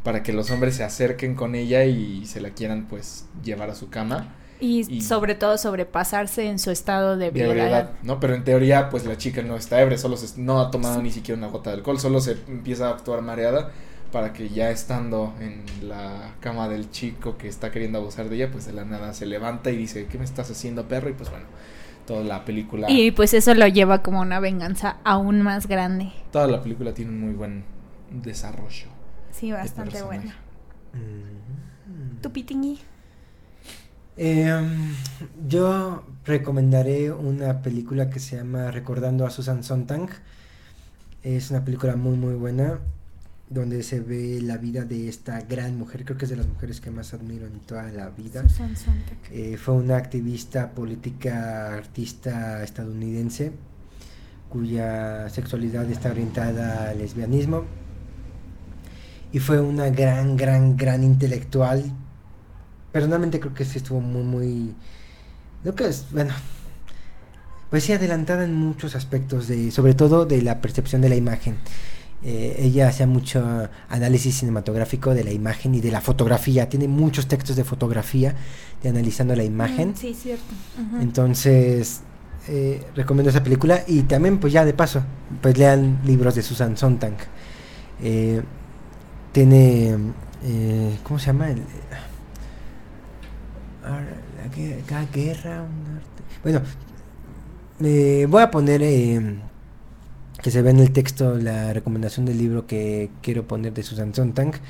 para 0.05 0.23
que 0.23 0.33
los 0.33 0.53
hombres 0.53 0.77
se 0.77 0.85
acerquen 0.85 1.35
con 1.35 1.57
ella 1.57 1.85
y 1.85 2.27
se 2.27 2.41
la 2.41 2.51
quieran 2.51 2.87
pues 2.89 3.27
llevar 3.43 3.71
a 3.71 3.75
su 3.75 3.91
cama. 3.91 4.37
Y, 4.61 4.91
y- 4.93 5.01
sobre 5.03 5.35
todo 5.35 5.59
sobrepasarse 5.59 6.49
en 6.49 6.59
su 6.59 6.71
estado 6.71 7.17
de 7.17 7.31
de 7.31 7.45
ebriedad, 7.45 7.51
ebriedad. 7.51 7.91
¿no? 8.03 8.19
Pero 8.21 8.35
en 8.35 8.45
teoría, 8.45 8.89
pues 8.89 9.05
la 9.05 9.17
chica 9.19 9.43
no 9.43 9.57
está 9.57 9.81
ebria, 9.81 9.99
solo 9.99 10.17
se, 10.17 10.41
no 10.41 10.61
ha 10.61 10.71
tomado 10.71 11.03
ni 11.03 11.11
siquiera 11.11 11.39
una 11.39 11.49
gota 11.49 11.71
de 11.71 11.77
alcohol, 11.77 11.99
solo 12.01 12.21
se 12.21 12.33
empieza 12.49 12.89
a 12.89 12.91
actuar 12.93 13.21
mareada 13.23 13.71
para 14.13 14.33
que 14.33 14.49
ya 14.49 14.71
estando 14.71 15.35
en 15.41 15.65
la 15.89 16.35
cama 16.41 16.69
del 16.69 16.91
chico 16.91 17.37
que 17.37 17.49
está 17.49 17.71
queriendo 17.71 17.99
abusar 17.99 18.29
de 18.31 18.37
ella, 18.37 18.51
pues 18.51 18.65
de 18.65 18.73
la 18.73 18.85
nada 18.85 19.13
se 19.13 19.27
levanta 19.27 19.71
y 19.71 19.77
dice, 19.77 20.07
¿qué 20.07 20.17
me 20.19 20.25
estás 20.25 20.51
haciendo, 20.51 20.89
perro? 20.89 21.11
Y 21.11 21.13
pues 21.13 21.29
bueno, 21.31 21.45
toda 22.07 22.23
la 22.25 22.45
película, 22.45 22.91
Y 22.91 23.11
pues 23.11 23.35
eso 23.35 23.53
lo 23.55 23.67
lleva 23.67 24.03
como 24.03 24.21
una 24.21 24.41
venganza 24.41 24.97
aún 25.05 25.43
más 25.43 25.67
grande. 25.67 26.13
toda 26.33 26.47
la 26.47 26.63
película 26.63 26.95
tiene 26.95 27.11
un 27.11 27.21
muy 27.21 27.35
buen 27.35 27.65
desarrollo. 28.11 28.87
Sí, 29.33 29.49
de 29.49 29.55
bastante 29.55 29.91
personaje. 29.91 30.19
buena. 30.19 30.37
Mm. 30.95 32.21
¿Tu 32.23 32.31
pitingui? 32.33 32.79
Em, 34.17 34.95
yo 35.47 36.03
recomendaré 36.25 37.13
una 37.13 37.61
película 37.61 38.09
que 38.09 38.19
se 38.19 38.37
llama 38.37 38.71
Recordando 38.71 39.27
a 39.27 39.31
Susan 39.31 39.63
Sontag. 39.63 40.09
Es 41.23 41.51
una 41.51 41.65
película 41.65 41.97
muy 41.97 42.17
muy 42.17 42.35
buena. 42.35 42.79
donde 43.49 43.85
se 43.85 44.01
ve 44.01 44.41
la 44.43 44.57
vida 44.57 44.85
de 44.85 45.09
esta 45.09 45.41
gran 45.43 45.79
mujer, 45.79 46.05
creo 46.05 46.19
que 46.19 46.25
es 46.25 46.31
de 46.31 46.37
las 46.37 46.49
mujeres 46.49 46.81
que 46.81 46.91
más 46.91 47.15
admiro 47.15 47.47
en 47.47 47.61
toda 47.61 47.85
la 47.93 48.09
vida. 48.11 48.43
Susan 48.49 48.75
Sontag. 48.77 49.19
Eh, 49.31 49.57
fue 49.57 49.75
una 49.75 49.97
activista 49.97 50.71
política, 50.73 51.75
artista 51.75 52.65
estadounidense, 52.65 53.53
cuya 54.49 55.29
sexualidad 55.29 55.89
está 55.89 56.11
orientada 56.11 56.91
al 56.91 56.99
lesbianismo. 56.99 57.65
Y 59.33 59.39
fue 59.39 59.61
una 59.61 59.91
gran, 59.91 60.37
gran, 60.37 60.77
gran 60.77 61.05
intelectual. 61.05 61.93
Personalmente 62.97 63.41
creo 63.41 63.53
que 63.53 63.67
sí 63.67 63.77
estuvo 63.77 64.01
muy, 64.01 64.23
muy... 64.23 64.75
Creo 65.61 65.75
que 65.75 65.87
es, 65.87 66.07
bueno, 66.13 66.33
pues 67.69 67.85
sí 67.85 67.93
adelantada 67.93 68.43
en 68.43 68.55
muchos 68.55 68.97
aspectos, 68.97 69.49
de, 69.49 69.71
sobre 69.71 69.93
todo 69.93 70.25
de 70.25 70.41
la 70.41 70.63
percepción 70.63 71.03
de 71.03 71.11
la 71.11 71.15
imagen. 71.15 71.59
Eh, 72.25 72.57
ella 72.59 72.89
hacía 72.89 73.07
mucho 73.07 73.69
análisis 73.91 74.39
cinematográfico 74.39 75.13
de 75.13 75.25
la 75.25 75.31
imagen 75.31 75.75
y 75.75 75.83
de 75.83 75.91
la 75.91 76.01
fotografía. 76.01 76.71
Tiene 76.71 76.89
muchos 76.89 77.27
textos 77.27 77.55
de 77.57 77.65
fotografía 77.65 78.35
de 78.83 78.89
analizando 78.89 79.37
la 79.37 79.45
imagen. 79.45 79.91
Mm, 79.91 79.97
sí, 79.97 80.15
cierto. 80.15 80.55
Entonces, 80.99 82.01
eh, 82.49 82.83
recomiendo 82.95 83.29
esa 83.29 83.43
película 83.43 83.85
y 83.87 84.05
también, 84.05 84.39
pues 84.39 84.55
ya 84.55 84.65
de 84.65 84.73
paso, 84.73 85.03
pues 85.43 85.59
lean 85.59 85.99
libros 86.07 86.35
de 86.35 86.41
Susan 86.41 86.79
Sontag. 86.79 87.13
Eh, 88.03 88.41
tiene, 89.33 89.99
¿cómo 91.03 91.19
se 91.19 91.27
llama? 91.27 91.51
El, 91.51 91.61
la 93.91 95.05
guerra, 95.13 95.63
un 95.63 95.97
arte. 95.97 96.23
Bueno, 96.43 96.61
eh, 97.83 98.27
voy 98.29 98.43
a 98.43 98.51
poner 98.51 98.83
eh, 98.83 99.37
que 100.43 100.51
se 100.51 100.63
ve 100.63 100.71
en 100.71 100.81
el 100.81 100.93
texto 100.93 101.37
la 101.37 101.73
recomendación 101.73 102.27
del 102.27 102.39
libro 102.39 102.67
que 102.67 103.11
quiero 103.23 103.47
poner 103.47 103.73
de 103.75 103.83
Susan 103.83 104.15
Sontag, 104.15 104.61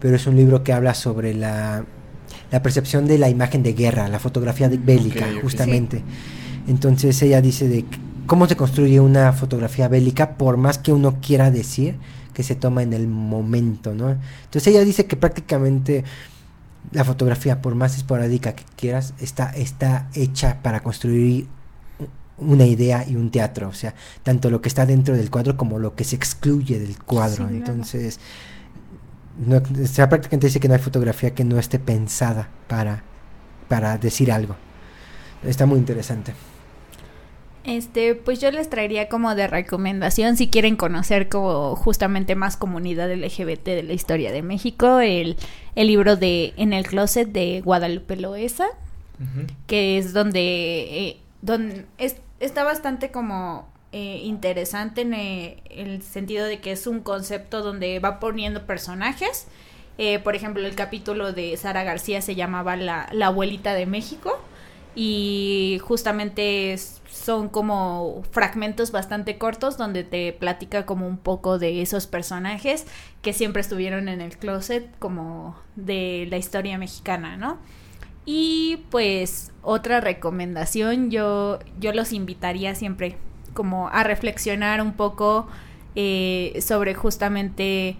pero 0.00 0.16
es 0.16 0.26
un 0.26 0.36
libro 0.36 0.62
que 0.64 0.72
habla 0.72 0.94
sobre 0.94 1.34
la, 1.34 1.84
la 2.50 2.62
percepción 2.62 3.06
de 3.06 3.18
la 3.18 3.28
imagen 3.28 3.62
de 3.62 3.72
guerra, 3.72 4.08
la 4.08 4.18
fotografía 4.18 4.68
de- 4.68 4.78
bélica, 4.78 5.26
justamente. 5.42 6.02
Entonces 6.68 7.20
ella 7.22 7.40
dice 7.40 7.68
de 7.68 7.84
cómo 8.26 8.46
se 8.46 8.56
construye 8.56 9.00
una 9.00 9.32
fotografía 9.32 9.88
bélica, 9.88 10.36
por 10.36 10.56
más 10.56 10.78
que 10.78 10.92
uno 10.92 11.18
quiera 11.20 11.50
decir 11.50 11.96
que 12.34 12.42
se 12.42 12.54
toma 12.54 12.82
en 12.82 12.94
el 12.94 13.08
momento, 13.08 13.94
¿no? 13.94 14.16
Entonces 14.44 14.66
ella 14.68 14.84
dice 14.84 15.04
que 15.06 15.16
prácticamente 15.16 16.02
la 16.90 17.04
fotografía, 17.04 17.62
por 17.62 17.74
más 17.74 17.96
esporádica 17.96 18.54
que 18.54 18.64
quieras, 18.76 19.14
está, 19.20 19.50
está 19.50 20.08
hecha 20.14 20.58
para 20.62 20.80
construir 20.80 21.46
una 22.38 22.66
idea 22.66 23.06
y 23.08 23.16
un 23.16 23.30
teatro, 23.30 23.68
o 23.68 23.72
sea, 23.72 23.94
tanto 24.22 24.50
lo 24.50 24.60
que 24.60 24.68
está 24.68 24.84
dentro 24.84 25.16
del 25.16 25.30
cuadro 25.30 25.56
como 25.56 25.78
lo 25.78 25.94
que 25.94 26.04
se 26.04 26.16
excluye 26.16 26.80
del 26.80 26.98
cuadro. 26.98 27.48
Sí. 27.48 27.54
Entonces, 27.54 28.20
no, 29.38 29.58
o 29.58 29.86
sea, 29.86 30.08
prácticamente 30.08 30.48
dice 30.48 30.60
que 30.60 30.68
no 30.68 30.74
hay 30.74 30.80
fotografía 30.80 31.34
que 31.34 31.44
no 31.44 31.58
esté 31.58 31.78
pensada 31.78 32.48
para, 32.68 33.04
para 33.68 33.96
decir 33.96 34.32
algo. 34.32 34.56
Está 35.44 35.66
muy 35.66 35.78
interesante. 35.78 36.34
Este, 37.64 38.16
pues 38.16 38.40
yo 38.40 38.50
les 38.50 38.68
traería 38.68 39.08
como 39.08 39.34
de 39.36 39.46
recomendación 39.46 40.36
si 40.36 40.48
quieren 40.48 40.74
conocer 40.74 41.28
como 41.28 41.76
justamente 41.76 42.34
más 42.34 42.56
comunidad 42.56 43.08
LGBT 43.12 43.64
de 43.66 43.82
la 43.84 43.92
historia 43.92 44.32
de 44.32 44.42
México, 44.42 44.98
el, 44.98 45.36
el 45.76 45.86
libro 45.86 46.16
de 46.16 46.54
En 46.56 46.72
el 46.72 46.84
closet 46.86 47.28
de 47.28 47.60
Guadalupe 47.60 48.16
Loesa, 48.16 48.66
que 49.68 49.98
es 49.98 50.12
donde, 50.12 50.40
eh, 51.08 51.16
donde 51.42 51.84
es- 51.98 52.16
está 52.40 52.64
bastante 52.64 53.12
como 53.12 53.70
eh, 53.92 54.20
interesante 54.24 55.02
en 55.02 55.14
eh, 55.14 55.62
el 55.70 56.02
sentido 56.02 56.46
de 56.46 56.58
que 56.60 56.72
es 56.72 56.86
un 56.88 56.98
concepto 57.00 57.62
donde 57.62 58.00
va 58.00 58.18
poniendo 58.18 58.64
personajes. 58.66 59.46
Eh, 59.98 60.18
por 60.18 60.34
ejemplo, 60.34 60.66
el 60.66 60.74
capítulo 60.74 61.32
de 61.32 61.56
Sara 61.58 61.84
García 61.84 62.22
se 62.22 62.34
llamaba 62.34 62.74
La, 62.74 63.08
la 63.12 63.26
abuelita 63.26 63.74
de 63.74 63.86
México 63.86 64.40
y 64.94 65.80
justamente 65.82 66.76
son 67.10 67.48
como 67.48 68.22
fragmentos 68.30 68.92
bastante 68.92 69.38
cortos 69.38 69.78
donde 69.78 70.04
te 70.04 70.32
platica 70.32 70.84
como 70.84 71.06
un 71.06 71.16
poco 71.16 71.58
de 71.58 71.80
esos 71.82 72.06
personajes 72.06 72.86
que 73.22 73.32
siempre 73.32 73.62
estuvieron 73.62 74.08
en 74.08 74.20
el 74.20 74.36
closet 74.36 74.86
como 74.98 75.56
de 75.76 76.26
la 76.30 76.36
historia 76.36 76.78
mexicana, 76.78 77.36
¿no? 77.36 77.58
Y 78.24 78.84
pues 78.90 79.52
otra 79.62 80.00
recomendación, 80.00 81.10
yo, 81.10 81.58
yo 81.80 81.92
los 81.92 82.12
invitaría 82.12 82.74
siempre 82.74 83.16
como 83.54 83.88
a 83.88 84.04
reflexionar 84.04 84.80
un 84.80 84.92
poco 84.92 85.48
eh, 85.94 86.58
sobre 86.64 86.94
justamente 86.94 87.96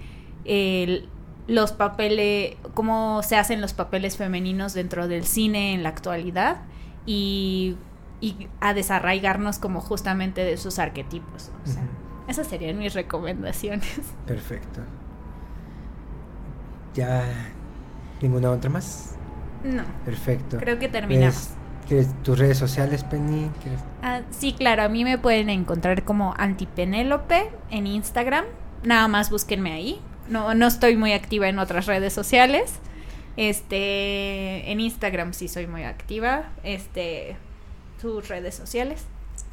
los 1.46 1.72
papeles, 1.72 2.56
cómo 2.74 3.22
se 3.22 3.36
hacen 3.36 3.60
los 3.60 3.72
papeles 3.72 4.16
femeninos 4.16 4.74
dentro 4.74 5.08
del 5.08 5.24
cine 5.24 5.74
en 5.74 5.82
la 5.82 5.88
actualidad 5.88 6.62
y, 7.06 7.76
y 8.20 8.48
a 8.60 8.74
desarraigarnos 8.74 9.58
como 9.58 9.80
justamente 9.80 10.44
de 10.44 10.56
sus 10.56 10.78
arquetipos. 10.78 11.50
O 11.64 11.68
sea, 11.68 11.82
esas 12.28 12.46
serían 12.46 12.78
mis 12.78 12.94
recomendaciones. 12.94 14.00
Perfecto. 14.26 14.80
¿Ya 16.94 17.24
ninguna 18.20 18.50
otra 18.50 18.70
más? 18.70 19.16
No, 19.64 19.82
Perfecto. 20.04 20.58
creo 20.58 20.78
que 20.78 20.88
terminamos. 20.88 21.34
Pues, 21.34 21.56
¿Quieres 21.88 22.22
tus 22.22 22.38
redes 22.38 22.58
sociales, 22.58 23.02
Penny? 23.04 23.50
¿Quieres- 23.62 23.80
Ah, 24.02 24.20
sí, 24.30 24.52
claro, 24.52 24.82
a 24.84 24.88
mí 24.88 25.04
me 25.04 25.18
pueden 25.18 25.50
encontrar 25.50 26.04
como 26.04 26.34
Antipenélope 26.38 27.50
en 27.70 27.86
Instagram. 27.86 28.44
Nada 28.84 29.08
más 29.08 29.30
búsquenme 29.30 29.72
ahí. 29.72 30.00
No, 30.28 30.54
no 30.54 30.66
estoy 30.66 30.96
muy 30.96 31.12
activa 31.12 31.48
en 31.48 31.58
otras 31.58 31.86
redes 31.86 32.12
sociales. 32.12 32.74
Este, 33.36 34.70
en 34.70 34.80
Instagram 34.80 35.32
sí 35.32 35.48
soy 35.48 35.66
muy 35.66 35.84
activa. 35.84 36.50
Este, 36.64 37.36
sus 38.00 38.28
redes 38.28 38.54
sociales. 38.54 39.04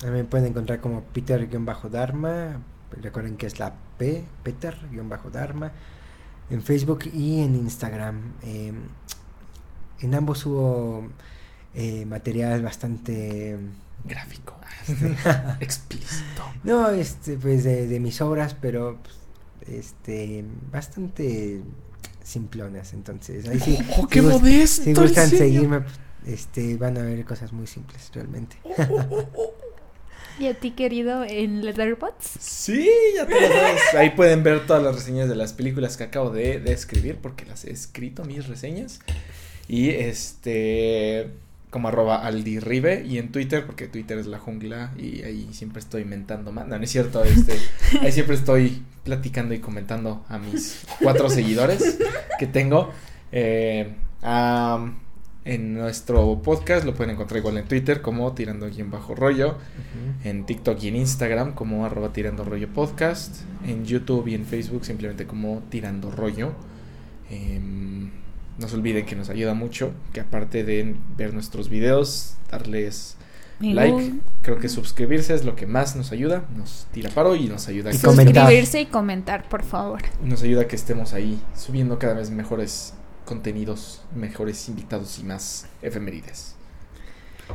Me 0.03 0.23
pueden 0.23 0.47
encontrar 0.47 0.81
como 0.81 1.03
Peter-Dharma. 1.03 2.61
Recuerden 2.91 3.37
que 3.37 3.45
es 3.45 3.59
la 3.59 3.75
P, 3.97 4.23
Peter-Dharma. 4.43 5.71
En 6.49 6.61
Facebook 6.61 7.05
y 7.13 7.41
en 7.41 7.55
Instagram. 7.55 8.33
Eh, 8.43 8.73
en 10.01 10.15
ambos 10.15 10.45
hubo 10.45 11.07
eh, 11.73 12.05
material 12.05 12.61
bastante... 12.63 13.57
Gráfico. 14.05 14.55
Explícito. 15.59 16.43
No, 16.63 16.89
este, 16.89 17.37
pues 17.37 17.65
de, 17.65 17.85
de 17.85 17.99
mis 17.99 18.21
obras, 18.21 18.55
pero 18.59 18.97
pues, 19.03 19.17
este, 19.67 20.45
bastante 20.71 21.61
simplonas. 22.29 22.93
Entonces, 22.93 23.47
ahí 23.47 23.59
sí. 23.59 23.77
¡Oh, 23.97 24.07
qué 24.07 24.21
gust- 24.21 24.39
modesto! 24.41 24.83
Si 24.83 24.89
¿en 24.91 24.95
gustan 24.95 25.29
seguirme, 25.29 25.81
pues, 25.81 25.99
este, 26.27 26.77
van 26.77 26.97
a 26.97 27.01
ver 27.03 27.23
cosas 27.25 27.51
muy 27.53 27.67
simples, 27.67 28.09
realmente. 28.13 28.57
¿Y 30.39 30.47
a 30.47 30.53
ti, 30.57 30.71
querido, 30.71 31.25
en 31.25 31.65
Letterboxd? 31.65 32.39
Sí, 32.39 32.89
ya 33.15 33.27
te 33.27 33.33
lo 33.41 33.47
sabes. 33.47 33.81
Ahí 33.97 34.11
pueden 34.11 34.41
ver 34.41 34.65
todas 34.65 34.81
las 34.81 34.95
reseñas 34.95 35.27
de 35.27 35.35
las 35.35 35.51
películas 35.51 35.97
que 35.97 36.05
acabo 36.05 36.29
de, 36.29 36.59
de 36.61 36.71
escribir, 36.71 37.17
porque 37.21 37.45
las 37.45 37.65
he 37.65 37.71
escrito, 37.71 38.23
mis 38.23 38.47
reseñas. 38.47 39.01
Y 39.67 39.89
este, 39.89 41.31
como 41.69 41.87
arroba 41.87 42.25
aldirribe, 42.25 43.05
y 43.05 43.17
en 43.17 43.31
Twitter, 43.31 43.65
porque 43.65 43.87
Twitter 43.87 44.17
es 44.17 44.27
la 44.27 44.39
jungla, 44.39 44.91
y 44.97 45.21
ahí 45.21 45.49
siempre 45.51 45.79
estoy 45.79 46.05
mentando 46.05 46.51
más. 46.51 46.67
No, 46.67 46.77
no 46.77 46.83
es 46.83 46.91
cierto, 46.91 47.23
este, 47.23 47.53
ahí 48.01 48.11
siempre 48.11 48.35
estoy 48.35 48.83
platicando 49.03 49.53
y 49.53 49.59
comentando 49.59 50.25
a 50.29 50.37
mis 50.37 50.85
cuatro 51.01 51.29
seguidores 51.29 51.99
que 52.39 52.47
tengo. 52.47 52.91
Eh, 53.31 53.95
en 55.45 55.73
nuestro 55.73 56.41
podcast 56.41 56.85
lo 56.85 56.93
pueden 56.93 57.13
encontrar 57.13 57.39
igual 57.39 57.57
en 57.57 57.65
Twitter 57.65 58.01
como 58.01 58.33
tirando 58.33 58.69
guion 58.69 58.91
bajo 58.91 59.15
rollo 59.15 59.57
en 60.23 60.45
TikTok 60.45 60.83
y 60.83 60.89
en 60.89 60.97
Instagram 60.97 61.53
como 61.53 61.85
arroba 61.85 62.11
tirando 62.11 62.43
rollo 62.43 62.67
podcast, 62.67 63.41
en 63.65 63.85
YouTube 63.85 64.27
y 64.27 64.35
en 64.35 64.45
Facebook 64.45 64.85
simplemente 64.85 65.25
como 65.25 65.63
tirando 65.69 66.11
rollo. 66.11 66.53
Em, 67.29 68.11
no 68.59 68.67
se 68.67 68.75
olviden 68.75 69.05
que 69.05 69.15
nos 69.15 69.29
ayuda 69.29 69.53
mucho, 69.53 69.93
que 70.13 70.19
aparte 70.19 70.63
de 70.63 70.95
ver 71.17 71.33
nuestros 71.33 71.69
videos, 71.69 72.35
darles 72.51 73.15
Me 73.59 73.73
like, 73.73 74.13
creo 74.41 74.59
que 74.59 74.69
suscribirse 74.69 75.33
es 75.33 75.45
lo 75.45 75.55
que 75.55 75.65
más 75.65 75.95
nos 75.95 76.11
ayuda, 76.11 76.43
nos 76.55 76.87
tira 76.91 77.09
paro 77.09 77.35
y 77.35 77.47
nos 77.47 77.67
ayuda 77.67 77.89
a 77.89 77.93
Y 77.93 77.97
que, 77.97 78.05
comentar. 78.05 78.43
Suscribirse 78.43 78.81
y 78.81 78.85
comentar, 78.85 79.47
por 79.47 79.63
favor. 79.63 80.01
nos 80.23 80.43
ayuda 80.43 80.63
a 80.63 80.67
que 80.67 80.75
estemos 80.75 81.13
ahí 81.13 81.39
subiendo 81.55 81.99
cada 81.99 82.13
vez 82.13 82.29
mejores 82.31 82.93
contenidos, 83.25 84.01
mejores 84.15 84.67
invitados 84.69 85.19
y 85.19 85.23
más 85.23 85.67
efemérides. 85.81 86.55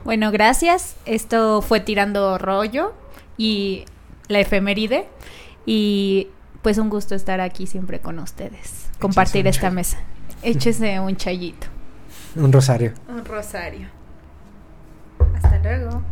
Bueno, 0.04 0.32
gracias. 0.32 0.96
Esto 1.04 1.62
fue 1.62 1.80
Tirando 1.80 2.38
Rollo 2.38 2.94
y 3.36 3.84
la 4.28 4.40
efeméride. 4.40 5.06
Y 5.66 6.28
pues 6.62 6.78
un 6.78 6.90
gusto 6.90 7.14
estar 7.14 7.40
aquí 7.40 7.66
siempre 7.66 8.00
con 8.00 8.18
ustedes. 8.18 8.86
Compartir 8.98 9.46
esta 9.46 9.70
mesa. 9.70 9.98
Échese 10.44 11.00
un 11.00 11.16
chayito. 11.16 11.66
Un 12.36 12.52
rosario. 12.52 12.92
Un 13.08 13.24
rosario. 13.24 13.88
Hasta 15.36 15.58
luego. 15.60 16.02